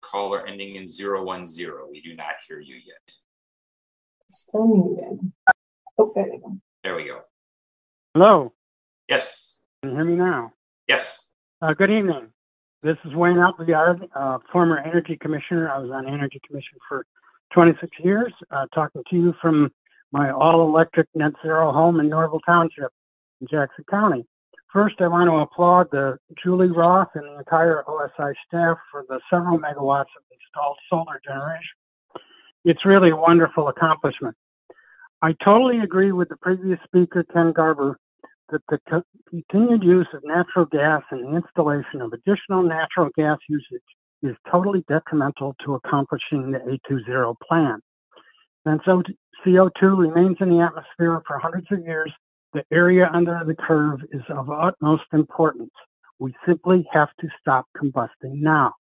Caller 0.00 0.46
ending 0.46 0.76
in 0.76 0.86
010. 0.86 1.46
We 1.90 2.02
do 2.02 2.14
not 2.14 2.34
hear 2.46 2.60
you 2.60 2.74
yet. 2.74 3.12
Still 4.32 4.66
muted. 4.66 5.32
Oh, 5.98 6.12
there 6.14 6.24
we 6.24 6.38
go. 6.38 6.56
There 6.82 6.96
we 6.96 7.04
go. 7.04 7.20
Hello, 8.14 8.52
Yes. 9.08 9.60
can 9.82 9.90
you 9.90 9.96
hear 9.96 10.04
me 10.06 10.16
now? 10.16 10.52
Yes. 10.88 11.32
Uh, 11.60 11.74
good 11.74 11.90
evening. 11.90 12.32
This 12.82 12.96
is 13.04 13.14
Wayne 13.14 13.38
Appleyard, 13.38 14.08
uh, 14.14 14.38
former 14.50 14.78
Energy 14.78 15.16
Commissioner. 15.16 15.70
I 15.70 15.78
was 15.78 15.90
on 15.90 16.06
Energy 16.08 16.40
Commission 16.46 16.78
for 16.88 17.06
26 17.54 17.90
years, 18.00 18.32
uh, 18.50 18.66
talking 18.74 19.02
to 19.10 19.16
you 19.16 19.34
from 19.40 19.70
my 20.12 20.30
all-electric 20.30 21.08
net 21.14 21.32
zero 21.42 21.70
home 21.72 22.00
in 22.00 22.08
Norvell 22.08 22.40
Township 22.40 22.90
in 23.40 23.46
Jackson 23.48 23.84
County. 23.90 24.26
First, 24.72 25.00
I 25.00 25.08
want 25.08 25.28
to 25.28 25.36
applaud 25.36 25.90
the 25.90 26.18
Julie 26.42 26.68
Roth 26.70 27.10
and 27.14 27.24
the 27.24 27.38
entire 27.38 27.82
OSI 27.86 28.32
staff 28.46 28.78
for 28.90 29.04
the 29.08 29.20
several 29.30 29.58
megawatts 29.58 30.12
of 30.16 30.22
installed 30.32 30.78
solar 30.88 31.20
generation. 31.24 31.76
It's 32.64 32.84
really 32.84 33.10
a 33.10 33.16
wonderful 33.16 33.68
accomplishment. 33.68 34.36
I 35.20 35.34
totally 35.44 35.80
agree 35.80 36.12
with 36.12 36.28
the 36.28 36.36
previous 36.36 36.78
speaker, 36.84 37.24
Ken 37.32 37.52
Garber, 37.52 37.98
that 38.50 38.62
the 38.68 38.78
co- 38.88 39.02
continued 39.28 39.82
use 39.82 40.08
of 40.14 40.22
natural 40.24 40.66
gas 40.66 41.02
and 41.10 41.24
the 41.24 41.36
installation 41.36 42.00
of 42.00 42.12
additional 42.12 42.62
natural 42.62 43.08
gas 43.16 43.38
usage 43.48 43.82
is 44.22 44.36
totally 44.50 44.84
detrimental 44.88 45.56
to 45.64 45.74
accomplishing 45.74 46.52
the 46.52 46.58
A2ZERO 46.58 47.34
plan. 47.48 47.80
And 48.64 48.80
so 48.84 49.02
CO2 49.44 49.98
remains 49.98 50.36
in 50.40 50.50
the 50.50 50.60
atmosphere 50.60 51.22
for 51.26 51.38
hundreds 51.38 51.66
of 51.72 51.80
years. 51.80 52.12
The 52.52 52.62
area 52.72 53.10
under 53.12 53.42
the 53.44 53.54
curve 53.54 54.00
is 54.12 54.22
of 54.28 54.50
utmost 54.50 55.04
importance. 55.12 55.72
We 56.20 56.34
simply 56.46 56.86
have 56.92 57.08
to 57.20 57.28
stop 57.40 57.66
combusting 57.76 58.40
now. 58.40 58.74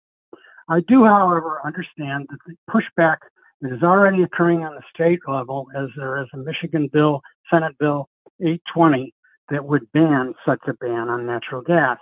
I 0.67 0.81
do, 0.81 1.05
however, 1.05 1.61
understand 1.63 2.27
that 2.29 2.39
the 2.45 2.55
pushback 2.69 3.17
that 3.61 3.73
is 3.73 3.83
already 3.83 4.23
occurring 4.23 4.63
on 4.63 4.75
the 4.75 4.81
state 4.93 5.19
level 5.27 5.67
as 5.75 5.89
there 5.95 6.21
is 6.21 6.27
a 6.33 6.37
Michigan 6.37 6.89
bill, 6.91 7.21
Senate 7.51 7.77
Bill 7.79 8.07
820, 8.41 9.13
that 9.49 9.65
would 9.65 9.91
ban 9.91 10.33
such 10.45 10.61
a 10.67 10.73
ban 10.73 11.09
on 11.09 11.25
natural 11.25 11.61
gas. 11.61 11.97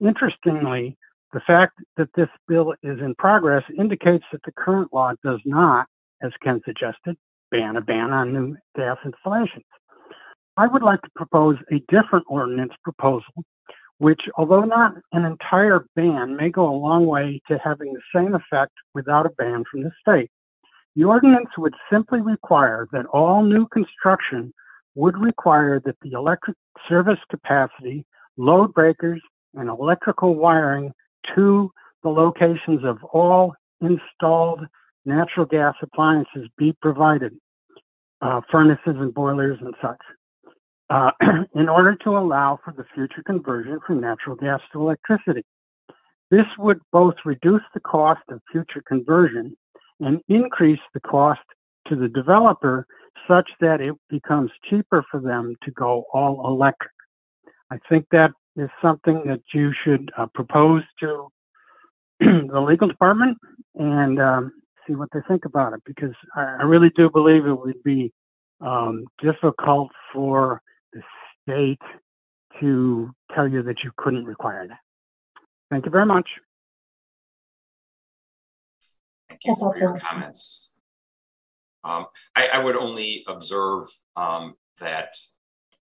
Interestingly, 0.00 0.96
the 1.32 1.40
fact 1.46 1.78
that 1.96 2.08
this 2.14 2.28
bill 2.46 2.74
is 2.82 2.98
in 3.00 3.14
progress 3.16 3.64
indicates 3.78 4.24
that 4.32 4.40
the 4.44 4.52
current 4.52 4.92
law 4.92 5.12
does 5.24 5.40
not, 5.44 5.86
as 6.22 6.32
Ken 6.42 6.60
suggested, 6.64 7.16
ban 7.50 7.76
a 7.76 7.80
ban 7.80 8.12
on 8.12 8.32
new 8.32 8.56
gas 8.76 8.96
installations. 9.04 9.64
I 10.56 10.66
would 10.66 10.82
like 10.82 11.02
to 11.02 11.10
propose 11.14 11.56
a 11.70 11.80
different 11.88 12.24
ordinance 12.28 12.72
proposal, 12.82 13.44
which, 13.98 14.22
although 14.36 14.64
not 14.64 14.94
an 15.12 15.24
entire 15.24 15.86
ban, 15.94 16.36
may 16.36 16.50
go 16.50 16.68
a 16.68 16.74
long 16.74 17.06
way 17.06 17.40
to 17.48 17.58
having 17.62 17.92
the 17.92 18.00
same 18.14 18.34
effect 18.34 18.72
without 18.94 19.26
a 19.26 19.30
ban 19.30 19.64
from 19.70 19.82
the 19.82 19.90
state. 20.00 20.30
The 20.98 21.04
ordinance 21.04 21.50
would 21.56 21.74
simply 21.92 22.20
require 22.20 22.88
that 22.90 23.06
all 23.06 23.44
new 23.44 23.68
construction 23.68 24.52
would 24.96 25.16
require 25.16 25.78
that 25.84 25.94
the 26.02 26.10
electric 26.10 26.56
service 26.88 27.20
capacity, 27.30 28.04
load 28.36 28.74
breakers, 28.74 29.22
and 29.54 29.68
electrical 29.68 30.34
wiring 30.34 30.90
to 31.36 31.70
the 32.02 32.08
locations 32.08 32.84
of 32.84 32.98
all 33.12 33.54
installed 33.80 34.66
natural 35.04 35.46
gas 35.46 35.74
appliances 35.82 36.48
be 36.58 36.74
provided, 36.82 37.32
uh, 38.20 38.40
furnaces 38.50 38.96
and 38.96 39.14
boilers 39.14 39.58
and 39.60 39.76
such, 39.80 40.00
uh, 40.90 41.12
in 41.54 41.68
order 41.68 41.94
to 42.02 42.18
allow 42.18 42.58
for 42.64 42.74
the 42.76 42.84
future 42.92 43.22
conversion 43.24 43.78
from 43.86 44.00
natural 44.00 44.34
gas 44.34 44.58
to 44.72 44.80
electricity. 44.80 45.44
This 46.32 46.46
would 46.58 46.80
both 46.90 47.14
reduce 47.24 47.62
the 47.72 47.80
cost 47.80 48.22
of 48.30 48.40
future 48.50 48.82
conversion 48.88 49.56
and 50.00 50.20
increase 50.28 50.80
the 50.94 51.00
cost 51.00 51.40
to 51.88 51.96
the 51.96 52.08
developer 52.08 52.86
such 53.26 53.50
that 53.60 53.80
it 53.80 53.94
becomes 54.08 54.50
cheaper 54.68 55.04
for 55.10 55.20
them 55.20 55.54
to 55.62 55.70
go 55.72 56.04
all 56.12 56.46
electric. 56.46 56.92
I 57.70 57.78
think 57.88 58.06
that 58.12 58.30
is 58.56 58.70
something 58.80 59.22
that 59.26 59.40
you 59.52 59.72
should 59.84 60.10
uh, 60.16 60.26
propose 60.34 60.82
to 61.00 61.28
the 62.20 62.64
legal 62.66 62.88
department 62.88 63.38
and 63.74 64.20
um, 64.20 64.52
see 64.86 64.94
what 64.94 65.08
they 65.12 65.20
think 65.28 65.44
about 65.44 65.72
it 65.74 65.82
because 65.84 66.14
I, 66.34 66.58
I 66.60 66.62
really 66.62 66.90
do 66.96 67.10
believe 67.10 67.46
it 67.46 67.58
would 67.58 67.82
be 67.82 68.12
um, 68.60 69.04
difficult 69.22 69.90
for 70.12 70.60
the 70.92 71.02
state 71.42 71.80
to 72.60 73.10
tell 73.34 73.46
you 73.46 73.62
that 73.62 73.76
you 73.84 73.90
couldn't 73.96 74.24
require 74.24 74.66
that. 74.66 74.78
Thank 75.70 75.84
you 75.84 75.90
very 75.90 76.06
much. 76.06 76.28
Thank 79.44 79.58
you 79.58 79.60
for 79.60 79.78
your 79.78 79.98
comments. 79.98 80.74
Um, 81.84 82.06
I, 82.34 82.48
I, 82.54 82.64
would 82.64 82.76
only 82.76 83.24
observe 83.28 83.86
um, 84.16 84.54
that 84.80 85.14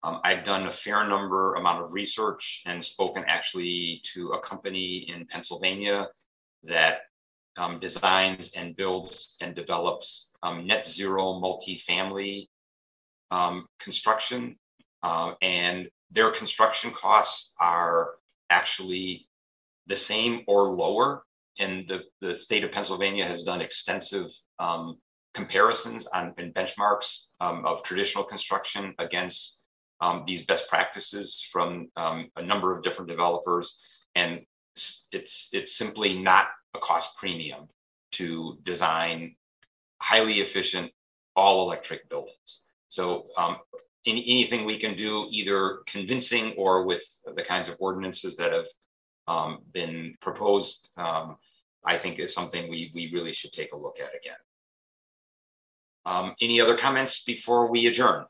um, 0.02 0.20
I've 0.24 0.44
done 0.44 0.66
a 0.66 0.72
fair 0.72 1.06
number 1.06 1.54
amount 1.54 1.84
of 1.84 1.92
research 1.92 2.62
and 2.64 2.82
spoken 2.84 3.24
actually 3.26 4.00
to 4.14 4.30
a 4.30 4.40
company 4.40 5.06
in 5.08 5.26
Pennsylvania 5.26 6.08
that 6.62 7.00
um, 7.56 7.78
designs 7.80 8.52
and 8.56 8.76
builds 8.76 9.36
and 9.40 9.54
develops 9.54 10.32
um, 10.42 10.66
net 10.66 10.86
zero 10.86 11.40
multifamily 11.40 12.48
um, 13.30 13.66
construction. 13.78 14.56
Uh, 15.02 15.32
and 15.42 15.88
their 16.10 16.30
construction 16.30 16.92
costs 16.92 17.54
are 17.60 18.12
actually 18.48 19.26
the 19.86 19.96
same 19.96 20.42
or 20.46 20.64
lower. 20.64 21.24
And 21.58 21.86
the, 21.88 22.04
the 22.20 22.34
state 22.34 22.64
of 22.64 22.72
Pennsylvania 22.72 23.26
has 23.26 23.42
done 23.42 23.60
extensive 23.60 24.30
um, 24.58 24.96
comparisons 25.34 26.06
on 26.08 26.34
and 26.38 26.54
benchmarks 26.54 27.26
um, 27.40 27.64
of 27.64 27.82
traditional 27.82 28.24
construction 28.24 28.94
against 28.98 29.62
um, 30.00 30.24
these 30.26 30.46
best 30.46 30.68
practices 30.68 31.46
from 31.52 31.88
um, 31.96 32.28
a 32.36 32.42
number 32.42 32.74
of 32.74 32.82
different 32.82 33.10
developers. 33.10 33.80
And 34.14 34.40
it's, 35.12 35.48
it's, 35.52 35.76
simply 35.76 36.18
not 36.18 36.46
a 36.74 36.78
cost 36.78 37.16
premium 37.18 37.66
to 38.12 38.58
design 38.62 39.36
highly 40.00 40.34
efficient 40.40 40.90
all 41.36 41.62
electric 41.62 42.08
buildings. 42.08 42.64
So 42.88 43.28
um, 43.36 43.58
any, 44.06 44.22
anything 44.22 44.64
we 44.64 44.78
can 44.78 44.94
do, 44.94 45.26
either 45.30 45.80
convincing 45.86 46.54
or 46.56 46.86
with 46.86 47.02
the 47.36 47.42
kinds 47.42 47.68
of 47.68 47.76
ordinances 47.78 48.36
that 48.36 48.52
have 48.52 48.66
um, 49.30 49.58
been 49.72 50.14
proposed, 50.20 50.90
um, 50.96 51.36
I 51.84 51.96
think 51.96 52.18
is 52.18 52.34
something 52.34 52.68
we, 52.68 52.90
we 52.94 53.10
really 53.12 53.32
should 53.32 53.52
take 53.52 53.72
a 53.72 53.76
look 53.76 53.98
at 54.00 54.14
again. 54.14 54.40
Um, 56.04 56.34
any 56.40 56.60
other 56.60 56.76
comments 56.76 57.22
before 57.22 57.70
we 57.70 57.86
adjourn? 57.86 58.24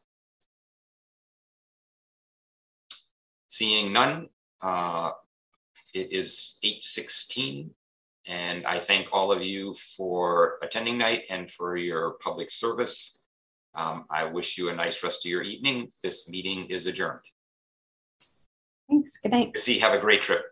Seeing 3.49 3.93
none, 3.93 4.29
uh, 4.63 5.13
it 5.95 6.13
is 6.13 6.59
8.16 6.65 7.71
and 8.27 8.67
I 8.67 8.79
thank 8.79 9.09
all 9.13 9.33
of 9.33 9.43
you 9.43 9.75
for 9.97 10.59
attending 10.63 10.99
night 10.99 11.23
and 11.31 11.51
for 11.51 11.77
your 11.77 12.13
public 12.21 12.51
service. 12.51 13.23
Um, 13.75 14.05
I 14.11 14.25
wish 14.25 14.59
you 14.59 14.69
a 14.69 14.75
nice 14.75 15.03
rest 15.03 15.25
of 15.25 15.31
your 15.31 15.43
evening. 15.43 15.89
This 16.03 16.29
meeting 16.29 16.67
is 16.67 16.87
adjourned. 16.87 17.21
Thanks. 18.89 19.17
Good 19.17 19.33
night. 19.33 19.59
See, 19.59 19.79
have 19.79 19.95
a 19.95 19.99
great 19.99 20.21
trip. 20.21 20.43